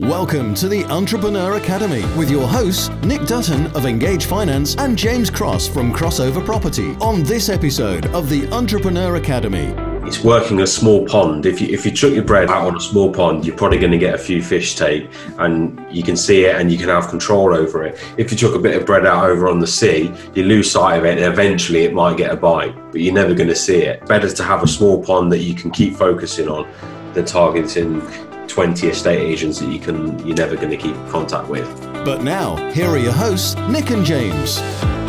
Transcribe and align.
Welcome 0.00 0.52
to 0.56 0.68
the 0.68 0.84
Entrepreneur 0.84 1.56
Academy 1.56 2.02
with 2.18 2.30
your 2.30 2.46
hosts, 2.46 2.90
Nick 3.02 3.24
Dutton 3.24 3.68
of 3.68 3.86
Engage 3.86 4.26
Finance 4.26 4.76
and 4.76 4.94
James 4.94 5.30
Cross 5.30 5.68
from 5.68 5.90
Crossover 5.90 6.44
Property. 6.44 6.90
On 6.96 7.22
this 7.22 7.48
episode 7.48 8.04
of 8.14 8.28
the 8.28 8.46
Entrepreneur 8.48 9.16
Academy, 9.16 9.72
it's 10.06 10.22
working 10.22 10.60
a 10.60 10.66
small 10.66 11.06
pond. 11.06 11.46
If 11.46 11.62
you 11.62 11.68
if 11.68 11.86
you 11.86 11.92
chuck 11.92 12.12
your 12.12 12.24
bread 12.24 12.50
out 12.50 12.66
on 12.66 12.76
a 12.76 12.80
small 12.80 13.10
pond, 13.10 13.46
you're 13.46 13.56
probably 13.56 13.78
going 13.78 13.92
to 13.92 13.96
get 13.96 14.14
a 14.14 14.18
few 14.18 14.42
fish 14.42 14.74
take, 14.76 15.10
and 15.38 15.82
you 15.90 16.02
can 16.02 16.14
see 16.14 16.44
it 16.44 16.56
and 16.56 16.70
you 16.70 16.76
can 16.76 16.90
have 16.90 17.08
control 17.08 17.54
over 17.54 17.82
it. 17.82 17.98
If 18.18 18.30
you 18.30 18.36
chuck 18.36 18.54
a 18.54 18.58
bit 18.58 18.76
of 18.76 18.84
bread 18.84 19.06
out 19.06 19.24
over 19.24 19.48
on 19.48 19.60
the 19.60 19.66
sea, 19.66 20.12
you 20.34 20.42
lose 20.42 20.70
sight 20.70 20.98
of 20.98 21.06
it, 21.06 21.16
and 21.16 21.32
eventually 21.32 21.84
it 21.84 21.94
might 21.94 22.18
get 22.18 22.30
a 22.30 22.36
bite, 22.36 22.76
but 22.92 23.00
you're 23.00 23.14
never 23.14 23.32
going 23.32 23.48
to 23.48 23.56
see 23.56 23.78
it. 23.78 24.04
Better 24.04 24.30
to 24.30 24.44
have 24.44 24.62
a 24.62 24.68
small 24.68 25.02
pond 25.02 25.32
that 25.32 25.38
you 25.38 25.54
can 25.54 25.70
keep 25.70 25.94
focusing 25.94 26.48
on 26.48 26.70
than 27.14 27.24
targeting 27.24 28.02
20 28.48 28.88
estate 28.88 29.20
agents 29.20 29.58
that 29.58 29.70
you 29.70 29.78
can 29.78 30.18
you're 30.26 30.36
never 30.36 30.56
going 30.56 30.70
to 30.70 30.76
keep 30.76 30.94
contact 31.08 31.48
with. 31.48 31.66
But 32.04 32.22
now, 32.22 32.56
here 32.72 32.88
are 32.88 32.98
your 32.98 33.12
hosts, 33.12 33.56
Nick 33.68 33.90
and 33.90 34.04
James. 34.04 34.60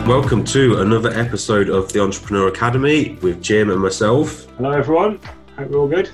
Welcome 0.08 0.44
to 0.46 0.80
another 0.80 1.12
episode 1.12 1.70
of 1.70 1.92
the 1.94 2.02
Entrepreneur 2.02 2.48
Academy 2.48 3.16
with 3.22 3.42
Jim 3.42 3.70
and 3.70 3.80
myself. 3.80 4.48
Hello, 4.58 4.72
everyone. 4.72 5.20
Hope 5.58 5.70
we're 5.70 5.80
all 5.80 5.88
good. 5.88 6.10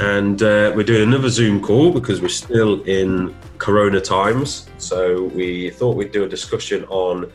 And 0.00 0.42
uh, 0.42 0.72
we're 0.74 0.84
doing 0.84 1.02
another 1.02 1.28
Zoom 1.28 1.60
call 1.60 1.92
because 1.92 2.20
we're 2.20 2.28
still 2.28 2.82
in 2.82 3.34
Corona 3.58 4.00
times. 4.00 4.68
So 4.78 5.24
we 5.24 5.70
thought 5.70 5.96
we'd 5.96 6.12
do 6.12 6.24
a 6.24 6.28
discussion 6.28 6.84
on 6.84 7.30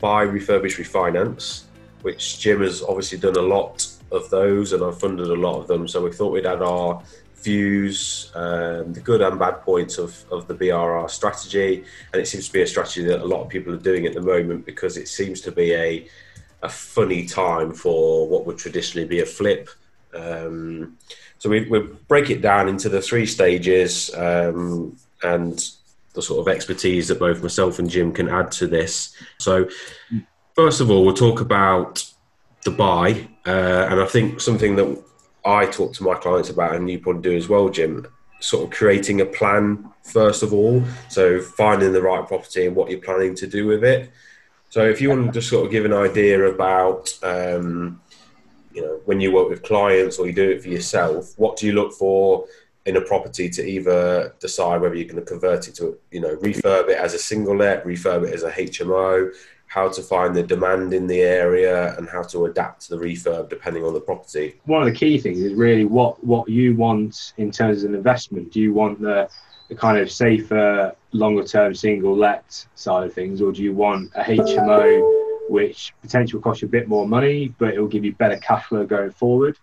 buy, 0.00 0.26
refurbish, 0.26 0.78
refinance, 0.78 1.64
which 2.02 2.38
Jim 2.40 2.60
has 2.60 2.82
obviously 2.82 3.18
done 3.18 3.36
a 3.36 3.42
lot 3.42 3.86
of 4.12 4.28
those 4.30 4.72
and 4.72 4.84
I've 4.84 4.98
funded 4.98 5.28
a 5.28 5.34
lot 5.34 5.58
of 5.58 5.66
them. 5.66 5.88
So 5.88 6.02
we 6.02 6.12
thought 6.12 6.32
we'd 6.32 6.46
add 6.46 6.62
our 6.62 7.02
views, 7.44 8.32
um, 8.34 8.92
the 8.92 9.00
good 9.00 9.20
and 9.20 9.38
bad 9.38 9.62
points 9.62 9.98
of, 9.98 10.24
of 10.32 10.48
the 10.48 10.54
BRR 10.54 11.08
strategy. 11.10 11.84
And 12.12 12.20
it 12.22 12.26
seems 12.26 12.46
to 12.46 12.52
be 12.52 12.62
a 12.62 12.66
strategy 12.66 13.04
that 13.04 13.20
a 13.20 13.24
lot 13.24 13.42
of 13.42 13.48
people 13.48 13.72
are 13.72 13.78
doing 13.78 14.06
at 14.06 14.14
the 14.14 14.20
moment 14.20 14.66
because 14.66 14.96
it 14.96 15.08
seems 15.08 15.40
to 15.42 15.52
be 15.52 15.74
a, 15.74 16.08
a 16.62 16.68
funny 16.68 17.26
time 17.26 17.72
for 17.72 18.26
what 18.26 18.46
would 18.46 18.58
traditionally 18.58 19.06
be 19.06 19.20
a 19.20 19.26
flip. 19.26 19.68
Um, 20.14 20.96
so 21.38 21.50
we, 21.50 21.68
we 21.68 21.80
break 22.08 22.30
it 22.30 22.40
down 22.40 22.68
into 22.68 22.88
the 22.88 23.02
three 23.02 23.26
stages 23.26 24.12
um, 24.14 24.96
and 25.22 25.62
the 26.14 26.22
sort 26.22 26.40
of 26.40 26.54
expertise 26.54 27.08
that 27.08 27.18
both 27.18 27.42
myself 27.42 27.78
and 27.78 27.90
Jim 27.90 28.12
can 28.12 28.28
add 28.28 28.50
to 28.52 28.66
this. 28.66 29.14
So, 29.38 29.68
first 30.54 30.80
of 30.80 30.90
all, 30.90 31.04
we'll 31.04 31.14
talk 31.14 31.40
about 31.40 32.04
the 32.64 32.70
buy. 32.70 33.28
Uh, 33.46 33.88
and 33.90 34.00
I 34.00 34.06
think 34.06 34.40
something 34.40 34.76
that 34.76 35.04
I 35.44 35.66
talk 35.66 35.92
to 35.94 36.02
my 36.02 36.14
clients 36.14 36.50
about, 36.50 36.74
and 36.74 36.90
you 36.90 36.98
probably 36.98 37.22
do 37.22 37.36
as 37.36 37.48
well, 37.48 37.68
Jim. 37.68 38.06
Sort 38.40 38.64
of 38.64 38.70
creating 38.70 39.20
a 39.20 39.26
plan 39.26 39.90
first 40.02 40.42
of 40.42 40.52
all. 40.52 40.82
So 41.08 41.40
finding 41.40 41.92
the 41.92 42.02
right 42.02 42.26
property 42.26 42.66
and 42.66 42.76
what 42.76 42.90
you're 42.90 43.00
planning 43.00 43.34
to 43.36 43.46
do 43.46 43.66
with 43.66 43.84
it. 43.84 44.10
So 44.70 44.84
if 44.84 45.00
you 45.00 45.08
want 45.08 45.26
to 45.26 45.32
just 45.32 45.48
sort 45.48 45.64
of 45.64 45.72
give 45.72 45.84
an 45.84 45.92
idea 45.92 46.42
about, 46.44 47.16
um, 47.22 48.00
you 48.72 48.82
know, 48.82 49.00
when 49.04 49.20
you 49.20 49.32
work 49.32 49.48
with 49.48 49.62
clients 49.62 50.18
or 50.18 50.26
you 50.26 50.32
do 50.32 50.50
it 50.50 50.62
for 50.62 50.68
yourself, 50.68 51.32
what 51.36 51.56
do 51.56 51.66
you 51.66 51.72
look 51.72 51.92
for 51.92 52.46
in 52.86 52.96
a 52.96 53.00
property 53.00 53.48
to 53.48 53.64
either 53.64 54.34
decide 54.40 54.80
whether 54.80 54.94
you're 54.94 55.08
going 55.08 55.16
to 55.16 55.22
convert 55.22 55.68
it 55.68 55.74
to, 55.76 55.96
you 56.10 56.20
know, 56.20 56.36
refurb 56.36 56.88
it 56.88 56.98
as 56.98 57.14
a 57.14 57.18
single 57.18 57.56
let, 57.56 57.84
refurb 57.84 58.26
it 58.26 58.34
as 58.34 58.42
a 58.42 58.50
HMO, 58.50 59.32
how 59.74 59.88
to 59.88 60.00
find 60.00 60.36
the 60.36 60.42
demand 60.42 60.94
in 60.94 61.08
the 61.08 61.20
area 61.20 61.98
and 61.98 62.08
how 62.08 62.22
to 62.22 62.44
adapt 62.44 62.82
to 62.82 62.90
the 62.90 62.96
refurb 62.96 63.48
depending 63.48 63.84
on 63.84 63.92
the 63.92 64.00
property. 64.00 64.54
One 64.66 64.80
of 64.80 64.86
the 64.86 64.94
key 64.94 65.18
things 65.18 65.40
is 65.40 65.52
really 65.54 65.84
what 65.84 66.22
what 66.24 66.48
you 66.48 66.76
want 66.76 67.32
in 67.38 67.50
terms 67.50 67.82
of 67.82 67.90
an 67.90 67.96
investment. 67.96 68.52
Do 68.52 68.60
you 68.60 68.72
want 68.72 69.00
the 69.00 69.28
the 69.68 69.74
kind 69.74 69.98
of 69.98 70.12
safer, 70.12 70.94
longer 71.10 71.42
term 71.42 71.74
single 71.74 72.16
let 72.16 72.66
side 72.76 73.02
of 73.02 73.12
things, 73.12 73.42
or 73.42 73.50
do 73.50 73.64
you 73.64 73.72
want 73.72 74.12
a 74.14 74.22
HMO 74.22 75.50
which 75.50 75.92
potentially 76.02 76.36
will 76.38 76.44
cost 76.44 76.62
you 76.62 76.68
a 76.68 76.70
bit 76.70 76.86
more 76.86 77.08
money, 77.08 77.52
but 77.58 77.74
it 77.74 77.80
will 77.80 77.88
give 77.88 78.04
you 78.04 78.14
better 78.14 78.36
cash 78.36 78.66
flow 78.66 78.86
going 78.86 79.10
forward? 79.10 79.58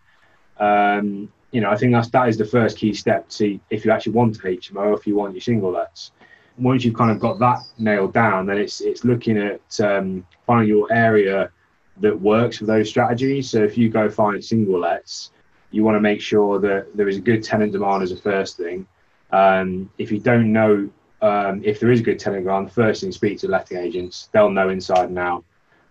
Um, 0.60 1.32
you 1.52 1.62
know, 1.62 1.70
I 1.70 1.78
think 1.78 1.94
that's 1.94 2.10
that 2.10 2.28
is 2.28 2.38
the 2.38 2.52
first 2.58 2.78
key 2.78 2.94
step 2.94 3.30
to 3.30 3.58
if 3.70 3.86
you 3.86 3.92
actually 3.92 4.14
want 4.14 4.36
a 4.38 4.42
HMO, 4.42 4.98
if 4.98 5.08
you 5.08 5.16
want 5.16 5.34
your 5.36 5.42
single 5.42 5.72
lets 5.72 6.12
once 6.58 6.84
you've 6.84 6.96
kind 6.96 7.12
of 7.12 7.20
got 7.20 7.40
that 7.40 7.60
nailed 7.78 8.14
down, 8.14 8.46
then 8.46 8.58
it's 8.58 8.82
it's 8.82 9.04
looking 9.04 9.38
at 9.38 9.80
um, 9.82 10.26
finding 10.46 10.68
your 10.68 10.92
area 10.92 11.52
that 11.98 12.20
works 12.20 12.58
for 12.58 12.66
those 12.66 12.90
strategies. 12.90 13.50
So 13.50 13.64
if 13.64 13.78
you 13.78 13.90
go 13.90 14.10
find 14.10 14.44
single 14.44 14.80
lets, 14.80 15.32
you 15.72 15.84
want 15.84 15.96
to 15.96 16.02
make 16.02 16.22
sure 16.22 16.60
that 16.60 16.96
there 16.96 17.08
is 17.08 17.18
a 17.18 17.22
good 17.22 17.44
tenant 17.44 17.72
demand 17.72 18.04
as 18.04 18.12
a 18.12 18.18
first 18.18 18.58
thing. 18.58 18.88
Um, 19.32 19.90
if 19.98 20.12
you 20.12 20.20
don't 20.20 20.52
know 20.52 20.90
um, 21.22 21.62
if 21.64 21.80
there 21.80 21.92
is 21.92 22.00
a 22.00 22.04
good 22.04 22.20
tenant 22.20 22.46
demand, 22.46 22.72
first 22.72 23.02
thing 23.02 23.12
speak 23.12 23.40
to 23.40 23.48
letting 23.48 23.78
agents. 23.78 24.30
They'll 24.32 24.50
know 24.50 24.70
inside 24.70 25.10
and 25.10 25.20
out. 25.20 25.44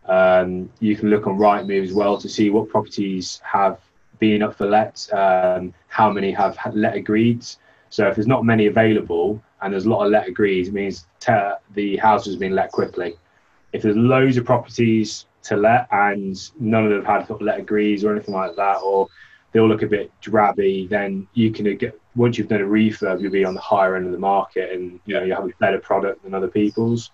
Um, 0.07 0.71
you 0.81 0.97
can 0.97 1.09
look 1.09 1.27
on 1.27 1.39
Rightmove 1.39 1.85
as 1.85 1.93
well 1.93 2.19
to 2.19 2.29
see 2.29 2.51
what 2.51 2.69
properties 2.69 3.41
have 3.45 3.81
been 4.19 4.43
up 4.43 4.57
for 4.57 4.67
let, 4.67 5.07
um, 5.13 5.73
how 5.89 6.11
many 6.11 6.33
have 6.33 6.59
let 6.73 6.95
agreed. 6.95 7.45
So 7.91 8.09
if 8.09 8.15
there's 8.15 8.27
not 8.27 8.45
many 8.45 8.67
available, 8.67 9.43
and 9.61 9.73
there's 9.73 9.85
a 9.85 9.91
lot 9.91 10.07
of 10.07 10.13
let 10.13 10.29
agrees, 10.29 10.69
it 10.69 10.75
means 10.75 11.07
the 11.75 11.97
house 11.97 12.25
has 12.25 12.37
been 12.37 12.55
let 12.55 12.73
quickly. 12.73 13.17
If 13.73 13.83
there's 13.83 13.97
loads 13.97 14.37
of 14.37 14.45
properties 14.45 15.27
to 15.43 15.57
let 15.57 15.89
and 15.91 16.37
none 16.59 16.85
of 16.85 16.91
them 16.91 17.05
have 17.05 17.29
had 17.29 17.41
let 17.41 17.61
agrees 17.61 18.05
or 18.05 18.13
anything 18.13 18.35
like 18.35 18.57
that, 18.57 18.79
or 18.79 19.09
they 19.53 19.61
all 19.61 19.69
look 19.69 19.83
a 19.83 19.87
bit 19.87 20.13
drabby, 20.23 20.89
then 20.89 21.27
you 21.35 21.51
can 21.51 21.77
get 21.77 21.99
once 22.17 22.39
you've 22.39 22.49
done 22.49 22.61
a 22.61 22.65
refurb, 22.65 23.21
you'll 23.21 23.31
be 23.31 23.45
on 23.45 23.55
the 23.55 23.61
higher 23.61 23.97
end 23.97 24.07
of 24.07 24.13
the 24.13 24.19
market, 24.19 24.73
and 24.73 25.01
you 25.07 25.15
know 25.15 25.23
you 25.23 25.35
have 25.35 25.45
a 25.45 25.51
better 25.59 25.79
product 25.79 26.23
than 26.23 26.35
other 26.35 26.49
people's. 26.49 27.11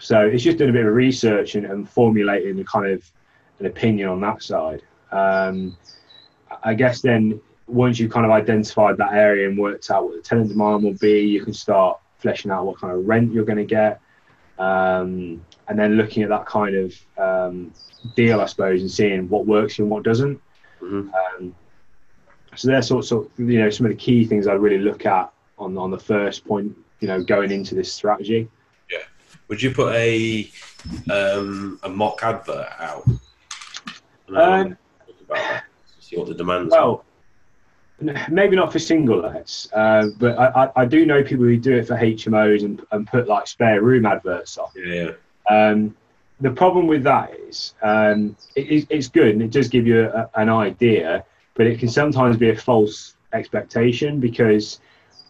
So 0.00 0.20
it's 0.20 0.42
just 0.42 0.58
doing 0.58 0.70
a 0.70 0.72
bit 0.72 0.86
of 0.86 0.94
research 0.94 1.54
and, 1.54 1.66
and 1.66 1.88
formulating 1.88 2.58
a 2.60 2.64
kind 2.64 2.90
of 2.90 3.10
an 3.58 3.66
opinion 3.66 4.08
on 4.08 4.20
that 4.20 4.42
side. 4.42 4.82
Um, 5.10 5.76
I 6.62 6.74
guess 6.74 7.00
then 7.00 7.40
once 7.68 7.98
you've 7.98 8.10
kind 8.10 8.24
of 8.24 8.32
identified 8.32 8.96
that 8.96 9.12
area 9.12 9.48
and 9.48 9.58
worked 9.58 9.90
out 9.90 10.04
what 10.04 10.14
the 10.16 10.22
tenant 10.22 10.48
demand 10.48 10.82
will 10.82 10.94
be, 10.94 11.20
you 11.20 11.44
can 11.44 11.52
start 11.52 11.98
fleshing 12.18 12.50
out 12.50 12.64
what 12.66 12.78
kind 12.80 12.92
of 12.92 13.06
rent 13.06 13.32
you're 13.32 13.44
going 13.44 13.58
to 13.58 13.64
get, 13.64 14.00
um, 14.58 15.44
and 15.68 15.78
then 15.78 15.96
looking 15.96 16.22
at 16.22 16.30
that 16.30 16.46
kind 16.46 16.74
of 16.74 16.94
um, 17.18 17.72
deal, 18.16 18.40
I 18.40 18.46
suppose, 18.46 18.80
and 18.80 18.90
seeing 18.90 19.28
what 19.28 19.46
works 19.46 19.78
and 19.78 19.90
what 19.90 20.02
doesn't. 20.02 20.40
Mm-hmm. 20.80 21.10
Um, 21.14 21.54
so 22.56 22.68
they're 22.68 22.82
sort 22.82 23.12
of, 23.12 23.28
you 23.38 23.60
know 23.60 23.70
some 23.70 23.86
of 23.86 23.90
the 23.90 23.96
key 23.96 24.24
things 24.24 24.48
I'd 24.48 24.54
really 24.54 24.78
look 24.78 25.06
at 25.06 25.30
on 25.58 25.76
on 25.76 25.90
the 25.90 25.98
first 25.98 26.46
point, 26.46 26.76
you 27.00 27.08
know, 27.08 27.22
going 27.22 27.52
into 27.52 27.74
this 27.74 27.92
strategy. 27.92 28.48
Yeah. 28.90 28.98
Would 29.48 29.62
you 29.62 29.72
put 29.72 29.94
a 29.94 30.50
um, 31.12 31.78
a 31.82 31.88
mock 31.88 32.22
advert 32.22 32.68
out? 32.78 33.06
Um, 34.34 34.76
see 36.00 36.16
what 36.16 36.28
the 36.28 36.34
demands. 36.34 36.72
Well. 36.72 37.04
Maybe 38.00 38.54
not 38.54 38.70
for 38.72 38.78
single 38.78 39.20
lets, 39.20 39.72
uh, 39.72 40.10
but 40.18 40.38
I, 40.38 40.70
I, 40.76 40.84
do 40.84 41.04
know 41.04 41.24
people 41.24 41.44
who 41.46 41.56
do 41.56 41.78
it 41.78 41.88
for 41.88 41.96
HMOs 41.96 42.64
and, 42.64 42.80
and 42.92 43.06
put 43.08 43.26
like 43.26 43.48
spare 43.48 43.82
room 43.82 44.06
adverts 44.06 44.56
on. 44.56 44.68
Yeah. 44.76 45.10
Um, 45.50 45.96
the 46.40 46.50
problem 46.50 46.86
with 46.86 47.02
that 47.02 47.34
is 47.34 47.74
um, 47.82 48.36
it, 48.54 48.86
it's 48.88 49.08
good 49.08 49.30
and 49.30 49.42
it 49.42 49.50
does 49.50 49.66
give 49.66 49.86
you 49.86 50.04
a, 50.08 50.30
an 50.36 50.48
idea, 50.48 51.24
but 51.54 51.66
it 51.66 51.80
can 51.80 51.88
sometimes 51.88 52.36
be 52.36 52.50
a 52.50 52.56
false 52.56 53.16
expectation 53.32 54.20
because 54.20 54.80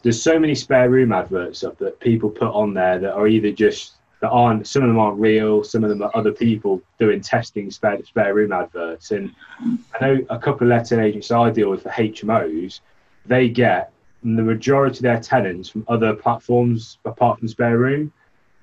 there's 0.03 0.23
so 0.23 0.39
many 0.39 0.55
spare 0.55 0.91
room 0.91 1.13
adverts 1.13 1.65
up 1.65 1.79
that 1.79 1.99
people 2.01 2.29
put 2.29 2.53
on 2.53 2.75
there 2.75 2.99
that 2.99 3.13
are 3.13 3.27
either 3.27 3.51
just 3.51 3.95
that 4.21 4.31
aren't 4.31 4.67
some 4.67 4.83
of 4.83 4.89
them 4.89 4.99
aren't 4.99 5.19
real 5.19 5.63
some 5.63 5.85
of 5.85 5.91
them 5.91 6.03
are 6.03 6.11
other 6.15 6.33
people 6.33 6.83
doing 6.99 7.21
testing 7.21 7.71
spare 7.71 8.03
spare 8.05 8.35
room 8.35 8.53
adverts. 8.53 9.11
And 9.13 9.33
i 9.61 10.01
know 10.01 10.19
a 10.31 10.39
couple 10.39 10.67
of 10.67 10.71
letting 10.71 11.01
agents 11.01 11.31
i 11.31 11.51
deal 11.51 11.71
with 11.71 11.83
for 11.83 11.91
hmos 11.91 12.81
they 13.27 13.49
get 13.49 13.93
the 14.23 14.43
majority 14.43 14.99
of 14.99 15.03
their 15.03 15.21
tenants 15.21 15.69
from 15.69 15.85
other 15.89 16.15
platforms 16.15 16.99
apart 17.05 17.39
from 17.39 17.49
spare 17.49 17.79
room. 17.79 18.13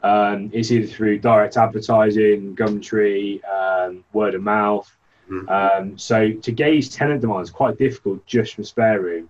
Um, 0.04 0.52
it's 0.54 0.72
either 0.72 0.86
through 0.86 1.20
direct 1.20 1.58
advertising 1.58 2.56
gumtree 2.56 3.42
um, 3.46 4.04
word 4.14 4.36
of 4.36 4.44
mouth. 4.44 4.92
Mm-hmm. 5.30 5.50
um, 5.50 5.98
so 5.98 6.32
to 6.32 6.52
gauge 6.52 6.92
tenant 6.92 7.22
demand 7.22 7.42
is 7.42 7.50
quite 7.50 7.80
difficult 7.80 8.24
just 8.28 8.54
from 8.54 8.64
spare 8.64 9.02
room. 9.02 9.28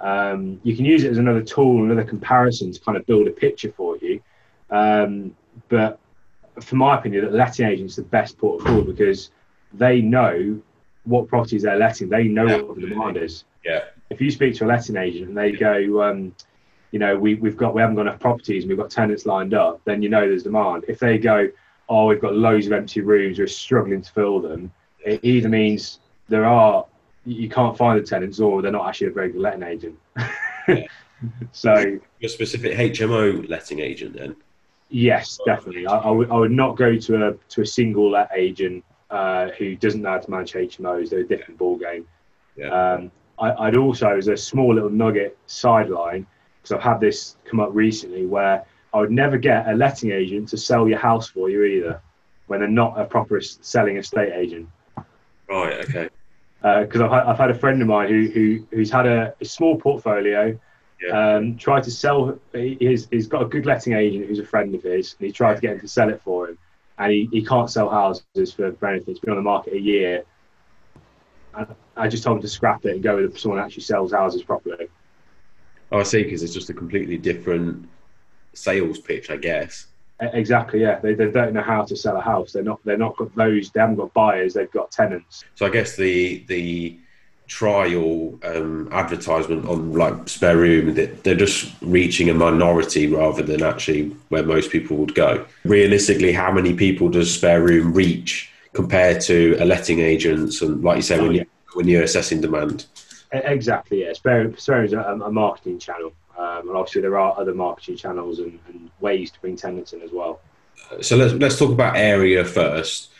Um, 0.00 0.58
you 0.62 0.74
can 0.74 0.86
use 0.86 1.04
it 1.04 1.10
as 1.10 1.18
another 1.18 1.42
tool 1.42 1.84
another 1.84 2.04
comparison 2.04 2.72
to 2.72 2.80
kind 2.80 2.96
of 2.96 3.04
build 3.04 3.26
a 3.28 3.30
picture 3.30 3.70
for 3.70 3.98
you. 3.98 4.22
Um, 4.70 5.36
but 5.68 5.98
for 6.60 6.76
my 6.76 6.98
opinion, 6.98 7.24
the 7.24 7.30
letting 7.30 7.66
agent 7.66 7.90
is 7.90 7.96
the 7.96 8.02
best 8.02 8.38
port 8.38 8.60
of 8.60 8.66
call 8.66 8.82
because 8.82 9.30
they 9.72 10.00
know 10.00 10.60
what 11.04 11.28
properties 11.28 11.62
they're 11.62 11.76
letting. 11.76 12.08
They 12.08 12.24
know 12.24 12.64
what 12.64 12.80
the 12.80 12.86
demand 12.86 13.16
is. 13.16 13.44
Yeah. 13.64 13.84
If 14.10 14.20
you 14.20 14.30
speak 14.30 14.54
to 14.56 14.64
a 14.64 14.68
letting 14.68 14.96
agent 14.96 15.28
and 15.28 15.36
they 15.36 15.52
go, 15.52 16.02
um, 16.02 16.34
you 16.92 16.98
know, 16.98 17.16
we, 17.16 17.34
we've 17.34 17.56
got 17.56 17.74
we 17.74 17.80
haven't 17.80 17.96
got 17.96 18.02
enough 18.02 18.20
properties 18.20 18.62
and 18.62 18.68
we've 18.68 18.78
got 18.78 18.90
tenants 18.90 19.26
lined 19.26 19.54
up, 19.54 19.80
then 19.84 20.02
you 20.02 20.08
know 20.08 20.20
there's 20.20 20.44
demand. 20.44 20.84
If 20.88 20.98
they 20.98 21.18
go, 21.18 21.48
oh, 21.88 22.06
we've 22.06 22.20
got 22.20 22.34
loads 22.34 22.66
of 22.66 22.72
empty 22.72 23.00
rooms, 23.00 23.38
we're 23.38 23.46
struggling 23.46 24.02
to 24.02 24.12
fill 24.12 24.40
them, 24.40 24.72
it 25.04 25.20
either 25.22 25.48
means 25.48 25.98
there 26.28 26.44
are 26.44 26.86
you 27.26 27.48
can't 27.48 27.76
find 27.76 28.00
the 28.00 28.06
tenants 28.06 28.38
or 28.38 28.60
they're 28.62 28.70
not 28.70 28.86
actually 28.86 29.08
a 29.08 29.10
very 29.10 29.30
good 29.30 29.40
letting 29.40 29.62
agent. 29.62 29.98
yeah. 30.68 30.86
so 31.52 31.98
a 32.22 32.28
specific 32.28 32.76
HMO 32.76 33.48
letting 33.48 33.80
agent 33.80 34.14
then. 34.14 34.36
Yes, 34.88 35.38
definitely. 35.44 35.86
I, 35.86 35.96
I, 35.96 36.10
would, 36.10 36.30
I 36.30 36.36
would 36.36 36.52
not 36.52 36.76
go 36.76 36.96
to 36.96 37.28
a 37.28 37.34
to 37.50 37.62
a 37.62 37.66
single 37.66 38.10
let 38.10 38.30
agent 38.34 38.84
uh, 39.10 39.48
who 39.58 39.76
doesn't 39.76 40.02
know 40.02 40.10
how 40.10 40.18
to 40.18 40.30
manage 40.30 40.52
HMOs. 40.52 41.10
They're 41.10 41.20
a 41.20 41.26
different 41.26 41.58
ball 41.58 41.76
game. 41.76 42.06
Yeah. 42.56 42.68
Um, 42.68 43.10
I, 43.38 43.66
would 43.66 43.76
also, 43.76 44.16
as 44.16 44.28
a 44.28 44.36
small 44.36 44.74
little 44.74 44.90
nugget 44.90 45.36
sideline, 45.46 46.26
because 46.62 46.76
I've 46.76 46.82
had 46.82 47.00
this 47.00 47.36
come 47.44 47.58
up 47.58 47.70
recently, 47.72 48.26
where 48.26 48.64
I 48.92 49.00
would 49.00 49.10
never 49.10 49.36
get 49.36 49.68
a 49.68 49.72
letting 49.74 50.12
agent 50.12 50.48
to 50.50 50.56
sell 50.56 50.88
your 50.88 50.98
house 50.98 51.28
for 51.28 51.50
you 51.50 51.64
either, 51.64 52.00
when 52.46 52.60
they're 52.60 52.68
not 52.68 52.98
a 52.98 53.04
proper 53.04 53.40
selling 53.40 53.96
estate 53.96 54.32
agent. 54.32 54.68
Right. 55.48 55.80
Okay. 55.84 56.08
Because 56.62 57.00
uh, 57.00 57.08
I've, 57.08 57.28
I've 57.28 57.38
had 57.38 57.50
a 57.50 57.54
friend 57.54 57.82
of 57.82 57.88
mine 57.88 58.08
who, 58.08 58.30
who 58.30 58.66
who's 58.70 58.90
had 58.90 59.06
a, 59.06 59.34
a 59.40 59.44
small 59.44 59.76
portfolio 59.78 60.58
yeah. 61.06 61.36
Um, 61.36 61.56
tried 61.56 61.82
to 61.84 61.90
sell. 61.90 62.38
He's, 62.52 63.08
he's 63.10 63.26
got 63.26 63.42
a 63.42 63.46
good 63.46 63.66
letting 63.66 63.92
agent 63.92 64.26
who's 64.26 64.38
a 64.38 64.46
friend 64.46 64.74
of 64.74 64.82
his, 64.82 65.14
and 65.18 65.26
he 65.26 65.32
tried 65.32 65.56
to 65.56 65.60
get 65.60 65.72
him 65.72 65.80
to 65.80 65.88
sell 65.88 66.08
it 66.08 66.20
for 66.22 66.48
him, 66.48 66.58
and 66.98 67.12
he, 67.12 67.28
he 67.32 67.44
can't 67.44 67.70
sell 67.70 67.88
houses 67.88 68.52
for, 68.52 68.72
for 68.72 68.88
anything. 68.88 69.12
It's 69.12 69.20
been 69.20 69.30
on 69.30 69.36
the 69.36 69.42
market 69.42 69.74
a 69.74 69.80
year. 69.80 70.24
And 71.54 71.66
I 71.96 72.08
just 72.08 72.24
told 72.24 72.38
him 72.38 72.42
to 72.42 72.48
scrap 72.48 72.84
it 72.84 72.94
and 72.94 73.02
go 73.02 73.16
with 73.16 73.38
someone 73.38 73.60
who 73.60 73.64
actually 73.64 73.84
sells 73.84 74.12
houses 74.12 74.42
properly. 74.42 74.88
Oh, 75.92 76.00
I 76.00 76.02
see, 76.02 76.24
because 76.24 76.42
it's 76.42 76.54
just 76.54 76.70
a 76.70 76.74
completely 76.74 77.16
different 77.16 77.88
sales 78.54 78.98
pitch, 78.98 79.30
I 79.30 79.36
guess. 79.36 79.86
Exactly, 80.20 80.80
yeah. 80.80 80.98
They, 81.00 81.14
they 81.14 81.30
don't 81.30 81.52
know 81.52 81.62
how 81.62 81.82
to 81.82 81.96
sell 81.96 82.16
a 82.16 82.20
house. 82.20 82.52
They're 82.52 82.62
not. 82.62 82.80
They're 82.84 82.96
not 82.96 83.16
got 83.16 83.34
those. 83.34 83.70
They 83.70 83.80
haven't 83.80 83.96
got 83.96 84.14
buyers. 84.14 84.54
They've 84.54 84.70
got 84.70 84.90
tenants. 84.90 85.44
So 85.56 85.66
I 85.66 85.70
guess 85.70 85.96
the 85.96 86.44
the 86.46 86.98
trial 87.54 88.36
um, 88.42 88.88
advertisement 88.90 89.64
on 89.68 89.92
like 89.92 90.28
spare 90.28 90.56
room 90.56 90.92
that 90.94 91.22
they're 91.22 91.36
just 91.36 91.72
reaching 91.82 92.28
a 92.28 92.34
minority 92.34 93.06
rather 93.06 93.44
than 93.44 93.62
actually 93.62 94.08
where 94.28 94.42
most 94.42 94.72
people 94.72 94.96
would 94.96 95.14
go. 95.14 95.46
Realistically 95.64 96.32
how 96.32 96.50
many 96.50 96.74
people 96.74 97.08
does 97.08 97.32
spare 97.32 97.62
room 97.62 97.94
reach 97.94 98.50
compared 98.72 99.20
to 99.20 99.56
a 99.60 99.64
letting 99.64 100.00
agents? 100.00 100.62
And 100.62 100.82
like 100.82 100.96
you 100.96 101.02
said 101.02 101.22
when, 101.22 101.32
you, 101.32 101.46
when 101.74 101.86
you're 101.86 102.02
assessing 102.02 102.40
demand. 102.40 102.86
Exactly 103.30 104.04
yeah. 104.04 104.14
Spare, 104.14 104.56
spare 104.56 104.82
is 104.82 104.92
a, 104.92 104.98
a 104.98 105.30
marketing 105.30 105.78
channel. 105.78 106.12
Um, 106.36 106.68
and 106.68 106.76
obviously 106.76 107.02
there 107.02 107.16
are 107.16 107.38
other 107.38 107.54
marketing 107.54 107.96
channels 107.96 108.40
and, 108.40 108.58
and 108.66 108.90
ways 108.98 109.30
to 109.30 109.40
bring 109.40 109.54
tenants 109.54 109.92
in 109.92 110.02
as 110.02 110.10
well. 110.10 110.40
So 111.02 111.16
let's 111.16 111.34
let's 111.34 111.56
talk 111.56 111.70
about 111.70 111.96
area 111.96 112.44
first. 112.44 113.10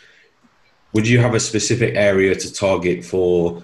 Would 0.92 1.06
you 1.06 1.20
have 1.20 1.34
a 1.34 1.40
specific 1.40 1.94
area 1.94 2.34
to 2.34 2.52
target 2.52 3.04
for 3.04 3.62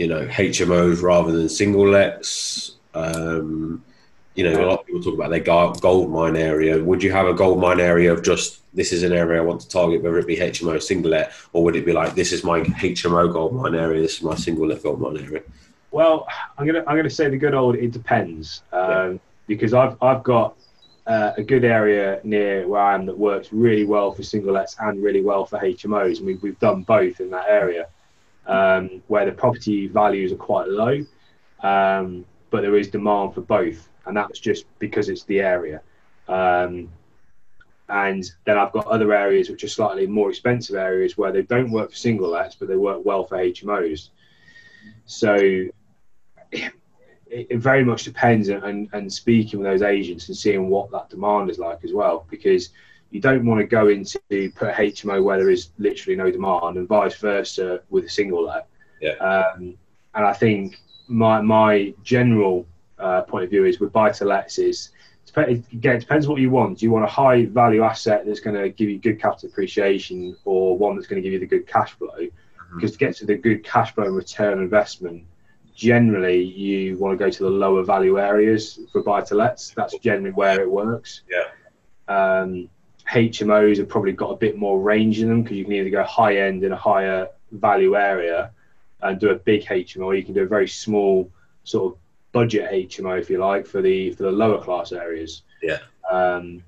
you 0.00 0.06
know 0.06 0.26
HMOs 0.28 1.02
rather 1.02 1.30
than 1.30 1.48
single 1.50 1.86
lets. 1.86 2.76
Um, 2.94 3.84
you 4.34 4.44
know, 4.44 4.64
a 4.64 4.64
lot 4.64 4.80
of 4.80 4.86
people 4.86 5.02
talk 5.02 5.12
about 5.12 5.28
their 5.28 5.40
gold 5.40 6.10
mine 6.10 6.36
area. 6.36 6.82
Would 6.82 7.02
you 7.02 7.12
have 7.12 7.26
a 7.26 7.34
gold 7.34 7.60
mine 7.60 7.80
area 7.80 8.10
of 8.10 8.22
just 8.22 8.62
this 8.72 8.92
is 8.92 9.02
an 9.02 9.12
area 9.12 9.42
I 9.42 9.44
want 9.44 9.60
to 9.60 9.68
target, 9.68 10.02
whether 10.02 10.18
it 10.18 10.26
be 10.26 10.38
HMO 10.38 10.82
single 10.82 11.10
let, 11.10 11.32
or 11.52 11.62
would 11.64 11.76
it 11.76 11.84
be 11.84 11.92
like 11.92 12.14
this 12.14 12.32
is 12.32 12.42
my 12.42 12.60
HMO 12.60 13.30
gold 13.30 13.54
mine 13.54 13.74
area, 13.74 14.00
this 14.00 14.16
is 14.16 14.22
my 14.22 14.34
single 14.36 14.68
let 14.68 14.82
gold 14.82 15.02
mine 15.02 15.18
area? 15.18 15.42
Well, 15.90 16.26
I'm 16.56 16.66
gonna 16.66 16.82
I'm 16.86 16.96
gonna 16.96 17.10
say 17.10 17.28
the 17.28 17.36
good 17.36 17.54
old 17.54 17.74
it 17.74 17.90
depends 17.90 18.62
um, 18.72 18.80
yeah. 18.80 19.18
because 19.48 19.74
I've 19.74 20.02
I've 20.02 20.22
got 20.22 20.56
uh, 21.06 21.32
a 21.36 21.42
good 21.42 21.64
area 21.64 22.20
near 22.24 22.66
where 22.66 22.80
I 22.80 22.94
am 22.94 23.04
that 23.04 23.18
works 23.18 23.52
really 23.52 23.84
well 23.84 24.12
for 24.12 24.22
single 24.22 24.54
lets 24.54 24.76
and 24.78 25.02
really 25.02 25.22
well 25.22 25.44
for 25.44 25.58
HMOs, 25.58 26.18
and 26.18 26.26
we've 26.26 26.42
we've 26.42 26.58
done 26.58 26.84
both 26.84 27.20
in 27.20 27.28
that 27.32 27.48
area 27.50 27.88
um, 28.46 29.02
where 29.06 29.26
the 29.26 29.32
property 29.32 29.86
values 29.86 30.32
are 30.32 30.36
quite 30.36 30.68
low, 30.68 31.04
um, 31.62 32.24
but 32.50 32.62
there 32.62 32.76
is 32.76 32.88
demand 32.88 33.34
for 33.34 33.42
both, 33.42 33.88
and 34.06 34.16
that's 34.16 34.38
just 34.38 34.66
because 34.78 35.08
it's 35.08 35.24
the 35.24 35.40
area. 35.40 35.80
Um, 36.28 36.88
and 37.88 38.30
then 38.44 38.56
I've 38.56 38.72
got 38.72 38.86
other 38.86 39.12
areas 39.12 39.50
which 39.50 39.64
are 39.64 39.68
slightly 39.68 40.06
more 40.06 40.30
expensive 40.30 40.76
areas 40.76 41.18
where 41.18 41.32
they 41.32 41.42
don't 41.42 41.72
work 41.72 41.90
for 41.90 41.96
single 41.96 42.30
lets, 42.30 42.54
but 42.54 42.68
they 42.68 42.76
work 42.76 43.04
well 43.04 43.24
for 43.24 43.36
HMOs. 43.36 44.10
So 45.06 45.34
it, 46.52 46.72
it 47.30 47.58
very 47.58 47.84
much 47.84 48.04
depends, 48.04 48.48
and, 48.48 48.88
and 48.92 49.12
speaking 49.12 49.60
with 49.60 49.68
those 49.68 49.82
agents 49.82 50.28
and 50.28 50.36
seeing 50.36 50.68
what 50.68 50.90
that 50.92 51.10
demand 51.10 51.50
is 51.50 51.58
like 51.58 51.84
as 51.84 51.92
well, 51.92 52.26
because 52.30 52.70
you 53.10 53.20
don't 53.20 53.44
want 53.44 53.60
to 53.60 53.66
go 53.66 53.88
into 53.88 54.18
put 54.28 54.74
HMO 54.74 55.22
where 55.22 55.38
there 55.38 55.50
is 55.50 55.70
literally 55.78 56.16
no 56.16 56.30
demand, 56.30 56.76
and 56.76 56.86
vice 56.86 57.16
versa 57.16 57.80
with 57.90 58.04
a 58.04 58.08
single 58.08 58.44
let. 58.44 58.66
Yeah. 59.00 59.12
Um, 59.14 59.76
and 60.14 60.26
I 60.26 60.32
think 60.32 60.76
my 61.08 61.40
my 61.40 61.94
general 62.02 62.66
uh, 62.98 63.22
point 63.22 63.44
of 63.44 63.50
view 63.50 63.64
is 63.64 63.80
with 63.80 63.92
buy 63.92 64.10
to 64.12 64.24
lets 64.24 64.58
is 64.58 64.90
again 65.36 65.96
it 65.96 66.00
depends 66.00 66.28
what 66.28 66.40
you 66.40 66.50
want. 66.50 66.78
Do 66.78 66.86
you 66.86 66.90
want 66.90 67.04
a 67.04 67.08
high 67.08 67.46
value 67.46 67.82
asset 67.82 68.26
that's 68.26 68.40
going 68.40 68.60
to 68.60 68.68
give 68.68 68.88
you 68.88 68.98
good 68.98 69.20
capital 69.20 69.48
appreciation, 69.48 70.36
or 70.44 70.76
one 70.76 70.96
that's 70.96 71.06
going 71.06 71.22
to 71.22 71.26
give 71.26 71.32
you 71.32 71.40
the 71.40 71.46
good 71.46 71.66
cash 71.66 71.92
flow? 71.92 72.08
Mm-hmm. 72.08 72.76
Because 72.76 72.92
to 72.92 72.98
get 72.98 73.16
to 73.16 73.26
the 73.26 73.36
good 73.36 73.64
cash 73.64 73.94
flow 73.94 74.04
and 74.04 74.16
return 74.16 74.58
investment, 74.58 75.24
generally 75.74 76.42
you 76.42 76.98
want 76.98 77.18
to 77.18 77.24
go 77.24 77.30
to 77.30 77.42
the 77.44 77.50
lower 77.50 77.82
value 77.82 78.18
areas 78.18 78.80
for 78.92 79.02
buy 79.02 79.20
to 79.22 79.34
lets. 79.34 79.70
That's 79.70 79.96
generally 79.98 80.32
where 80.32 80.60
it 80.60 80.70
works. 80.70 81.22
Yeah. 81.28 81.48
Um, 82.08 82.68
HMOs 83.10 83.78
have 83.78 83.88
probably 83.88 84.12
got 84.12 84.30
a 84.30 84.36
bit 84.36 84.56
more 84.56 84.80
range 84.80 85.20
in 85.20 85.28
them 85.28 85.42
because 85.42 85.56
you 85.56 85.64
can 85.64 85.72
either 85.72 85.90
go 85.90 86.04
high 86.04 86.36
end 86.36 86.62
in 86.62 86.72
a 86.72 86.76
higher 86.76 87.28
value 87.52 87.96
area 87.96 88.52
and 89.02 89.18
do 89.18 89.30
a 89.30 89.34
big 89.34 89.64
HMO, 89.64 90.06
or 90.06 90.14
you 90.14 90.22
can 90.22 90.34
do 90.34 90.42
a 90.42 90.46
very 90.46 90.68
small 90.68 91.30
sort 91.64 91.92
of 91.92 91.98
budget 92.32 92.70
HMO 92.70 93.18
if 93.18 93.28
you 93.28 93.38
like 93.38 93.66
for 93.66 93.82
the 93.82 94.12
for 94.12 94.24
the 94.24 94.30
lower 94.30 94.62
class 94.62 94.92
areas. 94.92 95.42
Yeah. 95.62 95.78
Um, 96.10 96.62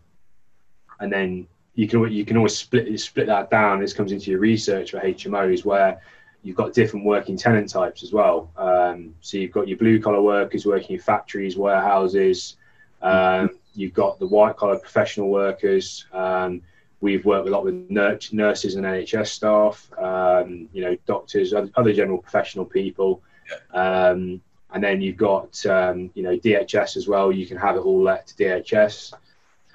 and 1.00 1.12
then 1.12 1.46
you 1.74 1.86
can 1.88 2.10
you 2.10 2.24
can 2.24 2.36
always 2.36 2.56
split 2.56 2.98
split 2.98 3.26
that 3.26 3.50
down. 3.50 3.80
This 3.80 3.92
comes 3.92 4.12
into 4.12 4.30
your 4.30 4.40
research 4.40 4.90
for 4.90 5.00
HMOs 5.00 5.64
where 5.64 6.00
you've 6.42 6.56
got 6.56 6.72
different 6.72 7.06
working 7.06 7.36
tenant 7.36 7.68
types 7.68 8.02
as 8.02 8.12
well. 8.12 8.50
Um, 8.56 9.14
so 9.20 9.36
you've 9.36 9.52
got 9.52 9.68
your 9.68 9.78
blue 9.78 10.00
collar 10.00 10.20
workers 10.20 10.66
working 10.66 10.96
in 10.96 11.02
factories, 11.02 11.56
warehouses. 11.56 12.56
Um, 13.02 13.50
you've 13.74 13.94
got 13.94 14.18
the 14.18 14.26
white 14.26 14.56
collar 14.56 14.78
professional 14.78 15.28
workers. 15.28 16.06
Um, 16.12 16.62
we've 17.00 17.24
worked 17.24 17.48
a 17.48 17.50
lot 17.50 17.64
with 17.64 17.90
nurses 17.90 18.76
and 18.76 18.86
NHS 18.86 19.26
staff, 19.26 19.90
um, 19.98 20.68
you 20.72 20.82
know, 20.82 20.96
doctors, 21.06 21.52
other 21.52 21.92
general 21.92 22.18
professional 22.18 22.64
people. 22.64 23.22
Yeah. 23.50 24.08
Um, 24.10 24.40
and 24.72 24.82
then 24.82 25.02
you've 25.02 25.16
got, 25.16 25.64
um, 25.66 26.10
you 26.14 26.22
know, 26.22 26.38
DHS 26.38 26.96
as 26.96 27.06
well. 27.06 27.30
You 27.30 27.46
can 27.46 27.58
have 27.58 27.76
it 27.76 27.80
all 27.80 28.02
let 28.02 28.28
to 28.28 28.34
DHS. 28.34 29.12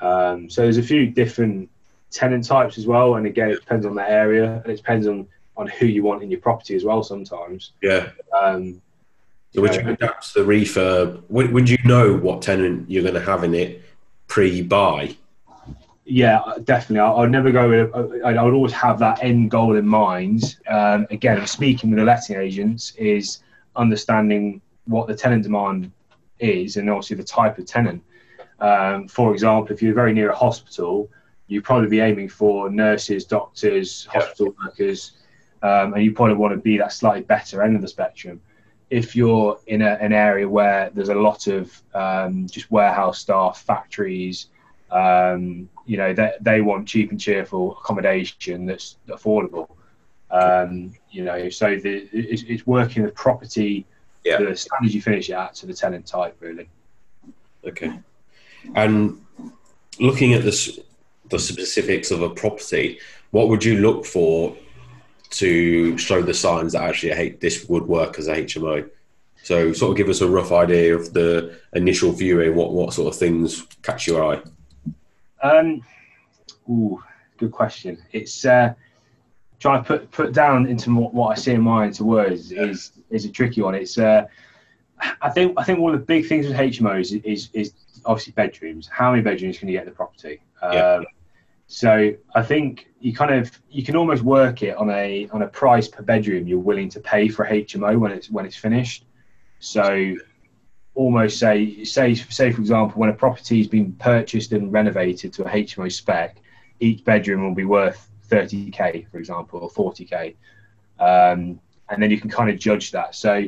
Um, 0.01 0.49
so 0.49 0.61
there's 0.61 0.77
a 0.77 0.83
few 0.83 1.07
different 1.07 1.69
tenant 2.09 2.45
types 2.45 2.77
as 2.77 2.87
well. 2.87 3.15
And 3.15 3.27
again, 3.27 3.49
it 3.49 3.59
depends 3.59 3.85
on 3.85 3.95
that 3.95 4.09
area 4.09 4.61
and 4.63 4.71
it 4.71 4.77
depends 4.77 5.05
on, 5.05 5.27
on 5.55 5.67
who 5.67 5.85
you 5.85 6.03
want 6.03 6.23
in 6.23 6.31
your 6.31 6.39
property 6.39 6.75
as 6.75 6.83
well 6.83 7.03
sometimes. 7.03 7.73
Yeah. 7.81 8.09
Um, 8.35 8.81
so 9.53 9.61
would 9.61 9.75
you 9.75 9.87
adapt 9.89 10.33
the 10.33 10.41
refurb? 10.41 11.23
Would, 11.29 11.51
would 11.51 11.69
you 11.69 11.77
know 11.85 12.15
what 12.15 12.41
tenant 12.41 12.89
you're 12.89 13.03
going 13.03 13.15
to 13.15 13.21
have 13.21 13.43
in 13.43 13.55
it 13.55 13.81
pre-buy? 14.27 15.15
Yeah, 16.05 16.41
definitely. 16.63 16.99
I, 16.99 17.19
would 17.19 17.31
never 17.31 17.51
go 17.51 17.69
with. 17.69 18.23
I 18.23 18.41
would 18.41 18.53
always 18.53 18.73
have 18.73 18.99
that 18.99 19.23
end 19.23 19.51
goal 19.51 19.75
in 19.75 19.85
mind. 19.85 20.55
Um, 20.67 21.05
again, 21.09 21.45
speaking 21.47 21.89
with 21.89 21.99
the 21.99 22.05
letting 22.05 22.37
agents 22.37 22.93
is 22.95 23.39
understanding 23.75 24.61
what 24.85 25.07
the 25.07 25.15
tenant 25.15 25.43
demand 25.43 25.91
is, 26.39 26.77
and 26.77 26.89
obviously 26.89 27.17
the 27.17 27.23
type 27.23 27.57
of 27.57 27.65
tenant. 27.65 28.03
Um, 28.59 29.07
for 29.07 29.33
example, 29.33 29.73
if 29.73 29.81
you're 29.81 29.93
very 29.93 30.13
near 30.13 30.29
a 30.29 30.35
hospital, 30.35 31.09
you'd 31.47 31.65
probably 31.65 31.89
be 31.89 31.99
aiming 31.99 32.29
for 32.29 32.69
nurses, 32.69 33.25
doctors, 33.25 34.05
hospital 34.05 34.47
yeah. 34.47 34.65
workers, 34.65 35.11
um, 35.61 35.93
and 35.93 36.03
you 36.03 36.13
probably 36.13 36.35
want 36.35 36.53
to 36.53 36.57
be 36.57 36.77
that 36.77 36.93
slightly 36.93 37.21
better 37.21 37.61
end 37.63 37.75
of 37.75 37.81
the 37.81 37.87
spectrum 37.87 38.41
if 38.89 39.15
you're 39.15 39.59
in 39.67 39.81
a, 39.81 39.97
an 40.01 40.13
area 40.13 40.47
where 40.47 40.89
there's 40.93 41.09
a 41.09 41.15
lot 41.15 41.47
of 41.47 41.81
um, 41.93 42.47
just 42.47 42.71
warehouse 42.71 43.19
staff, 43.19 43.61
factories, 43.61 44.47
um, 44.91 45.69
you 45.85 45.97
know, 45.97 46.13
they, 46.13 46.31
they 46.41 46.61
want 46.61 46.87
cheap 46.87 47.11
and 47.11 47.19
cheerful 47.19 47.77
accommodation 47.77 48.65
that's 48.65 48.97
affordable. 49.09 49.69
Um, 50.31 50.93
you 51.11 51.23
know, 51.23 51.49
so 51.49 51.75
the, 51.75 52.07
it's, 52.11 52.43
it's 52.43 52.65
working 52.67 53.03
the 53.03 53.11
property, 53.11 53.85
yeah. 54.23 54.37
the 54.37 54.55
standards 54.55 54.95
you 54.95 55.01
finish 55.01 55.29
it 55.29 55.33
at 55.33 55.55
to 55.55 55.65
the 55.65 55.73
tenant 55.73 56.05
type, 56.05 56.35
really. 56.39 56.69
Okay. 57.65 57.99
And 58.75 59.21
looking 59.99 60.33
at 60.33 60.43
this, 60.43 60.79
the 61.29 61.39
specifics 61.39 62.11
of 62.11 62.21
a 62.21 62.29
property, 62.29 62.99
what 63.31 63.49
would 63.49 63.63
you 63.63 63.79
look 63.79 64.05
for 64.05 64.55
to 65.29 65.97
show 65.97 66.21
the 66.21 66.33
signs 66.33 66.73
that 66.73 66.83
actually 66.83 67.13
hate 67.13 67.39
this 67.39 67.67
would 67.67 67.87
work 67.87 68.19
as 68.19 68.27
a 68.27 68.35
HMO. 68.35 68.89
So, 69.43 69.71
sort 69.73 69.91
of 69.91 69.97
give 69.97 70.09
us 70.09 70.21
a 70.21 70.27
rough 70.27 70.51
idea 70.51 70.95
of 70.95 71.13
the 71.13 71.57
initial 71.73 72.11
viewing. 72.11 72.55
What 72.55 72.73
what 72.73 72.93
sort 72.93 73.13
of 73.13 73.19
things 73.19 73.65
catch 73.81 74.07
your 74.07 74.23
eye? 74.23 74.41
Um, 75.41 75.83
ooh, 76.69 77.01
good 77.37 77.51
question. 77.51 77.97
It's 78.11 78.45
uh, 78.45 78.73
trying 79.59 79.83
to 79.83 79.87
put 79.87 80.11
put 80.11 80.33
down 80.33 80.67
into 80.67 80.93
what, 80.93 81.13
what 81.13 81.37
I 81.37 81.39
see 81.39 81.53
in 81.53 81.61
my 81.61 81.85
into 81.85 82.03
words 82.03 82.51
is 82.51 82.91
is 83.09 83.25
a 83.25 83.29
tricky 83.29 83.61
one. 83.61 83.75
It's 83.75 83.97
uh, 83.97 84.25
I 85.21 85.29
think 85.29 85.53
I 85.57 85.63
think 85.63 85.79
one 85.79 85.93
of 85.93 85.99
the 85.99 86.05
big 86.05 86.27
things 86.27 86.47
with 86.47 86.57
HMOs 86.57 87.13
is, 87.13 87.21
is, 87.23 87.49
is 87.53 87.73
obviously 88.05 88.33
bedrooms. 88.33 88.87
How 88.87 89.11
many 89.11 89.23
bedrooms 89.23 89.57
can 89.57 89.67
you 89.67 89.75
get 89.75 89.83
in 89.83 89.89
the 89.89 89.95
property? 89.95 90.41
Yeah. 90.61 91.03
So 91.67 92.13
I 92.33 92.43
think 92.43 92.87
you 92.99 93.13
kind 93.13 93.33
of 93.33 93.51
you 93.69 93.83
can 93.83 93.95
almost 93.95 94.23
work 94.23 94.63
it 94.63 94.75
on 94.77 94.89
a 94.89 95.27
on 95.31 95.41
a 95.41 95.47
price 95.47 95.87
per 95.87 96.01
bedroom 96.01 96.47
you're 96.47 96.59
willing 96.59 96.89
to 96.89 96.99
pay 97.01 97.27
for 97.27 97.45
HMO 97.45 97.99
when 97.99 98.11
it's 98.11 98.31
when 98.31 98.45
it's 98.45 98.55
finished. 98.55 99.05
So 99.59 100.15
almost 100.95 101.37
say 101.37 101.83
say 101.83 102.15
say 102.15 102.51
for 102.51 102.61
example 102.61 102.99
when 102.99 103.09
a 103.09 103.13
property's 103.13 103.67
been 103.67 103.91
purchased 103.93 104.53
and 104.53 104.71
renovated 104.71 105.33
to 105.33 105.43
a 105.43 105.49
HMO 105.49 105.91
spec, 105.91 106.37
each 106.79 107.03
bedroom 107.03 107.43
will 107.43 107.55
be 107.55 107.65
worth 107.65 108.09
30k 108.29 109.11
for 109.11 109.17
example 109.17 109.59
or 109.59 109.69
40k, 109.69 110.35
um, 110.99 111.59
and 111.89 112.01
then 112.01 112.09
you 112.11 112.19
can 112.19 112.29
kind 112.29 112.49
of 112.49 112.57
judge 112.57 112.91
that. 112.91 113.13
So 113.13 113.45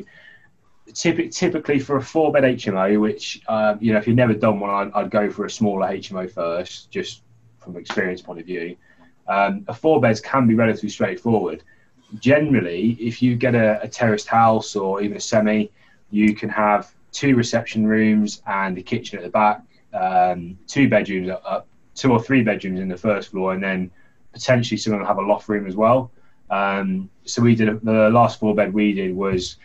typically, 0.92 1.78
for 1.78 1.96
a 1.96 2.02
four 2.02 2.32
bed 2.32 2.44
HMO, 2.44 3.00
which 3.00 3.40
um, 3.48 3.78
you 3.80 3.94
know 3.94 3.98
if 3.98 4.06
you've 4.06 4.16
never 4.16 4.34
done 4.34 4.60
one, 4.60 4.70
I'd, 4.70 4.92
I'd, 4.92 5.10
go 5.10 5.30
for 5.30 5.46
a 5.46 5.50
smaller 5.50 5.88
HMO 5.88 6.30
first, 6.30 6.90
just 6.90 7.22
from 7.60 7.76
experience 7.76 8.22
point 8.22 8.40
of 8.40 8.46
view. 8.46 8.76
Um, 9.28 9.64
a 9.68 9.74
four 9.74 10.00
beds 10.00 10.20
can 10.20 10.46
be 10.46 10.54
relatively 10.54 10.88
straightforward. 10.88 11.62
Generally, 12.18 12.96
if 13.00 13.22
you 13.22 13.36
get 13.36 13.54
a, 13.54 13.80
a 13.82 13.88
terraced 13.88 14.26
house 14.26 14.74
or 14.74 15.02
even 15.02 15.16
a 15.16 15.20
semi, 15.20 15.70
you 16.10 16.34
can 16.34 16.48
have 16.48 16.92
two 17.12 17.36
reception 17.36 17.86
rooms 17.86 18.42
and 18.46 18.76
a 18.78 18.82
kitchen 18.82 19.18
at 19.18 19.24
the 19.24 19.30
back, 19.30 19.62
um, 19.92 20.58
two 20.66 20.88
bedrooms 20.88 21.30
up, 21.30 21.68
two 21.94 22.12
or 22.12 22.20
three 22.22 22.42
bedrooms 22.42 22.80
in 22.80 22.88
the 22.88 22.96
first 22.96 23.30
floor, 23.30 23.52
and 23.52 23.62
then 23.62 23.90
potentially 24.32 24.78
someone 24.78 25.00
will 25.00 25.06
have 25.06 25.18
a 25.18 25.22
loft 25.22 25.48
room 25.48 25.66
as 25.66 25.76
well. 25.76 26.10
Um, 26.50 27.08
so 27.24 27.42
we 27.42 27.54
did 27.54 27.80
the 27.82 28.10
last 28.10 28.40
four 28.40 28.54
bed 28.54 28.72
we 28.72 28.92
did 28.92 29.14
was 29.14 29.56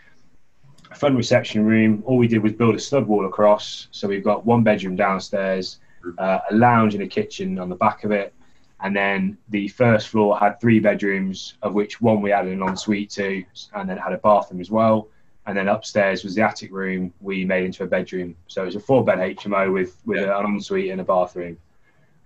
a 0.92 0.96
front 0.96 1.16
reception 1.16 1.66
room. 1.66 2.04
All 2.06 2.18
we 2.18 2.28
did 2.28 2.44
was 2.44 2.54
build 2.54 2.76
a 2.76 2.80
stud 2.80 3.08
wall 3.08 3.26
across. 3.26 3.88
So 3.92 4.08
we've 4.08 4.24
got 4.24 4.46
one 4.46 4.64
bedroom 4.64 4.96
downstairs, 4.96 5.80
uh, 6.18 6.40
a 6.50 6.56
lounge 6.56 6.94
and 6.94 7.04
a 7.04 7.08
kitchen 7.08 7.60
on 7.60 7.70
the 7.70 7.76
back 7.76 8.04
of 8.04 8.12
it. 8.12 8.34
And 8.82 8.96
then 8.96 9.38
the 9.50 9.68
first 9.70 10.10
floor 10.10 10.38
had 10.38 10.60
three 10.60 10.80
bedrooms, 10.80 11.58
of 11.62 11.74
which 11.74 12.02
one 12.02 12.22
we 12.22 12.32
added 12.32 12.54
an 12.54 12.62
ensuite 12.62 13.10
to, 13.12 13.44
and 13.74 13.90
then 13.90 13.98
had 13.98 14.14
a 14.14 14.18
bathroom 14.18 14.62
as 14.62 14.70
well. 14.70 15.08
And 15.48 15.58
then 15.58 15.68
upstairs 15.68 16.24
was 16.24 16.36
the 16.36 16.42
attic 16.42 16.72
room 16.72 17.14
we 17.22 17.46
made 17.46 17.66
into 17.66 17.84
a 17.84 17.88
bedroom. 17.88 18.36
So 18.48 18.64
it 18.64 18.66
was 18.66 18.76
a 18.76 18.80
four 18.80 19.04
bed 19.04 19.20
HMO 19.20 19.72
with, 19.72 19.98
with 20.06 20.22
yeah. 20.22 20.40
an 20.40 20.46
ensuite 20.46 20.92
and 20.92 21.02
a 21.02 21.04
bathroom. 21.04 21.58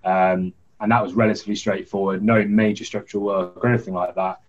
Um, 0.04 0.54
and 0.80 0.90
that 0.90 1.02
was 1.02 1.12
relatively 1.12 1.54
straightforward, 1.54 2.22
no 2.22 2.42
major 2.44 2.84
structural 2.84 3.24
work 3.24 3.62
or 3.62 3.68
anything 3.68 3.94
like 3.94 4.14
that. 4.14 4.40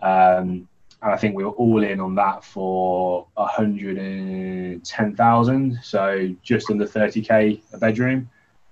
Um, 0.00 0.68
and 1.00 1.12
I 1.12 1.16
think 1.16 1.36
we 1.36 1.44
were 1.44 1.52
all 1.52 1.84
in 1.84 2.00
on 2.00 2.16
that 2.16 2.42
for 2.42 3.28
110,000, 3.34 5.78
so 5.82 6.34
just 6.42 6.70
under 6.70 6.86
30k 6.86 7.60
a 7.72 7.78
bedroom, 7.78 8.28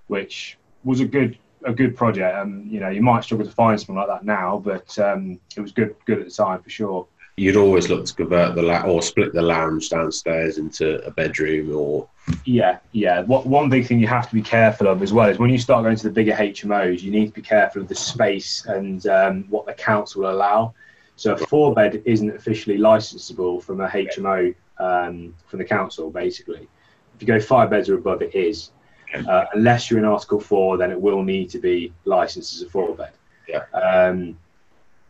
which 0.07 0.57
was 0.83 0.99
a 0.99 1.05
good 1.05 1.37
a 1.65 1.73
good 1.73 1.95
project. 1.95 2.35
And 2.35 2.71
you 2.71 2.79
know, 2.79 2.89
you 2.89 3.01
might 3.01 3.23
struggle 3.23 3.45
to 3.45 3.51
find 3.51 3.79
something 3.79 3.95
like 3.95 4.07
that 4.07 4.25
now, 4.25 4.61
but 4.63 4.97
um, 4.99 5.39
it 5.55 5.61
was 5.61 5.71
good 5.71 5.95
good 6.05 6.19
at 6.19 6.25
the 6.25 6.31
time 6.31 6.61
for 6.61 6.69
sure. 6.69 7.07
You'd 7.39 7.55
always 7.55 7.87
look 7.87 8.03
to 8.05 8.15
convert 8.15 8.55
the 8.55 8.63
la- 8.63 8.81
or 8.81 9.03
split 9.03 9.31
the 9.31 9.43
lounge 9.43 9.91
downstairs 9.91 10.57
into 10.57 11.05
a 11.05 11.11
bedroom, 11.11 11.75
or 11.75 12.09
yeah, 12.45 12.79
yeah. 12.93 13.21
What 13.21 13.45
one 13.45 13.69
big 13.69 13.85
thing 13.85 13.99
you 13.99 14.07
have 14.07 14.27
to 14.27 14.33
be 14.33 14.41
careful 14.41 14.87
of 14.87 15.03
as 15.03 15.13
well 15.13 15.29
is 15.29 15.37
when 15.37 15.51
you 15.51 15.59
start 15.59 15.83
going 15.83 15.97
to 15.97 16.03
the 16.03 16.13
bigger 16.13 16.33
HMOs, 16.33 17.03
you 17.03 17.11
need 17.11 17.27
to 17.27 17.33
be 17.33 17.43
careful 17.43 17.83
of 17.83 17.87
the 17.87 17.95
space 17.95 18.65
and 18.65 19.05
um, 19.05 19.43
what 19.49 19.67
the 19.67 19.73
council 19.73 20.23
will 20.23 20.31
allow 20.31 20.73
so 21.17 21.33
a 21.33 21.37
four 21.37 21.73
bed 21.73 22.03
isn't 22.05 22.29
officially 22.35 22.77
licensable 22.77 23.61
from 23.61 23.81
a 23.81 23.87
HMO 23.87 24.53
um, 24.77 25.33
from 25.47 25.57
the 25.57 25.65
council, 25.65 26.11
basically. 26.11 26.69
If 27.15 27.21
you 27.21 27.27
go 27.27 27.39
five 27.39 27.71
beds 27.71 27.89
or 27.89 27.95
above, 27.95 28.21
it 28.21 28.35
is. 28.35 28.69
Uh, 29.13 29.45
unless 29.53 29.89
you're 29.89 29.99
in 29.99 30.05
Article 30.05 30.39
4, 30.39 30.77
then 30.77 30.91
it 30.91 30.99
will 30.99 31.23
need 31.23 31.49
to 31.49 31.59
be 31.59 31.93
licensed 32.05 32.55
as 32.55 32.61
a 32.61 32.69
four 32.69 32.95
bed. 32.95 33.11
Yeah. 33.47 33.63
Um, 33.73 34.37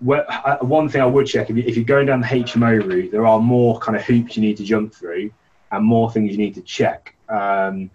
well, 0.02 0.26
uh, 0.28 0.58
one 0.58 0.88
thing 0.90 1.02
I 1.02 1.06
would 1.06 1.26
check 1.26 1.50
if, 1.50 1.76
you, 1.76 1.82
are 1.82 1.86
going 1.86 2.06
down 2.06 2.22
the 2.22 2.28
HMO 2.28 2.86
route, 2.86 3.12
there 3.12 3.26
are 3.26 3.40
more 3.40 3.80
kind 3.80 3.96
of 3.96 4.04
hoops 4.04 4.38
you 4.38 4.44
need 4.44 4.58
to 4.58 4.64
jump 4.64 4.94
through 4.94 5.32
and 5.72 5.84
more 5.84 6.12
things 6.12 6.32
you 6.32 6.38
need 6.38 6.54
to 6.56 6.62
check. 6.62 7.16
Um, 7.30 7.90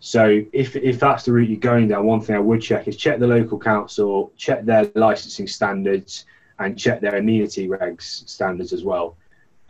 so 0.00 0.44
if, 0.52 0.76
if 0.76 1.00
that's 1.00 1.24
the 1.24 1.32
route 1.32 1.48
you're 1.48 1.58
going 1.58 1.88
down, 1.88 2.06
one 2.06 2.20
thing 2.20 2.36
I 2.36 2.40
would 2.40 2.62
check 2.62 2.86
is 2.86 2.96
check 2.96 3.18
the 3.18 3.26
local 3.26 3.58
council, 3.58 4.32
check 4.36 4.64
their 4.64 4.88
licensing 4.94 5.48
standards, 5.48 6.24
and 6.60 6.78
check 6.78 7.00
their 7.00 7.16
amenity 7.16 7.68
regs 7.68 8.28
standards 8.28 8.72
as 8.72 8.84
well. 8.84 9.16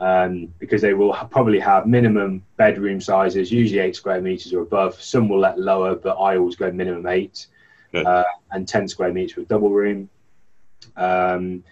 Um, 0.00 0.55
because 0.61 0.81
they 0.81 0.95
will 0.95 1.12
probably 1.12 1.59
have 1.59 1.87
minimum 1.87 2.45
bedroom 2.57 3.00
sizes, 3.00 3.50
usually 3.50 3.81
eight 3.81 3.97
square 3.97 4.21
meters 4.21 4.52
or 4.52 4.61
above. 4.61 5.02
Some 5.02 5.28
will 5.28 5.40
let 5.40 5.59
lower, 5.59 5.97
but 5.97 6.14
I 6.21 6.37
always 6.37 6.55
go 6.55 6.71
minimum 6.71 7.07
eight 7.07 7.49
uh, 7.95 8.25
and 8.52 8.69
10 8.69 8.88
square 8.88 9.12
meters 9.12 9.33
for 9.33 9.40
a 9.40 9.45
double 9.45 9.71
room. 9.71 10.09
Um, 10.97 11.64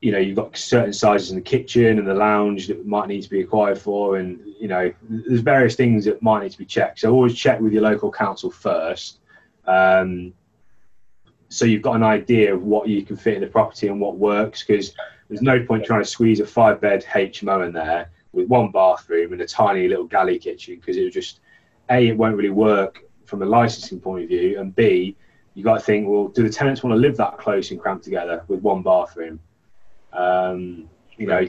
you 0.00 0.10
know, 0.10 0.18
you've 0.18 0.36
got 0.36 0.56
certain 0.56 0.92
sizes 0.92 1.30
in 1.30 1.36
the 1.36 1.42
kitchen 1.42 1.98
and 1.98 2.06
the 2.06 2.14
lounge 2.14 2.66
that 2.66 2.84
might 2.84 3.06
need 3.06 3.22
to 3.22 3.30
be 3.30 3.40
acquired 3.40 3.78
for, 3.78 4.16
and 4.16 4.40
you 4.58 4.66
know, 4.66 4.92
there's 5.08 5.40
various 5.40 5.76
things 5.76 6.04
that 6.04 6.20
might 6.22 6.42
need 6.42 6.50
to 6.52 6.58
be 6.58 6.64
checked. 6.64 6.98
So 6.98 7.12
always 7.12 7.36
check 7.36 7.60
with 7.60 7.72
your 7.72 7.82
local 7.82 8.10
council 8.10 8.50
first. 8.50 9.20
Um, 9.66 10.34
so 11.48 11.66
you've 11.66 11.82
got 11.82 11.94
an 11.94 12.02
idea 12.02 12.52
of 12.52 12.62
what 12.62 12.88
you 12.88 13.04
can 13.04 13.16
fit 13.16 13.34
in 13.34 13.42
the 13.42 13.46
property 13.46 13.86
and 13.86 14.00
what 14.00 14.16
works 14.16 14.64
because 14.64 14.92
there's 15.32 15.42
no 15.42 15.64
point 15.64 15.84
trying 15.84 16.02
to 16.02 16.08
squeeze 16.08 16.40
a 16.40 16.46
five 16.46 16.80
bed 16.80 17.04
HMO 17.10 17.66
in 17.66 17.72
there 17.72 18.10
with 18.32 18.48
one 18.48 18.70
bathroom 18.70 19.32
and 19.32 19.40
a 19.40 19.46
tiny 19.46 19.88
little 19.88 20.04
galley 20.04 20.38
kitchen 20.38 20.76
because 20.76 20.96
it 20.96 21.10
just 21.10 21.40
a 21.90 22.08
it 22.08 22.16
won't 22.16 22.36
really 22.36 22.50
work 22.50 23.02
from 23.24 23.42
a 23.42 23.46
licensing 23.46 23.98
point 24.00 24.24
of 24.24 24.28
view 24.28 24.60
and 24.60 24.74
b 24.74 25.16
you 25.54 25.64
got 25.64 25.74
to 25.74 25.80
think 25.80 26.06
well 26.06 26.28
do 26.28 26.42
the 26.42 26.50
tenants 26.50 26.82
want 26.82 26.94
to 26.94 26.98
live 26.98 27.16
that 27.16 27.38
close 27.38 27.70
and 27.70 27.80
cramped 27.80 28.04
together 28.04 28.44
with 28.48 28.60
one 28.60 28.82
bathroom 28.82 29.40
um, 30.12 30.88
you 31.16 31.26
know 31.26 31.48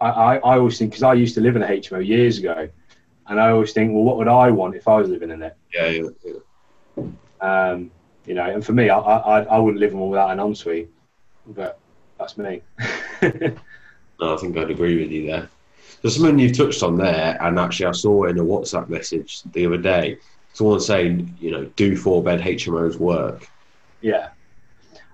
I, 0.00 0.08
I, 0.08 0.36
I 0.36 0.58
always 0.58 0.78
think 0.78 0.90
because 0.90 1.02
I 1.02 1.14
used 1.14 1.34
to 1.36 1.40
live 1.40 1.56
in 1.56 1.62
a 1.62 1.66
HMO 1.66 2.06
years 2.06 2.38
ago 2.38 2.68
and 3.26 3.40
I 3.40 3.50
always 3.50 3.72
think 3.72 3.92
well 3.92 4.02
what 4.02 4.18
would 4.18 4.28
I 4.28 4.50
want 4.50 4.76
if 4.76 4.86
I 4.86 4.96
was 4.96 5.08
living 5.08 5.30
in 5.30 5.42
it 5.42 5.56
yeah, 5.72 5.88
yeah, 5.88 6.08
yeah. 6.24 7.06
Um, 7.40 7.90
you 8.26 8.34
know. 8.34 8.44
And 8.44 8.64
for 8.64 8.72
me, 8.72 8.88
I 8.88 8.98
I, 8.98 9.42
I 9.42 9.58
wouldn't 9.58 9.80
live 9.80 9.92
in 9.92 9.98
one 9.98 10.10
without 10.10 10.30
an 10.30 10.40
ensuite, 10.40 10.90
but 11.46 11.78
that's 12.18 12.38
me. 12.38 12.62
no, 14.20 14.34
I 14.34 14.36
think 14.36 14.56
I'd 14.56 14.70
agree 14.70 15.00
with 15.00 15.10
you 15.10 15.26
there. 15.26 15.48
There's 16.02 16.16
something 16.16 16.38
you've 16.38 16.56
touched 16.56 16.82
on 16.82 16.96
there, 16.96 17.38
and 17.40 17.58
actually, 17.58 17.86
I 17.86 17.92
saw 17.92 18.24
in 18.24 18.38
a 18.38 18.44
WhatsApp 18.44 18.88
message 18.88 19.42
the 19.52 19.66
other 19.66 19.78
day 19.78 20.18
someone 20.52 20.80
saying, 20.80 21.36
you 21.40 21.50
know, 21.50 21.64
do 21.76 21.96
four 21.96 22.22
bed 22.22 22.40
HMOs 22.40 22.96
work? 22.96 23.48
Yeah, 24.00 24.28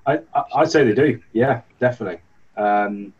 I, 0.07 0.21
I 0.35 0.61
would 0.61 0.71
say 0.71 0.85
they 0.85 0.95
do. 0.95 1.21
Yeah, 1.33 1.62
definitely. 1.79 2.21
Um, 2.57 3.12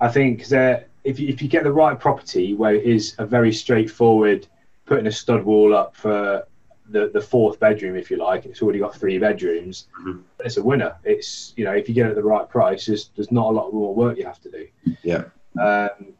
I 0.00 0.08
think 0.08 0.46
that 0.46 0.88
if 1.04 1.18
you, 1.20 1.28
if 1.28 1.42
you 1.42 1.48
get 1.48 1.64
the 1.64 1.72
right 1.72 1.98
property 1.98 2.54
where 2.54 2.74
it 2.74 2.84
is 2.84 3.14
a 3.18 3.26
very 3.26 3.52
straightforward 3.52 4.46
putting 4.86 5.06
a 5.06 5.12
stud 5.12 5.44
wall 5.44 5.74
up 5.74 5.94
for 5.94 6.46
the, 6.90 7.10
the 7.12 7.20
fourth 7.20 7.58
bedroom, 7.60 7.96
if 7.96 8.10
you 8.10 8.16
like, 8.16 8.44
it's 8.46 8.62
already 8.62 8.78
got 8.78 8.94
three 8.94 9.18
bedrooms. 9.18 9.86
Mm-hmm. 10.00 10.20
It's 10.40 10.56
a 10.56 10.62
winner. 10.62 10.96
It's 11.04 11.54
you 11.56 11.64
know 11.64 11.72
if 11.72 11.88
you 11.88 11.94
get 11.94 12.06
it 12.06 12.10
at 12.10 12.16
the 12.16 12.22
right 12.22 12.48
price, 12.48 12.86
there's, 12.86 13.10
there's 13.16 13.32
not 13.32 13.46
a 13.46 13.50
lot 13.50 13.72
more 13.72 13.94
work 13.94 14.18
you 14.18 14.26
have 14.26 14.40
to 14.42 14.50
do. 14.50 14.68
Yeah. 15.02 15.24
Um, 15.60 16.14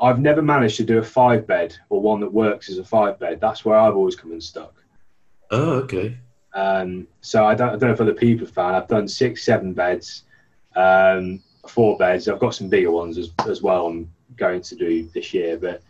I've 0.00 0.18
never 0.18 0.40
managed 0.40 0.76
to 0.78 0.84
do 0.84 0.98
a 0.98 1.02
five 1.02 1.46
bed 1.46 1.76
or 1.90 2.00
one 2.00 2.20
that 2.20 2.32
works 2.32 2.70
as 2.70 2.78
a 2.78 2.84
five 2.84 3.18
bed. 3.18 3.40
That's 3.40 3.64
where 3.64 3.78
I've 3.78 3.96
always 3.96 4.16
come 4.16 4.32
unstuck. 4.32 4.74
Oh, 5.50 5.72
okay. 5.80 6.16
Um, 6.54 7.06
so 7.20 7.44
I 7.44 7.54
don't, 7.54 7.68
I 7.68 7.72
don't 7.72 7.82
know 7.82 7.92
if 7.92 8.00
other 8.00 8.14
people 8.14 8.46
have 8.46 8.54
found. 8.54 8.76
I've 8.76 8.88
done 8.88 9.06
six, 9.06 9.44
seven 9.44 9.74
beds, 9.74 10.24
um, 10.74 11.42
four 11.68 11.98
beds. 11.98 12.28
I've 12.28 12.38
got 12.38 12.54
some 12.54 12.68
bigger 12.68 12.90
ones 12.90 13.18
as, 13.18 13.30
as 13.46 13.60
well. 13.60 13.86
I'm 13.86 14.10
going 14.36 14.62
to 14.62 14.74
do 14.74 15.08
this 15.12 15.34
year, 15.34 15.58
but 15.58 15.82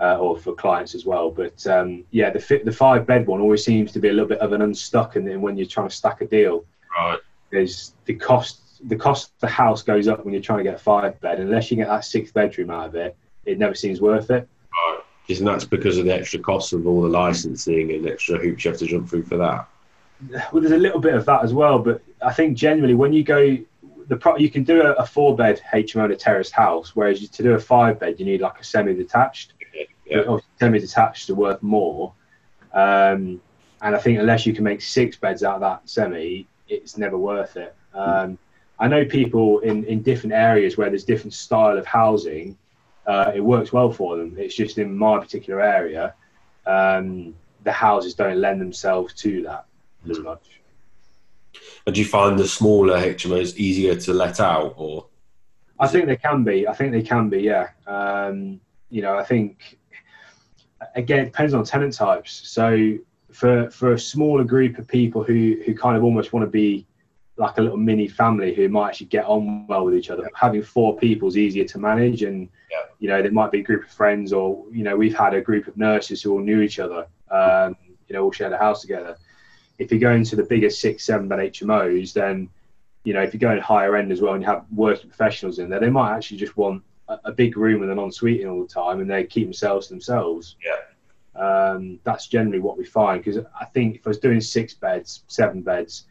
uh, 0.00 0.16
or 0.18 0.38
for 0.38 0.54
clients 0.54 0.94
as 0.94 1.04
well. 1.04 1.30
But 1.30 1.66
um, 1.66 2.04
yeah, 2.10 2.30
the 2.30 2.60
the 2.64 2.72
five 2.72 3.06
bed 3.06 3.26
one 3.26 3.40
always 3.40 3.64
seems 3.64 3.92
to 3.92 3.98
be 3.98 4.08
a 4.08 4.12
little 4.12 4.28
bit 4.28 4.38
of 4.40 4.52
an 4.52 4.62
unstuck, 4.62 5.16
and 5.16 5.26
then 5.26 5.40
when 5.40 5.56
you're 5.56 5.66
trying 5.66 5.88
to 5.88 5.94
stack 5.94 6.20
a 6.20 6.26
deal, 6.26 6.64
right? 6.98 7.18
There's 7.50 7.94
the 8.04 8.14
cost. 8.14 8.62
The 8.88 8.96
cost 8.96 9.32
of 9.32 9.40
the 9.40 9.48
house 9.48 9.82
goes 9.82 10.06
up 10.06 10.24
when 10.24 10.32
you're 10.32 10.42
trying 10.42 10.58
to 10.58 10.64
get 10.64 10.76
a 10.76 10.78
five 10.78 11.20
bed. 11.20 11.40
Unless 11.40 11.70
you 11.70 11.76
get 11.76 11.88
that 11.88 12.04
sixth 12.04 12.32
bedroom 12.32 12.70
out 12.70 12.86
of 12.86 12.94
it, 12.94 13.16
it 13.44 13.58
never 13.58 13.74
seems 13.74 14.00
worth 14.00 14.30
it. 14.30 14.48
Right. 14.72 15.00
Isn't 15.26 15.44
that 15.46 15.68
because 15.68 15.98
of 15.98 16.04
the 16.04 16.14
extra 16.14 16.38
costs 16.38 16.72
of 16.72 16.86
all 16.86 17.02
the 17.02 17.08
licensing 17.08 17.92
and 17.92 18.06
extra 18.06 18.38
hoops 18.38 18.64
you 18.64 18.70
have 18.70 18.78
to 18.78 18.86
jump 18.86 19.08
through 19.08 19.24
for 19.24 19.36
that? 19.36 19.68
Well, 20.52 20.62
there's 20.62 20.72
a 20.72 20.78
little 20.78 21.00
bit 21.00 21.14
of 21.14 21.24
that 21.26 21.42
as 21.42 21.52
well, 21.52 21.80
but 21.80 22.02
I 22.24 22.32
think 22.32 22.56
generally 22.56 22.94
when 22.94 23.12
you 23.12 23.24
go 23.24 23.58
the 24.08 24.16
pro- 24.16 24.38
you 24.38 24.50
can 24.50 24.64
do 24.64 24.82
a, 24.82 24.92
a 24.92 25.06
four 25.06 25.36
bed 25.36 25.60
HMO 25.72 26.06
in 26.06 26.12
a 26.12 26.16
terraced 26.16 26.52
house, 26.52 26.96
whereas 26.96 27.28
to 27.28 27.42
do 27.42 27.52
a 27.52 27.58
five 27.58 28.00
bed 28.00 28.18
you 28.18 28.24
need 28.24 28.40
like 28.40 28.58
a 28.58 28.64
semi 28.64 28.94
detached 28.94 29.52
yeah. 30.10 30.38
semi-detached 30.58 31.30
are 31.30 31.34
worth 31.34 31.62
more. 31.62 32.12
Um, 32.72 33.40
and 33.80 33.94
I 33.94 33.98
think 33.98 34.18
unless 34.18 34.46
you 34.46 34.52
can 34.52 34.64
make 34.64 34.80
six 34.80 35.16
beds 35.16 35.42
out 35.42 35.56
of 35.56 35.60
that 35.60 35.88
semi, 35.88 36.46
it's 36.68 36.98
never 36.98 37.16
worth 37.16 37.56
it. 37.56 37.74
Um, 37.94 38.38
I 38.78 38.88
know 38.88 39.04
people 39.04 39.60
in, 39.60 39.84
in 39.84 40.02
different 40.02 40.34
areas 40.34 40.76
where 40.76 40.88
there's 40.88 41.04
different 41.04 41.34
style 41.34 41.76
of 41.76 41.86
housing. 41.86 42.56
uh, 43.08 43.32
it 43.34 43.40
works 43.40 43.72
well 43.72 43.90
for 43.90 44.16
them. 44.16 44.36
It's 44.38 44.54
just 44.54 44.78
in 44.78 44.96
my 44.96 45.18
particular 45.18 45.62
area, 45.62 46.14
um, 46.66 47.34
the 47.64 47.72
houses 47.72 48.14
don't 48.14 48.40
lend 48.40 48.60
themselves 48.60 49.14
to 49.14 49.42
that 49.44 49.64
as 50.08 50.18
much. 50.18 50.60
And 51.86 51.94
do 51.94 52.00
you 52.02 52.06
find 52.06 52.38
the 52.38 52.46
smaller 52.46 52.98
HMOs 52.98 53.56
easier 53.56 53.96
to 53.96 54.12
let 54.12 54.40
out, 54.40 54.74
or? 54.76 55.06
I 55.80 55.88
think 55.88 56.06
they 56.06 56.16
can 56.16 56.44
be. 56.44 56.68
I 56.68 56.74
think 56.74 56.92
they 56.92 57.02
can 57.02 57.30
be. 57.30 57.40
Yeah. 57.40 57.70
Um, 57.86 58.60
you 58.90 59.00
know, 59.00 59.16
I 59.16 59.24
think 59.24 59.78
again 60.94 61.20
it 61.20 61.24
depends 61.26 61.54
on 61.54 61.64
tenant 61.64 61.94
types. 61.94 62.48
So 62.48 62.96
for 63.32 63.70
for 63.70 63.92
a 63.92 63.98
smaller 63.98 64.44
group 64.44 64.78
of 64.78 64.88
people 64.88 65.22
who 65.22 65.56
who 65.64 65.74
kind 65.74 65.96
of 65.96 66.04
almost 66.04 66.32
want 66.32 66.44
to 66.44 66.50
be 66.50 66.86
like 67.38 67.56
a 67.58 67.62
little 67.62 67.76
mini 67.76 68.08
family 68.08 68.52
who 68.52 68.68
might 68.68 68.88
actually 68.88 69.06
get 69.06 69.24
on 69.24 69.66
well 69.68 69.84
with 69.84 69.94
each 69.94 70.10
other. 70.10 70.22
Yeah. 70.22 70.28
Having 70.34 70.64
four 70.64 70.96
people 70.96 71.28
is 71.28 71.38
easier 71.38 71.64
to 71.64 71.78
manage, 71.78 72.22
and 72.22 72.48
yeah. 72.70 72.78
you 72.98 73.08
know, 73.08 73.22
there 73.22 73.30
might 73.30 73.52
be 73.52 73.60
a 73.60 73.62
group 73.62 73.84
of 73.84 73.90
friends, 73.90 74.32
or 74.32 74.64
you 74.72 74.82
know, 74.82 74.96
we've 74.96 75.16
had 75.16 75.34
a 75.34 75.40
group 75.40 75.68
of 75.68 75.76
nurses 75.76 76.22
who 76.22 76.32
all 76.32 76.40
knew 76.40 76.60
each 76.60 76.78
other. 76.78 77.06
Um, 77.30 77.76
you 78.08 78.14
know, 78.14 78.24
all 78.24 78.32
shared 78.32 78.52
a 78.52 78.58
house 78.58 78.80
together. 78.80 79.16
If 79.78 79.92
you 79.92 79.98
go 79.98 80.10
into 80.10 80.34
the 80.34 80.42
bigger 80.42 80.70
six, 80.70 81.04
seven 81.04 81.28
bed 81.28 81.38
HMOs, 81.38 82.12
then 82.12 82.48
you 83.04 83.14
know, 83.14 83.22
if 83.22 83.32
you 83.32 83.40
go 83.40 83.52
in 83.52 83.58
higher 83.58 83.96
end 83.96 84.10
as 84.10 84.20
well 84.20 84.34
and 84.34 84.42
you 84.42 84.48
have 84.48 84.64
working 84.74 85.08
professionals 85.08 85.58
in 85.58 85.70
there, 85.70 85.80
they 85.80 85.90
might 85.90 86.16
actually 86.16 86.38
just 86.38 86.56
want 86.56 86.82
a, 87.08 87.32
big 87.32 87.56
room 87.56 87.80
with 87.80 87.90
an 87.90 87.98
ensuite 87.98 88.40
in 88.40 88.48
all 88.48 88.62
the 88.62 88.68
time, 88.68 89.00
and 89.00 89.10
they 89.10 89.24
keep 89.24 89.44
themselves 89.44 89.88
to 89.88 89.94
themselves. 89.94 90.56
Yeah. 90.64 91.40
Um, 91.40 92.00
that's 92.04 92.26
generally 92.26 92.58
what 92.58 92.76
we 92.76 92.84
find 92.84 93.22
because 93.22 93.44
I 93.60 93.64
think 93.66 93.96
if 93.96 94.06
I 94.06 94.10
was 94.10 94.18
doing 94.18 94.40
six 94.40 94.74
beds, 94.74 95.22
seven 95.28 95.62
beds, 95.62 96.06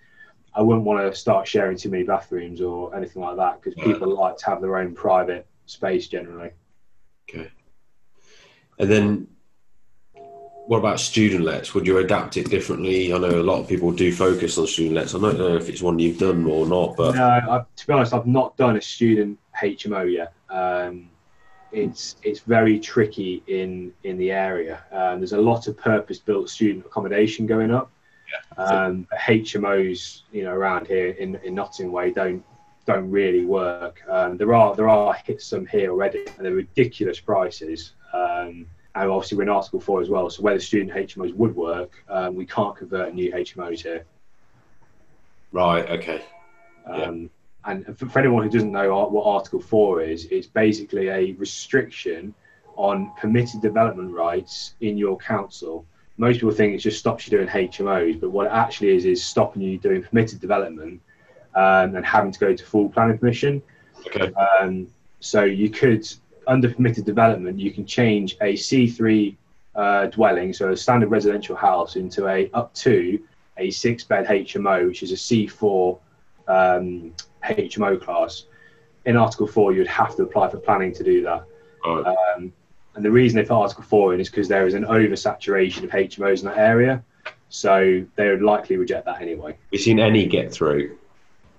I 0.56 0.62
wouldn't 0.62 0.86
want 0.86 1.02
to 1.02 1.20
start 1.20 1.48
sharing 1.48 1.78
too 1.78 1.90
many 1.90 2.04
bathrooms 2.04 2.62
or 2.62 2.96
anything 2.96 3.22
like 3.22 3.36
that 3.36 3.62
because 3.62 3.76
people 3.76 4.16
like 4.16 4.38
to 4.38 4.46
have 4.46 4.62
their 4.62 4.78
own 4.78 4.96
private 4.96 5.46
space 5.66 6.08
generally. 6.08 6.52
Okay. 7.30 7.52
And 8.80 8.90
then 8.90 9.28
what 10.68 10.80
about 10.80 11.00
student 11.00 11.44
lets? 11.44 11.74
Would 11.74 11.88
you 11.88 11.98
adapt 11.98 12.38
it 12.38 12.50
differently? 12.50 13.14
I 13.14 13.18
know 13.18 13.30
a 13.30 13.42
lot 13.42 13.60
of 13.60 13.68
people 13.68 13.92
do 13.92 14.12
focus 14.14 14.58
on 14.58 14.68
student 14.68 14.96
lets. 14.96 15.16
I 15.16 15.20
don't 15.20 15.38
know 15.38 15.56
if 15.56 15.70
it's 15.70 15.82
one 15.82 15.98
you've 15.98 16.20
done 16.20 16.46
or 16.46 16.66
not, 16.66 16.96
but 16.98 17.16
no. 17.16 17.26
I, 17.26 17.64
to 17.76 17.88
be 17.88 17.94
honest, 17.94 18.14
I've 18.14 18.28
not 18.28 18.58
done 18.58 18.76
a 18.76 18.82
student 18.82 19.40
HMO 19.62 20.12
yet. 20.12 20.34
Um, 20.50 21.10
it's 21.72 22.16
it's 22.24 22.40
very 22.40 22.80
tricky 22.80 23.44
in 23.48 23.94
in 24.04 24.18
the 24.18 24.32
area. 24.32 24.84
Um, 24.92 25.20
there's 25.20 25.34
a 25.34 25.42
lot 25.42 25.68
of 25.68 25.78
purpose-built 25.78 26.50
student 26.50 26.86
accommodation 26.86 27.46
going 27.46 27.72
up, 27.72 27.92
um, 28.58 29.08
HMOs, 29.28 30.22
you 30.32 30.44
know, 30.44 30.54
around 30.54 30.88
here 30.88 31.10
in, 31.10 31.36
in 31.44 31.56
Nottingham 31.56 31.92
Way 31.92 32.12
don't 32.12 32.44
don't 32.86 33.10
really 33.12 33.46
work. 33.46 34.02
Um, 34.10 34.38
there 34.38 34.54
are 34.54 34.76
there 34.76 34.90
are 34.90 35.16
some 35.40 35.66
here 35.66 35.92
already, 35.92 36.26
and 36.38 36.46
they're 36.46 36.54
ridiculous 36.54 37.20
prices. 37.20 37.94
Um, 38.14 38.66
and 38.96 39.12
obviously 39.12 39.38
we're 39.38 39.44
in 39.44 39.50
Article 39.50 39.80
Four 39.80 40.02
as 40.02 40.10
well. 40.10 40.30
So 40.30 40.42
where 40.42 40.56
the 40.56 40.60
student 40.60 40.92
HMOs 40.92 41.34
would 41.36 41.56
work, 41.56 42.04
um, 42.10 42.36
we 42.36 42.46
can't 42.46 42.76
convert 42.76 43.14
new 43.14 43.32
HMOs 43.32 43.82
here. 43.82 44.06
Right. 45.52 45.88
Okay. 45.90 46.24
Yeah. 46.90 47.12
And 47.68 47.98
for, 47.98 48.20
anyone 48.20 48.44
who 48.44 48.50
doesn't 48.50 48.72
know 48.72 49.08
what 49.08 49.26
Article 49.26 49.60
Four 49.60 50.02
is, 50.02 50.26
it's 50.26 50.48
basically 50.48 51.10
a 51.10 51.34
restriction 51.34 52.34
on 52.76 53.12
permitted 53.20 53.62
development 53.62 54.12
rights 54.12 54.76
in 54.82 54.98
your 54.98 55.18
council 55.18 55.86
most 56.18 56.36
people 56.36 56.52
think 56.52 56.74
it 56.74 56.80
just 56.80 57.00
stops 57.00 57.28
you 57.28 57.38
doing 57.38 57.48
HMOs, 57.48 58.20
but 58.20 58.32
what 58.32 58.48
it 58.48 58.52
actually 58.52 58.90
is 58.90 59.06
is 59.06 59.24
stopping 59.24 59.62
you 59.62 59.78
doing 59.78 60.04
permitted 60.04 60.40
development 60.40 61.00
um, 61.56 61.96
and 61.96 62.06
having 62.06 62.32
to 62.32 62.40
go 62.40 62.56
to 62.56 62.66
full 62.66 62.90
planning 62.90 63.18
permission. 63.18 63.62
Okay. 64.08 64.34
Um, 64.34 64.88
so 65.20 65.44
you 65.44 65.70
could, 65.70 66.08
under 66.48 66.74
permitted 66.74 67.06
development, 67.06 67.60
you 67.60 67.72
can 67.72 67.86
change 67.86 68.36
a 68.42 68.54
C3 68.54 69.36
uh, 69.76 70.08
dwelling, 70.08 70.54
so 70.54 70.72
a 70.72 70.78
standard 70.78 71.12
residential 71.12 71.56
house, 71.56 71.96
into 71.96 72.28
a 72.28 72.50
up 72.54 72.74
to 72.76 73.20
a 73.58 73.70
six 73.70 74.04
bed 74.04 74.26
HMO, 74.26 74.88
which 74.88 75.04
is 75.04 75.12
a 75.12 75.16
C4 75.16 76.00
um, 76.48 77.14
HMO 77.54 78.02
class. 78.02 78.46
In 79.06 79.16
Article 79.16 79.48
4, 79.48 79.74
you'd 79.74 79.88
have 79.88 80.16
to 80.18 80.24
apply 80.24 80.50
for 80.50 80.58
planning 80.58 80.94
to 80.94 81.04
do 81.04 81.24
that. 81.24 81.44
Right. 81.86 82.16
Um, 82.36 82.52
and 82.96 83.06
the 83.06 83.12
reason 83.12 83.38
they 83.38 83.46
put 83.46 83.56
Article 83.56 83.84
4 83.84 84.16
in 84.16 84.20
is 84.20 84.30
because 84.30 84.48
there 84.48 84.66
is 84.66 84.74
an 84.74 84.84
oversaturation 84.84 85.84
of 85.84 85.92
HMOs 85.92 86.40
in 86.40 86.46
that 86.46 86.58
area. 86.58 87.04
So 87.50 88.06
they 88.16 88.30
would 88.30 88.42
likely 88.42 88.76
reject 88.76 89.06
that 89.06 89.22
anyway. 89.22 89.52
Have 89.52 89.60
you 89.72 89.80
seen 89.80 90.00
any 90.00 90.26
get 90.26 90.52
through? 90.52 90.98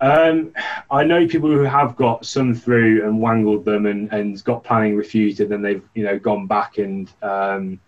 Um, 0.00 0.52
I 0.90 1.02
know 1.04 1.26
people 1.26 1.50
who 1.50 1.62
have 1.62 1.96
got 1.96 2.24
some 2.24 2.54
through 2.54 3.04
and 3.04 3.20
wangled 3.20 3.64
them 3.64 3.86
and, 3.86 4.12
and 4.12 4.42
got 4.44 4.62
planning 4.62 4.96
refuted, 4.96 5.50
and 5.50 5.52
then 5.52 5.62
they've 5.62 5.82
you 5.94 6.04
know 6.04 6.18
gone 6.18 6.46
back 6.46 6.78
and 6.78 7.10
um, 7.22 7.80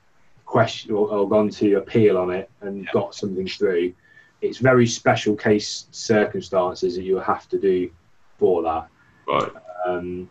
question 0.44 0.92
or, 0.92 1.08
or, 1.08 1.28
gone 1.28 1.50
to 1.50 1.74
appeal 1.74 2.18
on 2.18 2.30
it 2.30 2.50
and 2.62 2.84
yeah. 2.84 2.90
got 2.92 3.14
something 3.14 3.46
through. 3.46 3.92
It's 4.40 4.59
very 4.59 4.87
special 4.87 5.37
case 5.37 5.87
circumstances 5.90 6.96
that 6.96 7.03
you 7.03 7.18
have 7.18 7.48
to 7.50 7.59
do 7.59 7.90
for 8.38 8.62
that. 8.62 8.88
Right. 9.26 9.53
Um, 9.87 10.31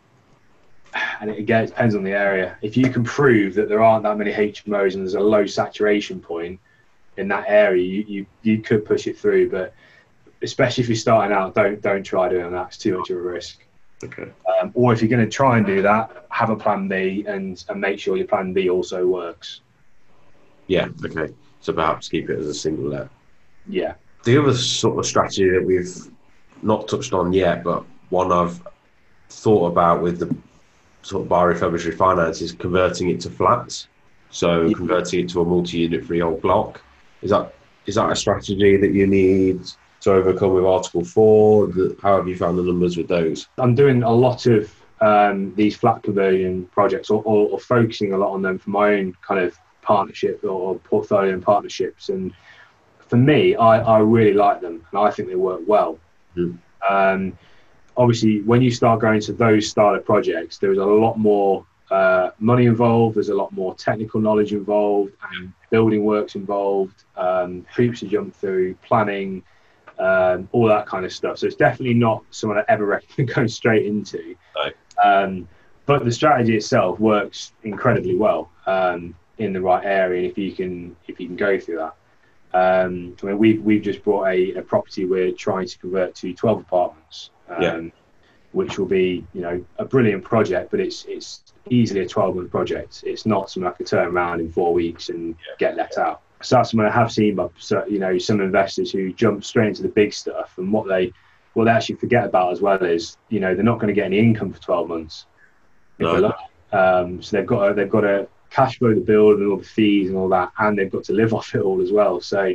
and 1.20 1.30
it, 1.30 1.38
again, 1.38 1.64
it 1.64 1.68
depends 1.68 1.94
on 1.94 2.02
the 2.02 2.12
area. 2.12 2.56
If 2.62 2.76
you 2.76 2.90
can 2.90 3.04
prove 3.04 3.54
that 3.54 3.68
there 3.68 3.82
aren't 3.82 4.02
that 4.02 4.18
many 4.18 4.32
HMOs 4.32 4.94
and 4.94 5.02
there's 5.02 5.14
a 5.14 5.20
low 5.20 5.46
saturation 5.46 6.20
point 6.20 6.58
in 7.16 7.28
that 7.28 7.44
area, 7.48 7.82
you, 7.82 8.04
you, 8.08 8.26
you 8.42 8.62
could 8.62 8.84
push 8.84 9.06
it 9.06 9.18
through. 9.18 9.50
But 9.50 9.74
especially 10.42 10.82
if 10.82 10.88
you're 10.88 10.96
starting 10.96 11.36
out, 11.36 11.54
don't 11.54 11.80
don't 11.80 12.02
try 12.02 12.28
doing 12.28 12.52
that. 12.52 12.68
It's 12.68 12.78
too 12.78 12.98
much 12.98 13.10
of 13.10 13.18
a 13.18 13.20
risk. 13.20 13.58
Okay. 14.02 14.30
Um, 14.60 14.72
or 14.74 14.92
if 14.92 15.02
you're 15.02 15.10
going 15.10 15.24
to 15.24 15.30
try 15.30 15.58
and 15.58 15.66
do 15.66 15.82
that, 15.82 16.26
have 16.30 16.50
a 16.50 16.56
plan 16.56 16.88
B 16.88 17.24
and 17.26 17.62
and 17.68 17.80
make 17.80 17.98
sure 18.00 18.16
your 18.16 18.26
plan 18.26 18.52
B 18.52 18.70
also 18.70 19.06
works. 19.06 19.60
Yeah. 20.66 20.88
Okay. 21.04 21.32
So 21.60 21.72
perhaps 21.72 22.08
keep 22.08 22.30
it 22.30 22.38
as 22.38 22.46
a 22.46 22.54
single 22.54 22.86
let. 22.86 23.08
Yeah. 23.70 23.94
The 24.24 24.40
other 24.40 24.54
sort 24.54 24.98
of 24.98 25.06
strategy 25.06 25.48
that 25.50 25.64
we've 25.64 25.96
not 26.62 26.88
touched 26.88 27.12
on 27.12 27.32
yet, 27.32 27.64
but 27.64 27.84
one 28.10 28.32
I've 28.32 28.60
thought 29.28 29.66
about 29.66 30.02
with 30.02 30.18
the 30.18 30.34
sort 31.02 31.22
of 31.22 31.28
buy 31.28 31.44
refurbish 31.44 31.90
refinance 31.90 32.42
is 32.42 32.52
converting 32.52 33.08
it 33.10 33.20
to 33.20 33.30
flats. 33.30 33.88
So 34.30 34.62
yeah. 34.62 34.74
converting 34.74 35.20
it 35.20 35.30
to 35.30 35.40
a 35.40 35.44
multi-unit 35.44 36.04
freehold 36.04 36.42
block. 36.42 36.82
Is 37.22 37.30
that 37.30 37.54
is 37.86 37.94
that 37.96 38.10
a 38.10 38.16
strategy 38.16 38.76
that 38.76 38.92
you 38.92 39.06
need 39.06 39.62
to 40.02 40.12
overcome 40.12 40.54
with 40.54 40.64
Article 40.64 41.04
Four? 41.04 41.70
How 42.02 42.16
have 42.16 42.28
you 42.28 42.36
found 42.36 42.58
the 42.58 42.62
numbers 42.62 42.96
with 42.96 43.08
those? 43.08 43.48
I'm 43.58 43.74
doing 43.74 44.02
a 44.02 44.12
lot 44.12 44.46
of 44.46 44.72
um, 45.00 45.54
these 45.54 45.76
flat 45.76 46.02
conversion 46.02 46.66
projects, 46.66 47.10
or, 47.10 47.22
or, 47.24 47.48
or, 47.48 47.58
focusing 47.58 48.12
a 48.12 48.18
lot 48.18 48.32
on 48.32 48.42
them 48.42 48.58
for 48.58 48.68
my 48.68 48.94
own 48.94 49.16
kind 49.26 49.40
of 49.40 49.56
partnership 49.80 50.44
or 50.44 50.78
portfolio 50.80 51.32
and 51.32 51.42
partnerships. 51.42 52.10
And 52.10 52.34
for 53.10 53.16
me, 53.16 53.54
I, 53.56 53.80
I 53.80 53.98
really 53.98 54.32
like 54.32 54.62
them, 54.62 54.86
and 54.90 55.00
I 55.00 55.10
think 55.10 55.28
they 55.28 55.34
work 55.34 55.60
well. 55.66 55.98
Mm. 56.36 56.58
Um, 56.88 57.38
obviously 57.96 58.40
when 58.42 58.62
you 58.62 58.70
start 58.70 59.00
going 59.00 59.20
to 59.20 59.32
those 59.32 59.68
style 59.68 59.94
of 59.94 60.04
projects 60.04 60.58
there's 60.58 60.78
a 60.78 60.84
lot 60.84 61.18
more 61.18 61.66
uh, 61.90 62.30
money 62.38 62.66
involved 62.66 63.16
there's 63.16 63.28
a 63.28 63.34
lot 63.34 63.52
more 63.52 63.74
technical 63.74 64.20
knowledge 64.20 64.52
involved 64.52 65.12
and 65.32 65.52
building 65.70 66.04
works 66.04 66.34
involved 66.34 67.04
um, 67.16 67.66
hoops 67.74 68.00
to 68.00 68.06
jump 68.06 68.34
through 68.34 68.74
planning 68.76 69.42
um, 69.98 70.48
all 70.52 70.66
that 70.66 70.86
kind 70.86 71.04
of 71.04 71.12
stuff 71.12 71.36
so 71.38 71.46
it's 71.46 71.56
definitely 71.56 71.94
not 71.94 72.22
someone 72.30 72.58
i 72.58 72.64
ever 72.68 72.86
recommend 72.96 73.34
going 73.34 73.48
straight 73.48 73.86
into 73.86 74.34
um, 75.04 75.46
but 75.86 76.04
the 76.04 76.12
strategy 76.12 76.56
itself 76.56 76.98
works 77.00 77.52
incredibly 77.64 78.16
well 78.16 78.50
um, 78.66 79.14
in 79.38 79.52
the 79.52 79.60
right 79.60 79.84
area 79.84 80.28
if 80.28 80.38
you 80.38 80.52
can 80.52 80.96
if 81.08 81.20
you 81.20 81.26
can 81.26 81.36
go 81.36 81.58
through 81.58 81.76
that 81.76 81.94
um, 82.52 83.16
I 83.22 83.26
mean, 83.26 83.38
we've 83.38 83.62
we've 83.62 83.82
just 83.82 84.02
bought 84.02 84.26
a, 84.26 84.54
a 84.54 84.62
property 84.62 85.04
we're 85.04 85.32
trying 85.32 85.66
to 85.68 85.78
convert 85.78 86.14
to 86.16 86.34
12 86.34 86.60
apartments 86.60 87.30
um, 87.48 87.62
yeah. 87.62 87.80
which 88.52 88.78
will 88.78 88.86
be 88.86 89.24
you 89.32 89.40
know 89.40 89.64
a 89.78 89.84
brilliant 89.84 90.24
project, 90.24 90.70
but 90.70 90.80
it's 90.80 91.04
it's 91.08 91.42
easily 91.68 92.00
a 92.00 92.08
12 92.08 92.36
month 92.36 92.50
project. 92.50 93.04
It's 93.06 93.26
not 93.26 93.50
something 93.50 93.68
I 93.68 93.72
could 93.72 93.86
turn 93.86 94.08
around 94.08 94.40
in 94.40 94.50
four 94.50 94.72
weeks 94.72 95.08
and 95.08 95.28
yeah. 95.30 95.54
get 95.58 95.76
let 95.76 95.98
out. 95.98 96.22
So 96.42 96.56
that's 96.56 96.70
something 96.70 96.86
I 96.86 96.90
have 96.90 97.12
seen, 97.12 97.34
but 97.34 97.52
you 97.88 97.98
know 97.98 98.18
some 98.18 98.40
investors 98.40 98.90
who 98.90 99.12
jump 99.12 99.44
straight 99.44 99.68
into 99.68 99.82
the 99.82 99.88
big 99.88 100.12
stuff 100.12 100.54
and 100.58 100.72
what 100.72 100.88
they 100.88 101.12
what 101.54 101.64
they 101.64 101.70
actually 101.70 101.96
forget 101.96 102.24
about 102.24 102.52
as 102.52 102.60
well 102.60 102.82
is 102.84 103.16
you 103.28 103.40
know 103.40 103.54
they're 103.54 103.64
not 103.64 103.78
going 103.78 103.88
to 103.88 103.94
get 103.94 104.06
any 104.06 104.18
income 104.18 104.52
for 104.52 104.60
12 104.60 104.88
months. 104.88 105.26
No. 105.98 106.32
Um, 106.72 107.20
so 107.20 107.36
they've 107.36 107.46
got 107.46 107.68
to, 107.68 107.74
they've 107.74 107.90
got 107.90 108.02
to 108.02 108.28
cash 108.50 108.78
flow 108.78 108.94
the 108.94 109.00
build 109.00 109.38
and 109.38 109.50
all 109.50 109.58
the 109.58 109.64
fees 109.64 110.08
and 110.08 110.18
all 110.18 110.28
that, 110.28 110.52
and 110.58 110.78
they've 110.78 110.90
got 110.90 111.04
to 111.04 111.12
live 111.12 111.32
off 111.38 111.54
it 111.54 111.62
all 111.62 111.80
as 111.80 111.92
well. 111.92 112.20
So 112.20 112.54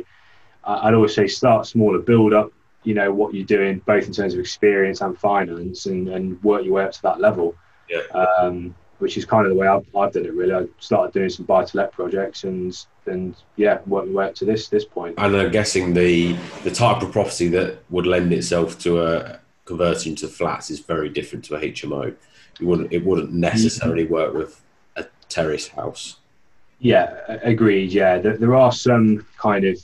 I'd 0.64 0.94
always 0.94 1.14
say 1.14 1.26
start 1.26 1.66
smaller, 1.66 1.98
build 1.98 2.32
up 2.32 2.52
you 2.86 2.94
know 2.94 3.12
what 3.12 3.34
you're 3.34 3.44
doing 3.44 3.82
both 3.84 4.06
in 4.06 4.12
terms 4.12 4.32
of 4.32 4.40
experience 4.40 5.00
and 5.00 5.18
finance 5.18 5.86
and, 5.86 6.08
and 6.08 6.42
work 6.42 6.64
your 6.64 6.74
way 6.74 6.84
up 6.84 6.92
to 6.92 7.02
that 7.02 7.20
level 7.20 7.54
yeah. 7.90 8.00
um, 8.14 8.74
which 8.98 9.18
is 9.18 9.26
kind 9.26 9.44
of 9.44 9.52
the 9.52 9.58
way 9.58 9.66
I've, 9.66 9.84
I've 9.94 10.12
done 10.12 10.24
it 10.24 10.32
really 10.32 10.54
I 10.54 10.66
started 10.78 11.12
doing 11.12 11.28
some 11.28 11.44
buy 11.44 11.64
to 11.64 11.76
let 11.76 11.92
projects 11.92 12.44
and 12.44 12.74
and 13.06 13.34
yeah 13.56 13.80
worked 13.86 14.08
my 14.08 14.14
way 14.14 14.24
up 14.26 14.34
to 14.36 14.44
this 14.44 14.68
this 14.68 14.84
point. 14.84 15.16
and 15.18 15.36
I'm 15.36 15.50
guessing 15.50 15.92
the 15.92 16.36
the 16.62 16.70
type 16.70 17.02
of 17.02 17.12
property 17.12 17.48
that 17.48 17.82
would 17.90 18.06
lend 18.06 18.32
itself 18.32 18.78
to 18.80 19.02
a 19.02 19.40
converting 19.64 20.14
to 20.14 20.28
flats 20.28 20.70
is 20.70 20.78
very 20.78 21.08
different 21.08 21.44
to 21.46 21.56
a 21.56 21.60
HMO 21.60 22.14
it 22.60 22.64
wouldn't 22.64 22.92
it 22.92 23.04
wouldn't 23.04 23.32
necessarily 23.32 24.04
work 24.06 24.32
with 24.32 24.62
terrace 25.28 25.68
house. 25.68 26.16
Yeah, 26.78 27.16
agreed. 27.42 27.92
Yeah, 27.92 28.18
there, 28.18 28.36
there 28.36 28.54
are 28.54 28.72
some 28.72 29.26
kind 29.38 29.64
of 29.64 29.82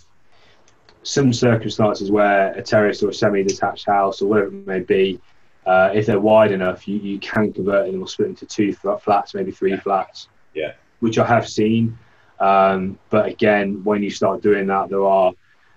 some 1.03 1.33
circumstances 1.33 2.11
where 2.11 2.53
a 2.53 2.63
terrace 2.63 3.03
or 3.03 3.09
a 3.09 3.15
semi-detached 3.15 3.87
house 3.87 4.23
or 4.23 4.29
whatever 4.29 4.49
it 4.49 4.67
may 4.67 4.81
be, 4.81 5.21
uh, 5.67 5.91
if 5.95 6.07
they're 6.07 6.21
wide 6.21 6.53
enough, 6.53 6.87
you, 6.87 6.99
you 6.99 7.19
can 7.19 7.53
convert 7.53 7.91
them 7.91 8.03
or 8.03 8.09
split 8.09 8.29
into 8.29 8.47
two 8.47 8.73
flats, 8.73 9.35
maybe 9.35 9.51
three 9.51 9.71
yeah. 9.71 9.81
flats. 9.81 10.29
Yeah, 10.55 10.73
which 11.01 11.19
I 11.19 11.27
have 11.27 11.49
seen. 11.49 11.99
Um, 12.41 12.99
but 13.11 13.27
again, 13.27 13.83
when 13.85 14.03
you 14.03 14.11
start 14.11 14.43
doing 14.43 14.67
that, 14.67 14.89
there 14.89 15.05
are 15.05 15.33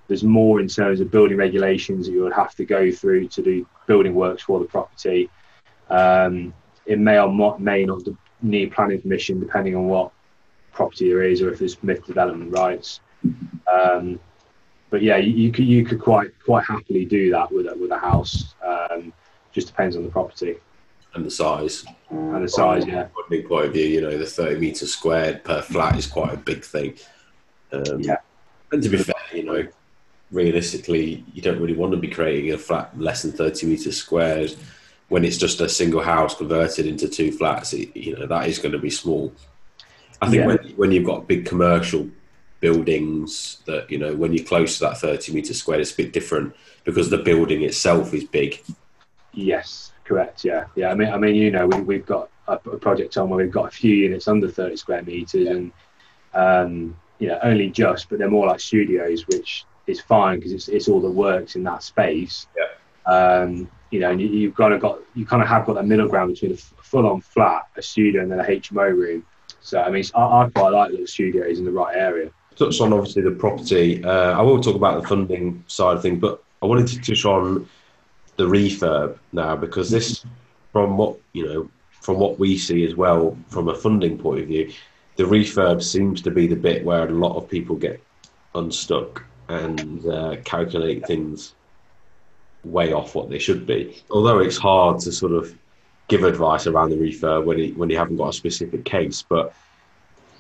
there's 0.08 0.24
more 0.24 0.60
in 0.60 0.68
terms 0.68 1.00
of 1.00 1.10
building 1.10 1.38
regulations 1.38 2.06
that 2.06 2.12
you 2.12 2.24
would 2.24 2.34
have 2.34 2.56
to 2.56 2.66
go 2.66 2.92
through 2.92 3.28
to 3.30 3.42
do 3.42 3.68
building 3.88 4.14
works 4.14 4.44
for 4.44 4.60
the 4.60 4.66
property. 4.66 5.30
Um, 5.90 6.54
it 6.86 7.00
may 7.00 7.20
or 7.20 7.58
may 7.60 7.86
not 7.86 8.04
need 8.42 8.72
planning 8.72 9.02
permission 9.02 9.40
depending 9.40 9.76
on 9.76 9.88
what 9.88 10.12
property 10.72 11.10
there 11.10 11.24
is 11.24 11.42
or 11.42 11.52
if 11.52 11.60
there's 11.60 11.82
myth 11.84 12.06
development 12.06 12.52
rights. 12.52 13.00
Um, 13.72 14.20
but 14.90 15.02
yeah, 15.02 15.18
you, 15.18 15.34
you, 15.34 15.52
could 15.52 15.66
you 15.66 15.84
could 15.84 16.00
quite 16.00 16.32
quite 16.44 16.66
happily 16.66 17.06
do 17.06 17.32
that 17.32 17.52
with 17.52 17.68
a, 17.68 17.76
with 17.76 17.92
a 17.92 17.98
house. 17.98 18.54
Um, 18.66 19.12
just 19.52 19.68
depends 19.68 19.96
on 19.96 20.04
the 20.04 20.10
property 20.10 20.58
and 21.16 21.26
the 21.26 21.32
size. 21.32 21.86
And 22.10 22.44
the 22.44 22.50
size, 22.50 22.86
yeah. 22.86 23.08
Funding 23.16 23.48
point 23.48 23.68
of 23.68 23.74
view, 23.74 23.86
you 23.86 24.02
know, 24.02 24.18
the 24.18 24.26
thirty 24.26 24.60
meters 24.60 24.94
squared 24.94 25.44
per 25.44 25.62
flat 25.62 25.98
is 25.98 26.08
quite 26.08 26.34
a 26.34 26.38
big 26.38 26.64
thing. 26.64 26.96
Um, 27.72 28.02
yeah. 28.02 28.18
And 28.72 28.84
to 28.84 28.90
be 28.90 28.98
fair, 28.98 29.16
you 29.34 29.44
know, 29.44 29.68
realistically, 30.32 31.24
you 31.34 31.42
don't 31.42 31.60
really 31.60 31.76
want 31.76 31.92
to 31.94 31.98
be 31.98 32.10
creating 32.10 32.52
a 32.52 32.58
flat 32.58 32.98
less 33.00 33.24
than 33.24 33.32
thirty 33.32 33.66
meters 33.66 33.98
squared 33.98 34.56
when 35.10 35.24
it's 35.24 35.38
just 35.38 35.62
a 35.62 35.70
single 35.70 36.02
house 36.02 36.36
converted 36.36 36.86
into 36.86 37.08
two 37.08 37.32
flats. 37.32 37.74
It, 37.74 37.96
you 37.96 38.16
know, 38.16 38.26
that 38.26 38.48
is 38.48 38.60
going 38.60 38.72
to 38.74 38.80
be 38.80 38.90
small. 38.90 39.34
I 40.22 40.30
think 40.30 40.42
yeah. 40.42 40.48
when 40.48 40.58
when 40.76 40.92
you've 40.92 41.06
got 41.06 41.28
big 41.28 41.46
commercial 41.46 42.10
buildings 42.60 43.62
that 43.66 43.90
you 43.92 43.98
know 43.98 44.16
when 44.16 44.34
you're 44.34 44.46
close 44.46 44.80
to 44.80 44.86
that 44.86 44.98
30 44.98 45.34
meter 45.34 45.54
squared 45.54 45.82
it's 45.82 45.94
a 45.94 45.98
bit 45.98 46.14
different 46.14 46.56
because 46.84 47.10
the 47.10 47.18
building 47.18 47.64
itself 47.64 48.14
is 48.14 48.24
big 48.24 48.64
yes 49.34 49.92
correct 50.04 50.44
yeah 50.44 50.66
yeah 50.76 50.90
i 50.90 50.96
mean 50.96 51.10
i 51.10 51.18
mean 51.18 51.36
you 51.36 51.52
know 51.52 51.68
we, 51.68 51.82
we've 51.82 52.06
got 52.06 52.30
a, 52.48 52.54
a 52.54 52.78
project 52.78 53.18
on 53.18 53.30
where 53.30 53.44
we've 53.44 53.54
got 53.54 53.68
a 53.68 53.72
few 53.72 53.94
units 53.94 54.28
under 54.28 54.50
30 54.50 54.78
square 54.78 55.04
meters 55.04 55.34
yeah. 55.36 55.52
and 55.52 55.72
um 56.34 56.98
you 57.20 57.28
know 57.28 57.38
only 57.44 57.70
just 57.70 58.10
but 58.10 58.20
they're 58.20 58.30
more 58.30 58.48
like 58.48 58.60
studios 58.60 59.28
which 59.28 59.66
is 59.86 60.00
fine 60.02 60.40
because 60.40 60.54
it's, 60.54 60.68
it's 60.68 60.88
all 60.88 61.02
that 61.02 61.12
works 61.12 61.56
in 61.56 61.64
that 61.64 61.84
space 61.84 62.48
yeah 62.58 62.72
um 63.06 63.70
you 63.96 64.02
know 64.02 64.12
and 64.12 64.22
you, 64.22 64.48
have 64.48 64.56
kind 64.56 64.74
of 64.74 64.82
got 64.82 65.00
you 65.16 65.26
kind 65.26 65.42
of 65.42 65.48
have 65.48 65.66
got 65.66 65.74
that 65.74 65.86
middle 65.86 66.08
ground 66.08 66.34
between 66.34 66.52
a 66.52 66.58
full-on 66.58 67.22
flat 67.22 67.64
a 67.78 67.82
studio 67.82 68.22
and 68.22 68.32
then 68.32 68.40
a 68.40 68.44
hmo 68.44 68.90
room 68.96 69.26
so 69.62 69.82
i 69.82 69.90
mean 69.90 70.04
I, 70.14 70.22
I 70.22 70.50
quite 70.54 70.70
like 70.70 70.92
little 70.92 71.08
studios 71.08 71.60
in 71.60 71.66
the 71.66 71.72
right 71.72 71.96
area 71.96 72.30
touched 72.56 72.82
on 72.82 72.94
obviously 72.94 73.22
the 73.22 73.32
property. 73.32 74.04
Uh, 74.04 74.38
I 74.38 74.42
will 74.42 74.62
talk 74.62 74.76
about 74.76 75.02
the 75.02 75.08
funding 75.08 75.64
side 75.68 75.98
of 75.98 76.02
things, 76.02 76.20
but 76.20 76.44
I 76.62 76.66
wanted 76.66 76.88
to 76.88 77.02
touch 77.02 77.26
on 77.26 77.68
the 78.38 78.46
refurb 78.46 79.18
now 79.32 79.56
because 79.56 79.90
this, 79.90 80.26
from 80.72 80.98
what 80.98 81.18
you 81.34 81.46
know, 81.46 81.70
from 82.02 82.20
what 82.20 82.40
we 82.40 82.58
see 82.58 82.86
as 82.86 82.96
well, 82.96 83.38
from 83.50 83.70
a 83.70 83.76
funding 83.76 84.18
point 84.18 84.42
of 84.42 84.48
view, 84.48 84.72
the 85.16 85.24
refurb 85.24 85.82
seems 85.82 86.22
to 86.22 86.32
be 86.32 86.48
the 86.48 86.56
bit 86.56 86.84
where 86.86 87.08
a 87.08 87.12
lot 87.12 87.36
of 87.36 87.50
people 87.50 87.76
get 87.76 88.02
unstuck 88.54 89.24
and 89.48 90.06
uh, 90.08 90.38
calculate 90.44 91.06
things 91.06 91.54
way 92.66 92.94
off 92.94 93.16
what 93.16 93.30
they 93.30 93.40
should 93.40 93.66
be. 93.66 94.02
Although 94.10 94.40
it's 94.40 94.58
hard 94.58 95.00
to 95.02 95.12
sort 95.12 95.32
of 95.32 95.54
give 96.08 96.24
advice 96.24 96.68
around 96.68 96.90
the 96.90 96.98
refurb 96.98 97.46
when 97.46 97.58
you, 97.58 97.74
when 97.76 97.90
you 97.90 97.98
haven't 97.98 98.18
got 98.18 98.30
a 98.30 98.34
specific 98.34 98.86
case, 98.86 99.24
but 99.28 99.54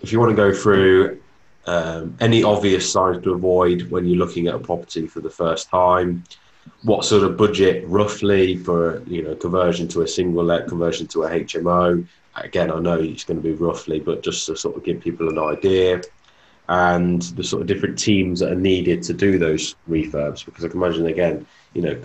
if 0.02 0.12
you 0.12 0.20
want 0.20 0.32
to 0.32 0.36
go 0.36 0.54
through 0.54 1.20
um, 1.68 2.16
any 2.20 2.44
obvious 2.44 2.92
signs 2.92 3.24
to 3.24 3.34
avoid 3.34 3.90
when 3.90 4.06
you're 4.06 4.18
looking 4.18 4.48
at 4.48 4.56
a 4.56 4.60
property 4.60 5.08
for 5.08 5.20
the 5.20 5.30
first 5.30 5.70
time? 5.70 6.24
What 6.84 7.06
sort 7.06 7.24
of 7.24 7.38
budget 7.38 7.84
roughly 7.88 8.58
for 8.58 9.04
you 9.08 9.24
know 9.24 9.36
conversion 9.36 9.88
to 9.90 10.02
a 10.02 10.08
single 10.08 10.44
let, 10.44 10.68
conversion 10.68 11.08
to 11.08 11.24
a 11.24 11.30
HMO? 11.30 12.06
Again, 12.36 12.72
I 12.72 12.80
know 12.80 13.00
it's 13.00 13.24
going 13.24 13.42
to 13.42 13.44
be 13.44 13.54
roughly, 13.54 14.00
but 14.00 14.22
just 14.22 14.46
to 14.48 14.56
sort 14.56 14.76
of 14.76 14.84
give 14.84 15.00
people 15.00 15.30
an 15.30 15.40
idea, 15.40 16.02
and 16.68 17.22
the 17.22 17.44
sort 17.44 17.62
of 17.62 17.68
different 17.68 17.98
teams 17.98 18.40
that 18.40 18.52
are 18.52 18.56
needed 18.56 19.04
to 19.04 19.14
do 19.14 19.40
those 19.40 19.76
refurbs. 19.90 20.44
Because 20.44 20.66
I 20.66 20.68
can 20.68 20.82
imagine 20.82 21.06
again, 21.06 21.46
you 21.76 21.82
know, 21.82 22.02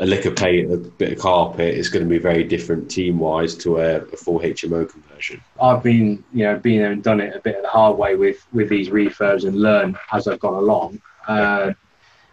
a 0.00 0.06
lick 0.06 0.24
of 0.24 0.34
paint, 0.34 0.72
a 0.72 0.76
bit 0.76 1.12
of 1.12 1.18
carpet 1.18 1.74
is 1.74 1.88
going 1.88 2.04
to 2.04 2.08
be 2.08 2.18
very 2.18 2.42
different 2.42 2.90
team 2.90 3.18
wise 3.18 3.54
to 3.54 3.78
a, 3.78 3.98
a, 3.98 4.16
full 4.16 4.40
HMO 4.40 4.88
conversion. 4.88 5.42
I've 5.60 5.82
been, 5.82 6.24
you 6.32 6.44
know, 6.44 6.58
been 6.58 6.78
there 6.78 6.90
and 6.90 7.02
done 7.02 7.20
it 7.20 7.36
a 7.36 7.38
bit 7.40 7.56
of 7.56 7.62
the 7.62 7.68
hard 7.68 7.96
way 7.96 8.16
with 8.16 8.44
with 8.52 8.68
these 8.68 8.88
refurbs 8.88 9.44
and 9.46 9.56
learn 9.56 9.96
as 10.12 10.26
I've 10.26 10.40
gone 10.40 10.54
along. 10.54 11.00
Uh, 11.28 11.72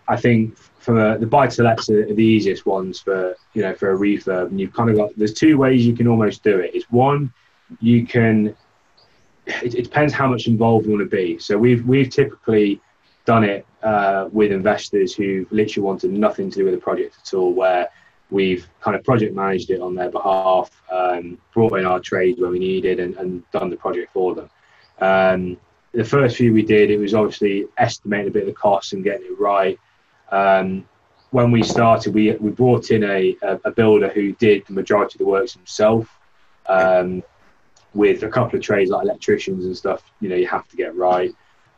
I 0.07 0.17
think 0.17 0.57
for 0.57 1.17
the 1.17 1.25
buy 1.25 1.47
to 1.47 1.63
lets 1.63 1.89
are 1.89 2.13
the 2.13 2.23
easiest 2.23 2.65
ones 2.65 2.99
for 2.99 3.35
you 3.53 3.61
know 3.61 3.75
for 3.75 3.91
a 3.91 3.97
refurb, 3.97 4.47
and 4.47 4.59
you've 4.59 4.73
kind 4.73 4.89
of 4.89 4.95
got 4.95 5.11
there's 5.17 5.33
two 5.33 5.57
ways 5.57 5.85
you 5.85 5.95
can 5.95 6.07
almost 6.07 6.43
do 6.43 6.59
it. 6.59 6.71
It's 6.73 6.89
one 6.89 7.31
you 7.81 8.05
can. 8.07 8.55
It, 9.45 9.75
it 9.75 9.83
depends 9.83 10.13
how 10.13 10.27
much 10.27 10.47
involved 10.47 10.85
you 10.85 10.93
want 10.93 11.09
to 11.09 11.15
be. 11.15 11.37
So 11.37 11.57
we've 11.57 11.85
we've 11.85 12.09
typically 12.09 12.81
done 13.27 13.43
it 13.43 13.65
uh, 13.83 14.29
with 14.31 14.53
investors 14.53 15.13
who 15.13 15.45
literally 15.51 15.85
wanted 15.85 16.11
nothing 16.11 16.49
to 16.49 16.59
do 16.59 16.63
with 16.63 16.73
the 16.73 16.79
project 16.79 17.17
at 17.21 17.33
all, 17.33 17.53
where 17.53 17.89
we've 18.31 18.67
kind 18.79 18.95
of 18.95 19.03
project 19.03 19.35
managed 19.35 19.69
it 19.69 19.81
on 19.81 19.93
their 19.93 20.09
behalf, 20.09 20.71
um, 20.89 21.37
brought 21.53 21.77
in 21.77 21.85
our 21.85 21.99
trades 21.99 22.39
where 22.39 22.49
we 22.49 22.57
needed, 22.57 23.01
and, 23.01 23.15
and 23.17 23.43
done 23.51 23.69
the 23.69 23.75
project 23.75 24.13
for 24.13 24.33
them. 24.33 24.49
Um, 24.99 25.57
the 25.91 26.05
first 26.05 26.37
few 26.37 26.53
we 26.53 26.63
did, 26.63 26.89
it 26.89 26.97
was 26.97 27.13
obviously 27.13 27.65
estimating 27.77 28.29
a 28.29 28.31
bit 28.31 28.43
of 28.43 28.47
the 28.47 28.53
costs 28.53 28.93
and 28.93 29.03
getting 29.03 29.27
it 29.27 29.39
right. 29.39 29.77
Um, 30.31 30.87
when 31.31 31.51
we 31.51 31.63
started, 31.63 32.13
we, 32.13 32.31
we 32.35 32.51
brought 32.51 32.91
in 32.91 33.03
a, 33.03 33.35
a, 33.41 33.71
builder 33.71 34.07
who 34.07 34.31
did 34.33 34.65
the 34.65 34.73
majority 34.73 35.15
of 35.15 35.19
the 35.19 35.25
works 35.25 35.53
himself. 35.53 36.07
Um, 36.67 37.23
with 37.93 38.23
a 38.23 38.29
couple 38.29 38.57
of 38.57 38.63
trades 38.63 38.91
like 38.91 39.03
electricians 39.03 39.65
and 39.65 39.75
stuff, 39.75 40.03
you 40.21 40.29
know, 40.29 40.35
you 40.35 40.47
have 40.47 40.67
to 40.69 40.77
get 40.77 40.95
right 40.95 41.33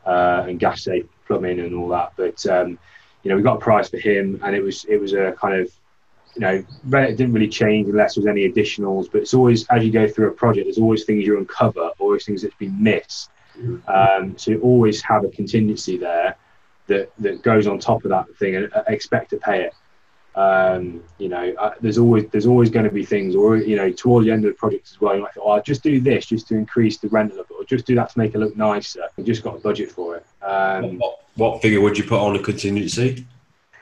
uh, 0.05 0.45
and 0.47 0.59
gas 0.59 0.83
safe 0.83 1.05
plumbing 1.29 1.59
and 1.59 1.73
all 1.75 1.87
that. 1.89 2.13
But 2.17 2.45
um, 2.47 2.77
you 3.23 3.29
know, 3.29 3.37
we 3.37 3.43
got 3.43 3.57
a 3.57 3.59
price 3.59 3.89
for 3.89 3.97
him, 3.97 4.41
and 4.43 4.55
it 4.55 4.61
was 4.61 4.83
it 4.85 4.97
was 4.97 5.13
a 5.13 5.31
kind 5.39 5.61
of 5.61 5.71
you 6.35 6.41
know, 6.41 6.63
it 6.99 7.17
didn't 7.17 7.33
really 7.33 7.47
change 7.47 7.87
unless 7.87 8.15
there 8.15 8.21
was 8.21 8.27
any 8.27 8.49
additionals. 8.49 9.11
But 9.11 9.21
it's 9.21 9.33
always 9.33 9.65
as 9.67 9.83
you 9.83 9.91
go 9.91 10.07
through 10.07 10.27
a 10.27 10.31
project, 10.31 10.65
there's 10.65 10.77
always 10.77 11.05
things 11.05 11.25
you 11.25 11.37
uncover, 11.37 11.91
always 11.99 12.25
things 12.25 12.41
that's 12.41 12.55
been 12.55 12.81
missed. 12.81 13.29
Mm-hmm. 13.57 13.89
Um, 13.89 14.37
so 14.37 14.51
you 14.51 14.61
always 14.61 15.01
have 15.01 15.23
a 15.23 15.29
contingency 15.29 15.97
there 15.97 16.35
that 16.87 17.11
that 17.19 17.41
goes 17.41 17.67
on 17.67 17.79
top 17.79 18.03
of 18.03 18.09
that 18.09 18.33
thing 18.35 18.55
and 18.55 18.73
uh, 18.73 18.83
expect 18.87 19.29
to 19.31 19.37
pay 19.37 19.63
it. 19.63 19.73
Um, 20.39 21.03
you 21.17 21.27
know, 21.27 21.53
uh, 21.59 21.73
there's 21.81 21.97
always 21.97 22.29
there's 22.29 22.45
always 22.45 22.69
going 22.69 22.85
to 22.85 22.91
be 22.91 23.03
things, 23.03 23.35
or 23.35 23.57
you 23.57 23.75
know, 23.75 23.91
towards 23.91 24.25
the 24.25 24.31
end 24.31 24.45
of 24.45 24.51
the 24.51 24.57
project 24.57 24.87
as 24.89 25.01
well. 25.01 25.13
You 25.13 25.23
might 25.23 25.33
think, 25.33 25.45
oh, 25.45 25.51
I'll 25.51 25.61
just 25.61 25.83
do 25.83 25.99
this 25.99 26.27
just 26.27 26.47
to 26.47 26.55
increase 26.55 26.97
the 26.97 27.09
rent 27.09 27.33
a 27.33 27.35
little 27.35 27.47
bit, 27.49 27.61
or 27.61 27.65
just 27.65 27.85
do 27.85 27.93
that 27.95 28.09
to 28.11 28.17
make 28.17 28.33
it 28.33 28.37
look 28.37 28.55
nicer. 28.55 29.03
You 29.17 29.25
just 29.25 29.43
got 29.43 29.57
a 29.57 29.59
budget 29.59 29.91
for 29.91 30.15
it. 30.15 30.25
Um, 30.41 30.97
what, 30.97 31.25
what 31.35 31.61
figure 31.61 31.81
would 31.81 31.97
you 31.97 32.05
put 32.05 32.21
on 32.21 32.37
a 32.37 32.39
contingency? 32.41 33.27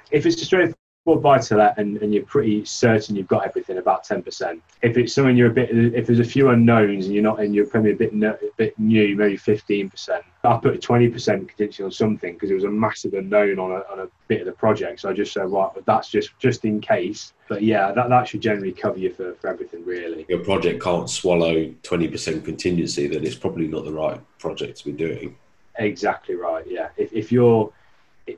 If 0.09 0.25
it's 0.25 0.41
a 0.41 0.45
straight 0.45 0.73
bought 1.07 1.21
buy 1.21 1.37
to 1.37 1.55
let 1.55 1.77
and, 1.79 1.95
and 2.03 2.13
you're 2.13 2.25
pretty 2.25 2.65
certain 2.65 3.15
you've 3.15 3.29
got 3.29 3.45
everything 3.45 3.77
about 3.77 4.05
10% 4.05 4.59
if 4.81 4.97
it's 4.97 5.13
something 5.13 5.37
you're 5.37 5.49
a 5.49 5.53
bit 5.53 5.69
if 5.71 6.05
there's 6.05 6.19
a 6.19 6.23
few 6.23 6.49
unknowns 6.49 7.05
and 7.05 7.13
you're 7.13 7.23
not 7.23 7.39
and 7.39 7.55
you're 7.55 7.65
probably 7.65 7.91
a 7.91 7.95
bit 7.95 8.13
a 8.13 8.37
bit 8.57 8.77
new 8.77 9.15
maybe 9.15 9.37
15% 9.37 10.21
i 10.43 10.57
put 10.57 10.75
a 10.75 10.77
20% 10.77 11.13
contingency 11.47 11.81
on 11.81 11.91
something 11.91 12.33
because 12.33 12.51
it 12.51 12.55
was 12.55 12.65
a 12.65 12.69
massive 12.69 13.13
unknown 13.13 13.57
on 13.57 13.71
a, 13.71 13.83
on 13.89 14.01
a 14.01 14.07
bit 14.27 14.41
of 14.41 14.47
the 14.47 14.51
project. 14.51 14.99
So 14.99 15.09
i 15.09 15.13
just 15.13 15.31
said 15.31 15.49
right 15.49 15.71
but 15.73 15.85
that's 15.85 16.09
just 16.09 16.37
just 16.39 16.65
in 16.65 16.81
case. 16.81 17.31
But 17.47 17.61
yeah 17.61 17.93
that, 17.93 18.09
that 18.09 18.27
should 18.27 18.41
generally 18.41 18.73
cover 18.73 18.99
you 18.99 19.13
for, 19.13 19.33
for 19.35 19.47
everything 19.47 19.85
really. 19.85 20.25
Your 20.27 20.43
project 20.43 20.83
can't 20.83 21.09
swallow 21.09 21.55
20% 21.83 22.43
contingency 22.43 23.07
then 23.07 23.25
it's 23.25 23.35
probably 23.35 23.69
not 23.69 23.85
the 23.85 23.93
right 23.93 24.19
project 24.39 24.79
to 24.79 24.85
be 24.85 24.91
doing. 24.91 25.37
Exactly 25.79 26.35
right 26.35 26.65
yeah. 26.67 26.89
If, 26.97 27.13
if 27.13 27.31
you're 27.31 27.71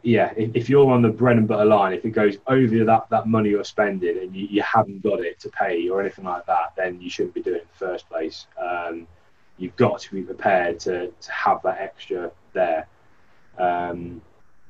yeah, 0.04 0.34
if, 0.36 0.70
you're 0.70 0.92
on 0.92 1.02
the 1.02 1.10
bread 1.10 1.38
and 1.38 1.48
butter 1.48 1.66
line, 1.66 1.94
if 1.94 2.06
it 2.06 2.12
goes 2.12 2.38
over 2.48 2.86
that, 2.86 3.10
that 3.10 3.28
money 3.28 3.50
you're 3.50 3.64
spending 3.64 4.18
and 4.20 4.36
you, 4.36 4.48
you 4.48 4.62
haven't 4.62 5.02
got 5.02 5.20
it 5.20 5.40
to 5.40 5.50
pay 5.50 5.90
or 5.90 6.00
anything 6.00 6.26
like 6.26 6.46
that, 6.46 6.74
then 6.78 7.02
you 7.02 7.10
shouldn't 7.10 7.34
be 7.34 7.42
doing 7.42 7.58
it 7.58 7.62
in 7.62 7.68
the 7.80 7.86
first 7.86 8.08
place. 8.08 8.46
Um, 8.62 9.08
you've 9.58 9.76
got 9.76 10.00
to 10.02 10.12
be 10.12 10.22
prepared 10.22 10.80
to, 10.82 11.08
to 11.08 11.32
have 11.32 11.62
that 11.64 11.80
extra 11.80 12.32
there. 12.54 12.88
Um, 13.58 14.22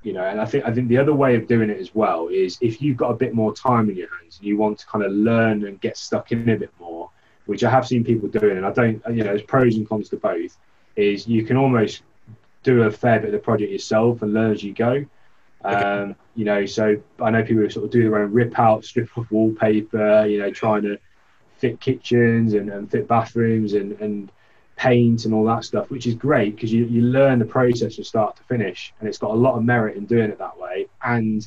you 0.04 0.14
know, 0.14 0.24
and 0.24 0.40
I 0.40 0.46
think 0.46 0.66
I 0.66 0.74
think 0.74 0.88
the 0.88 0.98
other 0.98 1.14
way 1.14 1.36
of 1.36 1.46
doing 1.48 1.70
it 1.70 1.78
as 1.78 1.94
well 1.94 2.30
is 2.30 2.58
if 2.62 2.82
you've 2.82 2.96
got 2.96 3.12
a 3.12 3.16
bit 3.16 3.34
more 3.34 3.54
time 3.54 3.90
in 3.90 3.98
your 3.98 4.08
hands 4.18 4.38
and 4.38 4.48
you 4.48 4.58
want 4.58 4.80
to 4.80 4.88
kind 4.88 5.04
of 5.04 5.12
learn 5.12 5.66
and 5.66 5.80
get 5.82 5.98
stuck 5.98 6.32
in 6.32 6.48
a 6.50 6.56
bit 6.56 6.72
more, 6.80 7.10
which 7.46 7.66
I 7.66 7.70
have 7.70 7.86
seen 7.86 8.06
people 8.06 8.30
doing, 8.30 8.56
and 8.56 8.66
I 8.66 8.72
don't, 8.72 9.02
you 9.10 9.24
know, 9.24 9.32
there's 9.32 9.44
pros 9.44 9.76
and 9.76 9.88
cons 9.88 10.08
to 10.10 10.18
both. 10.18 10.58
Is 10.96 11.28
you 11.28 11.44
can 11.46 11.58
almost 11.58 12.04
do 12.64 12.84
a 12.84 12.92
fair 12.92 13.20
bit 13.20 13.28
of 13.28 13.32
the 13.34 13.40
project 13.40 13.72
yourself 13.72 14.22
and 14.22 14.34
learn 14.34 14.52
as 14.52 14.64
you 14.64 14.74
go. 14.74 15.06
Um, 15.64 16.16
you 16.36 16.46
know, 16.46 16.66
so 16.66 17.02
I 17.20 17.30
know 17.32 17.44
people 17.44 17.70
sort 17.70 17.86
of 17.86 17.92
do 17.92 18.04
their 18.04 18.20
own 18.20 18.32
rip 18.32 18.58
out, 18.58 18.86
strip 18.86 19.18
off 19.18 19.30
wallpaper, 19.30 20.26
you 20.26 20.40
know, 20.40 20.52
trying 20.52 20.84
to 20.84 20.98
fit 21.58 21.80
kitchens 21.82 22.54
and, 22.54 22.70
and 22.70 22.90
fit 22.90 23.08
bathrooms 23.08 23.74
and, 23.74 23.92
and 24.00 24.32
paint 24.78 25.26
and 25.26 25.34
all 25.34 25.44
that 25.46 25.66
stuff, 25.66 25.90
which 25.90 26.08
is 26.08 26.16
great 26.16 26.56
because 26.56 26.72
you, 26.72 26.86
you 26.86 27.02
learn 27.02 27.40
the 27.40 27.46
process 27.46 27.96
from 27.96 28.06
start 28.06 28.38
to 28.38 28.44
finish. 28.44 28.94
And 29.00 29.10
it's 29.10 29.18
got 29.18 29.32
a 29.32 29.36
lot 29.36 29.58
of 29.58 29.64
merit 29.64 29.98
in 29.98 30.06
doing 30.06 30.30
it 30.30 30.38
that 30.40 30.58
way. 30.58 30.88
And 31.04 31.46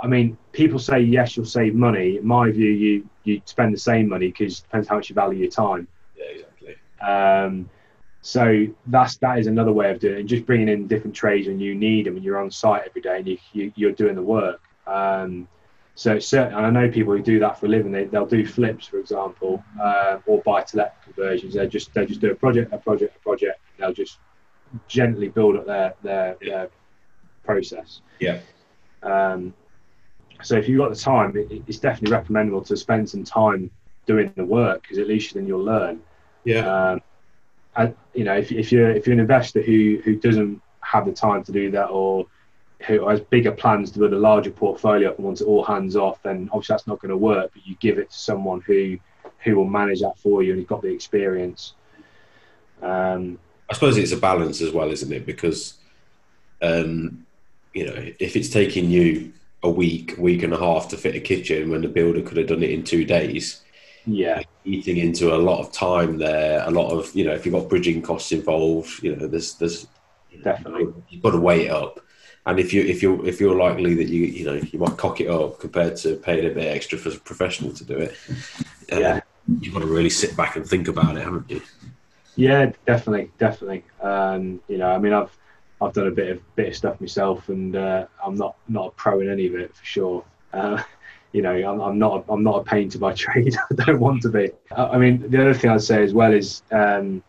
I 0.00 0.08
mean, 0.08 0.36
people 0.50 0.80
say, 0.80 0.98
yes, 1.00 1.36
you'll 1.36 1.46
save 1.46 1.76
money. 1.76 2.16
In 2.16 2.26
my 2.26 2.50
view, 2.50 2.70
you, 2.70 3.08
you 3.22 3.40
spend 3.44 3.72
the 3.72 3.78
same 3.78 4.08
money 4.08 4.26
because 4.28 4.58
it 4.58 4.62
depends 4.62 4.88
how 4.88 4.96
much 4.96 5.08
you 5.08 5.14
value 5.14 5.38
your 5.38 5.50
time. 5.50 5.86
Yeah, 6.16 6.24
exactly. 6.24 6.74
Um, 7.00 7.70
so 8.22 8.66
that's 8.86 9.16
that 9.16 9.38
is 9.38 9.48
another 9.48 9.72
way 9.72 9.90
of 9.90 9.98
doing 9.98 10.14
it. 10.14 10.20
And 10.20 10.28
just 10.28 10.46
bringing 10.46 10.68
in 10.68 10.86
different 10.86 11.14
trades 11.14 11.48
when 11.48 11.58
you 11.58 11.74
need 11.74 12.06
them, 12.06 12.16
and 12.16 12.24
you're 12.24 12.38
on 12.38 12.50
site 12.50 12.82
every 12.86 13.02
day 13.02 13.18
and 13.18 13.26
you, 13.26 13.38
you, 13.52 13.72
you're 13.74 13.92
doing 13.92 14.14
the 14.14 14.22
work. 14.22 14.60
Um, 14.86 15.48
so 15.94 16.18
certain, 16.18 16.54
and 16.56 16.64
I 16.64 16.70
know 16.70 16.90
people 16.90 17.14
who 17.14 17.22
do 17.22 17.38
that 17.40 17.58
for 17.58 17.66
a 17.66 17.68
living. 17.68 17.92
They, 17.92 18.04
they'll 18.04 18.24
do 18.24 18.46
flips, 18.46 18.86
for 18.86 18.98
example, 18.98 19.62
uh, 19.80 20.18
or 20.24 20.40
buy 20.42 20.62
to 20.62 20.76
let 20.76 21.02
conversions. 21.02 21.54
They 21.54 21.66
just 21.66 21.92
they 21.92 22.06
just 22.06 22.20
do 22.20 22.30
a 22.30 22.34
project, 22.34 22.72
a 22.72 22.78
project, 22.78 23.16
a 23.16 23.18
project. 23.18 23.60
And 23.76 23.84
they'll 23.84 23.92
just 23.92 24.18
gently 24.88 25.28
build 25.28 25.56
up 25.56 25.66
their 25.66 25.94
their, 26.02 26.36
Yeah. 26.40 26.50
their 26.50 26.70
process. 27.44 28.00
Yeah. 28.20 28.38
Um, 29.02 29.52
so 30.42 30.56
if 30.56 30.68
you've 30.68 30.78
got 30.78 30.90
the 30.90 30.96
time, 30.96 31.36
it, 31.36 31.62
it's 31.66 31.78
definitely 31.78 32.12
recommendable 32.12 32.62
to 32.62 32.76
spend 32.76 33.10
some 33.10 33.24
time 33.24 33.70
doing 34.06 34.32
the 34.36 34.44
work 34.44 34.82
because 34.82 34.98
at 34.98 35.08
least 35.08 35.34
then 35.34 35.46
you'll 35.46 35.64
learn. 35.64 36.00
Yeah. 36.44 36.66
Um, 36.66 37.00
you 38.14 38.24
know, 38.24 38.36
if, 38.36 38.52
if 38.52 38.70
you're 38.72 38.90
if 38.90 39.06
you're 39.06 39.14
an 39.14 39.20
investor 39.20 39.62
who 39.62 40.00
who 40.04 40.16
doesn't 40.16 40.60
have 40.80 41.06
the 41.06 41.12
time 41.12 41.42
to 41.44 41.52
do 41.52 41.70
that 41.70 41.86
or 41.86 42.26
who 42.86 43.08
has 43.08 43.20
bigger 43.20 43.52
plans 43.52 43.90
to 43.92 43.98
build 43.98 44.12
a 44.12 44.18
larger 44.18 44.50
portfolio 44.50 45.14
and 45.14 45.24
wants 45.24 45.40
it 45.40 45.46
all 45.46 45.64
hands 45.64 45.96
off, 45.96 46.20
then 46.22 46.48
obviously 46.52 46.74
that's 46.74 46.86
not 46.86 47.00
going 47.00 47.10
to 47.10 47.16
work. 47.16 47.50
But 47.54 47.66
you 47.66 47.76
give 47.80 47.98
it 47.98 48.10
to 48.10 48.18
someone 48.18 48.60
who 48.62 48.98
who 49.38 49.56
will 49.56 49.68
manage 49.68 50.00
that 50.00 50.18
for 50.18 50.42
you 50.42 50.52
and 50.52 50.60
who's 50.60 50.68
got 50.68 50.82
the 50.82 50.92
experience. 50.92 51.74
Um, 52.80 53.38
I 53.70 53.74
suppose 53.74 53.96
it's 53.96 54.12
a 54.12 54.16
balance 54.16 54.60
as 54.60 54.72
well, 54.72 54.90
isn't 54.90 55.12
it? 55.12 55.24
Because, 55.24 55.74
um, 56.60 57.24
you 57.72 57.86
know, 57.86 57.94
if 58.18 58.36
it's 58.36 58.48
taking 58.48 58.90
you 58.90 59.32
a 59.62 59.70
week, 59.70 60.14
week 60.18 60.42
and 60.42 60.52
a 60.52 60.58
half 60.58 60.88
to 60.88 60.96
fit 60.96 61.14
a 61.14 61.20
kitchen 61.20 61.70
when 61.70 61.80
the 61.80 61.88
builder 61.88 62.20
could 62.20 62.36
have 62.36 62.48
done 62.48 62.62
it 62.62 62.70
in 62.70 62.84
two 62.84 63.04
days, 63.04 63.62
yeah, 64.06 64.42
eating 64.64 64.96
into 64.96 65.34
a 65.34 65.38
lot 65.38 65.60
of 65.60 65.72
time 65.72 66.18
there, 66.18 66.62
a 66.66 66.70
lot 66.70 66.90
of, 66.90 67.14
you 67.14 67.24
know, 67.24 67.32
if 67.32 67.44
you've 67.46 67.54
got 67.54 67.68
bridging 67.68 68.02
costs 68.02 68.32
involved, 68.32 69.02
you 69.02 69.16
know, 69.16 69.26
there's, 69.26 69.54
there's, 69.54 69.86
Definitely. 70.42 70.92
you've 71.08 71.22
got 71.22 71.30
to 71.32 71.40
weigh 71.40 71.66
it 71.66 71.70
up. 71.70 72.00
And 72.44 72.58
if 72.58 72.72
you 72.74 72.82
if 72.82 73.02
you're 73.02 73.24
if 73.24 73.40
you're 73.40 73.54
likely 73.54 73.94
that 73.94 74.08
you 74.08 74.24
you 74.24 74.44
know 74.44 74.54
you 74.54 74.78
might 74.80 74.96
cock 74.96 75.20
it 75.20 75.30
up 75.30 75.60
compared 75.60 75.94
to 75.98 76.16
paying 76.16 76.44
a 76.44 76.52
bit 76.52 76.66
extra 76.66 76.98
for 76.98 77.10
a 77.10 77.12
professional 77.12 77.72
to 77.72 77.84
do 77.84 77.96
it, 77.98 78.16
uh, 78.92 78.98
Yeah. 78.98 79.20
you've 79.60 79.72
got 79.74 79.80
to 79.80 79.86
really 79.86 80.10
sit 80.10 80.36
back 80.36 80.56
and 80.56 80.66
think 80.66 80.88
about 80.88 81.16
it, 81.16 81.22
haven't 81.22 81.48
you? 81.48 81.62
Yeah, 82.36 82.72
definitely, 82.86 83.30
definitely. 83.38 83.84
Um, 84.00 84.60
you 84.68 84.78
know, 84.78 84.90
I 84.90 84.98
mean, 84.98 85.12
I've 85.12 85.36
I've 85.80 85.92
done 85.92 86.06
a 86.08 86.10
bit 86.12 86.30
of 86.30 86.56
bit 86.56 86.68
of 86.68 86.76
stuff 86.76 87.00
myself, 87.00 87.48
and 87.48 87.76
uh, 87.76 88.06
I'm 88.24 88.34
not 88.36 88.56
not 88.68 88.86
a 88.88 88.90
pro 88.90 89.20
in 89.20 89.30
any 89.30 89.46
of 89.46 89.54
it 89.54 89.76
for 89.76 89.84
sure. 89.84 90.24
Uh, 90.52 90.82
you 91.32 91.42
know, 91.42 91.52
I'm, 91.52 91.80
I'm 91.80 91.98
not 91.98 92.24
I'm 92.28 92.42
not 92.42 92.60
a 92.60 92.64
painter 92.64 92.98
by 92.98 93.12
trade. 93.24 93.56
I 93.70 93.74
don't 93.84 94.00
want 94.00 94.22
to 94.22 94.28
be. 94.28 94.50
I, 94.76 94.98
mean, 94.98 95.30
the 95.30 95.40
other 95.40 95.54
thing 95.54 95.70
I'd 95.70 95.82
say 95.82 96.02
as 96.02 96.14
well 96.14 96.32
is 96.32 96.62
um, 96.70 97.22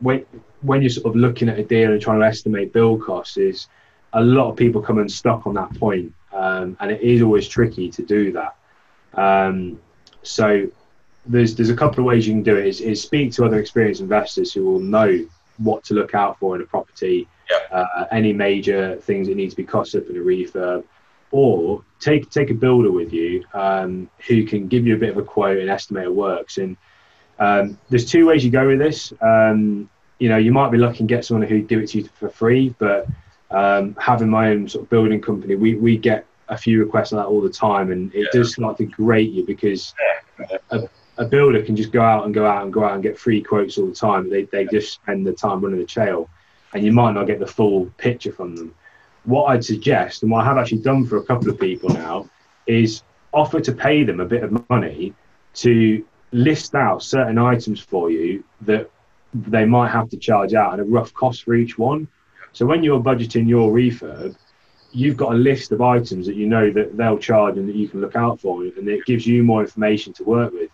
when 0.00 0.24
when 0.62 0.80
you're 0.80 0.90
sort 0.90 1.06
of 1.06 1.16
looking 1.16 1.48
at 1.48 1.58
a 1.58 1.64
deal 1.64 1.92
and 1.92 2.00
trying 2.00 2.20
to 2.20 2.26
estimate 2.26 2.72
build 2.72 3.02
costs, 3.02 3.36
is 3.36 3.68
a 4.14 4.22
lot 4.22 4.50
of 4.50 4.56
people 4.56 4.80
come 4.80 4.98
and 4.98 5.04
unstuck 5.04 5.46
on 5.46 5.54
that 5.54 5.74
point, 5.78 6.12
um, 6.32 6.76
and 6.80 6.90
it 6.90 7.02
is 7.02 7.22
always 7.22 7.46
tricky 7.46 7.90
to 7.90 8.02
do 8.02 8.32
that. 8.32 8.56
Um, 9.14 9.80
so 10.22 10.66
there's 11.26 11.54
there's 11.54 11.70
a 11.70 11.76
couple 11.76 12.00
of 12.00 12.06
ways 12.06 12.26
you 12.26 12.32
can 12.32 12.42
do 12.42 12.56
it. 12.56 12.66
Is, 12.66 12.80
is 12.80 13.02
speak 13.02 13.32
to 13.32 13.44
other 13.44 13.58
experienced 13.58 14.00
investors 14.00 14.52
who 14.52 14.64
will 14.64 14.80
know 14.80 15.26
what 15.58 15.84
to 15.84 15.94
look 15.94 16.14
out 16.14 16.38
for 16.38 16.56
in 16.56 16.62
a 16.62 16.64
property, 16.64 17.28
uh, 17.70 18.06
any 18.10 18.32
major 18.32 18.96
things 18.96 19.28
that 19.28 19.36
need 19.36 19.50
to 19.50 19.56
be 19.56 19.64
cost 19.64 19.94
up 19.94 20.08
in 20.08 20.16
a 20.16 20.20
refurb, 20.20 20.84
or 21.34 21.82
take 21.98 22.30
take 22.30 22.50
a 22.50 22.54
builder 22.54 22.92
with 22.92 23.12
you 23.12 23.44
um, 23.54 24.08
who 24.28 24.44
can 24.44 24.68
give 24.68 24.86
you 24.86 24.94
a 24.94 24.98
bit 24.98 25.10
of 25.10 25.16
a 25.18 25.22
quote 25.22 25.58
and 25.58 25.68
estimate 25.68 26.06
of 26.06 26.14
works. 26.14 26.58
And 26.58 26.76
um, 27.40 27.76
there's 27.90 28.08
two 28.08 28.24
ways 28.24 28.44
you 28.44 28.52
go 28.52 28.68
with 28.68 28.78
this. 28.78 29.12
Um, 29.20 29.90
you 30.20 30.28
know, 30.28 30.36
you 30.36 30.52
might 30.52 30.70
be 30.70 30.78
lucky 30.78 31.00
and 31.00 31.08
get 31.08 31.24
someone 31.24 31.48
who 31.48 31.60
do 31.60 31.80
it 31.80 31.88
to 31.88 31.98
you 31.98 32.08
for 32.20 32.28
free, 32.28 32.72
but 32.78 33.08
um, 33.50 33.96
having 33.98 34.28
my 34.28 34.50
own 34.50 34.68
sort 34.68 34.84
of 34.84 34.90
building 34.90 35.20
company, 35.20 35.56
we, 35.56 35.74
we 35.74 35.96
get 35.96 36.24
a 36.48 36.56
few 36.56 36.78
requests 36.78 37.10
like 37.10 37.24
that 37.24 37.28
all 37.28 37.40
the 37.40 37.50
time, 37.50 37.90
and 37.90 38.14
it 38.14 38.20
Yeah. 38.32 38.38
does 38.40 38.52
start 38.52 38.76
to 38.78 38.84
grate 38.86 39.32
you 39.32 39.44
because 39.44 39.92
a, 40.70 40.88
a 41.18 41.24
builder 41.24 41.62
can 41.62 41.74
just 41.74 41.90
go 41.90 42.00
out 42.00 42.26
and 42.26 42.32
go 42.32 42.46
out 42.46 42.62
and 42.62 42.72
go 42.72 42.84
out 42.84 42.94
and 42.94 43.02
get 43.02 43.18
free 43.18 43.42
quotes 43.42 43.76
all 43.76 43.86
the 43.86 43.94
time. 43.94 44.30
They, 44.30 44.42
they 44.44 44.66
just 44.66 44.92
spend 44.92 45.26
the 45.26 45.32
time 45.32 45.60
running 45.62 45.80
the 45.80 45.84
trail, 45.84 46.28
and 46.72 46.84
you 46.84 46.92
might 46.92 47.12
not 47.12 47.26
get 47.26 47.40
the 47.40 47.46
full 47.58 47.86
picture 47.98 48.30
from 48.30 48.54
them. 48.54 48.72
What 49.24 49.44
I'd 49.46 49.64
suggest, 49.64 50.22
and 50.22 50.30
what 50.30 50.42
I 50.42 50.44
have 50.44 50.58
actually 50.58 50.82
done 50.82 51.06
for 51.06 51.16
a 51.16 51.22
couple 51.24 51.50
of 51.50 51.58
people 51.58 51.88
now, 51.90 52.28
is 52.66 53.02
offer 53.32 53.60
to 53.60 53.72
pay 53.72 54.04
them 54.04 54.20
a 54.20 54.24
bit 54.24 54.42
of 54.42 54.68
money 54.70 55.14
to 55.54 56.04
list 56.32 56.74
out 56.74 57.02
certain 57.02 57.38
items 57.38 57.80
for 57.80 58.10
you 58.10 58.44
that 58.62 58.90
they 59.34 59.64
might 59.64 59.90
have 59.90 60.08
to 60.10 60.16
charge 60.16 60.54
out 60.54 60.72
and 60.72 60.80
a 60.82 60.84
rough 60.84 61.12
cost 61.14 61.44
for 61.44 61.54
each 61.54 61.78
one. 61.78 62.06
So 62.52 62.66
when 62.66 62.84
you're 62.84 63.00
budgeting 63.00 63.48
your 63.48 63.72
refurb, 63.72 64.36
you've 64.92 65.16
got 65.16 65.32
a 65.32 65.36
list 65.36 65.72
of 65.72 65.80
items 65.80 66.26
that 66.26 66.36
you 66.36 66.46
know 66.46 66.70
that 66.70 66.96
they'll 66.96 67.18
charge 67.18 67.56
and 67.56 67.68
that 67.68 67.74
you 67.74 67.88
can 67.88 68.00
look 68.00 68.14
out 68.14 68.40
for, 68.40 68.62
and 68.62 68.88
it 68.88 69.04
gives 69.06 69.26
you 69.26 69.42
more 69.42 69.60
information 69.60 70.12
to 70.14 70.24
work 70.24 70.52
with, 70.52 70.70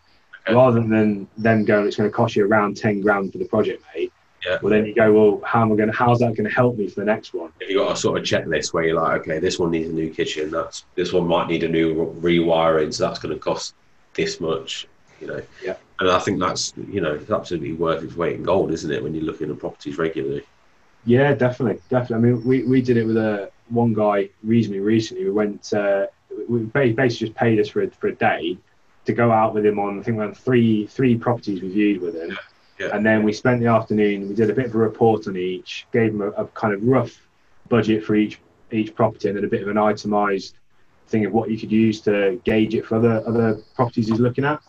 rather 0.50 0.80
than 0.80 1.26
them 1.38 1.64
going, 1.64 1.86
it's 1.86 1.96
going 1.96 2.10
to 2.10 2.14
cost 2.14 2.36
you 2.36 2.46
around 2.46 2.76
ten 2.76 3.00
grand 3.00 3.32
for 3.32 3.38
the 3.38 3.46
project, 3.46 3.82
mate. 3.94 4.12
Yeah. 4.44 4.58
Well, 4.62 4.70
then 4.70 4.86
you 4.86 4.94
go, 4.94 5.12
well, 5.12 5.42
how 5.44 5.62
am 5.62 5.72
I 5.72 5.76
going? 5.76 5.90
to 5.90 5.96
How's 5.96 6.20
that 6.20 6.34
going 6.34 6.48
to 6.48 6.54
help 6.54 6.76
me 6.76 6.88
for 6.88 7.00
the 7.00 7.06
next 7.06 7.34
one? 7.34 7.52
If 7.60 7.68
you 7.68 7.78
got 7.78 7.92
a 7.92 7.96
sort 7.96 8.18
of 8.18 8.24
checklist 8.24 8.72
where 8.72 8.84
you're 8.84 9.00
like, 9.00 9.20
okay, 9.22 9.38
this 9.38 9.58
one 9.58 9.70
needs 9.70 9.90
a 9.90 9.92
new 9.92 10.10
kitchen, 10.10 10.50
that's 10.50 10.84
this 10.94 11.12
one 11.12 11.26
might 11.26 11.48
need 11.48 11.62
a 11.62 11.68
new 11.68 12.14
rewiring, 12.20 12.92
so 12.92 13.06
that's 13.06 13.18
going 13.18 13.34
to 13.34 13.40
cost 13.40 13.74
this 14.14 14.40
much, 14.40 14.86
you 15.20 15.26
know. 15.26 15.42
Yeah. 15.62 15.76
And 15.98 16.10
I 16.10 16.18
think 16.18 16.40
that's 16.40 16.72
you 16.88 17.00
know 17.02 17.14
it's 17.14 17.30
absolutely 17.30 17.74
worth 17.74 18.02
its 18.02 18.16
weight 18.16 18.36
in 18.36 18.42
gold, 18.42 18.72
isn't 18.72 18.90
it? 18.90 19.02
When 19.02 19.14
you're 19.14 19.24
looking 19.24 19.50
at 19.50 19.58
properties 19.58 19.98
regularly. 19.98 20.44
Yeah, 21.04 21.34
definitely, 21.34 21.80
definitely. 21.88 22.16
I 22.16 22.32
mean, 22.32 22.44
we, 22.44 22.62
we 22.64 22.82
did 22.82 22.96
it 22.96 23.06
with 23.06 23.16
a 23.16 23.50
one 23.68 23.94
guy 23.94 24.28
reasonably 24.42 24.80
recently. 24.80 25.24
We 25.24 25.30
went, 25.30 25.72
uh, 25.72 26.06
we 26.48 26.60
basically 26.60 27.08
just 27.08 27.34
paid 27.34 27.58
us 27.58 27.68
for 27.68 27.82
a, 27.82 27.90
for 27.90 28.08
a 28.08 28.14
day 28.14 28.58
to 29.06 29.12
go 29.12 29.32
out 29.32 29.54
with 29.54 29.64
him 29.64 29.78
on. 29.78 29.98
I 29.98 30.02
think 30.02 30.18
we 30.18 30.24
had 30.24 30.36
three 30.36 30.86
three 30.86 31.16
properties 31.16 31.62
we 31.62 31.68
viewed 31.68 32.02
with 32.02 32.16
him, 32.16 32.30
Yeah. 32.30 32.36
And 32.88 33.04
then 33.04 33.22
we 33.22 33.32
spent 33.32 33.60
the 33.60 33.66
afternoon. 33.66 34.28
We 34.28 34.34
did 34.34 34.50
a 34.50 34.54
bit 34.54 34.66
of 34.66 34.74
a 34.74 34.78
report 34.78 35.28
on 35.28 35.36
each, 35.36 35.86
gave 35.92 36.10
him 36.12 36.22
a, 36.22 36.30
a 36.30 36.46
kind 36.46 36.74
of 36.74 36.82
rough 36.82 37.28
budget 37.68 38.04
for 38.04 38.14
each 38.14 38.40
each 38.72 38.94
property, 38.94 39.28
and 39.28 39.36
then 39.36 39.44
a 39.44 39.48
bit 39.48 39.62
of 39.62 39.68
an 39.68 39.76
itemised 39.76 40.54
thing 41.08 41.24
of 41.24 41.32
what 41.32 41.50
you 41.50 41.58
could 41.58 41.72
use 41.72 42.00
to 42.02 42.40
gauge 42.44 42.74
it 42.74 42.86
for 42.86 42.96
other 42.96 43.22
other 43.26 43.60
properties 43.74 44.08
he's 44.08 44.20
looking 44.20 44.44
at. 44.44 44.60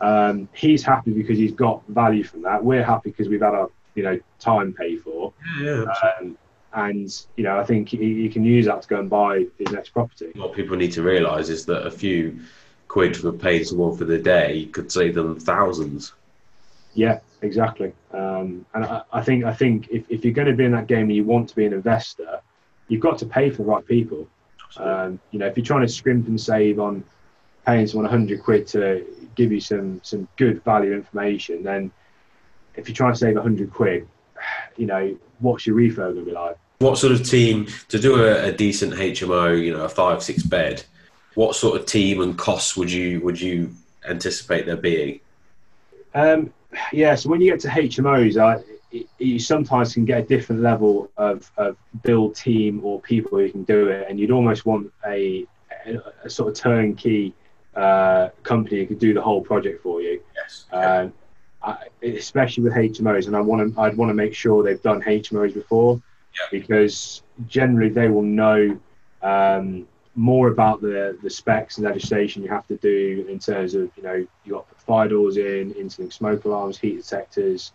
Um, 0.00 0.48
he's 0.52 0.82
happy 0.82 1.12
because 1.12 1.38
he's 1.38 1.52
got 1.52 1.86
value 1.88 2.24
from 2.24 2.42
that. 2.42 2.64
We're 2.64 2.84
happy 2.84 3.10
because 3.10 3.28
we've 3.28 3.42
had 3.42 3.54
our 3.54 3.70
you 3.94 4.02
know 4.02 4.18
time 4.38 4.72
paid 4.72 5.02
for. 5.02 5.32
Yeah. 5.60 5.84
Um, 6.20 6.38
and 6.74 7.24
you 7.36 7.44
know, 7.44 7.58
I 7.58 7.64
think 7.64 7.90
he, 7.90 8.22
he 8.22 8.28
can 8.28 8.44
use 8.44 8.66
that 8.66 8.82
to 8.82 8.88
go 8.88 8.98
and 8.98 9.10
buy 9.10 9.46
his 9.58 9.70
next 9.72 9.90
property. 9.90 10.32
What 10.34 10.54
people 10.54 10.76
need 10.76 10.92
to 10.92 11.02
realise 11.02 11.48
is 11.48 11.66
that 11.66 11.86
a 11.86 11.90
few 11.90 12.40
quid 12.88 13.16
for 13.16 13.32
paying 13.32 13.64
someone 13.64 13.96
for 13.96 14.04
the 14.04 14.18
day 14.18 14.66
could 14.66 14.90
save 14.90 15.14
them 15.14 15.38
thousands. 15.38 16.12
Yeah, 16.94 17.20
exactly. 17.40 17.92
Um, 18.12 18.66
and 18.74 18.84
I, 18.84 19.02
I 19.12 19.22
think 19.22 19.44
I 19.44 19.54
think 19.54 19.88
if, 19.90 20.04
if 20.10 20.24
you're 20.24 20.34
going 20.34 20.48
to 20.48 20.54
be 20.54 20.64
in 20.64 20.72
that 20.72 20.86
game 20.86 21.02
and 21.02 21.14
you 21.14 21.24
want 21.24 21.48
to 21.48 21.56
be 21.56 21.64
an 21.64 21.72
investor, 21.72 22.40
you've 22.88 23.00
got 23.00 23.18
to 23.18 23.26
pay 23.26 23.50
for 23.50 23.58
the 23.58 23.64
right 23.64 23.86
people. 23.86 24.28
Um, 24.76 25.20
you 25.30 25.38
know, 25.38 25.46
if 25.46 25.56
you're 25.56 25.64
trying 25.64 25.82
to 25.82 25.92
scrimp 25.92 26.28
and 26.28 26.40
save 26.40 26.78
on 26.78 27.04
paying 27.66 27.86
someone 27.86 28.04
100 28.04 28.42
quid 28.42 28.66
to 28.68 29.06
give 29.34 29.52
you 29.52 29.60
some 29.60 30.00
some 30.02 30.28
good 30.36 30.62
value 30.64 30.92
information, 30.92 31.62
then 31.62 31.90
if 32.74 32.88
you're 32.88 32.96
trying 32.96 33.12
to 33.12 33.18
save 33.18 33.34
100 33.34 33.72
quid, 33.72 34.08
you 34.76 34.86
know, 34.86 35.16
what's 35.40 35.66
your 35.66 35.76
refurb 35.76 36.14
going 36.14 36.16
to 36.16 36.24
be 36.24 36.32
like? 36.32 36.56
What 36.78 36.98
sort 36.98 37.12
of 37.12 37.24
team 37.24 37.68
to 37.88 37.98
do 37.98 38.24
a, 38.24 38.48
a 38.48 38.52
decent 38.52 38.94
HMO? 38.94 39.62
You 39.62 39.76
know, 39.76 39.84
a 39.84 39.88
five 39.88 40.22
six 40.22 40.42
bed. 40.42 40.82
What 41.34 41.54
sort 41.54 41.80
of 41.80 41.86
team 41.86 42.20
and 42.20 42.36
costs 42.36 42.76
would 42.76 42.90
you 42.90 43.20
would 43.20 43.40
you 43.40 43.74
anticipate 44.08 44.66
there 44.66 44.76
being? 44.76 45.20
Um, 46.14 46.52
yeah, 46.92 47.14
so 47.14 47.28
when 47.28 47.40
you 47.40 47.50
get 47.50 47.60
to 47.60 47.68
HMOs, 47.68 48.36
I, 48.36 48.62
it, 48.90 49.06
you 49.18 49.38
sometimes 49.38 49.94
can 49.94 50.04
get 50.04 50.18
a 50.20 50.22
different 50.22 50.62
level 50.62 51.10
of, 51.16 51.50
of 51.56 51.76
build 52.02 52.36
team 52.36 52.80
or 52.84 53.00
people 53.00 53.38
who 53.38 53.50
can 53.50 53.64
do 53.64 53.88
it, 53.88 54.06
and 54.08 54.18
you'd 54.18 54.30
almost 54.30 54.66
want 54.66 54.92
a, 55.06 55.46
a, 55.86 55.98
a 56.24 56.30
sort 56.30 56.50
of 56.50 56.56
turnkey 56.56 57.34
uh, 57.74 58.28
company 58.42 58.80
who 58.80 58.86
could 58.86 58.98
do 58.98 59.14
the 59.14 59.22
whole 59.22 59.40
project 59.40 59.82
for 59.82 60.02
you. 60.02 60.22
Yes. 60.34 60.64
Um, 60.72 61.12
I, 61.62 61.76
especially 62.02 62.64
with 62.64 62.72
HMOs, 62.74 63.28
and 63.28 63.36
I 63.36 63.40
want 63.40 63.74
to, 63.74 63.80
I'd 63.80 63.96
want 63.96 64.10
to 64.10 64.14
make 64.14 64.34
sure 64.34 64.62
they've 64.62 64.82
done 64.82 65.00
HMOs 65.02 65.54
before, 65.54 66.02
Yeah. 66.34 66.46
because 66.50 67.22
generally 67.46 67.88
they 67.88 68.08
will 68.08 68.22
know 68.22 68.78
um, 69.22 69.86
more 70.14 70.48
about 70.48 70.80
the 70.82 71.18
the 71.22 71.30
specs 71.30 71.78
and 71.78 71.86
legislation 71.86 72.42
you 72.42 72.48
have 72.48 72.66
to 72.66 72.76
do 72.76 73.24
in 73.28 73.38
terms 73.38 73.74
of 73.74 73.90
you 73.96 74.02
know 74.02 74.26
you 74.44 74.52
got 74.52 74.66
fire 74.80 75.08
doors 75.08 75.36
in, 75.36 75.72
interlink 75.74 76.12
smoke 76.12 76.44
alarms, 76.44 76.78
heat 76.78 76.96
detectors. 76.96 77.72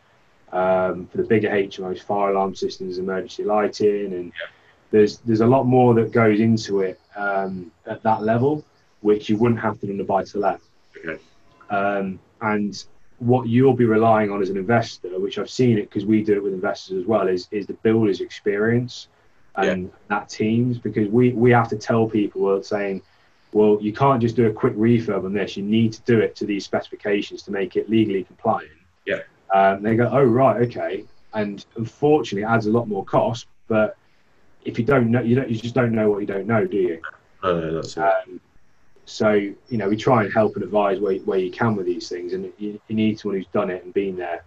Um, 0.50 1.08
for 1.08 1.18
the 1.18 1.24
bigger 1.24 1.50
HMOs, 1.50 2.02
fire 2.02 2.32
alarm 2.32 2.56
systems, 2.56 3.00
emergency 3.00 3.44
lighting, 3.44 4.14
and 4.14 4.26
yeah. 4.28 4.48
there's 4.92 5.18
there's 5.18 5.42
a 5.42 5.46
lot 5.46 5.66
more 5.66 5.94
that 5.96 6.14
goes 6.14 6.40
into 6.40 6.80
it 6.80 7.02
um, 7.18 7.70
at 7.86 8.02
that 8.04 8.24
level, 8.24 8.64
which 9.02 9.28
you 9.28 9.36
wouldn't 9.36 9.60
have 9.60 9.78
to 9.82 9.88
do 9.88 9.92
in 9.92 10.00
a 10.00 10.06
buy 10.06 10.24
to 10.24 10.38
let. 10.38 10.62
Okay. 10.98 11.22
Um, 11.70 12.18
and 12.40 12.86
what 13.20 13.50
you'll 13.50 13.74
be 13.74 13.84
relying 13.84 14.32
on 14.32 14.42
as 14.42 14.50
an 14.50 14.56
investor, 14.56 15.20
which 15.20 15.38
I've 15.38 15.50
seen 15.50 15.78
it 15.78 15.90
because 15.90 16.06
we 16.06 16.24
do 16.24 16.36
it 16.36 16.44
with 16.44 16.54
investors 16.54 16.98
as 17.02 17.06
well, 17.06 17.28
is 17.28 17.50
is 17.52 17.68
the 17.68 17.74
builder's 17.74 18.22
experience 18.22 19.10
and 19.58 19.84
yeah. 19.84 19.90
that 20.10 20.30
teams 20.30 20.78
because 20.78 21.10
we 21.10 21.34
we 21.34 21.52
have 21.52 21.68
to 21.70 21.76
tell 21.76 22.08
people 22.08 22.62
saying 22.64 23.02
well 23.52 23.78
you 23.82 23.92
can't 23.92 24.22
just 24.22 24.36
do 24.36 24.48
a 24.48 24.54
quick 24.54 24.76
refurb 24.76 25.26
on 25.26 25.34
this. 25.34 25.58
You 25.58 25.64
need 25.64 25.94
to 25.94 26.02
do 26.02 26.20
it 26.20 26.36
to 26.38 26.46
these 26.46 26.64
specifications 26.64 27.44
to 27.44 27.52
make 27.52 27.76
it 27.76 27.90
legally 27.90 28.24
compliant. 28.24 28.72
Yeah. 29.06 29.22
Um, 29.54 29.82
they 29.82 29.96
go 29.96 30.10
oh 30.12 30.24
right 30.24 30.62
okay. 30.64 31.06
And 31.34 31.66
unfortunately 31.76 32.44
it 32.44 32.54
adds 32.54 32.68
a 32.68 32.72
lot 32.72 32.88
more 32.88 33.04
cost 33.04 33.48
but 33.68 33.98
if 34.64 34.78
you 34.78 34.86
don't 34.86 35.12
know 35.12 35.22
you 35.22 35.36
don't 35.36 35.50
you 35.50 35.58
just 35.58 35.76
don't 35.76 35.92
know 35.92 36.10
what 36.10 36.20
you 36.20 36.28
don't 36.28 36.48
know 36.48 36.66
do 36.66 36.78
you? 36.78 37.02
No, 37.44 37.60
no 37.60 37.74
that's 37.76 37.98
um, 37.98 38.40
so 39.06 39.32
you 39.32 39.78
know 39.78 39.90
we 39.90 39.98
try 39.98 40.24
and 40.24 40.34
help 40.34 40.56
and 40.56 40.64
advise 40.64 41.00
where, 41.00 41.16
where 41.20 41.40
you 41.40 41.52
can 41.52 41.76
with 41.76 41.86
these 41.86 42.10
things 42.10 42.34
and 42.34 42.52
you, 42.58 42.80
you 42.88 42.96
need 42.96 43.20
someone 43.20 43.38
who's 43.38 43.48
done 43.48 43.70
it 43.70 43.84
and 43.84 43.94
been 43.94 44.18
there 44.18 44.44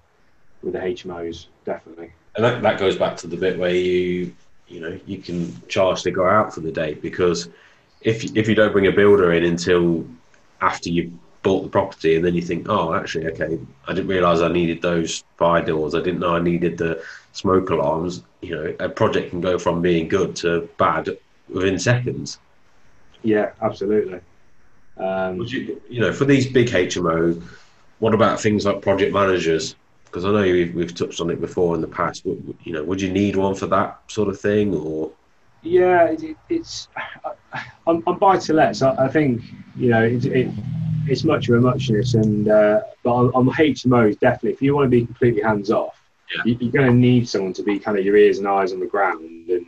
with 0.62 0.75
the 0.75 0.79
hmos 0.79 1.46
definitely. 1.64 2.12
And 2.37 2.44
that, 2.44 2.62
that 2.62 2.79
goes 2.79 2.96
back 2.96 3.16
to 3.18 3.27
the 3.27 3.37
bit 3.37 3.59
where 3.59 3.75
you 3.75 4.35
you 4.71 4.81
know 4.81 4.99
you 5.05 5.19
can 5.19 5.61
charge 5.69 6.03
to 6.03 6.11
go 6.11 6.27
out 6.27 6.55
for 6.55 6.61
the 6.61 6.73
day 6.73 6.95
because 6.95 7.49
if 8.01 8.25
if 8.37 8.49
you 8.49 8.55
don't 8.55 8.73
bring 8.73 8.87
a 8.87 8.93
builder 8.93 9.33
in 9.33 9.45
until 9.45 10.07
after 10.61 10.89
you 10.89 11.13
bought 11.43 11.63
the 11.63 11.69
property 11.69 12.17
and 12.17 12.25
then 12.25 12.35
you 12.35 12.43
think 12.43 12.69
oh 12.69 12.95
actually 12.95 13.27
okay 13.27 13.59
I 13.89 13.93
didn't 13.93 14.09
realize 14.09 14.41
I 14.41 14.49
needed 14.49 14.83
those 14.83 15.25
fire 15.39 15.65
doors. 15.65 15.95
I 15.95 16.01
didn't 16.01 16.21
know 16.21 16.37
I 16.37 16.41
needed 16.41 16.79
the 16.79 17.03
smoke 17.33 17.71
alarms 17.71 18.23
you 18.41 18.55
know 18.55 18.75
a 18.79 18.89
project 18.89 19.31
can 19.31 19.41
go 19.41 19.59
from 19.59 19.83
being 19.83 20.09
good 20.09 20.37
to 20.37 20.69
bad 20.79 21.09
within 21.49 21.79
seconds. 21.79 22.39
Yeah 23.23 23.51
absolutely. 23.61 24.21
Um, 24.97 25.41
you, 25.47 25.81
you 25.89 26.01
know 26.01 26.13
for 26.13 26.27
these 26.27 26.47
big 26.47 26.69
hmos 26.69 27.43
what 28.01 28.13
about 28.13 28.39
things 28.41 28.67
like 28.67 28.83
project 28.83 29.15
managers 29.15 29.75
because 30.11 30.25
I 30.25 30.33
know 30.33 30.42
we've, 30.42 30.75
we've 30.75 30.94
touched 30.94 31.20
on 31.20 31.31
it 31.31 31.40
before 31.40 31.77
in 31.77 31.81
the 31.81 31.87
past. 31.87 32.25
But, 32.25 32.37
you 32.64 32.73
know, 32.73 32.83
would 32.83 33.01
you 33.01 33.12
need 33.12 33.37
one 33.37 33.55
for 33.55 33.66
that 33.68 34.01
sort 34.09 34.29
of 34.29 34.40
thing, 34.40 34.75
or? 34.75 35.12
Yeah, 35.62 36.07
it, 36.07 36.37
it's 36.49 36.88
on, 37.87 38.03
on 38.07 38.18
buy 38.18 38.38
to 38.38 38.55
lets. 38.55 38.83
I, 38.83 38.94
I, 39.05 39.09
think 39.09 39.42
you 39.77 39.90
know 39.90 40.03
it, 40.03 40.25
it, 40.25 40.51
it's 41.07 41.23
much 41.23 41.49
of 41.49 41.57
a 41.57 41.61
muchness, 41.61 42.14
and 42.14 42.49
uh, 42.49 42.81
but 43.03 43.12
on, 43.12 43.31
on 43.35 43.55
HMOs 43.55 44.18
definitely, 44.18 44.53
if 44.53 44.62
you 44.62 44.75
want 44.75 44.87
to 44.87 44.90
be 44.90 45.05
completely 45.05 45.42
hands 45.42 45.70
off, 45.70 46.03
yeah. 46.35 46.42
you, 46.44 46.57
you're 46.61 46.73
going 46.73 46.90
to 46.90 46.94
need 46.96 47.29
someone 47.29 47.53
to 47.53 47.62
be 47.62 47.79
kind 47.79 47.99
of 47.99 48.05
your 48.05 48.16
ears 48.16 48.38
and 48.38 48.49
eyes 48.49 48.73
on 48.73 48.81
the 48.81 48.87
ground, 48.87 49.51
and 49.51 49.66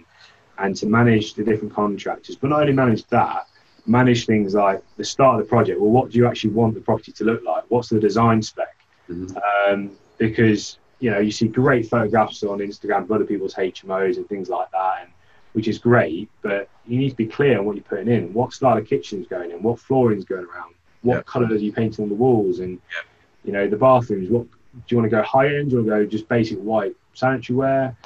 and 0.59 0.75
to 0.77 0.87
manage 0.87 1.35
the 1.35 1.45
different 1.45 1.75
contractors. 1.75 2.37
But 2.37 2.51
not 2.51 2.61
only 2.61 2.73
manage 2.73 3.07
that, 3.09 3.47
manage 3.87 4.27
things 4.27 4.55
like 4.55 4.83
the 4.97 5.05
start 5.05 5.39
of 5.39 5.47
the 5.47 5.49
project. 5.49 5.79
Well, 5.79 5.91
what 5.91 6.11
do 6.11 6.19
you 6.19 6.27
actually 6.27 6.51
want 6.51 6.75
the 6.75 6.81
property 6.81 7.13
to 7.13 7.25
look 7.25 7.45
like? 7.45 7.65
What's 7.69 7.91
the 7.91 8.01
design 8.01 8.41
spec? 8.41 8.77
Mm-hmm. 9.11 9.73
Um, 9.73 9.91
because 10.19 10.79
you 11.01 11.11
know 11.11 11.19
you 11.19 11.31
see 11.31 11.49
great 11.49 11.89
photographs 11.89 12.43
on 12.43 12.59
Instagram 12.59 13.03
of 13.03 13.13
other 13.13 13.25
people's 13.25 13.55
HMOs 13.55 14.17
and 14.17 14.29
things 14.29 14.49
like 14.49 14.71
that, 14.71 15.03
and 15.03 15.11
which 15.53 15.69
is 15.69 15.79
great. 15.79 16.31
But 16.43 16.69
you 16.87 16.99
need 16.99 17.11
to 17.11 17.17
be 17.17 17.27
clear 17.27 17.59
on 17.59 17.65
what 17.65 17.77
you're 17.77 17.85
putting 17.85 18.09
in. 18.09 18.33
What 18.33 18.53
style 18.53 18.79
of 18.79 18.87
kitchen's 18.87 19.27
going 19.27 19.51
in? 19.51 19.63
What 19.63 19.79
flooring's 19.79 20.25
going 20.25 20.47
around? 20.47 20.75
What 21.03 21.17
yeah. 21.17 21.23
colours 21.23 21.61
are 21.61 21.65
you 21.65 21.73
painting 21.73 22.05
on 22.05 22.09
the 22.09 22.15
walls? 22.15 22.61
And 22.61 22.81
yeah. 22.91 23.03
you 23.45 23.53
know 23.53 23.69
the 23.69 23.77
bathrooms. 23.77 24.31
What 24.31 24.47
do 24.51 24.81
you 24.89 24.97
want 24.97 25.11
to 25.11 25.17
go 25.17 25.23
high 25.23 25.47
end? 25.47 25.71
Do 25.71 25.77
you 25.77 25.83
want 25.83 25.89
to 25.89 26.05
go 26.05 26.07
just 26.07 26.29
basic 26.29 26.59
white 26.59 26.97
sanitary 27.15 27.57
ware? 27.57 27.97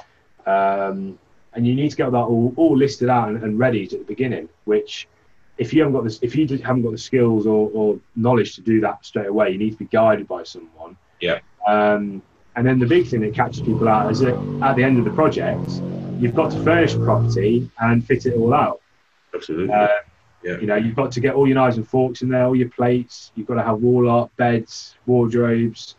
Um, 0.45 1.19
and 1.53 1.65
you 1.65 1.73
need 1.73 1.89
to 1.89 1.97
get 1.97 2.11
that 2.11 2.17
all, 2.17 2.53
all 2.55 2.77
listed 2.77 3.09
out 3.09 3.29
and, 3.29 3.43
and 3.43 3.57
ready 3.57 3.83
at 3.83 3.89
the 3.89 3.97
beginning. 3.99 4.49
Which 4.65 5.07
if 5.57 5.73
you 5.73 5.81
haven't 5.81 5.93
got 5.93 6.03
this, 6.03 6.19
if 6.21 6.35
you 6.35 6.47
haven't 6.47 6.83
got 6.83 6.91
the 6.91 6.97
skills 6.97 7.47
or, 7.47 7.69
or, 7.73 7.99
knowledge 8.15 8.55
to 8.55 8.61
do 8.61 8.79
that 8.81 9.03
straight 9.05 9.27
away, 9.27 9.49
you 9.51 9.57
need 9.57 9.71
to 9.71 9.77
be 9.77 9.85
guided 9.85 10.27
by 10.27 10.43
someone. 10.43 10.97
Yeah. 11.19 11.39
Um, 11.67 12.21
and 12.55 12.65
then 12.65 12.79
the 12.79 12.87
big 12.87 13.07
thing 13.07 13.21
that 13.21 13.35
catches 13.35 13.61
people 13.61 13.87
out 13.87 14.11
is 14.11 14.19
that 14.21 14.33
at 14.63 14.75
the 14.75 14.83
end 14.83 14.97
of 14.97 15.05
the 15.05 15.11
project, 15.11 15.69
you've 16.19 16.33
got 16.33 16.51
to 16.51 16.63
furnish 16.63 16.93
the 16.93 17.03
property 17.03 17.69
and 17.79 18.03
fit 18.03 18.25
it 18.25 18.35
all 18.35 18.53
out. 18.53 18.81
Absolutely. 19.35 19.73
Uh, 19.73 19.87
yeah. 20.43 20.59
You 20.59 20.67
know, 20.67 20.75
you've 20.75 20.95
got 20.95 21.11
to 21.11 21.19
get 21.19 21.35
all 21.35 21.47
your 21.47 21.55
knives 21.55 21.77
and 21.77 21.87
forks 21.87 22.21
in 22.21 22.29
there, 22.29 22.45
all 22.45 22.55
your 22.55 22.69
plates. 22.69 23.31
You've 23.35 23.47
got 23.47 23.55
to 23.55 23.63
have 23.63 23.81
wall 23.81 24.09
art, 24.09 24.35
beds, 24.37 24.95
wardrobes, 25.05 25.95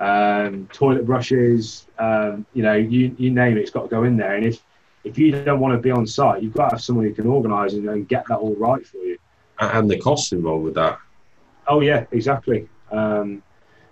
um, 0.00 0.68
toilet 0.72 1.06
brushes. 1.06 1.86
Um, 1.98 2.44
you 2.54 2.62
know, 2.62 2.74
you, 2.74 3.14
you 3.18 3.30
name 3.30 3.56
it, 3.56 3.60
it's 3.60 3.70
got 3.70 3.82
to 3.82 3.88
go 3.88 4.04
in 4.04 4.16
there. 4.16 4.34
And 4.34 4.44
if 4.44 4.62
if 5.04 5.18
you 5.18 5.32
don't 5.44 5.60
want 5.60 5.74
to 5.74 5.78
be 5.78 5.90
on 5.90 6.06
site, 6.06 6.42
you've 6.42 6.54
got 6.54 6.70
to 6.70 6.76
have 6.76 6.82
someone 6.82 7.04
who 7.04 7.14
can 7.14 7.26
organise 7.26 7.74
and, 7.74 7.88
and, 7.90 8.08
get 8.08 8.26
that 8.28 8.38
all 8.38 8.54
right 8.54 8.84
for 8.86 8.96
you. 8.96 9.18
And 9.60 9.90
the 9.90 9.98
costs 9.98 10.32
involved 10.32 10.64
with 10.64 10.74
that. 10.74 10.98
Oh 11.68 11.80
yeah, 11.80 12.06
exactly. 12.10 12.68
Um, 12.90 13.42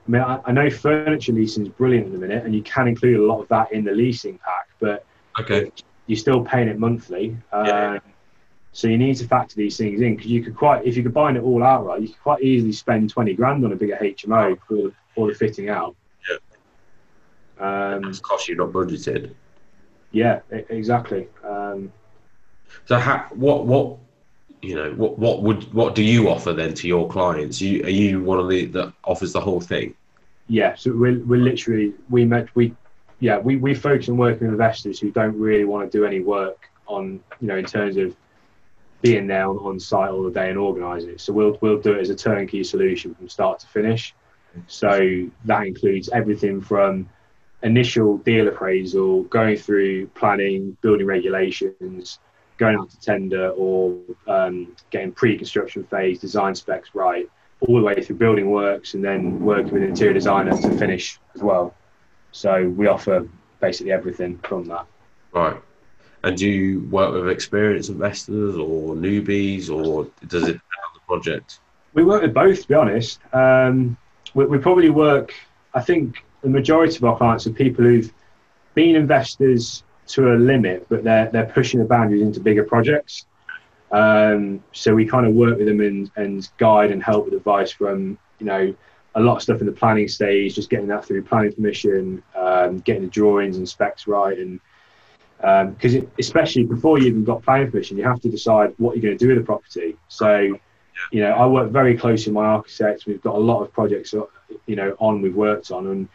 I 0.07 0.11
mean, 0.11 0.23
I, 0.23 0.41
I 0.45 0.53
know 0.53 0.69
furniture 0.69 1.33
leasing 1.33 1.65
is 1.65 1.69
brilliant 1.69 2.07
at 2.07 2.13
the 2.13 2.19
minute, 2.19 2.45
and 2.45 2.55
you 2.55 2.63
can 2.63 2.89
include 2.89 3.21
a 3.21 3.23
lot 3.23 3.41
of 3.41 3.49
that 3.49 3.73
in 3.73 3.85
the 3.85 3.93
leasing 3.93 4.39
pack, 4.39 4.69
but 4.81 5.05
okay, 5.39 5.71
you're 6.07 6.19
still 6.19 6.45
paying 6.45 6.69
it 6.69 6.79
monthly. 6.79 7.37
Um, 7.53 7.67
yeah. 7.67 7.99
So 8.73 8.89
you 8.89 8.97
need 8.97 9.17
to 9.17 9.29
factor 9.29 9.55
these 9.55 9.77
things 9.77 10.01
in 10.01 10.17
because 10.17 10.31
you 10.31 10.43
could 10.43 10.57
quite, 10.57 10.85
if 10.87 10.97
you 10.97 11.03
could 11.03 11.13
buy 11.13 11.31
it 11.31 11.41
all 11.41 11.63
outright, 11.63 12.01
you 12.01 12.09
could 12.09 12.23
quite 12.23 12.43
easily 12.43 12.73
spend 12.73 13.11
twenty 13.11 13.35
grand 13.35 13.65
on 13.65 13.73
a 13.73 13.77
bigger 13.77 13.99
HMO 14.01 14.59
for 14.67 14.93
for 15.15 15.29
the 15.29 15.35
fitting 15.35 15.69
out. 15.69 15.95
Yeah. 16.29 17.95
Um, 17.95 18.15
cost 18.23 18.49
you 18.49 18.57
not 18.57 18.73
budgeted. 18.73 19.35
Yeah, 20.11 20.41
exactly. 20.51 21.29
Um, 21.45 21.93
so, 22.87 22.99
how, 22.99 23.27
what 23.31 23.67
what 23.67 23.99
you 24.63 24.77
know 24.77 24.93
what 24.93 25.19
what 25.19 25.43
would 25.43 25.73
what 25.75 25.95
do 25.95 26.03
you 26.03 26.29
offer 26.29 26.53
then 26.53 26.73
to 26.75 26.89
your 26.89 27.09
clients? 27.09 27.61
You 27.61 27.85
are 27.85 27.91
you 27.91 28.23
one 28.23 28.39
of 28.39 28.49
the 28.49 28.67
that 28.67 28.93
offers 29.05 29.33
the 29.33 29.41
whole 29.41 29.61
thing? 29.61 29.95
Yeah 30.49 30.75
so 30.77 30.93
we're, 30.93 31.19
we're 31.25 31.41
literally 31.41 31.95
we 32.09 32.25
met 32.25 32.55
we 32.55 32.75
yeah 33.21 33.39
we, 33.39 33.57
we 33.57 33.75
focus 33.75 34.09
on 34.09 34.17
working 34.17 34.47
with 34.47 34.55
investors 34.55 35.01
who 35.01 35.11
don't 35.11 35.39
really 35.39 35.65
want 35.65 35.91
to 35.91 35.99
do 35.99 36.05
any 36.05 36.21
work 36.21 36.71
on 36.87 37.21
you 37.41 37.49
know 37.49 37.57
in 37.57 37.65
terms 37.65 37.97
of 37.97 38.17
being 39.03 39.27
there 39.27 39.49
on, 39.49 39.59
on 39.59 39.81
site 39.81 40.11
all 40.11 40.23
the 40.23 40.31
day 40.31 40.49
and 40.49 40.59
organizing 40.59 41.11
it. 41.11 41.21
So 41.21 41.33
we'll 41.33 41.59
we'll 41.61 41.81
do 41.81 41.95
it 41.95 42.01
as 42.01 42.11
a 42.11 42.15
turnkey 42.15 42.63
solution 42.65 43.15
from 43.15 43.29
start 43.29 43.59
to 43.61 43.67
finish. 43.67 44.15
So 44.69 45.29
that 45.47 45.67
includes 45.67 46.09
everything 46.11 46.61
from 46.61 47.09
initial 47.63 48.19
deal 48.19 48.49
appraisal 48.49 49.23
going 49.25 49.57
through 49.57 50.07
planning 50.09 50.77
building 50.83 51.07
regulations 51.07 52.19
going 52.63 52.79
out 52.79 52.91
to 52.91 53.01
tender 53.01 53.51
or 53.51 53.99
um, 54.29 54.55
getting 54.91 55.11
pre-construction 55.13 55.83
phase 55.85 56.19
design 56.21 56.55
specs 56.55 56.89
right, 56.95 57.29
all 57.61 57.77
the 57.81 57.83
way 57.83 58.01
through 58.03 58.17
building 58.17 58.51
works 58.51 58.95
and 58.95 59.05
then 59.05 59.41
working 59.41 59.73
with 59.73 59.83
interior 59.83 60.15
designer 60.15 60.53
to 60.65 60.71
finish 60.79 61.19
as 61.35 61.43
well. 61.43 61.75
So 62.31 62.69
we 62.69 62.87
offer 62.87 63.29
basically 63.61 63.93
everything 63.93 64.39
from 64.39 64.65
that. 64.67 64.87
Right. 65.33 65.57
And 66.25 66.37
do 66.37 66.49
you 66.49 66.81
work 66.89 67.13
with 67.13 67.29
experienced 67.29 67.91
investors 67.91 68.55
or 68.55 68.95
newbies, 68.95 69.69
or 69.69 70.07
does 70.29 70.45
it 70.45 70.59
depend 70.59 70.83
on 70.87 70.93
the 70.95 71.01
project? 71.07 71.59
We 71.95 72.05
work 72.05 72.23
with 72.23 72.33
both, 72.33 72.63
to 72.63 72.69
be 72.69 72.75
honest. 72.75 73.19
Um, 73.35 73.97
we, 74.35 74.47
we 74.47 74.59
probably 74.59 74.91
work. 74.91 75.35
I 75.75 75.81
think 75.81 76.25
the 76.43 76.49
majority 76.49 76.97
of 76.97 77.05
our 77.05 77.17
clients 77.17 77.47
are 77.49 77.51
people 77.51 77.85
who've 77.85 78.13
been 78.75 78.95
investors 78.95 79.83
to 80.09 80.33
a 80.33 80.37
limit, 80.37 80.87
but 80.89 81.05
they're 81.05 81.31
they're 81.31 81.47
pushing 81.47 81.81
the 81.81 81.87
boundaries 81.87 82.23
into 82.23 82.41
bigger 82.41 82.65
projects. 82.65 83.27
Um, 83.91 84.65
so 84.73 84.95
we 84.95 85.07
kind 85.07 85.27
of 85.27 85.35
work 85.35 85.59
with 85.59 85.67
them 85.67 85.81
and, 85.81 86.11
and 86.17 86.49
guide 86.57 86.91
and 86.91 87.03
help 87.03 87.27
with 87.27 87.35
advice 87.35 87.71
from 87.71 88.19
you 88.39 88.47
know 88.47 88.75
a 89.15 89.21
lot 89.21 89.37
of 89.37 89.43
stuff 89.43 89.61
in 89.61 89.67
the 89.67 89.73
planning 89.73 90.09
stage, 90.09 90.55
just 90.55 90.71
getting 90.71 90.87
that 90.89 91.05
through 91.05 91.23
planning 91.23 91.53
permission, 91.53 92.23
um, 92.35 92.79
getting 92.81 93.03
the 93.03 93.09
drawings 93.09 93.59
and 93.59 93.69
specs 93.69 94.07
right, 94.07 94.39
and 94.39 94.61
because 95.43 95.97
um, 95.97 96.11
especially 96.19 96.65
before 96.65 96.99
you 96.99 97.09
even 97.09 97.25
got 97.25 97.43
planning 97.43 97.71
permission, 97.71 97.99
you 97.99 98.05
have 98.05 98.21
to 98.21 98.31
decide 98.31 98.75
what 98.79 98.97
you're 98.97 99.03
going 99.03 99.19
to 99.19 99.23
do 99.23 99.29
with 99.29 99.39
the 99.39 99.45
property. 99.45 99.97
So, 100.09 100.57
you 101.11 101.21
know, 101.21 101.33
I 101.33 101.47
work 101.47 101.71
very 101.71 101.97
closely 101.97 102.31
with 102.31 102.43
my 102.43 102.47
architects. 102.47 103.07
We've 103.07 103.21
got 103.21 103.35
a 103.35 103.39
lot 103.41 103.61
of 103.61 103.73
projects, 103.73 104.15
you 104.67 104.77
know, 104.77 104.97
on 105.01 105.21
we've 105.21 105.35
worked 105.35 105.73
on, 105.73 105.89
and 105.89 106.09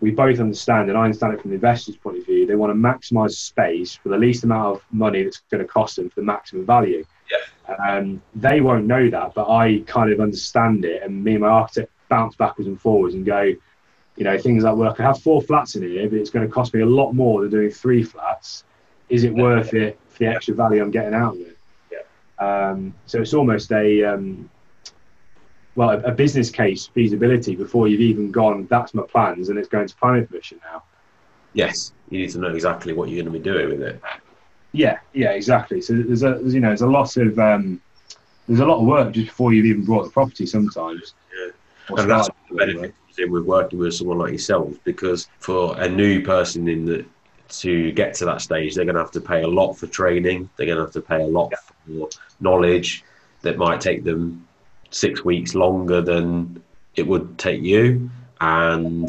we 0.00 0.10
both 0.10 0.40
understand, 0.40 0.88
and 0.88 0.98
I 0.98 1.04
understand 1.04 1.34
it 1.34 1.40
from 1.40 1.50
the 1.50 1.56
investor's 1.56 1.96
point 1.96 2.18
of 2.18 2.26
view, 2.26 2.46
they 2.46 2.56
want 2.56 2.70
to 2.70 2.74
maximize 2.74 3.32
space 3.32 3.94
for 3.94 4.08
the 4.08 4.18
least 4.18 4.44
amount 4.44 4.76
of 4.76 4.82
money 4.90 5.22
that's 5.22 5.40
going 5.50 5.62
to 5.62 5.68
cost 5.68 5.96
them 5.96 6.10
for 6.10 6.20
the 6.20 6.26
maximum 6.26 6.66
value. 6.66 7.04
Yeah. 7.30 7.74
Um, 7.76 8.22
they 8.34 8.60
won't 8.60 8.86
know 8.86 9.08
that, 9.08 9.34
but 9.34 9.48
I 9.50 9.82
kind 9.86 10.12
of 10.12 10.20
understand 10.20 10.84
it, 10.84 11.02
and 11.02 11.24
me 11.24 11.32
and 11.32 11.40
my 11.40 11.48
architect 11.48 11.90
bounce 12.08 12.36
backwards 12.36 12.68
and 12.68 12.80
forwards 12.80 13.14
and 13.14 13.24
go, 13.24 13.42
you 14.16 14.24
know, 14.24 14.38
things 14.38 14.62
like, 14.64 14.76
well, 14.76 14.90
I 14.90 14.94
could 14.94 15.06
have 15.06 15.20
four 15.20 15.42
flats 15.42 15.74
in 15.74 15.82
here, 15.82 16.08
but 16.08 16.18
it's 16.18 16.30
going 16.30 16.46
to 16.46 16.52
cost 16.52 16.74
me 16.74 16.80
a 16.80 16.86
lot 16.86 17.12
more 17.12 17.40
than 17.40 17.50
doing 17.50 17.70
three 17.70 18.02
flats. 18.02 18.64
Is 19.08 19.24
it 19.24 19.34
worth 19.34 19.74
it 19.74 19.98
for 20.08 20.18
the 20.18 20.26
extra 20.26 20.54
value 20.54 20.82
I'm 20.82 20.90
getting 20.90 21.14
out 21.14 21.34
of 21.34 21.40
it? 21.40 21.58
Yeah. 21.90 22.70
Um, 22.70 22.94
so 23.06 23.20
it's 23.20 23.34
almost 23.34 23.72
a 23.72 24.04
um, 24.04 24.50
well 25.76 25.90
a, 25.90 25.98
a, 26.00 26.12
business 26.12 26.50
case 26.50 26.86
feasibility 26.86 27.56
before 27.56 27.88
you've 27.88 28.00
even 28.00 28.30
gone. 28.30 28.66
That's 28.70 28.94
my 28.94 29.02
plans, 29.02 29.48
and 29.48 29.58
it's 29.58 29.68
going 29.68 29.88
to 29.88 29.96
planning 29.96 30.26
permission 30.26 30.60
now. 30.64 30.82
Yes, 31.52 31.92
you 32.10 32.18
need 32.18 32.30
to 32.30 32.38
know 32.38 32.54
exactly 32.54 32.92
what 32.92 33.08
you're 33.08 33.22
going 33.22 33.32
to 33.32 33.38
be 33.38 33.42
doing 33.42 33.70
with 33.70 33.82
it. 33.82 34.00
Yeah, 34.72 34.98
yeah, 35.12 35.30
exactly. 35.30 35.80
So 35.80 35.94
there's 35.94 36.22
a 36.22 36.34
there's, 36.34 36.54
you 36.54 36.60
know 36.60 36.68
there's 36.68 36.82
a 36.82 36.86
lot 36.86 37.16
of 37.16 37.38
um, 37.38 37.80
there's 38.48 38.60
a 38.60 38.66
lot 38.66 38.80
of 38.80 38.86
work 38.86 39.12
just 39.12 39.28
before 39.28 39.52
you've 39.52 39.66
even 39.66 39.84
brought 39.84 40.04
the 40.04 40.10
property. 40.10 40.46
Sometimes. 40.46 41.14
Yeah. 41.36 41.50
And 41.98 42.10
that's 42.10 42.28
the 42.48 42.56
benefit 42.56 42.94
with 43.30 43.44
working 43.44 43.78
with 43.78 43.94
someone 43.94 44.18
like 44.18 44.32
yourself 44.32 44.74
because 44.84 45.28
for 45.38 45.78
a 45.78 45.88
new 45.88 46.22
person 46.22 46.66
in 46.66 46.86
the 46.86 47.04
to 47.48 47.92
get 47.92 48.14
to 48.14 48.24
that 48.24 48.40
stage, 48.40 48.74
they're 48.74 48.84
going 48.84 48.94
to 48.94 49.00
have 49.00 49.10
to 49.12 49.20
pay 49.20 49.42
a 49.42 49.46
lot 49.46 49.74
for 49.74 49.86
training. 49.86 50.48
They're 50.56 50.66
going 50.66 50.78
to 50.78 50.84
have 50.84 50.92
to 50.92 51.00
pay 51.00 51.22
a 51.22 51.26
lot 51.26 51.52
yeah. 51.52 51.58
for 51.86 52.08
knowledge 52.40 53.04
that 53.42 53.58
might 53.58 53.80
take 53.80 54.02
them 54.02 54.46
six 54.94 55.24
weeks 55.24 55.54
longer 55.54 56.00
than 56.00 56.62
it 56.94 57.06
would 57.06 57.36
take 57.38 57.62
you. 57.62 58.10
And 58.40 59.08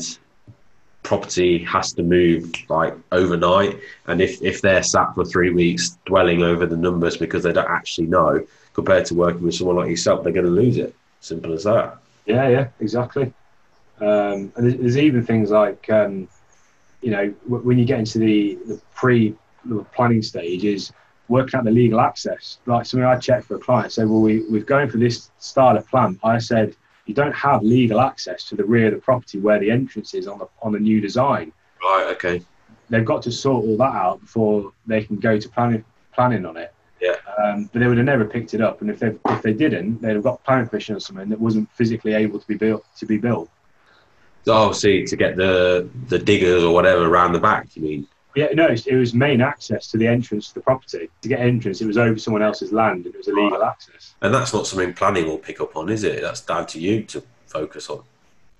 property 1.03 1.59
has 1.63 1.93
to 1.93 2.03
move 2.03 2.51
like 2.69 2.95
overnight. 3.11 3.79
And 4.07 4.21
if, 4.21 4.41
if 4.41 4.61
they're 4.61 4.83
sat 4.83 5.13
for 5.13 5.23
three 5.23 5.51
weeks 5.51 5.97
dwelling 6.05 6.41
over 6.41 6.65
the 6.65 6.77
numbers 6.77 7.17
because 7.17 7.43
they 7.43 7.53
don't 7.53 7.69
actually 7.69 8.07
know, 8.07 8.45
compared 8.73 9.05
to 9.05 9.13
working 9.13 9.43
with 9.43 9.55
someone 9.55 9.75
like 9.75 9.89
yourself, 9.89 10.23
they're 10.23 10.33
going 10.33 10.45
to 10.45 10.51
lose 10.51 10.77
it. 10.77 10.95
Simple 11.19 11.53
as 11.53 11.63
that. 11.63 11.97
Yeah, 12.25 12.49
yeah, 12.49 12.67
exactly. 12.79 13.31
Um, 14.01 14.51
and 14.55 14.79
there's 14.79 14.97
even 14.97 15.23
things 15.25 15.51
like, 15.51 15.89
um, 15.89 16.27
you 17.01 17.11
know, 17.11 17.27
when 17.47 17.77
you 17.77 17.85
get 17.85 17.99
into 17.99 18.17
the, 18.17 18.57
the 18.65 18.81
pre 18.95 19.35
planning 19.93 20.23
stage, 20.23 20.65
is 20.65 20.91
working 21.27 21.57
out 21.57 21.65
the 21.65 21.71
legal 21.71 21.99
access. 21.99 22.59
Like 22.65 22.85
something 22.85 23.05
I 23.05 23.17
checked 23.17 23.45
for 23.45 23.55
a 23.55 23.59
client 23.59 23.91
said, 23.91 24.07
well, 24.07 24.21
we, 24.21 24.43
we're 24.49 24.63
going 24.63 24.89
for 24.89 24.97
this 24.97 25.31
style 25.39 25.77
of 25.77 25.87
plan. 25.87 26.19
I 26.23 26.37
said, 26.37 26.75
you 27.05 27.13
don't 27.13 27.33
have 27.33 27.63
legal 27.63 28.01
access 28.01 28.43
to 28.45 28.55
the 28.55 28.63
rear 28.63 28.87
of 28.87 28.93
the 28.93 28.99
property 28.99 29.39
where 29.39 29.59
the 29.59 29.71
entrance 29.71 30.13
is 30.13 30.27
on 30.27 30.39
the 30.39 30.47
on 30.61 30.73
the 30.73 30.79
new 30.79 30.99
design. 30.99 31.51
Right. 31.83 32.07
Okay. 32.15 32.41
They've 32.89 33.05
got 33.05 33.21
to 33.23 33.31
sort 33.31 33.65
all 33.65 33.77
that 33.77 33.95
out 33.95 34.21
before 34.21 34.71
they 34.85 35.03
can 35.03 35.17
go 35.17 35.39
to 35.39 35.49
planning 35.49 35.83
planning 36.13 36.45
on 36.45 36.57
it. 36.57 36.73
Yeah. 37.01 37.15
Um, 37.37 37.69
but 37.71 37.79
they 37.79 37.87
would 37.87 37.97
have 37.97 38.05
never 38.05 38.25
picked 38.25 38.53
it 38.53 38.61
up, 38.61 38.81
and 38.81 38.89
if 38.89 38.99
they 38.99 39.15
if 39.27 39.41
they 39.41 39.53
didn't, 39.53 40.01
they'd 40.01 40.15
have 40.15 40.23
got 40.23 40.43
planning 40.43 40.67
permission 40.67 40.95
or 40.95 40.99
something 40.99 41.29
that 41.29 41.39
wasn't 41.39 41.69
physically 41.73 42.13
able 42.13 42.39
to 42.39 42.47
be 42.47 42.55
built 42.55 42.85
to 42.97 43.05
be 43.05 43.17
built. 43.17 43.49
Oh, 44.47 44.71
see, 44.71 45.05
to 45.05 45.15
get 45.15 45.35
the 45.35 45.89
the 46.07 46.17
diggers 46.17 46.63
or 46.63 46.73
whatever 46.73 47.05
around 47.05 47.33
the 47.33 47.39
back, 47.39 47.75
you 47.75 47.83
mean? 47.83 48.07
Yeah, 48.35 48.47
no, 48.53 48.67
it 48.67 48.95
was 48.95 49.13
main 49.13 49.39
access 49.39 49.87
to 49.91 49.97
the 49.97 50.07
entrance 50.07 50.49
to 50.49 50.55
the 50.55 50.61
property. 50.61 51.09
To 51.21 51.29
get 51.29 51.39
entrance, 51.39 51.81
it 51.81 51.87
was 51.87 51.97
over 51.97 52.19
someone 52.19 52.41
else's 52.41 52.73
land, 52.73 53.05
and 53.05 53.15
it 53.15 53.17
was 53.17 53.29
illegal 53.29 53.59
right. 53.59 53.69
access. 53.69 54.15
And 54.21 54.33
that's 54.33 54.53
not 54.53 54.67
something 54.67 54.93
planning 54.93 55.25
will 55.25 55.37
pick 55.37 55.61
up 55.61 55.77
on, 55.77 55.89
is 55.89 56.03
it? 56.03 56.21
That's 56.21 56.41
down 56.41 56.67
to 56.67 56.79
you 56.79 57.03
to 57.03 57.23
focus 57.47 57.89
on. 57.89 58.03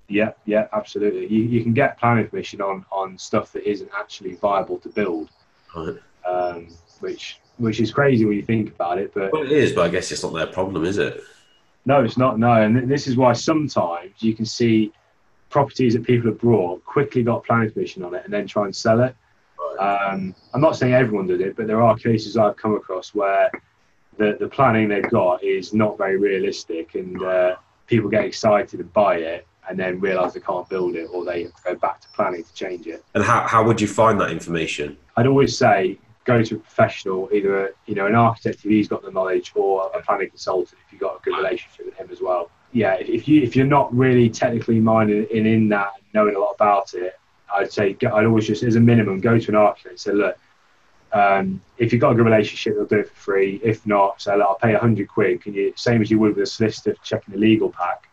Yeah, 0.08 0.32
yeah, 0.44 0.68
absolutely. 0.72 1.26
You, 1.26 1.42
you 1.42 1.62
can 1.62 1.74
get 1.74 1.98
planning 1.98 2.26
permission 2.28 2.60
on 2.60 2.86
on 2.90 3.18
stuff 3.18 3.52
that 3.52 3.68
isn't 3.68 3.90
actually 3.94 4.34
viable 4.36 4.78
to 4.78 4.88
build, 4.88 5.30
right. 5.74 5.96
um, 6.24 6.68
which 7.00 7.40
which 7.58 7.80
is 7.80 7.90
crazy 7.90 8.24
when 8.24 8.36
you 8.36 8.44
think 8.44 8.68
about 8.68 8.98
it. 8.98 9.12
But 9.12 9.32
well, 9.32 9.42
it 9.42 9.52
is, 9.52 9.72
but 9.72 9.84
I 9.84 9.88
guess 9.88 10.10
it's 10.12 10.22
not 10.22 10.32
their 10.32 10.46
problem, 10.46 10.84
is 10.84 10.98
it? 10.98 11.22
No, 11.84 12.02
it's 12.02 12.16
not. 12.16 12.38
No, 12.38 12.52
and 12.52 12.88
this 12.90 13.06
is 13.06 13.16
why 13.16 13.32
sometimes 13.32 14.12
you 14.20 14.34
can 14.34 14.46
see 14.46 14.92
properties 15.50 15.94
that 15.94 16.04
people 16.04 16.30
have 16.30 16.40
brought 16.40 16.84
quickly 16.84 17.22
got 17.22 17.44
planning 17.44 17.70
permission 17.70 18.02
on 18.02 18.14
it 18.14 18.24
and 18.24 18.32
then 18.32 18.46
try 18.46 18.64
and 18.64 18.74
sell 18.74 19.00
it. 19.00 19.14
Um, 19.78 20.34
I'm 20.54 20.60
not 20.60 20.76
saying 20.76 20.94
everyone 20.94 21.26
did 21.26 21.40
it, 21.40 21.56
but 21.56 21.66
there 21.66 21.82
are 21.82 21.96
cases 21.96 22.36
I've 22.36 22.56
come 22.56 22.74
across 22.74 23.14
where 23.14 23.50
the, 24.16 24.36
the 24.38 24.48
planning 24.48 24.88
they've 24.88 25.10
got 25.10 25.42
is 25.42 25.72
not 25.72 25.98
very 25.98 26.16
realistic 26.16 26.94
and 26.94 27.22
uh, 27.22 27.56
people 27.86 28.08
get 28.08 28.24
excited 28.24 28.80
and 28.80 28.92
buy 28.92 29.16
it 29.16 29.46
and 29.68 29.78
then 29.78 30.00
realise 30.00 30.32
they 30.32 30.40
can't 30.40 30.68
build 30.68 30.94
it 30.94 31.08
or 31.12 31.24
they 31.24 31.48
go 31.64 31.74
back 31.74 32.00
to 32.00 32.08
planning 32.10 32.44
to 32.44 32.54
change 32.54 32.86
it. 32.86 33.04
And 33.14 33.24
how, 33.24 33.46
how 33.46 33.64
would 33.64 33.80
you 33.80 33.88
find 33.88 34.20
that 34.20 34.30
information? 34.30 34.96
I'd 35.16 35.26
always 35.26 35.56
say 35.56 35.98
go 36.24 36.42
to 36.42 36.56
a 36.56 36.58
professional, 36.58 37.28
either 37.32 37.74
you 37.86 37.94
know 37.94 38.06
an 38.06 38.14
architect 38.14 38.56
if 38.56 38.62
he's 38.62 38.88
got 38.88 39.02
the 39.02 39.10
knowledge 39.10 39.52
or 39.54 39.90
a 39.94 40.02
planning 40.02 40.28
consultant 40.28 40.78
if 40.84 40.92
you've 40.92 41.00
got 41.00 41.16
a 41.16 41.20
good 41.22 41.36
relationship 41.36 41.86
with 41.86 41.94
him 41.94 42.08
as 42.10 42.20
well 42.20 42.50
yeah, 42.76 42.94
if 42.94 43.26
you 43.26 43.42
if 43.42 43.56
you're 43.56 43.66
not 43.66 43.94
really 43.96 44.28
technically 44.28 44.80
minded 44.80 45.30
in 45.30 45.46
in 45.46 45.68
that, 45.70 45.92
knowing 46.12 46.36
a 46.36 46.38
lot 46.38 46.52
about 46.52 46.92
it, 46.94 47.18
I'd 47.54 47.72
say 47.72 47.96
I'd 48.00 48.26
always 48.26 48.46
just 48.46 48.62
as 48.62 48.76
a 48.76 48.80
minimum 48.80 49.20
go 49.20 49.38
to 49.38 49.48
an 49.48 49.56
architect 49.56 49.90
and 49.90 50.00
say, 50.00 50.12
look, 50.12 50.38
um, 51.12 51.60
if 51.78 51.92
you've 51.92 52.00
got 52.00 52.12
a 52.12 52.14
good 52.14 52.24
relationship, 52.24 52.74
they'll 52.74 52.86
do 52.86 52.98
it 52.98 53.08
for 53.08 53.14
free. 53.14 53.60
If 53.62 53.86
not, 53.86 54.20
say, 54.20 54.36
look, 54.36 54.46
I'll 54.46 54.56
pay 54.56 54.74
a 54.74 54.78
hundred 54.78 55.08
quid. 55.08 55.42
Can 55.42 55.54
you 55.54 55.72
same 55.76 56.02
as 56.02 56.10
you 56.10 56.18
would 56.18 56.36
with 56.36 56.42
a 56.42 56.46
solicitor 56.46 56.96
checking 57.02 57.32
the 57.34 57.40
legal 57.40 57.70
pack? 57.70 58.08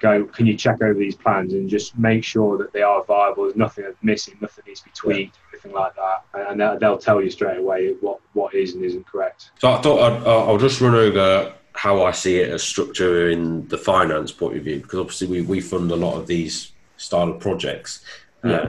Go, 0.00 0.24
can 0.24 0.44
you 0.44 0.56
check 0.56 0.82
over 0.82 0.98
these 0.98 1.14
plans 1.14 1.54
and 1.54 1.70
just 1.70 1.96
make 1.96 2.24
sure 2.24 2.58
that 2.58 2.72
they 2.72 2.82
are 2.82 3.04
viable? 3.04 3.44
There's 3.44 3.56
nothing 3.56 3.84
missing, 4.02 4.36
nothing 4.40 4.64
needs 4.66 4.80
to 4.80 4.86
be 4.86 4.90
tweaked, 4.92 5.36
yeah. 5.36 5.50
anything 5.52 5.72
like 5.72 5.94
that, 5.94 6.24
and 6.50 6.60
they'll 6.80 6.98
tell 6.98 7.22
you 7.22 7.30
straight 7.30 7.58
away 7.58 7.94
what 8.00 8.18
what 8.32 8.52
is 8.54 8.74
and 8.74 8.84
isn't 8.84 9.06
correct. 9.06 9.50
So 9.60 9.70
I 9.70 9.80
thought 9.80 10.00
I'd, 10.00 10.26
I'll 10.26 10.58
just 10.58 10.80
run 10.80 10.94
over 10.94 11.54
how 11.74 12.04
I 12.04 12.12
see 12.12 12.38
it 12.38 12.50
as 12.50 12.62
structure 12.62 13.30
in 13.30 13.66
the 13.68 13.78
finance 13.78 14.32
point 14.32 14.56
of 14.56 14.64
view, 14.64 14.80
because 14.80 14.98
obviously 14.98 15.28
we, 15.28 15.42
we 15.42 15.60
fund 15.60 15.90
a 15.90 15.96
lot 15.96 16.16
of 16.16 16.26
these 16.26 16.72
style 16.96 17.28
of 17.30 17.40
projects. 17.40 18.04
Yeah. 18.44 18.52
Uh, 18.52 18.68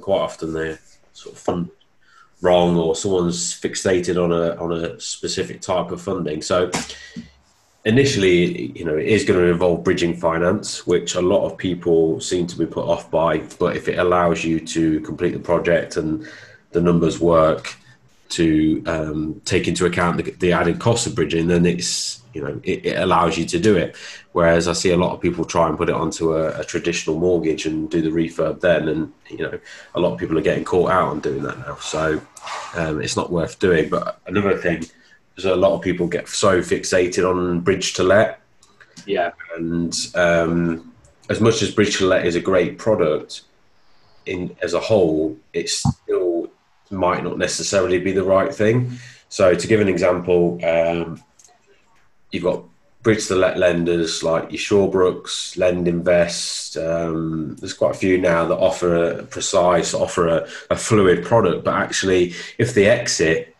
quite 0.00 0.20
often 0.20 0.52
they're 0.52 0.78
sort 1.12 1.36
of 1.36 1.70
wrong 2.42 2.76
or 2.76 2.94
someone's 2.94 3.52
fixated 3.52 4.22
on 4.22 4.32
a 4.32 4.56
on 4.56 4.72
a 4.72 4.98
specific 5.00 5.60
type 5.60 5.90
of 5.90 6.00
funding. 6.00 6.42
So 6.42 6.70
initially, 7.84 8.72
you 8.72 8.84
know, 8.84 8.96
it 8.96 9.06
is 9.06 9.24
going 9.24 9.38
to 9.40 9.46
involve 9.46 9.84
bridging 9.84 10.16
finance, 10.16 10.86
which 10.86 11.14
a 11.14 11.20
lot 11.20 11.44
of 11.44 11.56
people 11.56 12.20
seem 12.20 12.46
to 12.46 12.58
be 12.58 12.66
put 12.66 12.86
off 12.86 13.10
by. 13.10 13.38
But 13.58 13.76
if 13.76 13.88
it 13.88 13.98
allows 13.98 14.44
you 14.44 14.60
to 14.60 15.00
complete 15.00 15.32
the 15.32 15.38
project 15.38 15.96
and 15.96 16.26
the 16.72 16.80
numbers 16.80 17.20
work, 17.20 17.74
to 18.30 18.82
um, 18.86 19.42
take 19.44 19.68
into 19.68 19.86
account 19.86 20.16
the, 20.16 20.30
the, 20.32 20.52
added 20.52 20.78
cost 20.78 21.06
of 21.06 21.14
bridging, 21.14 21.48
then 21.48 21.66
it's 21.66 22.22
you 22.32 22.40
know 22.42 22.60
it, 22.62 22.86
it, 22.86 22.98
allows 22.98 23.36
you 23.36 23.44
to 23.44 23.58
do 23.58 23.76
it. 23.76 23.96
Whereas 24.32 24.68
I 24.68 24.72
see 24.72 24.90
a 24.90 24.96
lot 24.96 25.12
of 25.12 25.20
people 25.20 25.44
try 25.44 25.68
and 25.68 25.76
put 25.76 25.88
it 25.88 25.94
onto 25.94 26.34
a, 26.34 26.60
a, 26.60 26.64
traditional 26.64 27.18
mortgage 27.18 27.66
and 27.66 27.90
do 27.90 28.00
the 28.00 28.10
refurb 28.10 28.60
then, 28.60 28.88
and 28.88 29.12
you 29.28 29.38
know 29.38 29.58
a 29.94 30.00
lot 30.00 30.12
of 30.12 30.18
people 30.18 30.38
are 30.38 30.42
getting 30.42 30.64
caught 30.64 30.90
out 30.90 31.08
on 31.08 31.20
doing 31.20 31.42
that 31.42 31.58
now. 31.58 31.76
So 31.76 32.20
um, 32.74 33.00
it's 33.00 33.16
not 33.16 33.32
worth 33.32 33.58
doing. 33.58 33.88
But 33.88 34.20
another 34.26 34.56
thing 34.56 34.84
is 35.36 35.44
a 35.44 35.56
lot 35.56 35.74
of 35.74 35.82
people 35.82 36.06
get 36.06 36.28
so 36.28 36.60
fixated 36.60 37.28
on 37.28 37.60
bridge 37.60 37.94
to 37.94 38.04
let. 38.04 38.40
Yeah, 39.06 39.32
and 39.56 39.94
um, 40.14 40.92
as 41.28 41.40
much 41.40 41.62
as 41.62 41.74
bridge 41.74 41.98
to 41.98 42.06
let 42.06 42.26
is 42.26 42.36
a 42.36 42.40
great 42.40 42.78
product, 42.78 43.42
in 44.26 44.56
as 44.62 44.74
a 44.74 44.80
whole, 44.80 45.36
it's 45.52 45.78
still 45.78 46.29
might 46.90 47.24
not 47.24 47.38
necessarily 47.38 47.98
be 47.98 48.12
the 48.12 48.24
right 48.24 48.54
thing. 48.54 48.98
So 49.28 49.54
to 49.54 49.66
give 49.66 49.80
an 49.80 49.88
example, 49.88 50.58
um, 50.64 51.22
you've 52.30 52.42
got 52.42 52.64
bridge 53.02 53.26
to 53.28 53.34
let 53.34 53.58
lenders 53.58 54.22
like 54.22 54.50
your 54.50 54.58
Shawbrooks, 54.58 55.56
LendInvest. 55.56 56.76
Um, 56.76 57.56
there's 57.56 57.72
quite 57.72 57.92
a 57.92 57.98
few 57.98 58.18
now 58.18 58.46
that 58.46 58.56
offer 58.56 58.94
a 58.94 59.22
precise, 59.22 59.94
offer 59.94 60.28
a, 60.28 60.48
a, 60.70 60.76
fluid 60.76 61.24
product. 61.24 61.64
But 61.64 61.74
actually, 61.74 62.34
if 62.58 62.74
the 62.74 62.86
exit, 62.86 63.54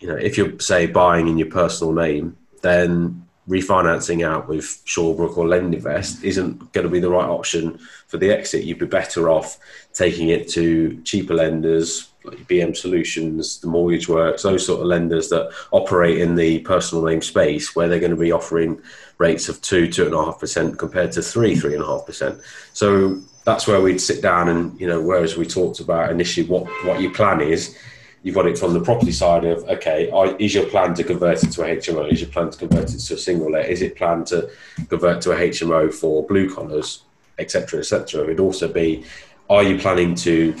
you 0.00 0.08
know, 0.08 0.16
if 0.16 0.38
you're 0.38 0.58
say 0.60 0.86
buying 0.86 1.28
in 1.28 1.38
your 1.38 1.50
personal 1.50 1.92
name, 1.92 2.36
then 2.62 3.26
refinancing 3.48 4.24
out 4.24 4.48
with 4.48 4.64
Shawbrook 4.86 5.36
or 5.36 5.44
LendInvest 5.46 6.22
isn't 6.22 6.72
going 6.72 6.86
to 6.86 6.90
be 6.90 7.00
the 7.00 7.10
right 7.10 7.28
option 7.28 7.78
for 8.06 8.16
the 8.16 8.30
exit. 8.30 8.64
You'd 8.64 8.78
be 8.78 8.86
better 8.86 9.28
off 9.28 9.58
taking 9.92 10.28
it 10.28 10.48
to 10.50 11.00
cheaper 11.02 11.34
lenders, 11.34 12.09
like 12.24 12.38
BM 12.46 12.76
Solutions, 12.76 13.60
the 13.60 13.66
Mortgage 13.66 14.08
Works, 14.08 14.42
those 14.42 14.66
sort 14.66 14.80
of 14.80 14.86
lenders 14.86 15.28
that 15.30 15.52
operate 15.70 16.18
in 16.18 16.34
the 16.34 16.60
personal 16.60 17.04
name 17.04 17.22
space, 17.22 17.74
where 17.74 17.88
they're 17.88 18.00
going 18.00 18.10
to 18.10 18.16
be 18.16 18.32
offering 18.32 18.80
rates 19.18 19.48
of 19.48 19.60
two, 19.62 19.90
two 19.90 20.06
and 20.06 20.14
a 20.14 20.24
half 20.24 20.38
percent 20.38 20.78
compared 20.78 21.12
to 21.12 21.22
three, 21.22 21.56
three 21.56 21.74
and 21.74 21.82
a 21.82 21.86
half 21.86 22.06
percent. 22.06 22.40
So 22.72 23.20
that's 23.44 23.66
where 23.66 23.80
we'd 23.80 24.00
sit 24.00 24.22
down 24.22 24.48
and 24.48 24.78
you 24.80 24.86
know, 24.86 25.00
whereas 25.00 25.36
we 25.36 25.46
talked 25.46 25.80
about 25.80 26.10
initially 26.10 26.46
what 26.46 26.64
what 26.84 27.00
your 27.00 27.12
plan 27.12 27.40
is, 27.40 27.76
you've 28.22 28.34
got 28.34 28.46
it 28.46 28.58
from 28.58 28.74
the 28.74 28.80
property 28.80 29.12
side 29.12 29.44
of 29.44 29.64
okay, 29.68 30.10
is 30.38 30.54
your 30.54 30.66
plan 30.66 30.94
to 30.94 31.04
convert 31.04 31.42
it 31.42 31.52
to 31.52 31.62
a 31.62 31.76
HMO? 31.76 32.10
Is 32.12 32.20
your 32.20 32.30
plan 32.30 32.50
to 32.50 32.58
convert 32.58 32.92
it 32.92 32.98
to 32.98 33.14
a 33.14 33.18
single 33.18 33.50
let? 33.50 33.68
Is 33.70 33.82
it 33.82 33.96
planned 33.96 34.26
to 34.28 34.50
convert 34.88 35.22
to 35.22 35.32
a 35.32 35.36
HMO 35.36 35.92
for 35.92 36.26
blue 36.26 36.54
collars, 36.54 37.02
etc., 37.38 37.80
etc.? 37.80 38.24
It'd 38.24 38.40
also 38.40 38.68
be, 38.70 39.04
are 39.48 39.62
you 39.62 39.78
planning 39.78 40.14
to 40.16 40.54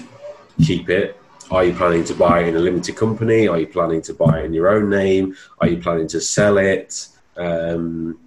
keep 0.58 0.88
it 0.88 1.19
are 1.50 1.64
you 1.64 1.72
planning 1.72 2.04
to 2.04 2.14
buy 2.14 2.42
in 2.42 2.56
a 2.56 2.58
limited 2.58 2.96
company? 2.96 3.48
Are 3.48 3.58
you 3.58 3.66
planning 3.66 4.02
to 4.02 4.14
buy 4.14 4.42
in 4.42 4.52
your 4.52 4.68
own 4.68 4.88
name? 4.88 5.36
Are 5.60 5.68
you 5.68 5.78
planning 5.78 6.06
to 6.08 6.20
sell 6.20 6.58
it? 6.58 7.08
Um, 7.36 8.20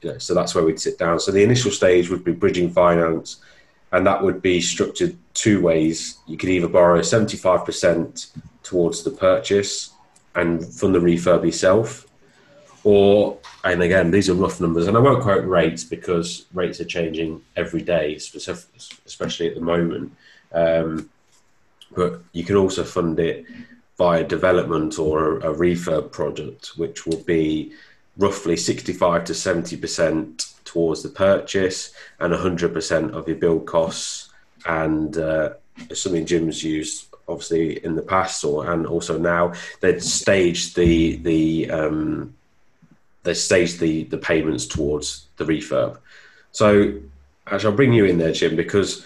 you 0.00 0.12
know, 0.12 0.18
so 0.18 0.34
that's 0.34 0.54
where 0.54 0.64
we'd 0.64 0.80
sit 0.80 0.98
down. 0.98 1.20
So 1.20 1.30
the 1.30 1.42
initial 1.42 1.70
stage 1.70 2.08
would 2.08 2.24
be 2.24 2.32
bridging 2.32 2.70
finance, 2.70 3.42
and 3.92 4.06
that 4.06 4.22
would 4.22 4.40
be 4.40 4.62
structured 4.62 5.16
two 5.34 5.60
ways. 5.60 6.18
You 6.26 6.38
could 6.38 6.48
either 6.48 6.68
borrow 6.68 7.00
75% 7.00 8.30
towards 8.62 9.02
the 9.02 9.10
purchase 9.10 9.90
and 10.34 10.64
fund 10.64 10.94
the 10.94 11.00
refurb 11.00 11.44
yourself, 11.44 12.06
or 12.84 13.38
and 13.64 13.82
again 13.82 14.10
these 14.10 14.30
are 14.30 14.34
rough 14.34 14.58
numbers, 14.60 14.86
and 14.86 14.96
I 14.96 15.00
won't 15.00 15.22
quote 15.22 15.44
rates 15.44 15.84
because 15.84 16.46
rates 16.54 16.80
are 16.80 16.84
changing 16.84 17.42
every 17.56 17.82
day, 17.82 18.14
especially 18.14 19.48
at 19.48 19.54
the 19.54 19.60
moment. 19.60 20.16
Um, 20.52 21.10
but 21.94 22.20
you 22.32 22.44
can 22.44 22.56
also 22.56 22.84
fund 22.84 23.18
it 23.20 23.44
via 23.98 24.24
development 24.24 24.98
or 24.98 25.38
a, 25.38 25.50
a 25.50 25.54
refurb 25.54 26.10
project, 26.12 26.72
which 26.76 27.06
will 27.06 27.22
be 27.24 27.72
roughly 28.16 28.56
65 28.56 29.24
to 29.24 29.34
70 29.34 29.76
percent 29.76 30.54
towards 30.64 31.02
the 31.02 31.08
purchase 31.08 31.92
and 32.18 32.32
100 32.32 32.72
percent 32.72 33.14
of 33.14 33.26
your 33.28 33.36
build 33.36 33.66
costs 33.66 34.30
and 34.66 35.16
uh, 35.18 35.50
something 35.92 36.26
Jim's 36.26 36.62
used 36.62 37.06
obviously 37.28 37.84
in 37.84 37.94
the 37.94 38.02
past 38.02 38.44
or 38.44 38.70
and 38.70 38.86
also 38.86 39.18
now 39.18 39.52
they'd 39.80 40.02
stage 40.02 40.74
the 40.74 41.16
the 41.16 41.70
um, 41.70 42.34
they 43.22 43.34
stage 43.34 43.78
the 43.78 44.04
the 44.04 44.18
payments 44.18 44.66
towards 44.66 45.26
the 45.36 45.44
refurb. 45.44 45.98
So 46.52 46.94
actually, 47.46 47.70
I'll 47.70 47.76
bring 47.76 47.92
you 47.92 48.04
in 48.04 48.18
there, 48.18 48.32
Jim, 48.32 48.56
because 48.56 49.04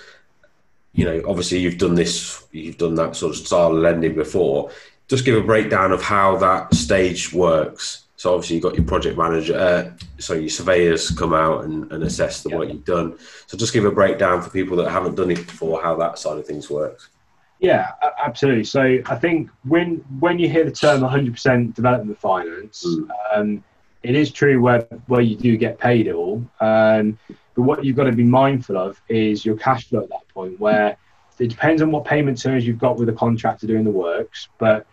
you 0.95 1.05
know 1.05 1.23
obviously 1.27 1.59
you've 1.59 1.79
done 1.79 1.95
this, 1.95 2.45
you've 2.53 2.79
done 2.79 2.95
that 2.95 3.17
sort 3.17 3.37
of 3.37 3.47
style 3.47 3.73
of 3.73 3.79
lending 3.79 4.15
before. 4.15 4.71
Just 5.09 5.25
give 5.25 5.37
a 5.37 5.47
breakdown 5.47 5.93
of 5.93 6.03
how 6.03 6.37
that 6.37 6.75
stage 6.75 7.33
works. 7.33 8.05
So 8.17 8.33
obviously 8.33 8.57
you've 8.57 8.63
got 8.63 8.75
your 8.75 8.87
project 8.87 9.19
manager, 9.19 9.59
uh, 9.59 9.91
so 10.19 10.33
your 10.33 10.49
surveyors 10.49 11.11
come 11.11 11.35
out 11.35 11.65
and, 11.65 11.93
and 11.93 12.03
assess 12.05 12.43
the 12.43 12.57
work 12.57 12.71
you've 12.71 12.85
done. 12.85 13.19
So 13.47 13.59
just 13.59 13.75
give 13.75 13.85
a 13.85 13.91
breakdown 13.91 14.41
for 14.41 14.49
people 14.49 14.79
that 14.79 14.91
haven't 14.91 15.17
done 15.17 15.31
it 15.31 15.47
before 15.47 15.83
how 15.83 15.95
that 15.97 16.19
side 16.19 16.39
of 16.39 16.47
things 16.47 16.71
works. 16.71 17.11
Yeah, 17.59 17.93
absolutely. 18.23 18.65
So 18.65 18.99
I 19.07 19.17
think 19.17 19.51
when 19.65 19.97
when 20.21 20.39
you 20.39 20.49
hear 20.49 20.65
the 20.65 20.73
term 20.73 21.03
100% 21.03 21.75
development 21.75 22.19
finance, 22.19 22.87
mm. 22.87 23.09
um, 23.35 23.65
it 24.05 24.15
is 24.15 24.31
true 24.31 24.61
where 24.61 24.81
where 25.07 25.23
you 25.23 25.35
do 25.35 25.57
get 25.57 25.79
paid 25.79 26.07
it 26.07 26.15
all. 26.15 26.45
Um, 26.61 27.19
but 27.55 27.63
what 27.63 27.85
you've 27.85 27.97
got 27.97 28.05
to 28.05 28.13
be 28.13 28.25
mindful 28.25 28.77
of 28.77 29.01
is 29.09 29.45
your 29.45 29.57
cash 29.57 29.89
flow 29.89 30.03
at 30.03 30.11
that 30.11 30.29
point, 30.29 30.61
where 30.61 30.97
it 31.39 31.49
depends 31.49 31.81
on 31.83 31.91
what 31.91 32.05
payment 32.05 32.41
terms 32.41 32.67
you've 32.67 32.79
got 32.79 32.97
with 32.97 33.07
the 33.07 33.15
contractor 33.15 33.67
doing 33.67 33.85
the 33.85 33.91
works, 33.91 34.49
but 34.59 34.87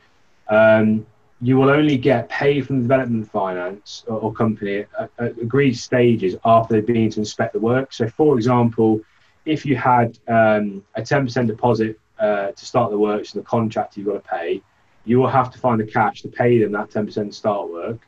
um, 0.47 1.05
you 1.41 1.57
will 1.57 1.70
only 1.70 1.97
get 1.97 2.30
paid 2.30 2.66
from 2.66 2.78
the 2.78 2.82
development 2.84 3.30
finance 3.30 4.03
or, 4.07 4.18
or 4.18 4.34
company 4.34 4.86
at, 4.99 5.09
at, 5.20 5.38
agreed 5.39 5.74
stages 5.74 6.36
after 6.45 6.74
they've 6.74 6.86
been 6.86 7.09
to 7.09 7.20
inspect 7.20 7.53
the 7.53 7.59
work. 7.59 7.91
So, 7.91 8.07
for 8.07 8.36
example, 8.36 9.01
if 9.45 9.66
you 9.66 9.76
had 9.76 10.18
um, 10.28 10.84
a 10.95 11.01
10% 11.01 11.47
deposit 11.47 11.99
uh, 12.20 12.51
to 12.51 12.66
start 12.66 12.91
the 12.91 12.97
works 12.97 13.34
and 13.34 13.43
the 13.43 13.47
contractor 13.47 13.99
you've 13.99 14.07
got 14.07 14.24
to 14.24 14.30
pay, 14.30 14.62
you 15.03 15.20
will 15.20 15.30
have 15.30 15.51
to 15.51 15.57
find 15.57 15.80
the 15.80 15.86
cash 15.86 16.22
to 16.22 16.28
pay 16.28 16.59
them 16.59 16.72
that 16.74 16.89
10% 16.91 17.34
start 17.34 17.70
work. 17.70 17.99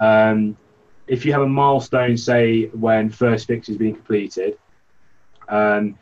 Um, 0.00 0.56
if 1.06 1.24
you 1.24 1.32
have 1.32 1.42
a 1.42 1.48
milestone, 1.48 2.16
say 2.16 2.66
when 2.68 3.10
first 3.10 3.46
fix 3.46 3.68
is 3.68 3.76
being 3.76 3.94
completed, 3.94 4.58
um, 5.48 5.98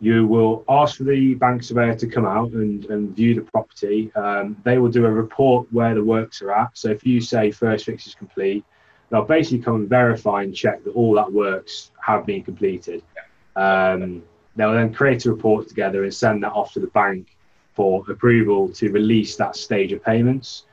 you 0.00 0.26
will 0.26 0.64
ask 0.68 0.96
for 0.96 1.04
the 1.04 1.34
bank 1.34 1.62
surveyor 1.62 1.94
to 1.96 2.06
come 2.06 2.24
out 2.24 2.52
and, 2.52 2.84
and 2.86 3.14
view 3.14 3.34
the 3.34 3.40
property. 3.42 4.12
Um, 4.14 4.56
they 4.64 4.78
will 4.78 4.90
do 4.90 5.04
a 5.04 5.10
report 5.10 5.66
where 5.72 5.94
the 5.94 6.04
works 6.04 6.40
are 6.40 6.52
at. 6.52 6.70
So 6.78 6.90
if 6.90 7.04
you 7.04 7.20
say 7.20 7.50
first 7.50 7.86
fix 7.86 8.06
is 8.06 8.14
complete, 8.14 8.64
they'll 9.10 9.24
basically 9.24 9.58
come 9.58 9.76
and 9.76 9.88
verify 9.88 10.42
and 10.42 10.54
check 10.54 10.84
that 10.84 10.92
all 10.92 11.14
that 11.14 11.32
works 11.32 11.90
have 12.00 12.26
been 12.26 12.42
completed. 12.42 13.02
Um, 13.56 14.22
they'll 14.54 14.72
then 14.72 14.94
create 14.94 15.26
a 15.26 15.32
report 15.32 15.68
together 15.68 16.04
and 16.04 16.14
send 16.14 16.42
that 16.44 16.52
off 16.52 16.72
to 16.74 16.80
the 16.80 16.86
bank 16.88 17.36
for 17.74 18.04
approval 18.10 18.68
to 18.68 18.90
release 18.90 19.36
that 19.36 19.56
stage 19.56 19.92
of 19.92 20.02
payments. 20.02 20.64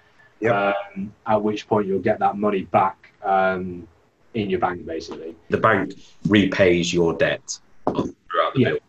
Yep. 0.41 0.53
Um, 0.53 1.13
at 1.25 1.41
which 1.41 1.67
point 1.67 1.87
you'll 1.87 1.99
get 1.99 2.19
that 2.19 2.37
money 2.37 2.63
back 2.63 3.11
um, 3.23 3.87
in 4.33 4.49
your 4.49 4.59
bank, 4.59 4.85
basically. 4.85 5.35
The 5.49 5.57
bank 5.57 5.93
repays 6.27 6.93
your 6.93 7.13
debt 7.13 7.57
throughout 7.85 8.53
the 8.53 8.59
yeah. 8.59 8.69
build. 8.69 8.81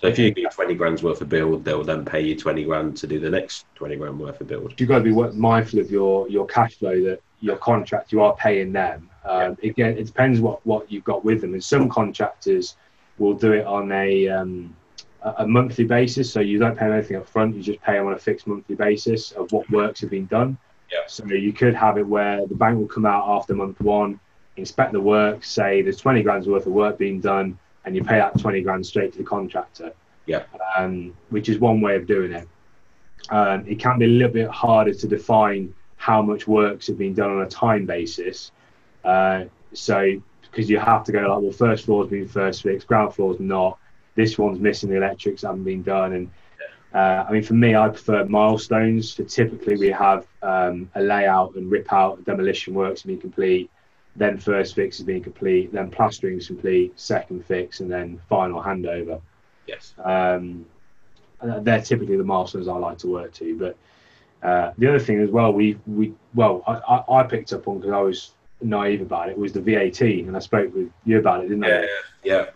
So 0.00 0.06
if 0.06 0.18
you 0.18 0.30
get 0.30 0.50
20 0.52 0.74
grand's 0.74 1.02
worth 1.02 1.20
of 1.20 1.28
build, 1.28 1.64
they'll 1.64 1.84
then 1.84 2.06
pay 2.06 2.22
you 2.22 2.34
20 2.34 2.64
grand 2.64 2.96
to 2.98 3.06
do 3.06 3.20
the 3.20 3.28
next 3.28 3.66
20 3.74 3.96
grand 3.96 4.18
worth 4.18 4.40
of 4.40 4.48
build. 4.48 4.80
You've 4.80 4.88
got 4.88 4.98
to 4.98 5.04
be 5.04 5.12
mindful 5.38 5.78
of 5.78 5.90
your, 5.90 6.26
your 6.28 6.46
cash 6.46 6.76
flow 6.76 7.04
that 7.04 7.20
your 7.40 7.56
contract, 7.56 8.10
you 8.10 8.22
are 8.22 8.34
paying 8.36 8.72
them. 8.72 9.10
Um, 9.24 9.58
yeah. 9.60 9.70
Again, 9.70 9.98
it 9.98 10.06
depends 10.06 10.40
what, 10.40 10.64
what 10.66 10.90
you've 10.90 11.04
got 11.04 11.22
with 11.22 11.42
them. 11.42 11.52
And 11.52 11.62
some 11.62 11.90
contractors 11.90 12.76
will 13.18 13.34
do 13.34 13.52
it 13.52 13.66
on 13.66 13.92
a, 13.92 14.28
um, 14.28 14.74
a 15.22 15.46
monthly 15.46 15.84
basis. 15.84 16.32
So 16.32 16.40
you 16.40 16.58
don't 16.58 16.78
pay 16.78 16.90
anything 16.90 17.18
up 17.18 17.28
front, 17.28 17.54
you 17.54 17.62
just 17.62 17.82
pay 17.82 17.94
them 17.94 18.06
on 18.06 18.14
a 18.14 18.18
fixed 18.18 18.46
monthly 18.46 18.76
basis 18.76 19.32
of 19.32 19.52
what 19.52 19.68
works 19.70 20.00
have 20.00 20.10
been 20.10 20.26
done. 20.26 20.56
Yeah. 20.92 21.00
So 21.06 21.24
you 21.26 21.52
could 21.52 21.74
have 21.74 21.98
it 21.98 22.06
where 22.06 22.46
the 22.46 22.54
bank 22.54 22.78
will 22.78 22.88
come 22.88 23.06
out 23.06 23.28
after 23.28 23.54
month 23.54 23.80
one, 23.80 24.20
inspect 24.56 24.92
the 24.92 25.00
work, 25.00 25.44
say 25.44 25.82
there's 25.82 25.98
20 25.98 26.22
grand's 26.22 26.48
worth 26.48 26.66
of 26.66 26.72
work 26.72 26.98
being 26.98 27.20
done 27.20 27.58
and 27.84 27.96
you 27.96 28.04
pay 28.04 28.18
that 28.18 28.38
20 28.38 28.60
grand 28.62 28.84
straight 28.84 29.12
to 29.12 29.18
the 29.18 29.24
contractor. 29.24 29.92
Yeah. 30.26 30.44
Um, 30.76 31.16
which 31.30 31.48
is 31.48 31.58
one 31.58 31.80
way 31.80 31.96
of 31.96 32.06
doing 32.06 32.32
it. 32.32 32.48
Um, 33.30 33.64
it 33.66 33.78
can 33.78 33.98
be 33.98 34.04
a 34.04 34.08
little 34.08 34.32
bit 34.32 34.48
harder 34.48 34.94
to 34.94 35.08
define 35.08 35.74
how 35.96 36.22
much 36.22 36.46
works 36.46 36.86
have 36.86 36.98
been 36.98 37.14
done 37.14 37.30
on 37.30 37.42
a 37.42 37.48
time 37.48 37.86
basis. 37.86 38.52
Uh, 39.04 39.44
so, 39.72 40.20
because 40.42 40.68
you 40.68 40.78
have 40.78 41.04
to 41.04 41.12
go 41.12 41.20
like, 41.20 41.42
well, 41.42 41.52
first 41.52 41.84
floor's 41.84 42.08
been 42.08 42.26
first 42.26 42.62
fixed, 42.62 42.86
ground 42.86 43.14
floor's 43.14 43.38
not. 43.40 43.78
This 44.14 44.38
one's 44.38 44.58
missing 44.58 44.90
the 44.90 44.96
electrics 44.96 45.42
haven't 45.42 45.64
been 45.64 45.82
done. 45.82 46.12
And 46.12 46.30
uh, 46.94 47.24
I 47.28 47.32
mean, 47.32 47.42
for 47.42 47.54
me, 47.54 47.76
I 47.76 47.88
prefer 47.88 48.24
milestones. 48.24 49.14
So 49.14 49.24
typically, 49.24 49.76
we 49.76 49.88
have 49.88 50.26
um, 50.42 50.90
a 50.94 51.02
layout 51.02 51.54
and 51.54 51.70
rip 51.70 51.92
out, 51.92 52.24
demolition 52.24 52.74
works 52.74 53.02
being 53.02 53.20
complete, 53.20 53.70
then 54.16 54.38
first 54.38 54.74
fix 54.74 54.98
is 54.98 55.04
being 55.04 55.22
complete, 55.22 55.72
then 55.72 55.90
plastering 55.90 56.38
is 56.38 56.48
complete, 56.48 56.98
second 56.98 57.44
fix, 57.46 57.80
and 57.80 57.90
then 57.90 58.20
final 58.28 58.60
handover. 58.60 59.20
Yes. 59.66 59.94
Um, 60.02 60.66
they're 61.42 61.80
typically 61.80 62.16
the 62.16 62.24
milestones 62.24 62.68
I 62.68 62.74
like 62.74 62.98
to 62.98 63.06
work 63.06 63.32
to. 63.34 63.56
But 63.56 63.76
uh, 64.46 64.72
the 64.78 64.88
other 64.88 64.98
thing 64.98 65.20
as 65.20 65.30
well, 65.30 65.52
we 65.52 65.78
we 65.86 66.12
well, 66.34 66.62
I, 66.66 67.02
I 67.08 67.22
picked 67.22 67.52
up 67.52 67.68
on 67.68 67.78
because 67.78 67.92
I 67.92 68.00
was 68.00 68.32
naive 68.62 69.00
about 69.00 69.28
it 69.28 69.38
was 69.38 69.52
the 69.52 69.60
VAT, 69.60 70.00
and 70.00 70.36
I 70.36 70.40
spoke 70.40 70.74
with 70.74 70.90
you 71.04 71.18
about 71.18 71.44
it, 71.44 71.48
didn't 71.48 71.62
yeah, 71.62 71.86
I? 71.86 71.88
Yeah. 72.24 72.46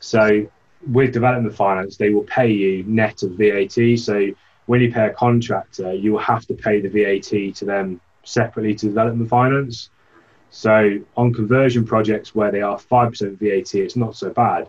So 0.00 0.46
with 0.86 1.12
development 1.12 1.54
finance, 1.54 1.96
they 1.96 2.10
will 2.10 2.24
pay 2.24 2.50
you 2.50 2.84
net 2.84 3.22
of 3.22 3.32
VAT. 3.32 3.98
So 3.98 4.28
when 4.66 4.80
you 4.80 4.92
pay 4.92 5.06
a 5.06 5.12
contractor, 5.12 5.92
you 5.92 6.12
will 6.12 6.20
have 6.20 6.46
to 6.46 6.54
pay 6.54 6.80
the 6.80 6.88
VAT 6.88 7.54
to 7.56 7.64
them 7.64 8.00
separately 8.24 8.74
to 8.76 8.86
development 8.86 9.28
finance. 9.28 9.90
So 10.50 10.98
on 11.16 11.32
conversion 11.32 11.84
projects 11.84 12.34
where 12.34 12.50
they 12.50 12.62
are 12.62 12.76
5% 12.78 13.38
VAT, 13.38 13.74
it's 13.74 13.96
not 13.96 14.16
so 14.16 14.30
bad. 14.30 14.68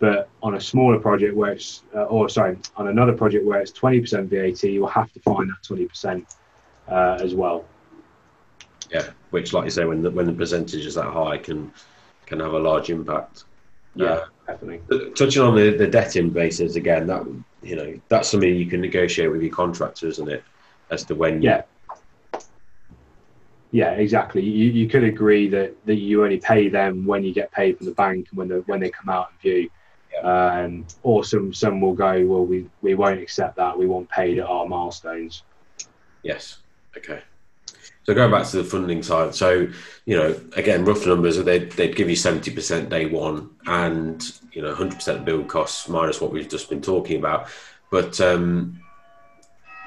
But 0.00 0.28
on 0.42 0.54
a 0.54 0.60
smaller 0.60 0.98
project 0.98 1.36
where 1.36 1.52
it's, 1.52 1.82
uh, 1.94 2.02
or 2.04 2.28
sorry, 2.28 2.58
on 2.76 2.88
another 2.88 3.12
project 3.12 3.46
where 3.46 3.60
it's 3.60 3.72
20% 3.72 4.28
VAT, 4.28 4.62
you'll 4.64 4.88
have 4.88 5.12
to 5.12 5.20
find 5.20 5.48
that 5.48 5.62
20% 5.66 6.26
uh, 6.88 7.18
as 7.20 7.34
well. 7.34 7.64
Yeah, 8.90 9.08
which, 9.30 9.52
like 9.52 9.64
you 9.64 9.70
say, 9.70 9.84
when 9.84 10.02
the, 10.02 10.10
when 10.10 10.26
the 10.26 10.32
percentage 10.32 10.84
is 10.84 10.96
that 10.96 11.06
high, 11.06 11.38
can 11.38 11.72
can 12.26 12.40
have 12.40 12.52
a 12.52 12.58
large 12.58 12.90
impact. 12.90 13.44
Yeah, 13.94 14.06
uh, 14.06 14.26
definitely. 14.46 15.10
Touching 15.14 15.42
on 15.42 15.54
the, 15.54 15.76
the 15.76 15.86
debt 15.86 16.16
in 16.16 16.30
basis 16.30 16.76
again, 16.76 17.06
that 17.06 17.24
you 17.62 17.76
know 17.76 18.00
that's 18.08 18.28
something 18.28 18.54
you 18.54 18.66
can 18.66 18.80
negotiate 18.80 19.30
with 19.30 19.42
your 19.42 19.52
contractor, 19.52 20.08
isn't 20.08 20.28
it? 20.28 20.42
As 20.90 21.04
to 21.04 21.14
when 21.14 21.42
yeah. 21.42 21.62
Yeah, 23.70 23.90
exactly. 23.90 24.40
You, 24.40 24.70
you 24.70 24.88
could 24.88 25.02
agree 25.02 25.48
that, 25.48 25.74
that 25.86 25.96
you 25.96 26.22
only 26.22 26.38
pay 26.38 26.68
them 26.68 27.04
when 27.04 27.24
you 27.24 27.34
get 27.34 27.50
paid 27.50 27.76
from 27.76 27.86
the 27.86 27.92
bank 27.92 28.28
and 28.30 28.38
when 28.38 28.46
the, 28.46 28.60
when 28.66 28.78
they 28.78 28.88
come 28.88 29.08
out 29.08 29.30
and 29.32 29.40
view. 29.40 29.68
Yeah. 30.12 30.62
Um, 30.62 30.86
or 31.02 31.24
some 31.24 31.52
some 31.52 31.80
will 31.80 31.92
go, 31.92 32.24
well, 32.24 32.46
we, 32.46 32.70
we 32.82 32.94
won't 32.94 33.20
accept 33.20 33.56
that. 33.56 33.76
We 33.76 33.86
want 33.86 34.08
paid 34.08 34.38
at 34.38 34.46
our 34.46 34.64
milestones. 34.66 35.42
Yes. 36.22 36.58
Okay. 36.96 37.22
So 38.04 38.14
going 38.14 38.30
back 38.30 38.46
to 38.48 38.58
the 38.58 38.64
funding 38.64 39.02
side, 39.02 39.34
so 39.34 39.68
you 40.04 40.16
know, 40.16 40.38
again, 40.56 40.84
rough 40.84 41.06
numbers, 41.06 41.42
they'd, 41.42 41.72
they'd 41.72 41.96
give 41.96 42.10
you 42.10 42.16
seventy 42.16 42.50
percent 42.50 42.90
day 42.90 43.06
one, 43.06 43.50
and 43.66 44.22
you 44.52 44.62
know, 44.62 44.74
hundred 44.74 44.96
percent 44.96 45.24
build 45.24 45.48
costs 45.48 45.88
minus 45.88 46.20
what 46.20 46.32
we've 46.32 46.48
just 46.48 46.68
been 46.68 46.82
talking 46.82 47.18
about. 47.18 47.48
But 47.90 48.20
um, 48.20 48.80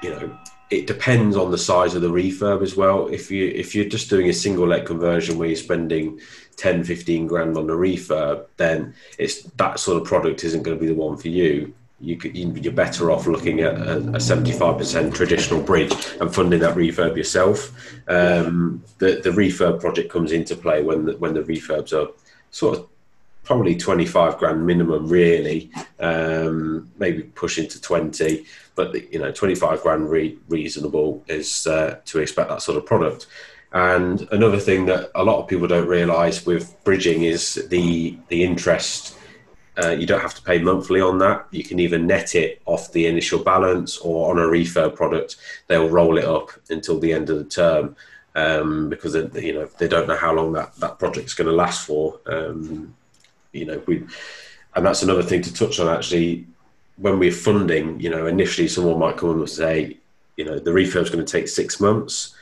you 0.01 0.09
know, 0.09 0.38
it 0.70 0.88
depends 0.88 1.38
on 1.38 1.51
the 1.51 1.57
size 1.57 1.95
of 1.95 2.01
the 2.01 2.09
refurb 2.09 2.61
as 2.61 2.76
well. 2.76 3.07
If 3.07 3.32
you 3.32 3.47
if 3.47 3.76
you're 3.76 3.86
just 3.86 4.09
doing 4.09 4.30
a 4.30 4.34
single 4.34 4.68
let 4.68 4.86
conversion 4.86 5.38
where 5.38 5.47
you're 5.47 5.55
spending 5.55 6.20
10, 6.57 6.84
15 6.84 7.28
grand 7.28 7.57
on 7.57 7.68
the 7.68 7.74
refurb, 7.74 8.45
then 8.57 8.93
it's 9.18 9.43
that 9.43 9.80
sort 9.80 10.01
of 10.01 10.07
product 10.07 10.43
isn't 10.43 10.63
going 10.63 10.78
to 10.78 10.82
be 10.82 10.88
the 10.88 10.99
one 10.99 11.18
for 11.18 11.30
you. 11.30 11.74
You 12.00 12.18
you're 12.24 12.74
better 12.74 13.10
off 13.10 13.26
looking 13.26 13.62
at 13.62 13.76
a, 13.76 13.98
a 13.98 14.20
75% 14.20 15.16
traditional 15.16 15.62
bridge 15.64 15.93
and 16.22 16.34
funding 16.34 16.60
that 16.60 16.76
refurb 16.76 17.18
yourself. 17.18 17.72
Um, 18.08 18.84
the 19.00 19.20
the 19.24 19.32
refurb 19.32 19.80
project 19.82 20.12
comes 20.12 20.32
into 20.32 20.56
play 20.56 20.84
when 20.84 21.06
the, 21.06 21.18
when 21.18 21.34
the 21.34 21.41
refurbs 21.41 21.93
are 21.93 22.12
sort 22.52 22.78
of 22.78 22.88
probably 23.43 23.76
25 23.78 24.38
grand 24.38 24.68
minimum, 24.68 25.08
really, 25.08 25.72
um, 26.00 26.91
maybe 26.98 27.24
pushing 27.24 27.68
to 27.70 27.82
20 27.82 28.45
but 28.78 29.12
you 29.12 29.20
know, 29.20 29.32
25 29.32 29.82
grand 29.82 30.10
re- 30.10 30.38
reasonable 30.48 31.22
is 31.28 31.68
uh, 31.68 32.00
to 32.06 32.20
expect 32.20 32.48
that 32.50 32.62
sort 32.62 32.78
of 32.78 32.86
product. 32.86 33.26
And 33.74 34.26
another 34.32 34.60
thing 34.60 34.86
that 34.86 35.12
a 35.16 35.24
lot 35.24 35.41
of 35.41 35.48
people 35.48 35.68
don't 35.68 35.88
realise 35.88 36.45
with 36.45 36.74
bridging 36.86 37.24
is 37.24 37.56
the 37.70 38.18
the 38.30 38.43
interest. 38.43 39.18
Uh, 39.82 39.89
you 39.89 40.05
don't 40.05 40.21
have 40.21 40.34
to 40.34 40.41
pay 40.41 40.59
monthly 40.59 40.99
on 40.99 41.19
that. 41.19 41.45
You 41.51 41.63
can 41.63 41.80
either 41.80 41.99
net 41.99 42.34
it 42.36 42.61
off 42.65 42.91
the 42.91 43.05
initial 43.05 43.43
balance, 43.43 43.97
or 43.99 44.32
on 44.32 44.39
a 44.39 44.47
refurb 44.47 44.95
product, 44.95 45.36
they'll 45.67 45.89
roll 45.89 46.17
it 46.17 46.25
up 46.25 46.51
until 46.69 46.99
the 46.99 47.13
end 47.13 47.30
of 47.30 47.38
the 47.38 47.43
term 47.43 47.95
um, 48.36 48.89
because 48.89 49.13
they, 49.13 49.45
you 49.45 49.53
know 49.53 49.69
they 49.78 49.88
don't 49.88 50.07
know 50.07 50.15
how 50.15 50.34
long 50.34 50.53
that 50.53 50.75
that 50.75 50.99
project's 50.99 51.34
going 51.34 51.47
to 51.47 51.53
last 51.53 51.86
for. 51.86 52.19
Um, 52.25 52.95
you 53.51 53.65
know, 53.65 53.82
we 53.86 54.03
and 54.75 54.86
that's 54.86 55.03
another 55.03 55.23
thing 55.23 55.41
to 55.43 55.53
touch 55.53 55.80
on 55.80 55.95
actually. 55.95 56.47
When 56.97 57.19
we're 57.19 57.32
funding, 57.32 57.99
you 57.99 58.09
know, 58.09 58.25
initially 58.25 58.67
someone 58.67 58.97
might 58.97 59.17
come 59.17 59.30
and 59.30 59.47
say, 59.47 59.97
you 60.36 60.45
know, 60.45 60.57
the 60.57 60.71
refurb's 60.71 61.11
going 61.11 61.23
to 61.23 61.32
take 61.32 61.47
six 61.47 61.80
months 61.80 62.34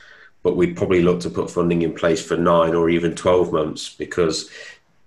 but 0.46 0.54
we'd 0.56 0.76
probably 0.76 1.02
look 1.02 1.18
to 1.18 1.28
put 1.28 1.50
funding 1.50 1.82
in 1.82 1.92
place 1.92 2.24
for 2.24 2.36
nine 2.36 2.72
or 2.72 2.88
even 2.88 3.16
12 3.16 3.52
months 3.52 3.92
because 3.96 4.48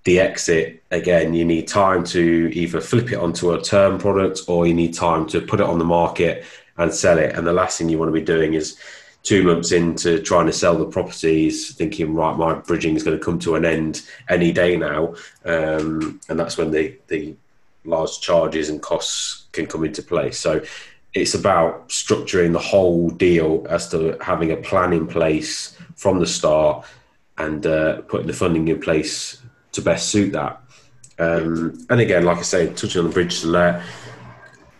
the 0.10 0.20
exit 0.20 0.82
again 0.90 1.36
you 1.36 1.46
need 1.46 1.68
time 1.68 2.04
to 2.04 2.50
either 2.52 2.82
flip 2.82 3.12
it 3.12 3.20
onto 3.26 3.52
a 3.52 3.62
term 3.62 4.00
product 4.00 4.42
or 4.48 4.66
you 4.66 4.74
need 4.74 4.92
time 4.92 5.28
to 5.28 5.40
put 5.40 5.60
it 5.60 5.68
on 5.68 5.78
the 5.78 5.86
market 5.86 6.44
and 6.80 6.92
sell 6.92 7.20
it. 7.20 7.36
And 7.36 7.46
the 7.46 7.54
last 7.54 7.78
thing 7.78 7.90
you 7.90 8.00
want 8.00 8.10
to 8.10 8.20
be 8.20 8.26
doing 8.26 8.56
is 8.56 8.80
two 9.22 9.44
months 9.44 9.72
into 9.72 10.20
trying 10.22 10.48
to 10.48 10.54
sell 10.54 10.78
the 10.78 10.86
properties 10.86 11.76
thinking 11.76 12.16
right 12.16 12.36
my 12.38 12.54
bridging 12.56 12.96
is 12.96 13.04
going 13.04 13.20
to 13.20 13.24
come 13.24 13.38
to 13.38 13.54
an 13.54 13.66
end 13.66 14.02
any 14.30 14.52
day 14.52 14.78
now. 14.78 15.14
Um, 15.46 16.20
and 16.28 16.40
that's 16.40 16.58
when 16.58 16.72
the 16.72 16.98
the 17.08 17.36
large 17.86 18.20
charges 18.20 18.70
and 18.70 18.82
costs 18.82 19.46
can 19.52 19.68
come 19.68 19.84
into 19.86 20.02
play. 20.02 20.32
So 20.32 20.62
it's 21.14 21.36
about 21.36 21.90
structuring 21.90 22.54
the 22.54 22.66
whole 22.72 23.10
deal 23.12 23.66
as 23.70 23.90
to 23.90 24.18
having 24.22 24.52
a 24.52 24.58
plan 24.58 24.92
in 24.94 25.06
place 25.06 25.78
from 25.96 26.20
the 26.20 26.28
start 26.28 26.86
and 27.38 27.66
uh, 27.66 28.02
putting 28.02 28.28
the 28.28 28.34
funding 28.34 28.68
in 28.68 28.80
place 28.80 29.40
to 29.80 29.86
best 29.86 30.10
suit 30.10 30.34
that. 30.34 30.62
Um, 31.18 31.86
and 31.90 32.00
again, 32.00 32.24
like 32.24 32.38
I 32.38 32.44
say, 32.44 32.74
touching 32.74 33.00
on 33.00 33.08
the 33.08 33.14
bridge 33.14 33.42
to 33.42 33.48
let, 33.48 33.84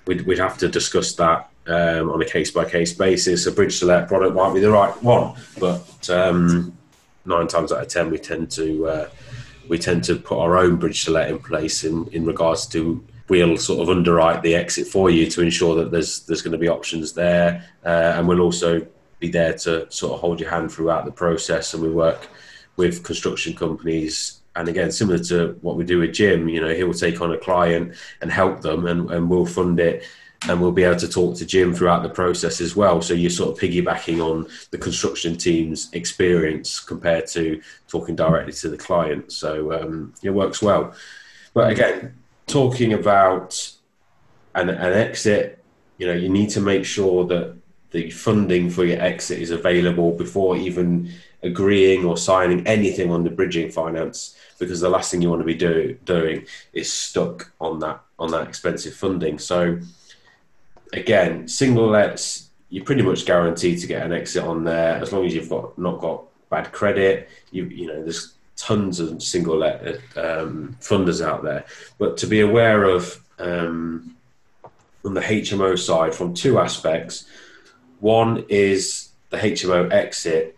we'd, 0.06 0.26
we'd 0.26 0.40
have 0.40 0.58
to 0.60 0.68
discuss 0.70 1.14
that 1.16 1.50
um, 1.68 2.10
on 2.10 2.22
a 2.22 2.26
case 2.26 2.52
by 2.52 2.66
case 2.66 2.94
basis. 2.94 3.46
A 3.46 3.52
bridge 3.52 3.80
to 3.80 3.86
let 3.86 4.08
product 4.08 4.36
might 4.36 4.54
be 4.54 4.60
the 4.60 4.72
right 4.72 4.96
one, 5.04 5.36
but 5.60 6.10
um, 6.10 6.78
nine 7.26 7.48
times 7.48 7.72
out 7.72 7.82
of 7.82 7.88
ten, 7.88 8.10
we 8.10 8.18
tend 8.18 8.52
to 8.52 8.88
uh, 8.88 9.10
we 9.68 9.78
tend 9.78 10.04
to 10.06 10.16
put 10.16 10.40
our 10.40 10.58
own 10.58 10.78
bridge 10.78 11.06
to 11.06 11.12
let 11.12 11.30
in 11.30 11.40
place 11.40 11.84
in, 11.84 12.08
in 12.08 12.26
regards 12.26 12.66
to 12.68 13.04
we'll 13.28 13.58
sort 13.58 13.82
of 13.82 13.96
underwrite 13.96 14.42
the 14.42 14.56
exit 14.56 14.88
for 14.88 15.12
you 15.12 15.30
to 15.30 15.42
ensure 15.42 15.76
that 15.76 15.92
there's 15.92 16.22
there's 16.22 16.42
going 16.42 16.52
to 16.52 16.58
be 16.58 16.68
options 16.68 17.14
there, 17.14 17.64
uh, 17.86 18.14
and 18.16 18.28
we'll 18.28 18.42
also 18.42 18.86
be 19.20 19.30
there 19.30 19.54
to 19.54 19.92
sort 19.92 20.14
of 20.14 20.20
hold 20.22 20.40
your 20.40 20.50
hand 20.50 20.72
throughout 20.72 21.06
the 21.06 21.12
process. 21.12 21.74
And 21.74 21.84
we 21.84 21.92
work 21.92 22.28
with 22.78 23.04
construction 23.04 23.54
companies, 23.54 24.40
and 24.60 24.68
again, 24.68 24.92
similar 24.92 25.20
to 25.20 25.58
what 25.62 25.78
we 25.78 25.86
do 25.86 26.00
with 26.00 26.14
Jim, 26.14 26.50
you 26.50 26.60
know, 26.60 26.74
he 26.74 26.84
will 26.84 26.94
take 26.94 27.22
on 27.22 27.32
a 27.32 27.38
client 27.38 27.96
and 28.22 28.30
help 28.30 28.60
them, 28.62 28.86
and, 28.88 29.10
and 29.10 29.30
we'll 29.30 29.46
fund 29.46 29.80
it. 29.80 30.04
And 30.48 30.62
we'll 30.62 30.74
be 30.74 30.84
able 30.84 31.00
to 31.00 31.08
talk 31.08 31.38
to 31.38 31.46
Jim 31.46 31.74
throughout 31.74 32.04
the 32.04 32.10
process 32.10 32.62
as 32.62 32.76
well. 32.76 33.02
So 33.02 33.14
you're 33.14 33.30
sort 33.30 33.52
of 33.52 33.60
piggybacking 33.62 34.24
on 34.24 34.48
the 34.72 34.78
construction 34.78 35.38
team's 35.38 35.90
experience 35.94 36.80
compared 36.80 37.28
to 37.28 37.62
talking 37.88 38.16
directly 38.16 38.54
to 38.54 38.70
the 38.70 38.78
client. 38.78 39.32
So 39.32 39.74
um, 39.74 40.14
it 40.24 40.30
works 40.30 40.62
well. 40.62 40.94
But 41.54 41.72
again, 41.72 42.16
talking 42.48 42.94
about 42.94 43.70
an, 44.56 44.70
an 44.70 44.94
exit, 44.94 45.64
you 45.98 46.08
know, 46.08 46.14
you 46.14 46.30
need 46.30 46.50
to 46.52 46.62
make 46.62 46.86
sure 46.86 47.26
that 47.28 47.56
the 47.92 48.10
funding 48.12 48.70
for 48.70 48.86
your 48.86 49.02
exit 49.02 49.40
is 49.40 49.52
available 49.52 50.14
before 50.14 50.56
even 50.56 51.12
agreeing 51.44 52.06
or 52.06 52.18
signing 52.18 52.66
anything 52.68 53.12
on 53.12 53.24
the 53.24 53.30
bridging 53.30 53.72
finance 53.72 54.36
because 54.60 54.80
the 54.80 54.90
last 54.90 55.12
thing 55.12 55.22
you 55.22 55.30
want 55.30 55.42
to 55.42 55.46
be 55.46 55.56
do, 55.56 55.98
doing 56.06 56.46
is 56.74 56.92
stuck 56.92 57.52
on 57.60 57.80
that 57.80 58.02
on 58.18 58.32
that 58.32 58.48
expensive 58.48 58.94
funding 58.94 59.40
so 59.40 59.80
again 60.94 61.48
single 61.48 61.88
lets 61.88 62.50
you're 62.70 62.84
pretty 62.84 63.02
much 63.02 63.26
guaranteed 63.26 63.80
to 63.80 63.88
get 63.88 64.06
an 64.06 64.14
exit 64.14 64.44
on 64.44 64.64
there 64.64 64.96
as 65.02 65.12
long 65.14 65.26
as 65.26 65.34
you've 65.34 65.50
got 65.50 65.78
not 65.78 66.00
got 66.00 66.24
bad 66.50 66.72
credit 66.72 67.30
you 67.52 67.66
you 67.66 67.88
know 67.88 68.04
there's 68.04 68.34
tons 68.60 69.00
of 69.00 69.24
single 69.24 69.58
let 69.58 69.82
um, 70.18 70.76
funders 70.82 71.26
out 71.26 71.44
there, 71.44 71.66
but 71.98 72.18
to 72.18 72.28
be 72.28 72.42
aware 72.42 72.84
of 72.84 73.24
um, 73.40 74.16
on 75.06 75.14
the 75.14 75.22
HMO 75.22 75.80
side 75.80 76.14
from 76.14 76.34
two 76.34 76.60
aspects. 76.60 77.26
One 78.02 78.46
is 78.50 79.10
the 79.30 79.38
HMO 79.38 79.92
exit. 79.92 80.58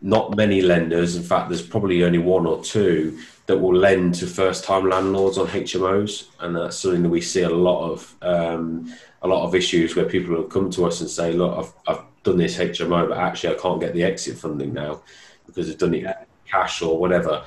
Not 0.00 0.34
many 0.34 0.62
lenders, 0.62 1.14
in 1.14 1.22
fact, 1.22 1.48
there's 1.48 1.62
probably 1.62 2.02
only 2.02 2.18
one 2.18 2.46
or 2.46 2.64
two 2.64 3.18
that 3.52 3.58
will 3.58 3.76
lend 3.76 4.14
to 4.14 4.26
first-time 4.26 4.88
landlords 4.88 5.36
on 5.36 5.46
HMOs, 5.46 6.28
and 6.40 6.56
that's 6.56 6.78
something 6.78 7.02
that 7.02 7.10
we 7.10 7.20
see 7.20 7.42
a 7.42 7.50
lot 7.50 7.90
of. 7.90 8.16
Um, 8.22 8.94
a 9.24 9.28
lot 9.28 9.46
of 9.46 9.54
issues 9.54 9.94
where 9.94 10.04
people 10.04 10.34
will 10.34 10.42
come 10.42 10.68
to 10.70 10.84
us 10.84 11.00
and 11.00 11.08
say, 11.08 11.32
"Look, 11.32 11.56
I've, 11.56 11.72
I've 11.86 12.04
done 12.24 12.38
this 12.38 12.56
HMO, 12.56 13.08
but 13.08 13.18
actually 13.18 13.54
I 13.54 13.58
can't 13.58 13.78
get 13.78 13.94
the 13.94 14.02
exit 14.02 14.36
funding 14.36 14.72
now 14.72 15.02
because 15.46 15.70
I've 15.70 15.78
done 15.78 15.94
it 15.94 16.16
cash 16.50 16.82
or 16.82 16.98
whatever. 16.98 17.44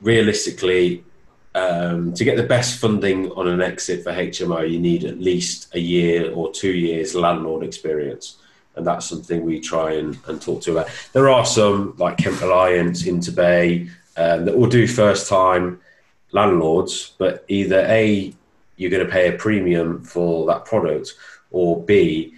Realistically, 0.00 1.04
um, 1.54 2.14
to 2.14 2.24
get 2.24 2.36
the 2.36 2.42
best 2.42 2.78
funding 2.78 3.30
on 3.32 3.48
an 3.48 3.60
exit 3.60 4.02
for 4.02 4.12
HMO, 4.12 4.70
you 4.70 4.78
need 4.78 5.04
at 5.04 5.20
least 5.20 5.74
a 5.74 5.78
year 5.78 6.32
or 6.32 6.50
two 6.52 6.72
years 6.72 7.14
landlord 7.14 7.64
experience. 7.64 8.38
And 8.74 8.86
that's 8.86 9.04
something 9.04 9.44
we 9.44 9.60
try 9.60 9.92
and, 9.92 10.16
and 10.26 10.40
talk 10.40 10.62
to 10.62 10.72
about. 10.72 10.88
There 11.12 11.28
are 11.28 11.44
some 11.44 11.94
like 11.98 12.16
Kent 12.16 12.40
Reliance, 12.40 13.02
Interbay, 13.02 13.90
um, 14.16 14.44
that 14.44 14.56
will 14.56 14.68
do 14.68 14.86
first 14.86 15.28
time 15.28 15.80
landlords, 16.32 17.14
but 17.18 17.44
either 17.48 17.80
A, 17.88 18.32
you're 18.76 18.90
going 18.90 19.04
to 19.04 19.12
pay 19.12 19.28
a 19.28 19.38
premium 19.38 20.02
for 20.02 20.46
that 20.46 20.64
product, 20.64 21.14
or 21.50 21.82
B, 21.82 22.34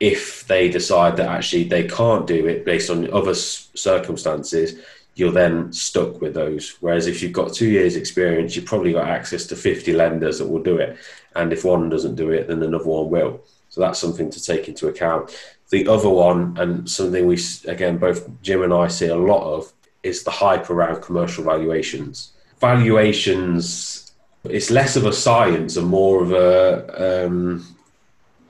if 0.00 0.46
they 0.46 0.68
decide 0.68 1.16
that 1.16 1.28
actually 1.28 1.64
they 1.64 1.86
can't 1.88 2.26
do 2.26 2.46
it 2.46 2.64
based 2.64 2.90
on 2.90 3.10
other 3.12 3.34
circumstances, 3.34 4.78
you're 5.14 5.32
then 5.32 5.72
stuck 5.72 6.20
with 6.20 6.34
those. 6.34 6.76
Whereas 6.80 7.06
if 7.06 7.22
you've 7.22 7.32
got 7.32 7.54
two 7.54 7.68
years' 7.68 7.96
experience, 7.96 8.56
you've 8.56 8.66
probably 8.66 8.92
got 8.92 9.08
access 9.08 9.46
to 9.46 9.56
50 9.56 9.92
lenders 9.92 10.38
that 10.38 10.48
will 10.48 10.62
do 10.62 10.76
it. 10.76 10.98
And 11.36 11.52
if 11.52 11.64
one 11.64 11.88
doesn't 11.88 12.16
do 12.16 12.30
it, 12.30 12.48
then 12.48 12.62
another 12.62 12.84
one 12.84 13.10
will. 13.10 13.40
So 13.68 13.80
that's 13.80 13.98
something 13.98 14.30
to 14.30 14.42
take 14.42 14.68
into 14.68 14.88
account. 14.88 15.36
The 15.70 15.88
other 15.88 16.08
one, 16.08 16.56
and 16.58 16.88
something 16.88 17.26
we, 17.26 17.38
again, 17.66 17.98
both 17.98 18.28
Jim 18.42 18.62
and 18.62 18.74
I 18.74 18.88
see 18.88 19.06
a 19.06 19.16
lot 19.16 19.42
of, 19.42 19.72
is 20.04 20.22
the 20.22 20.30
hype 20.30 20.70
around 20.70 21.02
commercial 21.02 21.42
valuations. 21.44 22.32
Valuations, 22.60 24.12
it's 24.44 24.70
less 24.70 24.96
of 24.96 25.06
a 25.06 25.12
science 25.12 25.76
and 25.76 25.86
more 25.86 26.22
of 26.22 26.32
a 26.32 27.26
um, 27.26 27.66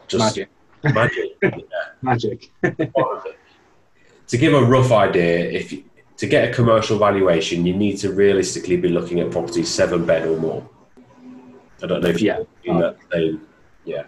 just 0.08 0.20
magic 0.20 0.48
Magic. 0.92 1.30
Yeah. 1.42 1.58
Magic. 2.02 2.50
to 2.62 4.38
give 4.38 4.54
a 4.54 4.62
rough 4.62 4.92
idea, 4.92 5.50
if 5.50 5.72
you, 5.72 5.84
to 6.18 6.26
get 6.26 6.48
a 6.48 6.52
commercial 6.52 6.98
valuation, 6.98 7.66
you 7.66 7.74
need 7.74 7.96
to 7.98 8.12
realistically 8.12 8.76
be 8.76 8.88
looking 8.88 9.20
at 9.20 9.30
properties 9.30 9.68
seven 9.68 10.04
bed 10.04 10.26
or 10.26 10.36
more. 10.38 10.68
I 11.82 11.86
don't 11.86 12.02
know 12.02 12.08
if 12.08 12.20
yeah. 12.20 12.40
you 12.62 12.78
that 12.78 12.96
same, 13.12 13.46
yeah. 13.84 14.04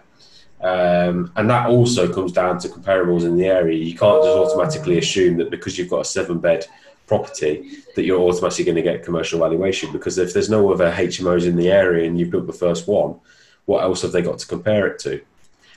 Um, 0.61 1.31
and 1.35 1.49
that 1.49 1.67
also 1.67 2.11
comes 2.11 2.31
down 2.31 2.59
to 2.59 2.69
comparables 2.69 3.23
in 3.23 3.37
the 3.37 3.45
area. 3.45 3.77
You 3.77 3.95
can't 3.95 4.23
just 4.23 4.35
automatically 4.35 4.97
assume 4.97 5.37
that 5.37 5.51
because 5.51 5.77
you've 5.77 5.89
got 5.89 6.01
a 6.01 6.05
seven 6.05 6.39
bed 6.39 6.65
property 7.07 7.69
that 7.95 8.03
you're 8.03 8.19
automatically 8.19 8.65
going 8.65 8.75
to 8.75 8.81
get 8.81 9.03
commercial 9.03 9.39
valuation 9.39 9.91
because 9.91 10.17
if 10.17 10.33
there's 10.33 10.49
no 10.49 10.71
other 10.71 10.91
HMOs 10.91 11.47
in 11.47 11.55
the 11.55 11.71
area 11.71 12.05
and 12.05 12.19
you've 12.19 12.29
built 12.29 12.47
the 12.47 12.53
first 12.53 12.87
one, 12.87 13.19
what 13.65 13.83
else 13.83 14.01
have 14.01 14.11
they 14.11 14.21
got 14.21 14.39
to 14.39 14.47
compare 14.47 14.87
it 14.87 14.99
to? 14.99 15.21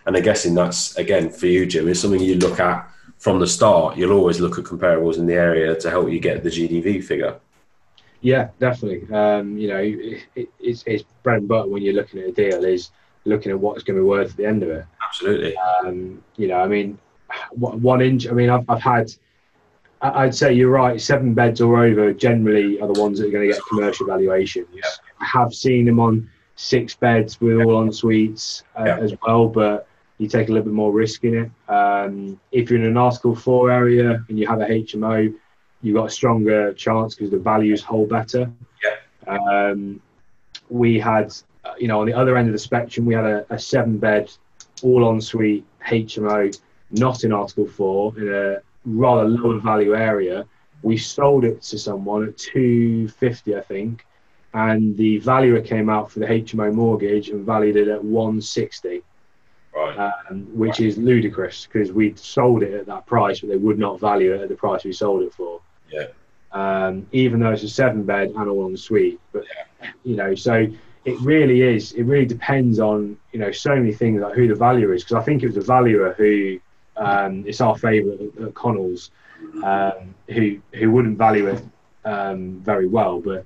And 0.07 0.17
I'm 0.17 0.23
guessing 0.23 0.55
that's 0.55 0.97
again 0.97 1.31
for 1.31 1.47
you, 1.47 1.67
Jim, 1.67 1.89
is 1.89 2.01
something 2.01 2.21
you 2.21 2.37
look 2.37 2.61
at 2.61 2.91
from 3.19 3.39
the 3.39 3.47
start. 3.47 3.97
You'll 3.97 4.13
always 4.13 4.41
look 4.41 4.59
at 4.59 4.65
comparables 4.65 5.19
in 5.19 5.27
the 5.27 5.35
area 5.35 5.75
to 5.75 5.91
help 5.91 6.11
you 6.11 6.21
get 6.21 6.43
the 6.43 6.51
GDV 6.51 7.05
figure. 7.05 7.39
Yeah, 8.23 8.51
definitely. 8.59 9.13
Um, 9.15 9.57
you 9.57 9.69
know, 9.69 9.79
it, 9.79 10.23
it, 10.35 10.49
it's, 10.59 10.85
it's 10.87 11.05
bread 11.23 11.39
and 11.39 11.49
butter 11.49 11.69
when 11.69 11.83
you're 11.83 11.95
looking 11.95 12.21
at 12.21 12.29
a 12.29 12.33
deal 12.33 12.65
is 12.65 12.91
looking 13.25 13.53
at 13.53 13.59
what 13.59 13.77
it's 13.77 13.85
going 13.85 13.97
to 13.97 14.03
be 14.03 14.09
worth 14.09 14.31
at 14.31 14.37
the 14.37 14.47
end 14.47 14.63
of 14.63 14.71
it. 14.71 14.85
Absolutely. 15.03 15.57
Um, 15.57 16.23
you 16.37 16.49
know, 16.49 16.61
I 16.61 16.67
mean, 16.67 16.99
one 17.53 18.01
inch. 18.03 18.29
I 18.29 18.33
mean, 18.33 18.51
I've, 18.51 18.69
I've 18.69 18.83
had. 18.83 19.13
I'd 20.03 20.35
say 20.35 20.53
you're 20.53 20.71
right. 20.71 21.01
Seven 21.01 21.35
beds 21.35 21.61
or 21.61 21.85
over 21.85 22.13
generally 22.13 22.81
are 22.81 22.91
the 22.91 23.01
ones 23.01 23.19
that 23.19 23.29
are 23.29 23.31
going 23.31 23.49
to 23.49 23.53
get 23.53 23.63
commercial 23.69 24.07
valuations. 24.07 24.69
Yeah. 24.73 24.83
I 25.21 25.27
have 25.27 25.53
seen 25.53 25.85
them 25.85 26.01
on 26.01 26.29
six 26.57 26.95
beds 26.95 27.41
with 27.41 27.61
all 27.61 27.83
en 27.83 27.93
suites 27.93 28.65
uh, 28.79 28.85
yeah. 28.87 28.99
as 28.99 29.15
well, 29.27 29.49
but 29.49 29.87
you 30.19 30.29
take 30.29 30.49
a 30.49 30.53
little 30.53 30.67
bit 30.67 30.75
more 30.75 30.93
risk 30.93 31.25
in 31.25 31.35
it. 31.45 31.73
Um, 31.73 32.41
if 32.53 32.71
you're 32.71 32.79
in 32.79 32.87
an 32.87 32.97
Article 32.97 33.35
4 33.35 33.71
area 33.71 34.25
and 34.29 34.39
you 34.39 34.47
have 34.47 34.61
a 34.61 34.67
HMO, 34.67 35.35
you've 35.83 35.97
got 35.97 36.07
a 36.07 36.11
stronger 36.11 36.73
chance 36.75 37.15
because 37.15 37.31
the 37.31 37.39
values 37.39 37.83
hold 37.83 38.09
better. 38.11 38.51
Yeah. 38.83 39.37
Um, 39.37 40.01
we 40.69 40.99
had, 40.99 41.33
uh, 41.65 41.73
you 41.79 41.89
know, 41.89 42.01
on 42.01 42.07
the 42.07 42.13
other 42.15 42.37
end 42.37 42.49
of 42.49 42.53
the 42.53 42.59
spectrum, 42.59 43.07
we 43.07 43.15
had 43.15 43.25
a, 43.25 43.47
a 43.51 43.59
seven 43.59 43.99
bed, 43.99 44.31
all 44.83 45.11
en 45.11 45.21
suite 45.21 45.65
HMO, 45.87 46.59
not 46.91 47.25
in 47.25 47.33
Article 47.33 47.67
4, 47.67 48.19
in 48.19 48.29
a 48.35 48.63
rather 48.85 49.29
lower 49.29 49.59
value 49.59 49.95
area. 49.95 50.47
We 50.83 50.97
sold 50.97 51.45
it 51.45 51.63
to 51.63 51.79
someone 51.79 52.27
at 52.29 52.39
250, 52.39 53.57
I 53.57 53.61
think, 53.61 54.07
and 54.55 54.97
the 54.97 55.19
valuer 55.19 55.61
came 55.61 55.89
out 55.89 56.11
for 56.11 56.21
the 56.21 56.27
HMO 56.27 56.73
mortgage 56.73 57.29
and 57.29 57.45
valued 57.45 57.77
it 57.77 57.89
at 57.89 58.03
160. 58.03 59.03
Right. 59.73 60.13
Um, 60.29 60.47
which 60.53 60.81
is 60.81 60.99
ludicrous 60.99 61.67
because 61.67 61.93
we'd 61.93 62.19
sold 62.19 62.65
it 62.65 62.75
at 62.75 62.87
that 62.87 63.07
price, 63.07 63.41
but 63.41 63.51
they 63.51 63.57
would 63.57 63.79
not 63.79 64.01
value 64.01 64.35
it 64.35 64.41
at 64.41 64.49
the 64.49 64.57
price 64.57 64.85
we 64.85 64.93
sold 64.93 65.23
it 65.23 65.33
for. 65.33 65.61
Yeah. 65.89 66.09
Um, 66.51 67.07
even 67.13 67.39
though 67.39 67.53
it's 67.53 67.63
a 67.63 67.69
seven 67.69 68.03
bed 68.03 68.33
and 68.37 68.49
all 68.49 68.67
en 68.67 68.77
suite, 68.77 69.21
but 69.33 69.45
you 70.03 70.17
know, 70.17 70.35
so 70.35 70.67
it 71.05 71.21
really 71.21 71.63
is. 71.63 71.93
It 71.93 72.03
really 72.03 72.27
depends 72.27 72.81
on 72.81 73.17
you 73.33 73.39
know 73.39 73.53
so 73.53 73.77
many 73.77 73.93
things 73.93 74.21
like 74.21 74.35
who 74.35 74.49
the 74.49 74.55
valuer 74.55 74.93
is. 74.93 75.05
Because 75.05 75.23
I 75.23 75.25
think 75.25 75.43
it 75.43 75.47
was 75.47 75.55
the 75.55 75.61
valuer 75.61 76.15
who 76.15 76.59
um, 77.01 77.45
it's 77.47 77.61
our 77.61 77.77
favourite 77.77 78.21
at, 78.21 78.55
Connells, 78.55 79.11
um, 79.65 80.15
who 80.29 80.61
who 80.75 80.91
wouldn't 80.91 81.19
value 81.19 81.49
it 81.49 81.63
um, 82.05 82.61
very 82.61 82.87
well, 82.87 83.21
but 83.21 83.45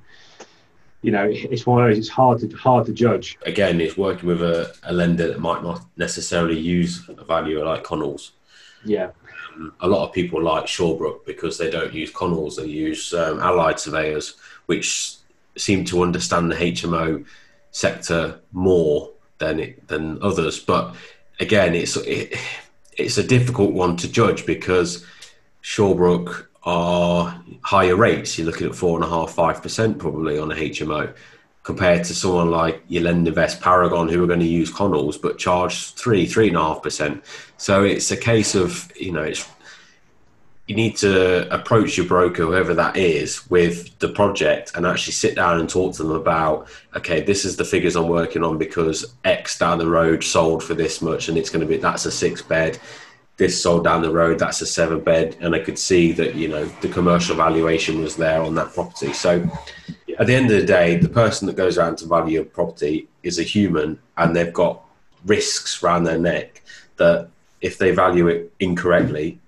you 1.02 1.10
know, 1.10 1.28
it's 1.30 1.66
one 1.66 1.82
of 1.82 1.88
those. 1.88 1.98
It's 1.98 2.08
hard 2.08 2.40
to 2.40 2.48
hard 2.56 2.86
to 2.86 2.92
judge. 2.92 3.36
Again, 3.44 3.80
it's 3.80 3.96
working 3.96 4.26
with 4.26 4.42
a, 4.42 4.74
a 4.84 4.92
lender 4.92 5.28
that 5.28 5.38
might 5.38 5.62
not 5.62 5.84
necessarily 5.98 6.58
use 6.58 7.06
a 7.08 7.24
valuer 7.24 7.64
like 7.64 7.84
Connells. 7.84 8.32
Yeah. 8.86 9.10
Um, 9.54 9.74
a 9.80 9.86
lot 9.86 10.08
of 10.08 10.14
people 10.14 10.42
like 10.42 10.64
Shawbrook 10.64 11.26
because 11.26 11.58
they 11.58 11.70
don't 11.70 11.92
use 11.92 12.10
Connells; 12.10 12.56
they 12.56 12.66
use 12.66 13.12
um, 13.12 13.38
allied 13.40 13.78
surveyors, 13.78 14.36
which 14.64 15.16
seem 15.56 15.84
to 15.84 16.02
understand 16.02 16.50
the 16.50 16.56
HMO 16.56 17.24
sector 17.70 18.40
more 18.52 19.10
than 19.38 19.60
it, 19.60 19.86
than 19.86 20.22
others. 20.22 20.58
But 20.58 20.94
again, 21.38 21.74
it's 21.74 21.96
it, 21.98 22.34
it's 22.96 23.18
a 23.18 23.22
difficult 23.22 23.72
one 23.72 23.96
to 23.98 24.10
judge 24.10 24.46
because 24.46 25.04
Shawbrook 25.62 26.46
are 26.64 27.42
higher 27.62 27.96
rates. 27.96 28.38
You're 28.38 28.46
looking 28.46 28.66
at 28.66 28.74
four 28.74 28.96
and 28.96 29.04
a 29.04 29.08
half, 29.08 29.32
five 29.32 29.62
percent 29.62 29.98
probably 29.98 30.38
on 30.38 30.52
a 30.52 30.54
HMO, 30.54 31.14
compared 31.62 32.04
to 32.04 32.14
someone 32.14 32.50
like 32.50 32.82
your 32.88 33.04
Lendinvest 33.04 33.60
Paragon 33.60 34.08
who 34.08 34.22
are 34.22 34.26
going 34.26 34.40
to 34.40 34.46
use 34.46 34.70
Connells 34.70 35.16
but 35.20 35.38
charge 35.38 35.92
three, 35.94 36.26
three 36.26 36.48
and 36.48 36.56
a 36.56 36.60
half 36.60 36.82
percent. 36.82 37.24
So 37.56 37.82
it's 37.82 38.10
a 38.10 38.16
case 38.16 38.54
of 38.54 38.90
you 38.96 39.12
know 39.12 39.22
it's 39.22 39.48
you 40.66 40.74
need 40.74 40.96
to 40.96 41.52
approach 41.54 41.96
your 41.96 42.06
broker, 42.06 42.44
whoever 42.44 42.72
that 42.74 42.96
is, 42.96 43.48
with 43.50 43.98
the 43.98 44.08
project 44.08 44.72
and 44.74 44.86
actually 44.86 45.12
sit 45.12 45.34
down 45.34 45.60
and 45.60 45.68
talk 45.68 45.94
to 45.94 46.02
them 46.02 46.12
about, 46.12 46.68
okay, 46.96 47.20
this 47.20 47.44
is 47.44 47.56
the 47.56 47.64
figures 47.64 47.96
I'm 47.96 48.08
working 48.08 48.42
on 48.42 48.56
because 48.56 49.14
X 49.24 49.58
down 49.58 49.78
the 49.78 49.88
road 49.88 50.24
sold 50.24 50.64
for 50.64 50.74
this 50.74 51.02
much 51.02 51.28
and 51.28 51.36
it's 51.36 51.50
going 51.50 51.60
to 51.60 51.66
be, 51.66 51.76
that's 51.76 52.06
a 52.06 52.10
six 52.10 52.40
bed 52.40 52.78
this 53.36 53.60
sold 53.60 53.84
down 53.84 54.02
the 54.02 54.12
road, 54.12 54.38
that's 54.38 54.60
a 54.60 54.66
seven 54.66 55.00
bed, 55.00 55.36
and 55.40 55.54
I 55.54 55.58
could 55.58 55.78
see 55.78 56.12
that 56.12 56.34
you 56.34 56.48
know 56.48 56.64
the 56.80 56.88
commercial 56.88 57.34
valuation 57.34 58.00
was 58.00 58.16
there 58.16 58.40
on 58.40 58.54
that 58.54 58.72
property. 58.72 59.12
So 59.12 59.48
at 60.18 60.26
the 60.26 60.34
end 60.34 60.50
of 60.50 60.60
the 60.60 60.66
day, 60.66 60.96
the 60.96 61.08
person 61.08 61.46
that 61.46 61.56
goes 61.56 61.76
around 61.76 61.98
to 61.98 62.06
value 62.06 62.40
a 62.40 62.44
property 62.44 63.08
is 63.22 63.38
a 63.38 63.42
human, 63.42 63.98
and 64.16 64.36
they've 64.36 64.52
got 64.52 64.82
risks 65.26 65.82
around 65.82 66.04
their 66.04 66.18
neck 66.18 66.62
that 66.96 67.28
if 67.60 67.78
they 67.78 67.90
value 67.90 68.28
it 68.28 68.52
incorrectly, 68.60 69.40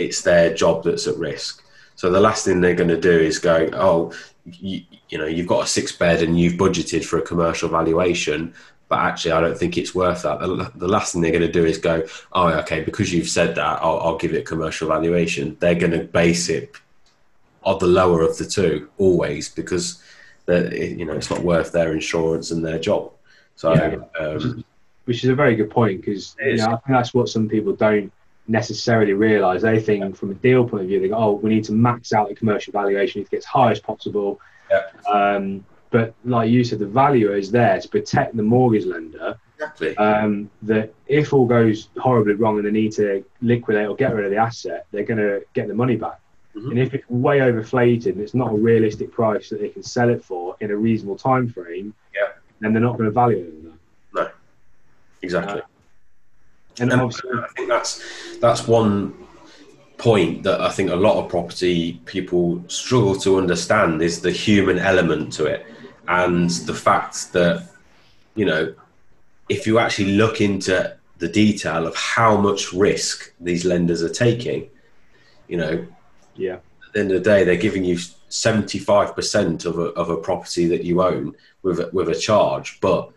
it's 0.00 0.22
their 0.22 0.54
job 0.54 0.84
that's 0.84 1.06
at 1.06 1.16
risk. 1.16 1.62
So 1.96 2.10
the 2.10 2.20
last 2.20 2.44
thing 2.44 2.60
they're 2.60 2.74
going 2.74 2.88
to 2.88 3.00
do 3.00 3.18
is 3.18 3.38
go, 3.38 3.68
oh, 3.74 4.12
you, 4.44 4.82
you 5.08 5.18
know, 5.18 5.26
you've 5.26 5.46
got 5.46 5.64
a 5.64 5.68
six 5.68 5.92
bed 5.92 6.22
and 6.22 6.38
you've 6.38 6.54
budgeted 6.54 7.04
for 7.04 7.18
a 7.18 7.22
commercial 7.22 7.68
valuation 7.68 8.54
but 8.90 8.98
actually 8.98 9.30
I 9.30 9.40
don't 9.40 9.56
think 9.56 9.78
it's 9.78 9.94
worth 9.94 10.22
that. 10.24 10.40
The, 10.74 10.88
last 10.88 11.12
thing 11.12 11.22
they're 11.22 11.30
going 11.30 11.42
to 11.42 11.52
do 11.52 11.64
is 11.64 11.78
go, 11.78 12.04
oh, 12.32 12.48
okay, 12.58 12.82
because 12.82 13.12
you've 13.12 13.28
said 13.28 13.54
that, 13.54 13.80
I'll, 13.80 14.00
I'll 14.00 14.18
give 14.18 14.34
it 14.34 14.44
commercial 14.44 14.88
valuation. 14.88 15.56
They're 15.60 15.76
going 15.76 15.92
to 15.92 16.02
base 16.02 16.48
it 16.48 16.74
on 17.62 17.78
the 17.78 17.86
lower 17.86 18.22
of 18.22 18.36
the 18.36 18.44
two 18.44 18.90
always 18.98 19.48
because 19.48 20.02
that 20.46 20.72
you 20.72 21.04
know 21.04 21.12
it's 21.12 21.30
not 21.30 21.40
worth 21.40 21.70
their 21.70 21.92
insurance 21.92 22.50
and 22.50 22.64
their 22.64 22.80
job. 22.80 23.12
So, 23.54 23.72
yeah. 23.74 23.96
um, 24.18 24.64
which 25.04 25.22
is 25.22 25.30
a 25.30 25.36
very 25.36 25.54
good 25.54 25.70
point 25.70 26.00
because 26.00 26.34
you 26.40 26.56
know, 26.56 26.64
I 26.64 26.68
think 26.70 26.88
that's 26.88 27.14
what 27.14 27.28
some 27.28 27.48
people 27.48 27.74
don't 27.74 28.12
necessarily 28.48 29.12
realise. 29.12 29.62
They 29.62 29.80
think 29.80 30.16
from 30.16 30.30
a 30.30 30.34
deal 30.34 30.68
point 30.68 30.82
of 30.82 30.88
view, 30.88 31.00
they 31.00 31.08
go, 31.08 31.16
oh, 31.16 31.32
we 31.32 31.50
need 31.50 31.64
to 31.64 31.72
max 31.72 32.12
out 32.12 32.28
the 32.28 32.34
commercial 32.34 32.72
valuation 32.72 33.24
to 33.24 33.30
get 33.30 33.38
as 33.38 33.44
high 33.44 33.70
as 33.70 33.80
possible. 33.80 34.40
Yeah. 34.70 34.86
Um, 35.10 35.64
but 35.90 36.14
like 36.24 36.50
you 36.50 36.62
said, 36.64 36.78
the 36.78 36.86
value 36.86 37.32
is 37.32 37.50
there 37.50 37.80
to 37.80 37.88
protect 37.88 38.36
the 38.36 38.42
mortgage 38.42 38.86
lender. 38.86 39.38
Exactly. 39.56 39.96
Um, 39.98 40.50
that 40.62 40.94
if 41.06 41.32
all 41.34 41.46
goes 41.46 41.90
horribly 41.98 42.34
wrong 42.34 42.56
and 42.56 42.66
they 42.66 42.70
need 42.70 42.92
to 42.92 43.24
liquidate 43.42 43.88
or 43.88 43.94
get 43.94 44.14
rid 44.14 44.24
of 44.24 44.30
the 44.30 44.38
asset, 44.38 44.86
they're 44.90 45.04
going 45.04 45.18
to 45.18 45.44
get 45.52 45.68
the 45.68 45.74
money 45.74 45.96
back. 45.96 46.20
Mm-hmm. 46.56 46.70
And 46.70 46.78
if 46.78 46.94
it's 46.94 47.08
way 47.10 47.40
overflated 47.40 48.14
and 48.14 48.20
it's 48.20 48.34
not 48.34 48.52
a 48.52 48.56
realistic 48.56 49.12
price 49.12 49.50
that 49.50 49.60
they 49.60 49.68
can 49.68 49.82
sell 49.82 50.08
it 50.08 50.24
for 50.24 50.56
in 50.60 50.70
a 50.70 50.76
reasonable 50.76 51.16
time 51.16 51.48
frame, 51.48 51.94
yeah. 52.14 52.32
then 52.60 52.72
they're 52.72 52.82
not 52.82 52.96
going 52.96 53.04
to 53.04 53.12
value 53.12 53.38
it. 53.38 53.72
No, 54.14 54.30
exactly. 55.22 55.60
Uh, 55.60 55.64
and, 56.80 56.92
and 56.92 57.00
obviously, 57.00 57.30
I 57.32 57.48
think 57.56 57.68
that's 57.68 58.02
that's 58.38 58.66
one 58.66 59.14
point 60.00 60.42
that 60.44 60.62
I 60.62 60.70
think 60.70 60.90
a 60.90 60.96
lot 60.96 61.22
of 61.22 61.28
property 61.28 62.00
people 62.06 62.64
struggle 62.68 63.14
to 63.16 63.36
understand 63.36 64.00
is 64.00 64.22
the 64.22 64.30
human 64.30 64.78
element 64.78 65.32
to 65.34 65.44
it. 65.44 65.66
And 66.08 66.48
the 66.50 66.74
fact 66.74 67.32
that 67.34 67.68
you 68.34 68.46
know 68.46 68.74
if 69.48 69.66
you 69.66 69.78
actually 69.78 70.12
look 70.12 70.40
into 70.40 70.96
the 71.18 71.28
detail 71.28 71.86
of 71.86 71.94
how 71.94 72.36
much 72.36 72.72
risk 72.72 73.32
these 73.40 73.64
lenders 73.66 74.02
are 74.02 74.08
taking 74.08 74.70
you 75.48 75.56
know 75.58 75.86
yeah. 76.36 76.54
at 76.54 76.92
the 76.94 77.00
end 77.00 77.12
of 77.12 77.22
the 77.22 77.30
day 77.30 77.44
they're 77.44 77.56
giving 77.56 77.84
you 77.84 77.96
75% 77.96 79.66
of 79.66 79.78
a, 79.78 79.86
of 80.02 80.08
a 80.08 80.16
property 80.16 80.66
that 80.66 80.84
you 80.84 81.02
own 81.02 81.34
with 81.62 81.80
a, 81.80 81.90
with 81.92 82.08
a 82.08 82.14
charge. 82.14 82.80
But 82.80 83.10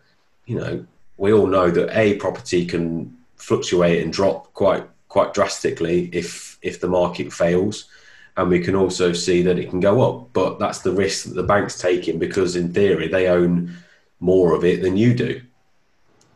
you 0.46 0.58
know 0.60 0.86
we 1.18 1.32
all 1.32 1.48
know 1.48 1.70
that 1.72 1.98
a 1.98 2.16
property 2.16 2.66
can 2.66 3.16
fluctuate 3.44 4.02
and 4.02 4.14
drop 4.14 4.54
quite 4.54 4.88
quite 5.10 5.34
drastically 5.34 6.10
if 6.14 6.58
if 6.62 6.80
the 6.80 6.88
market 6.88 7.32
fails 7.32 7.90
and 8.38 8.50
we 8.50 8.60
can 8.60 8.76
also 8.76 9.14
see 9.14 9.42
that 9.44 9.60
it 9.60 9.70
can 9.70 9.80
go 9.80 10.02
up. 10.02 10.30
But 10.34 10.60
that's 10.60 10.80
the 10.80 10.92
risk 10.92 11.26
that 11.26 11.36
the 11.36 11.44
bank's 11.44 11.78
taking 11.78 12.18
because, 12.18 12.56
in 12.56 12.74
theory, 12.74 13.08
they 13.08 13.28
own 13.28 13.76
more 14.20 14.56
of 14.56 14.64
it 14.64 14.82
than 14.82 14.98
you 14.98 15.14
do. 15.14 15.42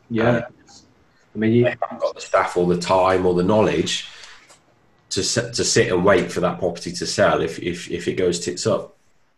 Yeah, 0.10 0.30
uh, 0.30 0.48
I 1.34 1.38
mean, 1.38 1.54
you 1.54 1.64
they 1.64 1.76
haven't 1.82 2.02
got 2.02 2.16
the 2.16 2.22
staff 2.22 2.56
or 2.56 2.68
the 2.68 2.80
time 2.80 3.26
or 3.26 3.34
the 3.34 3.44
knowledge 3.44 4.08
to 5.10 5.24
set, 5.24 5.54
to 5.56 5.64
sit 5.64 5.92
and 5.92 6.06
wait 6.06 6.32
for 6.32 6.42
that 6.42 6.60
property 6.60 6.92
to 6.92 7.06
sell 7.06 7.42
if 7.42 7.60
if, 7.60 7.90
if 7.90 8.08
it 8.08 8.14
goes 8.14 8.40
tits 8.40 8.68
up. 8.68 8.96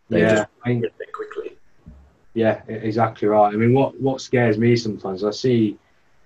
They 0.10 0.22
yeah, 0.22 0.46
I 0.66 0.70
mean, 0.70 0.84
quickly. 1.14 1.58
Yeah, 2.34 2.62
exactly 2.68 3.28
right. 3.28 3.54
I 3.54 3.58
mean, 3.58 3.74
what 3.74 4.00
what 4.02 4.22
scares 4.22 4.58
me 4.58 4.76
sometimes, 4.76 5.24
I 5.24 5.32
see 5.32 5.78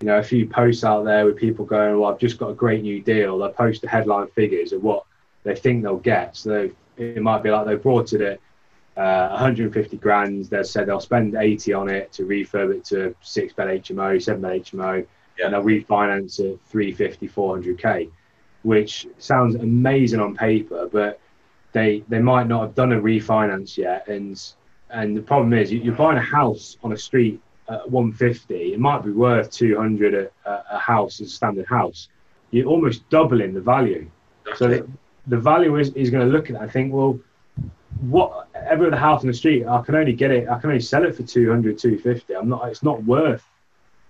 you 0.04 0.10
know, 0.10 0.20
a 0.20 0.24
few 0.24 0.45
posts 0.45 0.84
out 0.84 1.06
there 1.06 1.26
with 1.26 1.38
people 1.38 1.64
going, 1.64 1.97
"Well, 1.97 2.12
I've 2.12 2.20
just 2.20 2.38
got 2.38 2.49
a 2.49 2.54
great 2.54 2.82
new 2.82 3.01
deal." 3.01 3.38
They 3.38 3.47
post 3.47 3.82
the 3.82 3.88
headline 3.88 4.28
figures 4.28 4.74
of 4.74 4.84
what 4.84 5.06
they 5.43 5.56
think 5.56 5.82
they'll 5.82 5.95
get. 5.95 6.36
So 6.36 6.70
it 6.97 7.22
might 7.22 7.41
be 7.41 7.49
like 7.49 7.66
they've 7.66 7.82
brought 7.82 8.12
it 8.12 8.20
at 8.20 8.39
uh, 9.01 9.30
150 9.30 9.95
grand. 9.95 10.43
They've 10.47 10.68
said 10.68 10.88
they'll 10.88 10.99
spend 10.99 11.36
80 11.36 11.72
on 11.72 11.88
it 11.88 12.12
to 12.12 12.24
refurb 12.24 12.76
it 12.76 12.84
to 12.88 13.16
six 13.22 13.54
bed 13.54 13.82
HMO, 13.82 14.22
seven 14.22 14.41
bed 14.41 14.66
HMO, 14.66 15.08
yeah. 15.39 15.45
and 15.45 15.54
they'll 15.54 15.64
refinance 15.64 16.38
it 16.41 16.60
350, 16.68 17.30
400k, 17.30 18.10
which 18.64 19.08
sounds 19.20 19.56
amazing 19.56 20.20
on 20.20 20.36
paper, 20.36 20.89
but 20.91 21.18
they 21.72 22.04
they 22.10 22.20
might 22.20 22.47
not 22.47 22.60
have 22.62 22.76
done 22.76 22.91
a 22.91 22.99
refinance 22.99 23.78
yet. 23.78 24.10
And 24.10 24.38
and 24.89 25.16
the 25.16 25.22
problem 25.22 25.54
is 25.54 25.72
you're 25.72 25.95
buying 25.95 26.18
a 26.18 26.22
house 26.22 26.76
on 26.84 26.91
a 26.91 26.97
street 26.97 27.39
at 27.70 27.89
150. 27.89 28.74
It 28.74 28.80
might 28.80 29.03
be 29.03 29.11
worth 29.11 29.51
200 29.51 30.32
a, 30.45 30.64
a 30.72 30.78
house 30.78 31.22
as 31.22 31.28
a 31.28 31.32
standard 31.32 31.66
house. 31.68 32.09
You're 32.51 32.68
almost 32.68 33.07
doubling 33.09 33.53
the 33.53 33.61
value. 33.61 34.09
So 34.55 34.68
the, 34.68 34.88
the 35.28 35.38
value 35.38 35.78
is, 35.78 35.89
is 35.91 36.09
going 36.09 36.28
to 36.28 36.32
look 36.32 36.49
at 36.49 36.53
that 36.53 36.64
and 36.64 36.72
think, 36.72 36.93
well, 36.93 37.20
what 38.01 38.47
every 38.53 38.88
other 38.88 38.97
house 38.97 39.24
in 39.24 39.28
the 39.28 39.34
street, 39.34 39.66
I 39.66 39.82
can 39.82 39.95
only 39.95 40.14
get 40.14 40.32
it, 40.32 40.49
I 40.49 40.59
can 40.59 40.70
only 40.70 40.82
sell 40.82 41.03
it 41.03 41.16
for 41.16 41.24
200, 41.24 41.78
250. 41.78 42.36
I'm 42.36 42.49
not, 42.49 42.68
it's 42.68 42.84
not 42.84 43.03
worth 43.03 43.45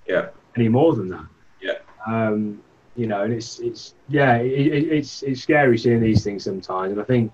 yeah 0.08 0.30
any 0.56 0.70
more 0.70 0.96
than 0.96 1.10
that. 1.10 1.26
Yeah. 1.62 1.78
Um, 2.06 2.62
you 2.96 3.08
know, 3.08 3.24
and 3.24 3.34
it's, 3.34 3.60
it's, 3.60 3.96
yeah, 4.08 4.36
it, 4.36 4.48
it's, 4.48 5.24
it's 5.24 5.42
scary 5.42 5.78
seeing 5.78 6.00
these 6.00 6.24
things 6.24 6.44
sometimes. 6.44 6.92
And 6.92 7.02
I 7.02 7.04
think, 7.04 7.32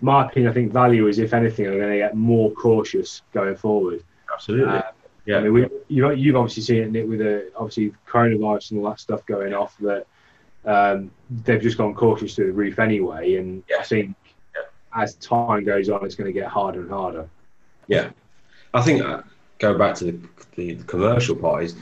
my 0.00 0.26
opinion, 0.26 0.50
I 0.50 0.54
think 0.54 0.72
value 0.72 1.06
is, 1.06 1.18
if 1.18 1.34
anything, 1.34 1.66
are 1.66 1.76
going 1.78 1.92
to 1.92 1.98
get 1.98 2.16
more 2.16 2.50
cautious 2.52 3.22
going 3.32 3.56
forward. 3.56 4.02
Absolutely. 4.32 4.74
Uh, 4.74 4.82
yeah. 5.24 5.38
I 5.38 5.40
mean, 5.42 5.52
we, 5.52 5.68
you, 5.88 6.10
you've 6.12 6.36
obviously 6.36 6.62
seen 6.62 6.94
it 6.96 7.08
with 7.08 7.20
the 7.20 7.50
obviously 7.56 7.92
coronavirus 8.06 8.72
and 8.72 8.80
all 8.80 8.90
that 8.90 9.00
stuff 9.00 9.24
going 9.26 9.54
off 9.54 9.76
that 9.78 10.06
um, 10.64 11.10
they've 11.30 11.60
just 11.60 11.78
gone 11.78 11.94
cautious 11.94 12.34
to 12.36 12.46
the 12.46 12.52
roof 12.52 12.78
anyway. 12.78 13.36
And 13.36 13.62
yeah. 13.68 13.76
I 13.80 13.84
think 13.84 14.14
yeah. 14.54 14.62
as 15.02 15.14
time 15.16 15.64
goes 15.64 15.88
on, 15.88 16.04
it's 16.04 16.14
going 16.14 16.32
to 16.32 16.38
get 16.38 16.48
harder 16.48 16.80
and 16.80 16.90
harder. 16.90 17.28
Yeah, 17.88 18.10
I 18.74 18.82
think 18.82 19.02
uh, 19.02 19.22
go 19.58 19.76
back 19.76 19.94
to 19.96 20.04
the, 20.04 20.20
the, 20.56 20.74
the 20.74 20.84
commercial 20.84 21.36
part 21.36 21.64
is, 21.64 21.76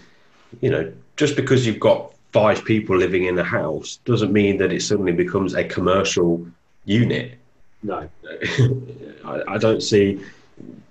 you 0.61 0.70
know, 0.70 0.93
just 1.16 1.36
because 1.36 1.66
you've 1.66 1.80
got 1.80 2.14
five 2.32 2.64
people 2.64 2.97
living 2.97 3.24
in 3.24 3.38
a 3.38 3.45
house 3.45 3.99
doesn't 4.05 4.32
mean 4.32 4.57
that 4.59 4.72
it 4.72 4.82
suddenly 4.82 5.12
becomes 5.12 5.55
a 5.55 5.64
commercial 5.64 6.47
unit. 6.84 7.38
No. 7.82 8.09
I, 9.24 9.43
I 9.49 9.59
don't 9.59 9.82
see 9.82 10.20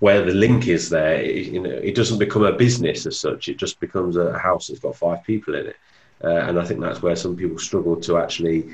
where 0.00 0.24
the 0.24 0.32
link 0.32 0.66
is 0.66 0.88
there. 0.88 1.20
It, 1.20 1.46
you 1.46 1.60
know, 1.60 1.70
it 1.70 1.94
doesn't 1.94 2.18
become 2.18 2.44
a 2.44 2.52
business 2.52 3.06
as 3.06 3.18
such. 3.20 3.48
It 3.48 3.56
just 3.56 3.80
becomes 3.80 4.16
a 4.16 4.38
house 4.38 4.68
that's 4.68 4.80
got 4.80 4.96
five 4.96 5.22
people 5.24 5.54
in 5.54 5.66
it. 5.66 5.76
Uh, 6.22 6.28
and 6.28 6.58
I 6.58 6.64
think 6.64 6.80
that's 6.80 7.02
where 7.02 7.16
some 7.16 7.36
people 7.36 7.58
struggle 7.58 7.96
to 8.02 8.18
actually, 8.18 8.68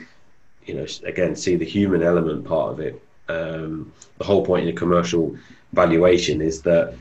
you 0.64 0.74
know, 0.74 0.86
again, 1.04 1.36
see 1.36 1.56
the 1.56 1.64
human 1.64 2.02
element 2.02 2.44
part 2.44 2.72
of 2.72 2.80
it. 2.80 3.00
Um, 3.28 3.92
the 4.18 4.24
whole 4.24 4.44
point 4.44 4.68
in 4.68 4.74
a 4.74 4.78
commercial 4.78 5.36
valuation 5.72 6.40
is 6.40 6.62
that 6.62 6.94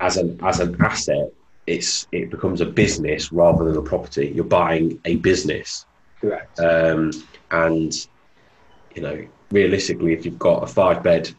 as 0.00 0.16
an 0.16 0.38
as 0.42 0.60
an 0.60 0.76
asset, 0.80 1.30
it's 1.66 2.06
it 2.12 2.30
becomes 2.30 2.60
a 2.60 2.66
business 2.66 3.32
rather 3.32 3.64
than 3.64 3.76
a 3.76 3.82
property. 3.82 4.32
You're 4.34 4.44
buying 4.44 5.00
a 5.04 5.16
business, 5.16 5.86
Correct. 6.20 6.60
um, 6.60 7.10
and 7.50 7.92
you 8.94 9.02
know, 9.02 9.26
realistically, 9.50 10.12
if 10.12 10.24
you've 10.24 10.38
got 10.38 10.62
a 10.62 10.66
five 10.66 11.02
bed 11.02 11.30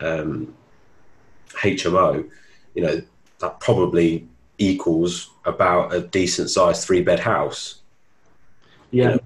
um, 0.00 0.54
HMO, 1.54 2.28
you 2.74 2.82
know, 2.82 3.02
that 3.40 3.60
probably 3.60 4.26
equals 4.58 5.30
about 5.44 5.92
a 5.92 6.02
decent 6.02 6.50
sized 6.50 6.86
three 6.86 7.02
bed 7.02 7.18
house. 7.20 7.80
yeah. 8.90 9.16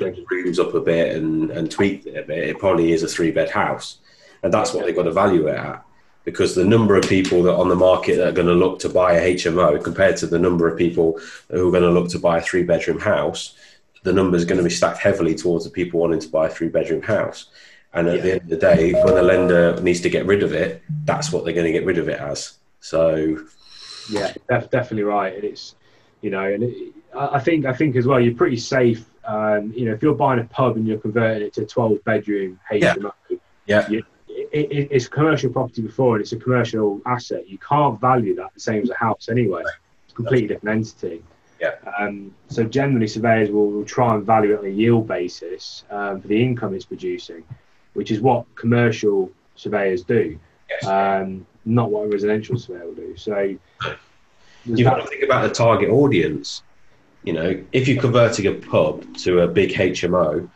know, 0.00 0.14
rooms 0.30 0.58
up 0.58 0.74
a 0.74 0.80
bit 0.80 1.16
and, 1.16 1.50
and 1.50 1.70
tweaked 1.70 2.06
it 2.06 2.16
a 2.16 2.22
bit, 2.22 2.48
it 2.48 2.58
probably 2.58 2.92
is 2.92 3.02
a 3.02 3.08
three 3.08 3.30
bed 3.30 3.50
house. 3.50 3.98
And 4.42 4.52
that's 4.52 4.72
what 4.74 4.84
they've 4.84 4.94
got 4.94 5.04
to 5.04 5.12
value 5.12 5.48
it 5.48 5.56
at. 5.56 5.84
Because 6.24 6.54
the 6.54 6.64
number 6.64 6.96
of 6.96 7.06
people 7.06 7.42
that 7.42 7.52
are 7.52 7.60
on 7.60 7.68
the 7.68 7.76
market 7.76 8.16
that 8.16 8.28
are 8.28 8.32
going 8.32 8.48
to 8.48 8.54
look 8.54 8.78
to 8.80 8.88
buy 8.88 9.14
a 9.14 9.34
HMO 9.34 9.82
compared 9.82 10.16
to 10.18 10.26
the 10.26 10.38
number 10.38 10.68
of 10.68 10.78
people 10.78 11.20
who 11.50 11.68
are 11.68 11.70
going 11.70 11.82
to 11.82 11.90
look 11.90 12.08
to 12.10 12.18
buy 12.18 12.38
a 12.38 12.42
three 12.42 12.62
bedroom 12.62 12.98
house, 12.98 13.56
the 14.04 14.12
number 14.12 14.36
is 14.36 14.44
going 14.44 14.58
to 14.58 14.64
be 14.64 14.70
stacked 14.70 14.98
heavily 14.98 15.34
towards 15.34 15.64
the 15.64 15.70
people 15.70 16.00
wanting 16.00 16.20
to 16.20 16.28
buy 16.28 16.46
a 16.46 16.50
three 16.50 16.68
bedroom 16.68 17.02
house. 17.02 17.46
And 17.94 18.08
at 18.08 18.22
the 18.22 18.32
end 18.32 18.40
of 18.42 18.48
the 18.48 18.56
day, 18.56 18.92
when 18.92 19.14
the 19.14 19.22
lender 19.22 19.80
needs 19.80 20.00
to 20.00 20.10
get 20.10 20.26
rid 20.26 20.42
of 20.42 20.52
it, 20.52 20.82
that's 21.04 21.32
what 21.32 21.44
they're 21.44 21.54
going 21.54 21.66
to 21.66 21.72
get 21.72 21.84
rid 21.84 21.98
of 21.98 22.08
it 22.08 22.18
as. 22.18 22.58
So, 22.80 23.38
Yeah, 24.10 24.32
def- 24.48 24.70
definitely 24.70 25.04
right. 25.04 25.34
And 25.34 25.44
it's, 25.44 25.76
you 26.20 26.30
know, 26.30 26.44
and 26.44 26.64
it, 26.64 26.92
I 27.16 27.38
think 27.38 27.64
I 27.64 27.72
think 27.72 27.94
as 27.96 28.06
well, 28.06 28.20
you're 28.20 28.34
pretty 28.34 28.56
safe. 28.56 29.04
Um, 29.24 29.72
you 29.74 29.86
know, 29.86 29.92
if 29.92 30.02
you're 30.02 30.14
buying 30.14 30.40
a 30.40 30.44
pub 30.44 30.76
and 30.76 30.86
you're 30.86 30.98
converting 30.98 31.46
it 31.46 31.54
to 31.54 31.62
a 31.62 31.66
12 31.66 32.04
bedroom 32.04 32.58
HMO, 32.70 33.12
yeah, 33.66 33.88
you, 33.88 34.04
it, 34.28 34.70
it, 34.70 34.88
it's 34.90 35.08
commercial 35.08 35.50
property 35.50 35.82
before 35.82 36.16
and 36.16 36.22
it's 36.22 36.32
a 36.32 36.36
commercial 36.36 37.00
asset. 37.06 37.48
You 37.48 37.58
can't 37.58 38.00
value 38.00 38.34
that 38.36 38.52
the 38.54 38.60
same 38.60 38.82
as 38.82 38.90
a 38.90 38.96
house 38.96 39.28
anyway. 39.28 39.62
It's 40.04 40.12
a 40.12 40.16
completely 40.16 40.48
different 40.48 40.78
entity. 40.78 41.22
Yeah. 41.60 41.74
Um, 41.98 42.34
so 42.48 42.64
generally, 42.64 43.06
surveyors 43.06 43.50
will, 43.50 43.70
will 43.70 43.84
try 43.84 44.14
and 44.14 44.24
value 44.24 44.54
it 44.54 44.58
on 44.58 44.66
a 44.66 44.68
yield 44.68 45.06
basis 45.06 45.84
um, 45.90 46.20
for 46.20 46.28
the 46.28 46.42
income 46.42 46.74
it's 46.74 46.84
producing, 46.84 47.44
which 47.94 48.10
is 48.10 48.20
what 48.20 48.44
commercial 48.54 49.30
surveyors 49.56 50.04
do, 50.04 50.38
yes. 50.68 50.86
um, 50.86 51.46
not 51.64 51.90
what 51.90 52.02
a 52.02 52.08
residential 52.08 52.58
surveyor 52.58 52.86
will 52.86 52.94
do. 52.94 53.16
So 53.16 53.56
You've 54.66 54.88
got 54.88 54.96
to 54.96 55.06
think 55.06 55.22
about 55.22 55.42
the 55.42 55.54
target 55.54 55.90
audience. 55.90 56.62
You 57.22 57.34
know, 57.34 57.64
if 57.72 57.88
you're 57.88 58.00
converting 58.00 58.46
a 58.46 58.52
pub 58.52 59.04
to 59.18 59.40
a 59.40 59.48
big 59.48 59.70
HMO, 59.70 60.48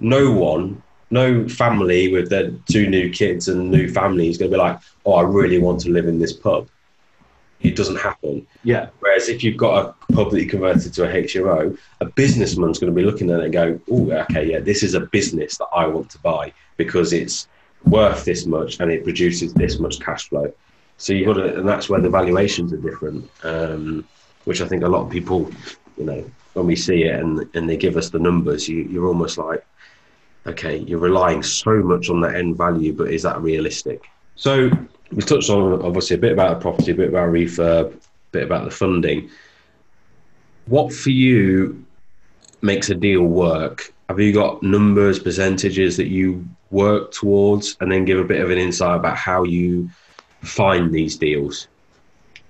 no 0.00 0.32
one, 0.32 0.82
no 1.10 1.48
family 1.48 2.12
with 2.12 2.30
their 2.30 2.50
two 2.70 2.88
new 2.88 3.10
kids 3.10 3.48
and 3.48 3.70
new 3.70 3.88
family 3.88 4.28
is 4.28 4.38
going 4.38 4.50
to 4.50 4.56
be 4.56 4.60
like, 4.60 4.80
oh, 5.06 5.14
I 5.14 5.22
really 5.22 5.58
want 5.58 5.80
to 5.80 5.90
live 5.90 6.06
in 6.06 6.18
this 6.18 6.32
pub. 6.32 6.68
It 7.60 7.76
doesn't 7.76 7.96
happen. 7.96 8.46
yeah, 8.62 8.88
Whereas 9.00 9.28
if 9.28 9.42
you've 9.42 9.56
got 9.56 9.86
a 9.86 10.12
pub 10.12 10.32
that 10.32 10.42
you 10.42 10.48
converted 10.48 10.92
to 10.94 11.04
a 11.04 11.22
HMO, 11.22 11.78
a 12.00 12.04
businessman's 12.04 12.78
going 12.78 12.92
to 12.92 12.96
be 12.96 13.06
looking 13.06 13.30
at 13.30 13.40
it 13.40 13.44
and 13.44 13.52
go, 13.52 13.80
oh, 13.90 14.10
okay, 14.10 14.50
yeah, 14.50 14.60
this 14.60 14.82
is 14.82 14.94
a 14.94 15.00
business 15.00 15.56
that 15.58 15.68
I 15.74 15.86
want 15.86 16.10
to 16.10 16.18
buy 16.18 16.52
because 16.76 17.12
it's 17.12 17.48
worth 17.84 18.24
this 18.24 18.46
much 18.46 18.80
and 18.80 18.90
it 18.90 19.04
produces 19.04 19.52
this 19.54 19.78
much 19.78 20.00
cash 20.00 20.28
flow. 20.28 20.52
So 20.96 21.12
you've 21.12 21.26
got 21.26 21.34
to, 21.34 21.58
and 21.58 21.68
that's 21.68 21.88
where 21.88 22.00
the 22.00 22.08
valuations 22.08 22.72
are 22.72 22.78
different, 22.78 23.28
um, 23.42 24.06
which 24.44 24.60
I 24.60 24.66
think 24.66 24.82
a 24.84 24.88
lot 24.88 25.02
of 25.02 25.10
people, 25.10 25.50
you 25.98 26.04
know, 26.04 26.24
when 26.54 26.66
we 26.66 26.76
see 26.76 27.04
it 27.04 27.18
and, 27.18 27.48
and 27.54 27.68
they 27.68 27.76
give 27.76 27.96
us 27.96 28.10
the 28.10 28.18
numbers, 28.18 28.68
you, 28.68 28.82
you're 28.84 29.08
almost 29.08 29.38
like, 29.38 29.64
okay, 30.46 30.78
you're 30.78 31.00
relying 31.00 31.42
so 31.42 31.82
much 31.82 32.10
on 32.10 32.20
that 32.20 32.36
end 32.36 32.56
value, 32.56 32.92
but 32.92 33.10
is 33.10 33.22
that 33.22 33.40
realistic? 33.40 34.04
So 34.36 34.70
we 35.10 35.22
touched 35.22 35.50
on 35.50 35.82
obviously 35.82 36.16
a 36.16 36.18
bit 36.18 36.32
about 36.32 36.58
the 36.58 36.62
property, 36.62 36.92
a 36.92 36.94
bit 36.94 37.08
about 37.08 37.30
refurb, 37.30 37.94
a 37.94 37.98
bit 38.32 38.44
about 38.44 38.64
the 38.64 38.70
funding. 38.70 39.30
What 40.66 40.92
for 40.92 41.10
you 41.10 41.84
makes 42.62 42.90
a 42.90 42.94
deal 42.94 43.22
work? 43.22 43.92
Have 44.08 44.20
you 44.20 44.32
got 44.32 44.62
numbers, 44.62 45.18
percentages 45.18 45.96
that 45.96 46.08
you 46.08 46.46
work 46.74 47.12
towards, 47.12 47.76
and 47.80 47.90
then 47.90 48.04
give 48.04 48.18
a 48.18 48.24
bit 48.24 48.40
of 48.42 48.50
an 48.50 48.58
insight 48.58 48.96
about 48.96 49.16
how 49.16 49.44
you 49.44 49.88
find 50.42 50.92
these 50.92 51.16
deals? 51.16 51.68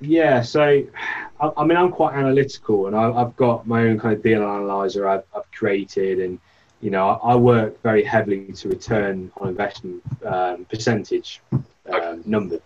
Yeah, 0.01 0.43
so 0.43 0.83
I, 1.41 1.51
I 1.57 1.64
mean, 1.64 1.77
I'm 1.77 1.91
quite 1.91 2.14
analytical, 2.14 2.87
and 2.87 2.97
I, 2.97 3.12
I've 3.12 3.37
got 3.37 3.66
my 3.66 3.83
own 3.83 4.01
kind 4.01 4.16
of 4.16 4.22
deal 4.22 4.43
analyzer 4.43 5.07
I've, 5.07 5.25
I've 5.37 5.51
created, 5.53 6.20
and 6.20 6.39
you 6.81 6.91
know, 6.91 7.09
I, 7.09 7.33
I 7.33 7.37
work 7.37 7.81
very 7.83 8.03
heavily 8.03 8.53
to 8.53 8.68
return 8.68 9.31
on 9.37 9.49
investment 9.49 10.03
um, 10.25 10.64
percentage 10.64 11.41
um, 11.53 12.22
number. 12.25 12.59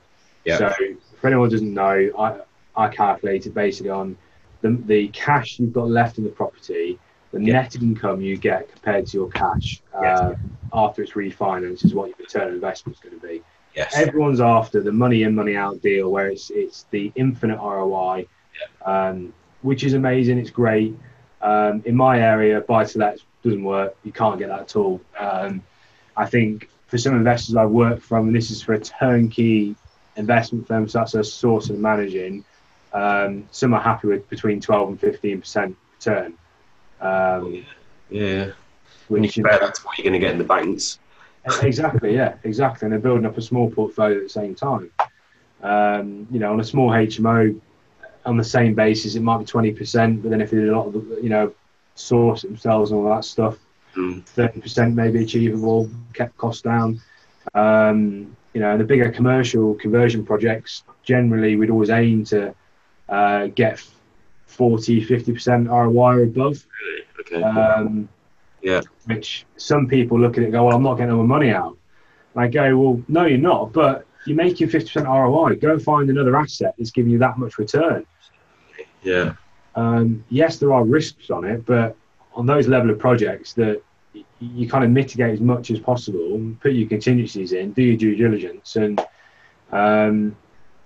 Yeah. 0.45 0.59
So, 0.59 0.73
for 1.21 1.27
anyone 1.27 1.49
who 1.49 1.57
doesn't 1.57 1.75
know, 1.75 2.11
I 2.19 2.41
I 2.77 2.89
calculate 2.89 3.47
it 3.47 3.55
basically 3.55 3.91
on 3.91 4.17
the 4.63 4.71
the 4.87 5.09
cash 5.09 5.59
you've 5.59 5.73
got 5.73 5.89
left 5.89 6.19
in 6.19 6.25
the 6.25 6.31
property, 6.31 6.99
the 7.33 7.39
Yeah. 7.41 7.53
net 7.55 7.75
income 7.77 8.21
you 8.21 8.37
get 8.37 8.69
compared 8.71 9.07
to 9.07 9.17
your 9.19 9.29
cash 9.29 9.83
Yes. 10.01 10.19
uh, 10.21 10.35
after 10.73 11.03
it's 11.03 11.13
refinanced 11.13 11.85
is 11.85 11.95
what 11.95 12.09
your 12.09 12.17
return 12.19 12.49
on 12.49 12.55
investment 12.55 12.97
is 12.97 13.01
going 13.01 13.19
to 13.21 13.27
be 13.27 13.43
Yes. 13.75 13.95
everyone's 13.95 14.41
after 14.41 14.83
the 14.83 14.93
money 14.93 15.23
in 15.23 15.35
money 15.35 15.57
out 15.57 15.81
deal 15.81 16.11
where 16.11 16.29
it's 16.29 16.51
it's 16.51 16.85
the 16.91 17.13
infinite 17.15 17.59
ROI 17.59 18.27
um, 18.85 19.33
which 19.63 19.85
is 19.85 19.95
amazing 19.95 20.39
it's 20.39 20.51
great 20.51 20.99
um, 21.41 21.83
in 21.85 21.95
my 21.97 22.21
area 22.21 22.61
buy 22.61 22.85
to 22.85 22.99
let 22.99 23.19
doesn't 23.43 23.65
work 23.65 23.97
you 24.03 24.13
can't 24.13 24.39
get 24.39 24.49
that 24.49 24.61
at 24.61 24.77
all 24.77 25.01
um, 25.19 25.63
I 26.17 26.27
think 26.27 26.69
for 26.87 26.99
some 26.99 27.15
investors 27.17 27.57
I've 27.57 27.71
worked 27.71 28.03
from 28.03 28.29
and 28.29 28.37
this 28.37 28.51
is 28.51 28.63
for 28.63 28.73
a 28.75 28.81
turnkey 28.81 29.77
investment 30.17 30.67
firm 30.67 30.89
so 30.89 30.99
that's 30.99 31.15
a 31.15 31.23
source 31.25 31.71
of 31.71 31.79
managing 31.79 32.45
um, 32.93 33.47
some 33.51 33.75
are 33.75 33.81
happy 33.81 34.09
with 34.09 34.29
between 34.29 34.61
12 34.61 34.89
and 34.89 35.01
15 35.01 35.41
percent 35.41 35.77
return 35.93 36.37
um, 37.01 37.65
yeah. 38.11 38.51
When 39.09 39.25
you 39.25 39.31
compare 39.31 39.59
that 39.59 39.75
to 39.75 39.83
what 39.83 39.99
you're 39.99 40.05
going 40.05 40.13
to 40.13 40.19
get 40.19 40.33
in 40.33 40.39
the 40.39 40.45
banks. 40.45 40.99
exactly, 41.63 42.15
yeah, 42.15 42.35
exactly. 42.45 42.87
And 42.87 42.93
they're 42.93 43.01
building 43.01 43.25
up 43.25 43.39
a 43.39 43.43
small 43.43 43.71
portfolio 43.71 44.19
at 44.19 44.25
the 44.25 44.29
same 44.29 44.55
time. 44.55 44.91
Um, 45.63 46.27
you 46.31 46.39
know, 46.39 46.53
on 46.53 46.61
a 46.61 46.65
small 46.65 46.91
HMO, 46.91 47.59
on 48.27 48.37
the 48.37 48.45
same 48.45 48.75
basis, 48.75 49.15
it 49.15 49.23
might 49.23 49.39
be 49.39 49.45
twenty 49.45 49.73
percent, 49.73 50.23
but 50.23 50.31
then 50.31 50.41
if 50.41 50.51
they 50.51 50.59
did 50.59 50.69
a 50.69 50.77
lot 50.77 50.89
of, 50.89 50.95
you 51.23 51.31
know, 51.31 51.55
source 51.95 52.43
themselves 52.43 52.91
and 52.91 53.01
all 53.01 53.15
that 53.15 53.25
stuff, 53.25 53.59
Mm. 53.97 54.25
thirty 54.25 54.61
percent 54.61 54.95
may 54.95 55.11
be 55.11 55.25
achievable, 55.25 55.91
kept 56.13 56.37
costs 56.37 56.63
down. 56.63 57.01
Um, 57.55 58.37
you 58.53 58.61
know, 58.61 58.77
the 58.77 58.85
bigger 58.85 59.11
commercial 59.11 59.75
conversion 59.75 60.25
projects, 60.25 60.85
generally, 61.03 61.57
we'd 61.57 61.71
always 61.71 61.91
aim 61.91 62.25
to 62.27 62.55
uh, 63.09 63.47
get 63.47 63.83
40, 64.49 65.07
50% 65.07 65.69
ROI 65.69 66.17
or 66.17 66.23
above. 66.25 66.67
Really? 66.83 67.05
Okay. 67.21 67.43
Um, 67.43 68.09
Yeah. 68.63 68.81
Which 69.07 69.47
some 69.57 69.87
people 69.87 70.19
look 70.19 70.37
at 70.37 70.43
it 70.43 70.47
and 70.47 70.53
go, 70.53 70.65
well, 70.65 70.77
I'm 70.77 70.83
not 70.83 70.97
getting 70.97 71.13
all 71.15 71.23
my 71.23 71.37
money 71.39 71.51
out. 71.51 71.77
And 72.35 72.45
I 72.45 72.49
go, 72.49 72.77
well, 72.77 73.03
no, 73.09 73.25
you're 73.25 73.39
not. 73.39 73.73
But 73.73 74.07
you're 74.27 74.37
making 74.37 74.69
50% 74.69 75.05
ROI. 75.07 75.57
Go 75.57 75.79
find 75.79 76.11
another 76.11 76.37
asset 76.37 76.75
that's 76.77 76.91
giving 76.91 77.13
you 77.13 77.19
that 77.19 77.39
much 77.39 77.59
return. 77.59 78.05
yeah. 79.03 79.35
Um, 79.77 80.25
yes, 80.29 80.57
there 80.59 80.73
are 80.73 80.85
risks 80.85 81.31
on 81.31 81.45
it, 81.45 81.65
but 81.65 81.97
on 82.35 82.47
those 82.47 82.67
level 82.67 82.91
of 82.91 82.99
projects 82.99 83.53
that 83.55 83.81
you 84.41 84.69
kind 84.69 84.83
of 84.83 84.91
mitigate 84.91 85.35
as 85.35 85.41
much 85.41 85.71
as 85.71 85.79
possible, 85.79 86.53
put 86.61 86.73
your 86.73 86.89
contingencies 86.89 87.53
in, 87.53 87.73
do 87.73 87.83
your 87.83 87.97
due 87.97 88.17
diligence, 88.17 88.75
and 88.75 89.01
um, 89.71 90.37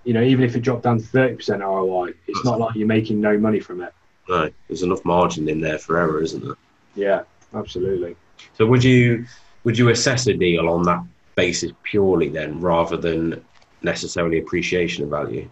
you 0.05 0.13
know 0.13 0.23
even 0.23 0.45
if 0.45 0.57
it 0.57 0.61
dropped 0.61 0.83
down 0.83 0.99
to 0.99 1.05
thirty 1.05 1.37
percent 1.37 1.63
ROI, 1.63 2.15
it's 2.27 2.45
not 2.45 2.59
like 2.59 2.75
you're 2.75 2.87
making 2.87 3.21
no 3.21 3.39
money 3.39 3.61
from 3.61 3.83
it. 3.83 3.93
No, 4.29 4.51
there's 4.69 4.83
enough 4.83 5.05
margin 5.05 5.49
in 5.49 5.61
there 5.61 5.79
for 5.79 5.99
error, 5.99 6.23
isn't 6.23 6.45
there? 6.45 6.57
Yeah, 6.95 7.23
absolutely. 7.55 8.17
So 8.55 8.67
would 8.67 8.85
you 8.85 9.27
would 9.65 9.79
you 9.79 9.89
assess 9.91 10.27
a 10.27 10.35
deal 10.35 10.69
on 10.69 10.83
that 10.85 11.05
basis 11.35 11.73
purely 11.83 12.29
then, 12.29 12.61
rather 12.61 12.97
than 12.97 13.45
necessarily 13.83 14.39
appreciation 14.39 15.05
of 15.05 15.11
value? 15.11 15.49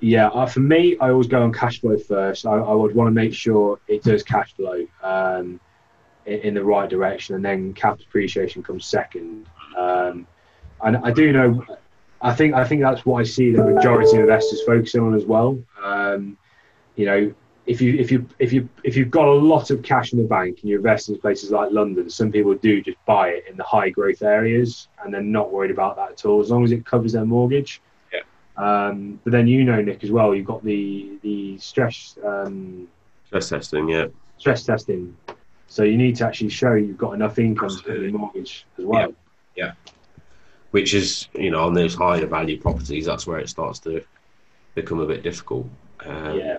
Yeah, 0.00 0.28
uh, 0.28 0.46
for 0.46 0.60
me, 0.60 0.96
I 1.00 1.10
always 1.10 1.26
go 1.26 1.42
on 1.42 1.52
cash 1.52 1.80
flow 1.80 1.96
first. 1.96 2.46
I, 2.46 2.52
I 2.52 2.74
would 2.74 2.94
want 2.94 3.08
to 3.08 3.12
make 3.12 3.32
sure 3.32 3.80
it 3.88 4.02
does 4.02 4.22
cash 4.22 4.54
flow 4.54 4.86
um, 5.02 5.58
in, 6.26 6.40
in 6.40 6.54
the 6.54 6.62
right 6.62 6.88
direction, 6.88 7.34
and 7.34 7.44
then 7.44 7.72
capital 7.72 8.04
appreciation 8.08 8.62
comes 8.62 8.84
second. 8.84 9.46
Um, 9.76 10.26
and 10.82 10.98
I 10.98 11.10
do 11.10 11.32
know, 11.32 11.64
I 12.26 12.34
think 12.34 12.54
I 12.54 12.64
think 12.64 12.82
that's 12.82 13.06
what 13.06 13.20
I 13.20 13.22
see 13.22 13.52
the 13.52 13.62
majority 13.62 14.16
of 14.16 14.22
investors 14.22 14.60
focusing 14.66 15.00
on 15.00 15.14
as 15.14 15.24
well. 15.24 15.58
Um, 15.80 16.36
you 16.96 17.06
know, 17.06 17.32
if 17.66 17.80
you 17.80 17.94
if 17.94 18.10
you 18.10 18.26
if 18.40 18.52
you 18.52 18.68
if 18.82 18.96
you've 18.96 19.12
got 19.12 19.28
a 19.28 19.32
lot 19.32 19.70
of 19.70 19.82
cash 19.84 20.12
in 20.12 20.18
the 20.18 20.26
bank 20.26 20.58
and 20.60 20.70
you 20.70 20.76
invest 20.76 21.08
in 21.08 21.18
places 21.18 21.52
like 21.52 21.70
London, 21.70 22.10
some 22.10 22.32
people 22.32 22.54
do 22.54 22.82
just 22.82 22.98
buy 23.06 23.28
it 23.28 23.44
in 23.48 23.56
the 23.56 23.62
high 23.62 23.90
growth 23.90 24.22
areas 24.22 24.88
and 25.04 25.14
they're 25.14 25.22
not 25.22 25.52
worried 25.52 25.70
about 25.70 25.94
that 25.96 26.10
at 26.12 26.24
all 26.24 26.40
as 26.40 26.50
long 26.50 26.64
as 26.64 26.72
it 26.72 26.84
covers 26.84 27.12
their 27.12 27.24
mortgage. 27.24 27.80
Yeah. 28.12 28.22
Um, 28.56 29.20
but 29.22 29.30
then 29.30 29.46
you 29.46 29.62
know, 29.62 29.80
Nick, 29.80 30.02
as 30.02 30.10
well. 30.10 30.34
You've 30.34 30.46
got 30.46 30.64
the 30.64 31.18
the 31.22 31.58
stress 31.58 32.18
um, 32.24 32.88
Stress 33.28 33.48
testing, 33.50 33.88
yeah. 33.88 34.06
stress 34.38 34.64
testing, 34.64 35.16
so 35.68 35.84
you 35.84 35.96
need 35.96 36.16
to 36.16 36.26
actually 36.26 36.50
show 36.50 36.74
you've 36.74 36.98
got 36.98 37.12
enough 37.12 37.38
income 37.38 37.68
to 37.68 37.74
pay 37.76 37.80
Absolutely. 37.82 38.10
your 38.10 38.18
mortgage 38.18 38.66
as 38.78 38.84
well. 38.84 39.14
Which 40.76 40.92
is, 40.92 41.26
you 41.32 41.50
know, 41.50 41.64
on 41.64 41.72
those 41.72 41.94
higher 41.94 42.26
value 42.26 42.60
properties, 42.60 43.06
that's 43.06 43.26
where 43.26 43.38
it 43.38 43.48
starts 43.48 43.78
to 43.80 44.04
become 44.74 45.00
a 45.00 45.06
bit 45.06 45.22
difficult. 45.22 45.66
Um, 46.04 46.38
Yeah. 46.38 46.58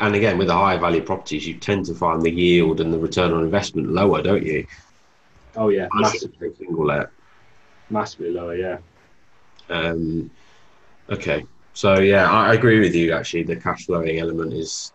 And 0.00 0.14
again, 0.14 0.38
with 0.38 0.46
the 0.46 0.54
higher 0.54 0.78
value 0.78 1.02
properties, 1.02 1.48
you 1.48 1.54
tend 1.54 1.84
to 1.86 1.94
find 1.94 2.22
the 2.22 2.30
yield 2.30 2.80
and 2.80 2.94
the 2.94 2.98
return 2.98 3.32
on 3.32 3.42
investment 3.42 3.88
lower, 3.90 4.22
don't 4.22 4.46
you? 4.46 4.64
Oh 5.56 5.68
yeah. 5.70 5.86
As 5.86 6.12
Massive, 6.12 6.30
single 6.58 6.86
let. 6.86 7.08
massively 7.88 8.30
lower. 8.30 8.54
Yeah. 8.54 8.78
Um, 9.68 10.30
okay, 11.10 11.44
so 11.72 11.98
yeah, 11.98 12.30
I 12.30 12.50
I 12.50 12.54
agree 12.54 12.78
with 12.78 12.94
you. 12.94 13.12
Actually, 13.12 13.42
the 13.42 13.56
cash 13.56 13.86
flowing 13.86 14.20
element 14.20 14.52
is, 14.52 14.92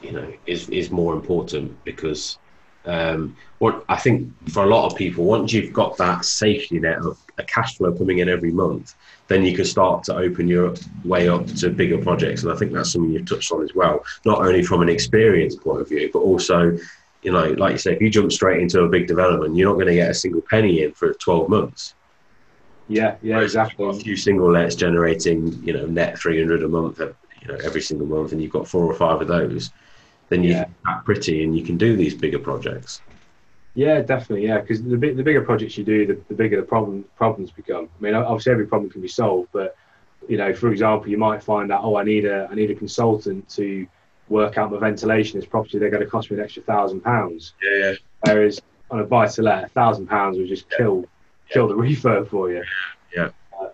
you 0.00 0.12
know, 0.12 0.32
is 0.46 0.68
is 0.68 0.92
more 0.92 1.12
important 1.12 1.66
because 1.84 2.38
um, 2.84 3.36
what 3.58 3.84
I 3.88 3.96
think 3.96 4.32
for 4.50 4.62
a 4.62 4.68
lot 4.76 4.86
of 4.86 4.96
people, 4.96 5.24
once 5.24 5.52
you've 5.52 5.72
got 5.72 5.96
that 5.96 6.24
safety 6.24 6.78
net 6.78 6.98
of 6.98 7.18
a 7.38 7.42
cash 7.44 7.76
flow 7.76 7.92
coming 7.92 8.18
in 8.18 8.28
every 8.28 8.52
month, 8.52 8.94
then 9.28 9.44
you 9.44 9.54
can 9.56 9.64
start 9.64 10.04
to 10.04 10.16
open 10.16 10.46
your 10.48 10.74
way 11.04 11.28
up 11.28 11.46
to 11.46 11.70
bigger 11.70 11.98
projects. 11.98 12.42
And 12.42 12.52
I 12.52 12.56
think 12.56 12.72
that's 12.72 12.92
something 12.92 13.10
you've 13.10 13.26
touched 13.28 13.50
on 13.52 13.62
as 13.62 13.74
well, 13.74 14.04
not 14.24 14.38
only 14.40 14.62
from 14.62 14.82
an 14.82 14.88
experience 14.88 15.56
point 15.56 15.80
of 15.80 15.88
view, 15.88 16.10
but 16.12 16.20
also. 16.20 16.76
You 17.22 17.32
know, 17.32 17.46
like 17.52 17.72
you 17.72 17.78
say, 17.78 17.94
if 17.94 18.02
you 18.02 18.10
jump 18.10 18.30
straight 18.30 18.60
into 18.60 18.82
a 18.82 18.88
big 18.90 19.06
development, 19.06 19.56
you're 19.56 19.66
not 19.66 19.76
going 19.76 19.86
to 19.86 19.94
get 19.94 20.10
a 20.10 20.14
single 20.14 20.42
penny 20.42 20.82
in 20.82 20.92
for 20.92 21.14
12 21.14 21.48
months. 21.48 21.94
Yeah. 22.86 23.16
Yeah. 23.22 23.36
Whereas 23.36 23.52
Exactly. 23.52 23.88
A 23.88 23.94
few 23.94 24.14
single 24.14 24.52
lets 24.52 24.74
generating, 24.74 25.50
you 25.62 25.72
know, 25.72 25.86
net 25.86 26.18
300 26.18 26.62
a 26.62 26.68
month, 26.68 27.00
uh, 27.00 27.12
you 27.40 27.48
know, 27.48 27.58
every 27.64 27.80
single 27.80 28.06
month, 28.06 28.32
and 28.32 28.42
you've 28.42 28.52
got 28.52 28.68
four 28.68 28.84
or 28.84 28.94
five 28.94 29.22
of 29.22 29.28
those, 29.28 29.70
then 30.28 30.44
you 30.44 30.50
Yeah. 30.50 30.66
pretty 31.06 31.42
and 31.44 31.56
you 31.56 31.64
can 31.64 31.78
do 31.78 31.96
these 31.96 32.14
bigger 32.14 32.38
projects. 32.38 33.00
Yeah, 33.74 34.00
definitely. 34.02 34.46
Yeah, 34.46 34.60
because 34.60 34.82
the, 34.82 34.96
big, 34.96 35.16
the 35.16 35.22
bigger 35.22 35.42
projects 35.42 35.76
you 35.76 35.84
do, 35.84 36.06
the, 36.06 36.20
the 36.28 36.34
bigger 36.34 36.56
the 36.56 36.66
problem 36.66 37.04
problems 37.16 37.50
become. 37.50 37.88
I 37.98 38.02
mean, 38.02 38.14
obviously 38.14 38.52
every 38.52 38.66
problem 38.66 38.90
can 38.90 39.00
be 39.00 39.08
solved, 39.08 39.48
but 39.52 39.76
you 40.28 40.36
know, 40.36 40.54
for 40.54 40.70
example, 40.70 41.08
you 41.08 41.18
might 41.18 41.42
find 41.42 41.70
that 41.70 41.80
oh, 41.82 41.96
I 41.96 42.04
need 42.04 42.24
a 42.24 42.48
I 42.50 42.54
need 42.54 42.70
a 42.70 42.74
consultant 42.74 43.48
to 43.50 43.86
work 44.28 44.56
out 44.58 44.70
my 44.70 44.78
ventilation 44.78 45.36
in 45.36 45.40
this 45.40 45.48
property. 45.48 45.78
They're 45.78 45.90
going 45.90 46.04
to 46.04 46.08
cost 46.08 46.30
me 46.30 46.38
an 46.38 46.44
extra 46.44 46.62
thousand 46.62 47.00
pounds. 47.00 47.54
Yeah, 47.62 47.94
Whereas 48.22 48.60
on 48.90 49.00
a 49.00 49.04
buy 49.04 49.26
to 49.26 49.42
let, 49.42 49.64
a 49.64 49.68
thousand 49.68 50.06
pounds 50.06 50.38
will 50.38 50.46
just 50.46 50.70
kill 50.70 51.04
kill 51.50 51.68
the 51.68 51.74
refurb 51.74 52.28
for 52.28 52.50
you. 52.50 52.62
Yeah. 53.14 53.30
Uh, 53.60 53.68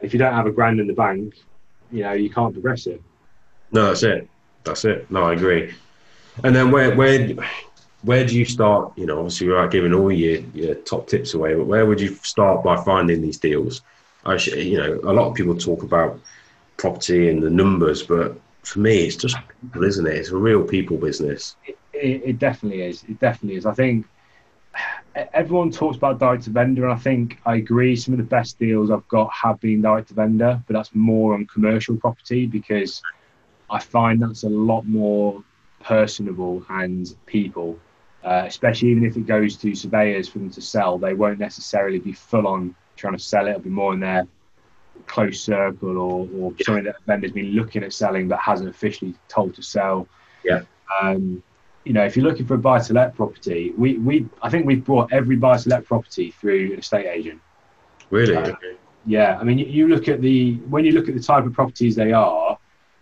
if 0.00 0.12
you 0.12 0.18
don't 0.18 0.34
have 0.34 0.46
a 0.46 0.52
grand 0.52 0.80
in 0.80 0.86
the 0.86 0.92
bank, 0.92 1.34
you 1.90 2.02
know, 2.02 2.12
you 2.12 2.30
can't 2.30 2.52
progress 2.52 2.86
it. 2.86 3.02
No, 3.72 3.86
that's 3.86 4.02
it. 4.04 4.28
That's 4.62 4.84
it. 4.84 5.10
No, 5.10 5.24
I 5.24 5.32
agree. 5.32 5.74
And 6.42 6.54
then 6.54 6.70
where 6.70 6.94
where 6.94 7.34
where 8.04 8.26
do 8.26 8.38
you 8.38 8.44
start? 8.44 8.92
You 8.96 9.06
know, 9.06 9.18
obviously 9.18 9.48
without 9.48 9.70
giving 9.70 9.94
all 9.94 10.12
your, 10.12 10.40
your 10.54 10.74
top 10.74 11.08
tips 11.08 11.34
away, 11.34 11.54
but 11.54 11.66
where 11.66 11.86
would 11.86 12.00
you 12.00 12.14
start 12.16 12.62
by 12.62 12.76
finding 12.82 13.22
these 13.22 13.38
deals? 13.38 13.82
I 14.26 14.36
you 14.36 14.78
know, 14.78 15.00
a 15.04 15.12
lot 15.12 15.28
of 15.28 15.34
people 15.34 15.56
talk 15.56 15.82
about 15.82 16.18
property 16.76 17.28
and 17.30 17.42
the 17.42 17.50
numbers, 17.50 18.02
but 18.02 18.38
for 18.62 18.78
me, 18.78 19.04
it's 19.04 19.16
just 19.16 19.36
people, 19.60 19.84
isn't 19.84 20.06
it? 20.06 20.14
It's 20.14 20.30
a 20.30 20.36
real 20.36 20.62
people 20.62 20.96
business. 20.96 21.56
It, 21.66 21.78
it 21.92 22.38
definitely 22.38 22.82
is. 22.82 23.04
It 23.04 23.20
definitely 23.20 23.56
is. 23.56 23.66
I 23.66 23.74
think 23.74 24.06
everyone 25.32 25.70
talks 25.70 25.96
about 25.96 26.18
direct 26.18 26.44
to 26.44 26.50
vendor, 26.50 26.84
and 26.84 26.92
I 26.92 26.96
think 26.96 27.38
I 27.46 27.56
agree. 27.56 27.96
Some 27.96 28.14
of 28.14 28.18
the 28.18 28.24
best 28.24 28.58
deals 28.58 28.90
I've 28.90 29.06
got 29.08 29.30
have 29.32 29.60
been 29.60 29.82
direct 29.82 30.08
to 30.08 30.14
vendor, 30.14 30.62
but 30.66 30.74
that's 30.74 30.94
more 30.94 31.34
on 31.34 31.46
commercial 31.46 31.96
property 31.96 32.46
because 32.46 33.02
I 33.70 33.78
find 33.78 34.20
that's 34.22 34.44
a 34.44 34.48
lot 34.48 34.86
more 34.86 35.42
personable 35.82 36.64
and 36.68 37.14
people, 37.26 37.78
uh, 38.24 38.44
especially 38.46 38.88
even 38.88 39.04
if 39.04 39.16
it 39.16 39.26
goes 39.26 39.56
to 39.56 39.74
surveyors 39.74 40.28
for 40.28 40.38
them 40.38 40.50
to 40.50 40.60
sell, 40.60 40.98
they 40.98 41.14
won't 41.14 41.38
necessarily 41.38 41.98
be 41.98 42.12
full 42.12 42.46
on 42.46 42.74
trying 42.96 43.12
to 43.12 43.22
sell 43.22 43.46
it. 43.46 43.50
It'll 43.50 43.62
be 43.62 43.70
more 43.70 43.92
in 43.92 44.00
their 44.00 44.26
close 45.06 45.40
circle 45.40 45.98
or, 45.98 46.28
or 46.36 46.52
something 46.62 46.84
that 46.84 46.96
a 46.96 47.04
vendor's 47.06 47.32
been 47.32 47.52
looking 47.52 47.82
at 47.82 47.92
selling 47.92 48.28
but 48.28 48.38
hasn't 48.38 48.68
officially 48.68 49.14
told 49.28 49.54
to 49.54 49.62
sell. 49.62 50.08
Yeah. 50.44 50.62
Um, 51.00 51.42
you 51.84 51.92
know, 51.92 52.04
if 52.04 52.16
you're 52.16 52.24
looking 52.24 52.46
for 52.46 52.54
a 52.54 52.58
buy 52.58 52.78
to 52.80 52.94
let 52.94 53.14
property, 53.14 53.72
we, 53.76 53.98
we 53.98 54.26
I 54.40 54.48
think 54.48 54.66
we've 54.66 54.84
brought 54.84 55.12
every 55.12 55.36
buy 55.36 55.58
to 55.58 55.68
let 55.68 55.84
property 55.84 56.30
through 56.30 56.72
an 56.72 56.78
estate 56.78 57.06
agent. 57.06 57.40
Really? 58.10 58.36
Uh, 58.36 58.54
Yeah, 59.06 59.36
I 59.38 59.44
mean, 59.44 59.58
you, 59.58 59.66
you 59.66 59.88
look 59.88 60.08
at 60.08 60.22
the 60.22 60.54
when 60.70 60.84
you 60.86 60.92
look 60.92 61.08
at 61.08 61.14
the 61.14 61.22
type 61.22 61.44
of 61.44 61.52
properties 61.52 61.94
they 61.94 62.12
are, 62.12 62.53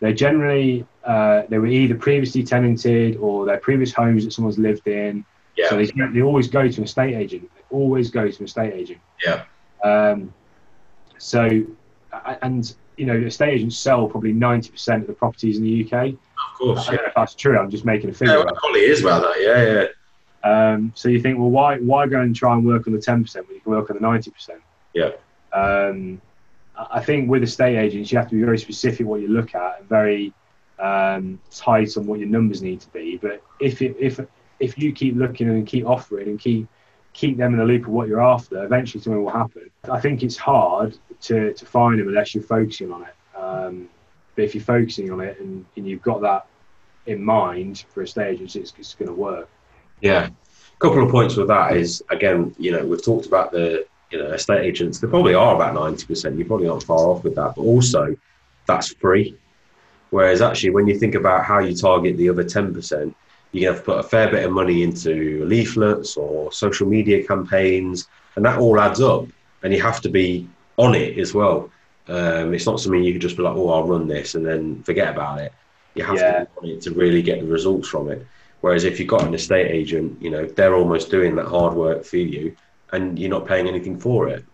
they're 0.03 0.13
generally 0.13 0.85
uh, 1.05 1.43
they 1.49 1.59
were 1.59 1.67
either 1.67 1.95
previously 1.95 2.43
tenanted 2.43 3.17
or 3.17 3.47
they're 3.47 3.57
previous 3.59 3.93
homes 3.93 4.25
that 4.25 4.33
someone's 4.33 4.59
lived 4.59 4.87
in. 4.87 5.25
yeah. 5.57 5.69
So 5.71 5.77
they, 5.77 5.87
they 6.13 6.23
always 6.23 6.49
go 6.49 6.69
to 6.69 6.77
an 6.79 6.85
estate 6.85 7.15
agent. 7.15 7.49
They 7.55 7.63
always 7.77 8.11
go 8.11 8.29
to 8.29 8.39
an 8.39 8.45
estate 8.45 8.75
agent. 8.75 9.01
Yeah. 9.25 9.45
Um, 9.85 10.35
so, 11.19 11.49
and 12.43 12.75
you 12.97 13.07
know, 13.07 13.15
estate 13.15 13.55
agents 13.55 13.77
sell 13.79 14.07
probably 14.09 14.33
ninety 14.33 14.71
percent 14.71 15.03
of 15.03 15.07
the 15.07 15.15
properties 15.15 15.57
in 15.59 15.65
the 15.65 15.85
UK. 15.85 16.09
of 16.11 16.19
course. 16.59 16.89
I 16.89 16.93
don't 16.97 17.03
know 17.03 17.09
if 17.09 17.15
that's 17.15 17.35
true. 17.35 17.59
I'm 17.59 17.71
just 17.71 17.85
making 17.85 18.11
a 18.11 18.13
Yeah, 18.13 18.19
figure. 18.19 18.39
well, 18.39 18.49
it 18.49 18.57
probably 18.57 18.81
is 18.81 19.01
about 19.03 19.23
that. 19.23 19.37
Yeah, 19.41 19.61
yeah. 19.73 19.87
Um, 20.45 20.93
so 20.97 21.09
you 21.09 21.21
think, 21.21 21.39
well, 21.39 21.51
why 21.51 21.79
why 21.79 22.07
go 22.09 22.21
and 22.21 22.35
try 22.35 22.53
and 22.55 22.67
work 22.67 22.87
on 22.89 22.93
the 22.93 23.01
ten 23.01 23.23
percent 23.23 23.47
when 23.47 23.55
you 23.57 23.61
can 23.63 23.73
work 23.73 23.89
on 23.91 23.97
the 23.97 24.03
ninety 24.03 24.31
percent? 24.33 24.61
Yeah. 24.95 25.11
Um, 25.53 26.21
I 26.91 27.03
think 27.03 27.31
with 27.31 27.43
estate 27.43 27.77
agents, 27.77 28.11
you 28.11 28.19
have 28.19 28.29
to 28.29 28.35
be 28.35 28.43
very 28.43 28.59
specific 28.59 29.07
what 29.07 29.21
you 29.21 29.29
look 29.29 29.55
at 29.55 29.81
and 29.81 29.89
very 29.89 30.33
um, 30.79 31.41
tight 31.51 31.97
on 31.97 32.07
what 32.07 32.19
your 32.19 32.29
numbers 32.29 32.63
need 32.63 32.81
to 32.81 32.89
be. 32.91 33.19
But 33.21 33.43
if 33.61 33.83
it, 33.83 33.97
if 33.99 34.21
if 34.59 34.79
you 34.79 34.93
keep 34.93 35.17
looking 35.17 35.49
and 35.49 35.67
keep 35.67 35.87
offering 35.87 36.29
and 36.29 36.39
keep 36.39 36.69
keep 37.13 37.37
them 37.37 37.53
in 37.53 37.59
the 37.59 37.65
loop 37.65 37.83
of 37.83 37.93
what 37.93 38.09
you're 38.09 38.23
after, 38.23 38.65
eventually 38.65 39.03
something 39.03 39.23
will 39.23 39.31
happen. 39.31 39.71
I 39.91 40.01
think 40.01 40.23
it's 40.23 40.37
hard 40.37 40.97
to, 41.23 41.53
to 41.53 41.67
find 41.67 42.01
them 42.01 42.09
unless 42.09 42.35
you're 42.35 42.45
focusing 42.45 42.91
on 42.91 43.03
it. 43.03 43.39
Um, 43.39 43.89
but 44.35 44.45
if 44.45 44.55
you're 44.55 44.65
focusing 44.65 45.11
on 45.11 45.21
it 45.21 45.39
and, 45.39 45.65
and 45.77 45.87
you've 45.87 46.03
got 46.03 46.23
that 46.23 46.47
in 47.07 47.23
mind 47.23 47.85
for 47.91 48.03
a 48.03 48.25
agents, 48.25 48.57
it's, 48.57 48.73
it's 48.79 48.95
going 48.95 49.09
to 49.09 49.15
work. 49.15 49.49
Yeah. 50.01 50.29
A 50.29 50.79
couple 50.79 51.05
of 51.05 51.11
points 51.11 51.37
with 51.37 51.49
that 51.49 51.77
is 51.77 52.03
again, 52.11 52.55
you 52.59 52.73
know, 52.73 52.85
we've 52.85 53.05
talked 53.05 53.27
about 53.27 53.53
the 53.53 53.87
you 54.13 54.19
know 54.19 54.27
estate 54.33 54.65
agents. 54.65 55.01
They 55.01 55.09
probably 55.09 55.35
are 55.35 55.55
about 55.55 55.75
ninety 55.75 56.07
percent. 56.07 56.37
You're 56.37 56.47
probably 56.47 56.69
aren't 56.69 56.83
far 56.85 57.09
off 57.09 57.25
with 57.25 57.35
that, 57.37 57.55
but 57.57 57.63
also 57.63 58.15
that's 58.67 58.93
free. 58.95 59.37
Whereas 60.11 60.43
actually, 60.43 60.71
when 60.71 60.87
you 60.87 60.99
think 60.99 61.15
about 61.15 61.45
how 61.45 61.59
you 61.59 61.75
target 61.75 62.17
the 62.19 62.29
other 62.29 62.45
ten 62.45 62.73
percent, 62.75 63.17
you 63.53 63.67
have 63.67 63.79
to 63.79 63.83
put 63.83 63.99
a 63.99 64.03
fair 64.03 64.31
bit 64.31 64.45
of 64.45 64.53
money 64.53 64.83
into 64.83 65.45
leaflets 65.47 66.17
or 66.17 66.53
social 66.53 66.87
media 66.87 67.27
campaigns, 67.27 68.09
and 68.37 68.45
that 68.45 68.59
all 68.59 68.79
adds 68.79 69.01
up. 69.01 69.27
And 69.63 69.73
you 69.73 69.81
have 69.81 70.01
to 70.03 70.11
be 70.11 70.49
on 70.77 70.95
it 70.95 71.19
as 71.19 71.33
well. 71.33 71.71
Um, 72.09 72.53
it's 72.53 72.67
not 72.67 72.81
something 72.81 73.03
you 73.03 73.13
can 73.13 73.21
just 73.21 73.37
be 73.37 73.43
like, 73.43 73.57
"Oh, 73.57 73.71
I'll 73.71 73.87
run 73.87 74.07
this," 74.07 74.35
and 74.35 74.45
then 74.45 74.83
forget 74.83 75.09
about 75.09 75.41
it. 75.41 75.53
You 75.95 76.05
have 76.05 76.17
Yeah. 76.17 76.41
to 76.41 76.45
be 76.63 76.71
on 76.71 76.77
it 76.77 76.83
to 76.83 76.91
really 76.91 77.23
get 77.23 77.41
the 77.41 77.47
results 77.47 77.89
from 77.89 78.11
it. 78.11 78.27
Whereas 78.61 78.85
if 78.85 78.99
you've 79.01 79.09
got 79.09 79.25
an 79.25 79.35
estate 79.35 79.71
agent, 79.71 80.21
you 80.21 80.31
know, 80.31 80.47
they're 80.47 80.75
almost 80.75 81.11
doing 81.11 81.35
that 81.37 81.47
hard 81.47 81.75
work 81.75 82.05
for 82.05 82.17
you 82.17 82.55
and 82.93 83.19
you're 83.19 83.31
not 83.31 83.47
paying 83.47 83.67
anything 83.67 83.99
for 83.99 84.29
it. 84.29 84.45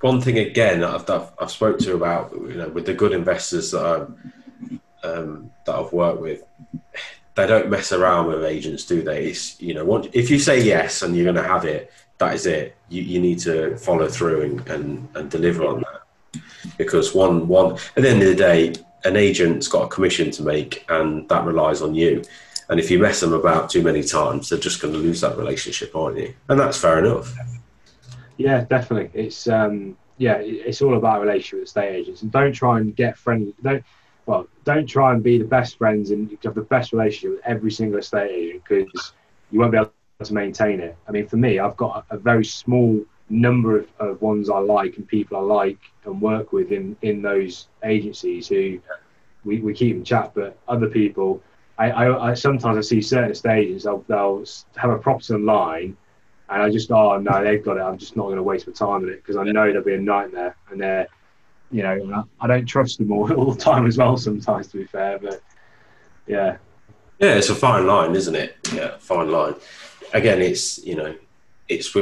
One 0.00 0.20
thing 0.20 0.38
again 0.38 0.80
that 0.80 0.90
I've, 0.90 1.06
that 1.06 1.34
I've 1.38 1.50
spoke 1.50 1.78
to 1.80 1.94
about, 1.94 2.32
you 2.32 2.54
know, 2.54 2.68
with 2.68 2.86
the 2.86 2.94
good 2.94 3.12
investors 3.12 3.70
that, 3.70 4.08
i 5.02 5.06
um, 5.06 5.50
that 5.64 5.74
I've 5.74 5.92
worked 5.92 6.20
with, 6.20 6.42
they 7.34 7.46
don't 7.46 7.70
mess 7.70 7.92
around 7.92 8.28
with 8.28 8.44
agents, 8.44 8.84
do 8.84 9.02
they? 9.02 9.26
It's, 9.26 9.60
you 9.60 9.74
know, 9.74 9.84
once, 9.84 10.08
if 10.12 10.30
you 10.30 10.38
say 10.38 10.62
yes 10.62 11.02
and 11.02 11.14
you're 11.14 11.24
going 11.24 11.36
to 11.36 11.42
have 11.42 11.64
it, 11.64 11.90
that 12.18 12.34
is 12.34 12.46
it. 12.46 12.76
You, 12.88 13.02
you 13.02 13.20
need 13.20 13.38
to 13.40 13.76
follow 13.76 14.08
through 14.08 14.42
and, 14.42 14.68
and, 14.68 15.08
and 15.14 15.30
deliver 15.30 15.66
on 15.66 15.80
that. 15.82 16.42
Because 16.78 17.14
one, 17.14 17.46
one, 17.48 17.74
at 17.96 18.02
the 18.02 18.08
end 18.08 18.22
of 18.22 18.28
the 18.28 18.34
day, 18.34 18.74
an 19.04 19.16
agent's 19.16 19.68
got 19.68 19.84
a 19.84 19.88
commission 19.88 20.30
to 20.32 20.42
make 20.42 20.84
and 20.88 21.28
that 21.28 21.44
relies 21.44 21.82
on 21.82 21.94
you. 21.94 22.22
And 22.68 22.80
if 22.80 22.90
you 22.90 22.98
mess 22.98 23.20
them 23.20 23.32
about 23.32 23.70
too 23.70 23.82
many 23.82 24.02
times, 24.02 24.48
they're 24.48 24.58
just 24.58 24.82
going 24.82 24.92
to 24.92 24.98
lose 24.98 25.20
that 25.20 25.38
relationship, 25.38 25.94
aren't 25.94 26.18
you? 26.18 26.34
And 26.48 26.58
that's 26.58 26.78
fair 26.78 26.98
enough. 26.98 27.32
Yeah, 28.36 28.64
definitely. 28.64 29.10
It's 29.18 29.48
um, 29.48 29.96
yeah, 30.18 30.38
it's 30.40 30.82
all 30.82 30.96
about 30.96 31.20
relationship 31.20 31.60
with 31.60 31.68
estate 31.68 31.94
agents, 31.94 32.22
and 32.22 32.32
don't 32.32 32.52
try 32.52 32.78
and 32.78 32.94
get 32.94 33.16
friendly. 33.16 33.54
Don't 33.62 33.84
well, 34.26 34.48
don't 34.64 34.86
try 34.86 35.12
and 35.12 35.22
be 35.22 35.38
the 35.38 35.44
best 35.44 35.78
friends 35.78 36.10
and 36.10 36.36
have 36.44 36.54
the 36.54 36.62
best 36.62 36.92
relationship 36.92 37.36
with 37.36 37.46
every 37.46 37.70
single 37.70 37.98
estate 38.00 38.30
agent 38.30 38.62
because 38.68 39.12
you 39.50 39.60
won't 39.60 39.72
be 39.72 39.78
able 39.78 39.92
to 40.24 40.34
maintain 40.34 40.80
it. 40.80 40.96
I 41.08 41.12
mean, 41.12 41.26
for 41.28 41.36
me, 41.36 41.58
I've 41.60 41.76
got 41.76 42.06
a, 42.10 42.16
a 42.16 42.18
very 42.18 42.44
small 42.44 43.00
number 43.28 43.78
of, 43.78 43.88
of 43.98 44.22
ones 44.22 44.50
I 44.50 44.58
like 44.58 44.96
and 44.96 45.06
people 45.06 45.36
I 45.36 45.40
like 45.40 45.78
and 46.04 46.20
work 46.20 46.52
with 46.52 46.72
in 46.72 46.96
in 47.02 47.22
those 47.22 47.68
agencies 47.84 48.48
who 48.48 48.80
we, 49.44 49.60
we 49.60 49.74
keep 49.74 49.96
in 49.96 50.04
chat, 50.04 50.32
but 50.34 50.58
other 50.68 50.88
people 50.88 51.42
I, 51.78 51.90
I, 51.90 52.30
I 52.30 52.34
sometimes 52.34 52.78
I 52.78 52.80
see 52.80 53.02
certain 53.02 53.34
stages 53.34 53.84
they'll, 53.84 54.04
they'll 54.08 54.44
have 54.76 54.90
a 54.90 54.98
property 54.98 55.34
online, 55.34 55.96
and 56.48 56.62
I 56.62 56.70
just 56.70 56.90
oh 56.90 57.18
no 57.18 57.42
they've 57.42 57.64
got 57.64 57.76
it. 57.76 57.80
I'm 57.80 57.98
just 57.98 58.16
not 58.16 58.24
going 58.24 58.36
to 58.36 58.42
waste 58.42 58.66
my 58.66 58.72
time 58.72 59.02
with 59.02 59.10
it 59.10 59.22
because 59.22 59.36
I 59.36 59.44
know 59.44 59.66
there'll 59.66 59.84
be 59.84 59.94
a 59.94 59.98
nightmare, 59.98 60.56
and 60.70 60.80
they're 60.80 61.08
you 61.70 61.82
know 61.82 62.26
I 62.40 62.46
don't 62.46 62.66
trust 62.66 62.98
them 62.98 63.12
all, 63.12 63.32
all 63.38 63.52
the 63.52 63.60
time 63.60 63.86
as 63.86 63.98
well. 63.98 64.16
Sometimes 64.16 64.68
to 64.68 64.78
be 64.78 64.84
fair, 64.84 65.18
but 65.18 65.42
yeah, 66.26 66.56
yeah, 67.18 67.34
it's 67.34 67.48
a 67.48 67.54
fine 67.54 67.86
line, 67.86 68.14
isn't 68.14 68.34
it? 68.34 68.56
Yeah, 68.72 68.96
fine 68.98 69.30
line. 69.30 69.54
Again, 70.12 70.40
it's 70.42 70.84
you 70.84 70.96
know, 70.96 71.14
it's 71.68 71.94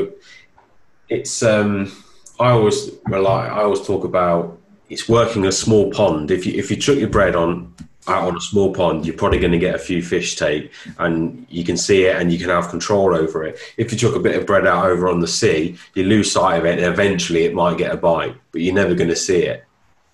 it's 1.09 1.43
um. 1.43 1.93
I 2.41 2.51
always 2.51 2.91
rely. 3.05 3.47
I 3.47 3.63
always 3.63 3.87
talk 3.87 4.03
about 4.03 4.59
it's 4.89 5.09
working 5.09 5.47
a 5.47 5.53
small 5.53 5.91
pond. 5.91 6.33
If 6.33 6.47
you 6.47 6.55
if 6.55 6.71
you 6.71 6.77
chuck 6.77 6.97
your 6.97 7.09
bread 7.09 7.37
on 7.37 7.75
out 8.07 8.29
on 8.29 8.37
a 8.37 8.41
small 8.41 8.73
pond, 8.73 9.07
you're 9.07 9.17
probably 9.17 9.39
going 9.39 9.53
to 9.53 9.59
get 9.59 9.75
a 9.75 9.79
few 9.79 10.03
fish 10.03 10.37
take, 10.37 10.73
and 10.99 11.47
you 11.49 11.65
can 11.65 11.77
see 11.77 12.05
it 12.05 12.17
and 12.17 12.33
you 12.33 12.39
can 12.39 12.51
have 12.51 12.69
control 12.69 13.15
over 13.15 13.45
it. 13.45 13.59
If 13.77 13.93
you 13.93 13.99
took 13.99 14.17
a 14.17 14.21
bit 14.21 14.37
of 14.37 14.47
bread 14.47 14.67
out 14.67 14.87
over 14.87 15.09
on 15.09 15.21
the 15.21 15.29
sea, 15.29 15.77
you 15.95 16.05
lose 16.05 16.33
sight 16.33 16.59
of 16.59 16.67
it, 16.67 16.79
and 16.79 16.87
eventually 16.93 17.45
it 17.45 17.55
might 17.55 17.79
get 17.79 17.93
a 17.93 17.97
bite, 17.97 18.37
but 18.53 18.61
you're 18.61 18.75
never 18.75 18.95
going 18.95 19.11
to 19.11 19.17
see 19.17 19.43
it. 19.43 19.65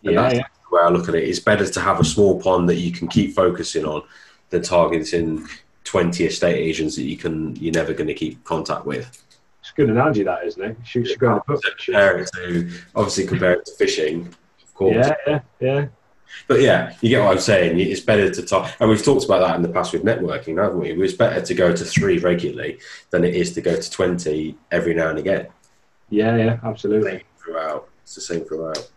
And 0.05 0.15
yeah, 0.15 0.23
that's 0.23 0.35
yeah. 0.37 0.43
the 0.71 0.77
way 0.77 0.83
I 0.83 0.89
look 0.89 1.09
at 1.09 1.15
it. 1.15 1.29
It's 1.29 1.41
better 1.41 1.67
to 1.67 1.81
have 1.81 2.01
a 2.01 2.05
small 2.05 2.41
pond 2.41 2.69
that 2.69 2.77
you 2.77 2.93
can 2.93 3.09
keep 3.09 3.35
focusing 3.35 3.85
on 3.85 4.03
than 4.51 4.63
targeting 4.63 5.47
20 5.85 6.25
estate 6.25 6.57
agents 6.57 6.97
that 6.97 7.03
you 7.03 7.17
can 7.17 7.57
you're 7.57 7.73
never 7.73 7.93
going 7.93 8.07
to 8.07 8.15
keep 8.15 8.43
contact 8.45 8.87
with. 8.87 9.25
It's 9.61 9.71
a 9.71 9.75
good 9.75 9.91
analogy, 9.91 10.23
that 10.23 10.45
isn't 10.45 10.63
it? 10.63 10.77
Should, 10.85 11.09
should 11.09 11.19
go 11.19 11.41
compare 11.41 12.19
it 12.19 12.31
to 12.35 12.71
obviously 12.95 13.27
compare 13.27 13.55
it 13.55 13.67
to 13.67 13.73
fishing, 13.73 14.35
of 14.63 14.75
course. 14.75 14.95
Yeah, 14.95 15.15
yeah, 15.27 15.41
yeah. 15.61 15.87
But 16.47 16.61
yeah, 16.61 16.95
you 17.01 17.11
get 17.11 17.23
what 17.23 17.33
I'm 17.33 17.39
saying. 17.39 17.79
It's 17.79 18.01
better 18.01 18.31
to 18.31 18.43
talk, 18.43 18.73
and 18.81 18.91
we've 18.91 19.05
talked 19.05 19.25
about 19.25 19.41
that 19.41 19.57
in 19.57 19.63
the 19.63 19.69
past 19.69 19.93
with 19.93 20.05
networking, 20.05 20.63
haven't 20.63 20.79
we? 20.79 20.91
It's 20.93 21.15
better 21.15 21.41
to 21.41 21.55
go 21.55 21.75
to 21.75 21.85
three 21.85 22.19
regularly 22.19 22.79
than 23.11 23.25
it 23.25 23.35
is 23.35 23.53
to 23.55 23.61
go 23.61 23.81
to 23.81 23.91
twenty 23.91 24.57
every 24.71 24.95
now 24.95 25.11
and 25.11 25.19
again. 25.19 25.49
Yeah, 26.09 26.37
yeah, 26.37 26.59
absolutely. 26.65 27.23
Throughout, 27.39 27.89
it's 28.03 28.15
the 28.15 28.21
same 28.21 28.45
throughout. 28.45 28.91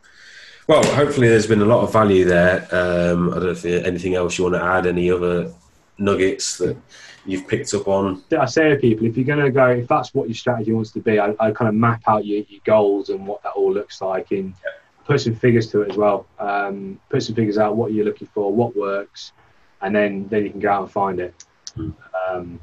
Well, 0.67 0.83
hopefully, 0.93 1.27
there's 1.27 1.47
been 1.47 1.61
a 1.61 1.65
lot 1.65 1.83
of 1.83 1.91
value 1.91 2.25
there. 2.25 2.67
Um, 2.71 3.29
I 3.29 3.35
don't 3.35 3.43
know 3.43 3.49
if 3.51 3.65
anything 3.65 4.15
else 4.15 4.37
you 4.37 4.45
want 4.45 4.55
to 4.55 4.63
add, 4.63 4.87
any 4.87 5.11
other 5.11 5.53
nuggets 5.97 6.57
that 6.57 6.77
you've 7.25 7.47
picked 7.47 7.73
up 7.73 7.87
on. 7.87 8.23
I 8.37 8.45
say 8.45 8.69
to 8.69 8.75
people, 8.77 9.05
if 9.05 9.17
you're 9.17 9.25
going 9.25 9.43
to 9.43 9.51
go, 9.51 9.67
if 9.67 9.87
that's 9.87 10.13
what 10.13 10.27
your 10.27 10.35
strategy 10.35 10.71
wants 10.73 10.91
to 10.91 10.99
be, 10.99 11.19
I, 11.19 11.35
I 11.39 11.51
kind 11.51 11.69
of 11.69 11.75
map 11.75 12.01
out 12.07 12.25
your, 12.25 12.43
your, 12.47 12.61
goals 12.65 13.09
and 13.09 13.25
what 13.25 13.43
that 13.43 13.51
all 13.51 13.73
looks 13.73 14.01
like, 14.01 14.31
in. 14.31 14.53
yeah. 14.63 14.71
Put 15.05 15.21
some 15.21 15.35
figures 15.35 15.69
to 15.71 15.81
it 15.81 15.91
as 15.91 15.97
well. 15.97 16.25
Um, 16.39 16.99
put 17.09 17.23
some 17.23 17.35
figures 17.35 17.57
out 17.57 17.75
what 17.75 17.93
you're 17.93 18.05
looking 18.05 18.27
for, 18.33 18.53
what 18.53 18.75
works, 18.75 19.33
and 19.81 19.95
then 19.95 20.27
then 20.29 20.43
you 20.43 20.51
can 20.51 20.59
go 20.59 20.71
out 20.71 20.81
and 20.83 20.91
find 20.91 21.19
it. 21.19 21.45
Mm. 21.77 21.93
Um, 22.29 22.59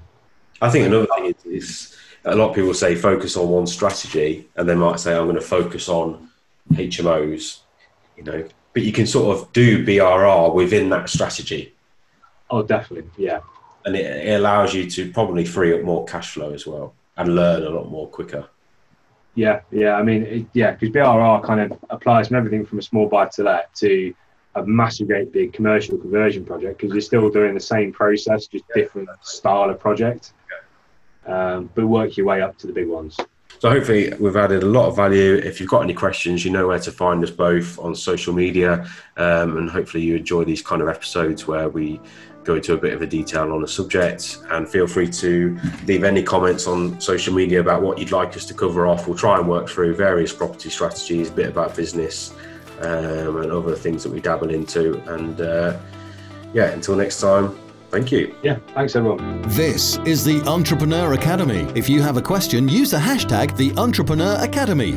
I 0.62 0.70
think 0.70 0.86
another 0.86 1.07
thing 1.16 1.26
is, 1.26 1.45
is 1.47 1.97
a 2.24 2.36
lot 2.36 2.51
of 2.51 2.55
people 2.55 2.74
say 2.74 2.95
focus 2.95 3.36
on 3.36 3.49
one 3.49 3.66
strategy, 3.66 4.49
and 4.57 4.68
they 4.68 4.74
might 4.74 5.01
say 5.01 5.16
I'm 5.16 5.24
going 5.24 5.36
to 5.36 5.41
focus 5.41 5.88
on 5.88 6.28
HMOs 6.72 7.61
you 8.20 8.32
know, 8.32 8.47
but 8.74 8.82
you 8.82 8.93
can 8.93 9.07
sort 9.07 9.36
of 9.36 9.53
do 9.53 9.84
BRR 9.84 10.55
within 10.55 10.91
that 10.91 11.09
strategy. 11.09 11.74
Oh, 12.51 12.62
definitely, 12.62 13.11
yeah. 13.16 13.41
And 13.86 13.97
it, 13.97 14.26
it 14.26 14.34
allows 14.34 14.74
you 14.74 14.88
to 14.91 15.11
probably 15.12 15.45
free 15.45 15.74
up 15.74 15.82
more 15.82 16.05
cash 16.05 16.34
flow 16.34 16.53
as 16.53 16.66
well 16.66 16.95
and 17.16 17.34
learn 17.34 17.62
a 17.62 17.70
lot 17.70 17.91
more 17.91 18.09
quicker. 18.09 18.47
Yeah, 19.35 19.61
yeah. 19.70 19.95
I 19.95 20.03
mean, 20.03 20.22
it, 20.24 20.47
yeah, 20.53 20.72
because 20.72 20.91
BRR 20.91 21.45
kind 21.45 21.61
of 21.61 21.78
applies 21.91 22.28
from 22.28 22.37
everything 22.37 22.66
from 22.66 22.78
a 22.78 22.83
small 22.83 23.09
buy 23.09 23.26
to 23.26 23.43
let 23.43 23.74
to 23.76 24.12
a 24.57 24.66
massive, 24.66 25.07
great 25.07 25.33
big 25.33 25.53
commercial 25.53 25.97
conversion 25.97 26.45
project 26.45 26.81
because 26.81 26.93
you're 26.93 27.01
still 27.01 27.31
doing 27.31 27.55
the 27.55 27.61
same 27.61 27.93
process, 27.93 28.47
just 28.47 28.64
yeah, 28.74 28.83
different 28.83 29.09
style 29.22 29.70
of 29.70 29.78
project. 29.78 30.33
Yeah. 31.26 31.55
Um, 31.55 31.70
but 31.74 31.87
work 31.87 32.16
your 32.16 32.26
way 32.26 32.43
up 32.43 32.59
to 32.59 32.66
the 32.66 32.72
big 32.72 32.89
ones. 32.89 33.16
So 33.61 33.68
hopefully 33.68 34.12
we've 34.18 34.37
added 34.37 34.62
a 34.62 34.66
lot 34.66 34.89
of 34.89 34.97
value. 34.97 35.35
If 35.35 35.61
you've 35.61 35.68
got 35.68 35.83
any 35.83 35.93
questions, 35.93 36.45
you 36.45 36.51
know 36.51 36.66
where 36.68 36.78
to 36.78 36.91
find 36.91 37.22
us 37.22 37.31
both 37.31 37.78
on 37.78 37.95
social 37.95 38.33
media, 38.33 38.89
um, 39.18 39.59
and 39.59 39.68
hopefully 39.68 40.03
you 40.03 40.16
enjoy 40.16 40.45
these 40.45 40.62
kind 40.62 40.81
of 40.81 40.89
episodes 40.89 41.47
where 41.47 41.68
we 41.68 42.01
go 42.45 42.55
into 42.57 42.74
a 42.74 42.76
bit 42.76 42.95
of 42.95 43.03
a 43.03 43.07
detail 43.07 43.53
on 43.53 43.62
a 43.62 43.68
subject. 43.68 44.38
And 44.51 44.68
feel 44.68 44.86
free 44.86 45.09
to 45.09 45.59
leave 45.86 46.05
any 46.05 46.22
comments 46.22 46.66
on 46.66 47.01
social 47.01 47.34
media 47.34 47.61
about 47.61 47.82
what 47.82 47.99
you'd 47.99 48.12
like 48.12 48.36
us 48.36 48.45
to 48.47 48.55
cover 48.55 48.86
off. 48.86 49.07
We'll 49.07 49.16
try 49.16 49.38
and 49.38 49.49
work 49.49 49.68
through 49.68 49.95
various 49.97 50.32
property 50.32 50.70
strategies, 50.70 51.30
a 51.30 51.32
bit 51.32 51.49
about 51.49 51.76
business, 51.76 52.32
um, 52.80 53.36
and 53.36 53.53
other 53.53 53.74
things 53.74 54.03
that 54.03 54.12
we 54.12 54.20
dabble 54.20 54.51
into. 54.51 55.01
And 55.12 55.41
uh, 55.41 55.78
yeah, 56.53 56.70
until 56.70 56.97
next 56.97 57.20
time. 57.20 57.57
Thank 57.91 58.12
you. 58.12 58.36
Yeah, 58.45 58.59
thanks 58.72 58.95
everyone. 58.95 59.43
This 59.49 59.99
is 60.07 60.24
the 60.24 60.41
Entrepreneur 60.43 61.14
Academy. 61.14 61.66
If 61.74 61.88
you 61.88 62.01
have 62.03 62.16
a 62.16 62.22
question, 62.22 62.68
use 62.68 62.93
the 62.93 62.99
hashtag 62.99 63.57
the 63.57 63.72
Entrepreneur 63.76 64.36
Academy. 64.41 64.93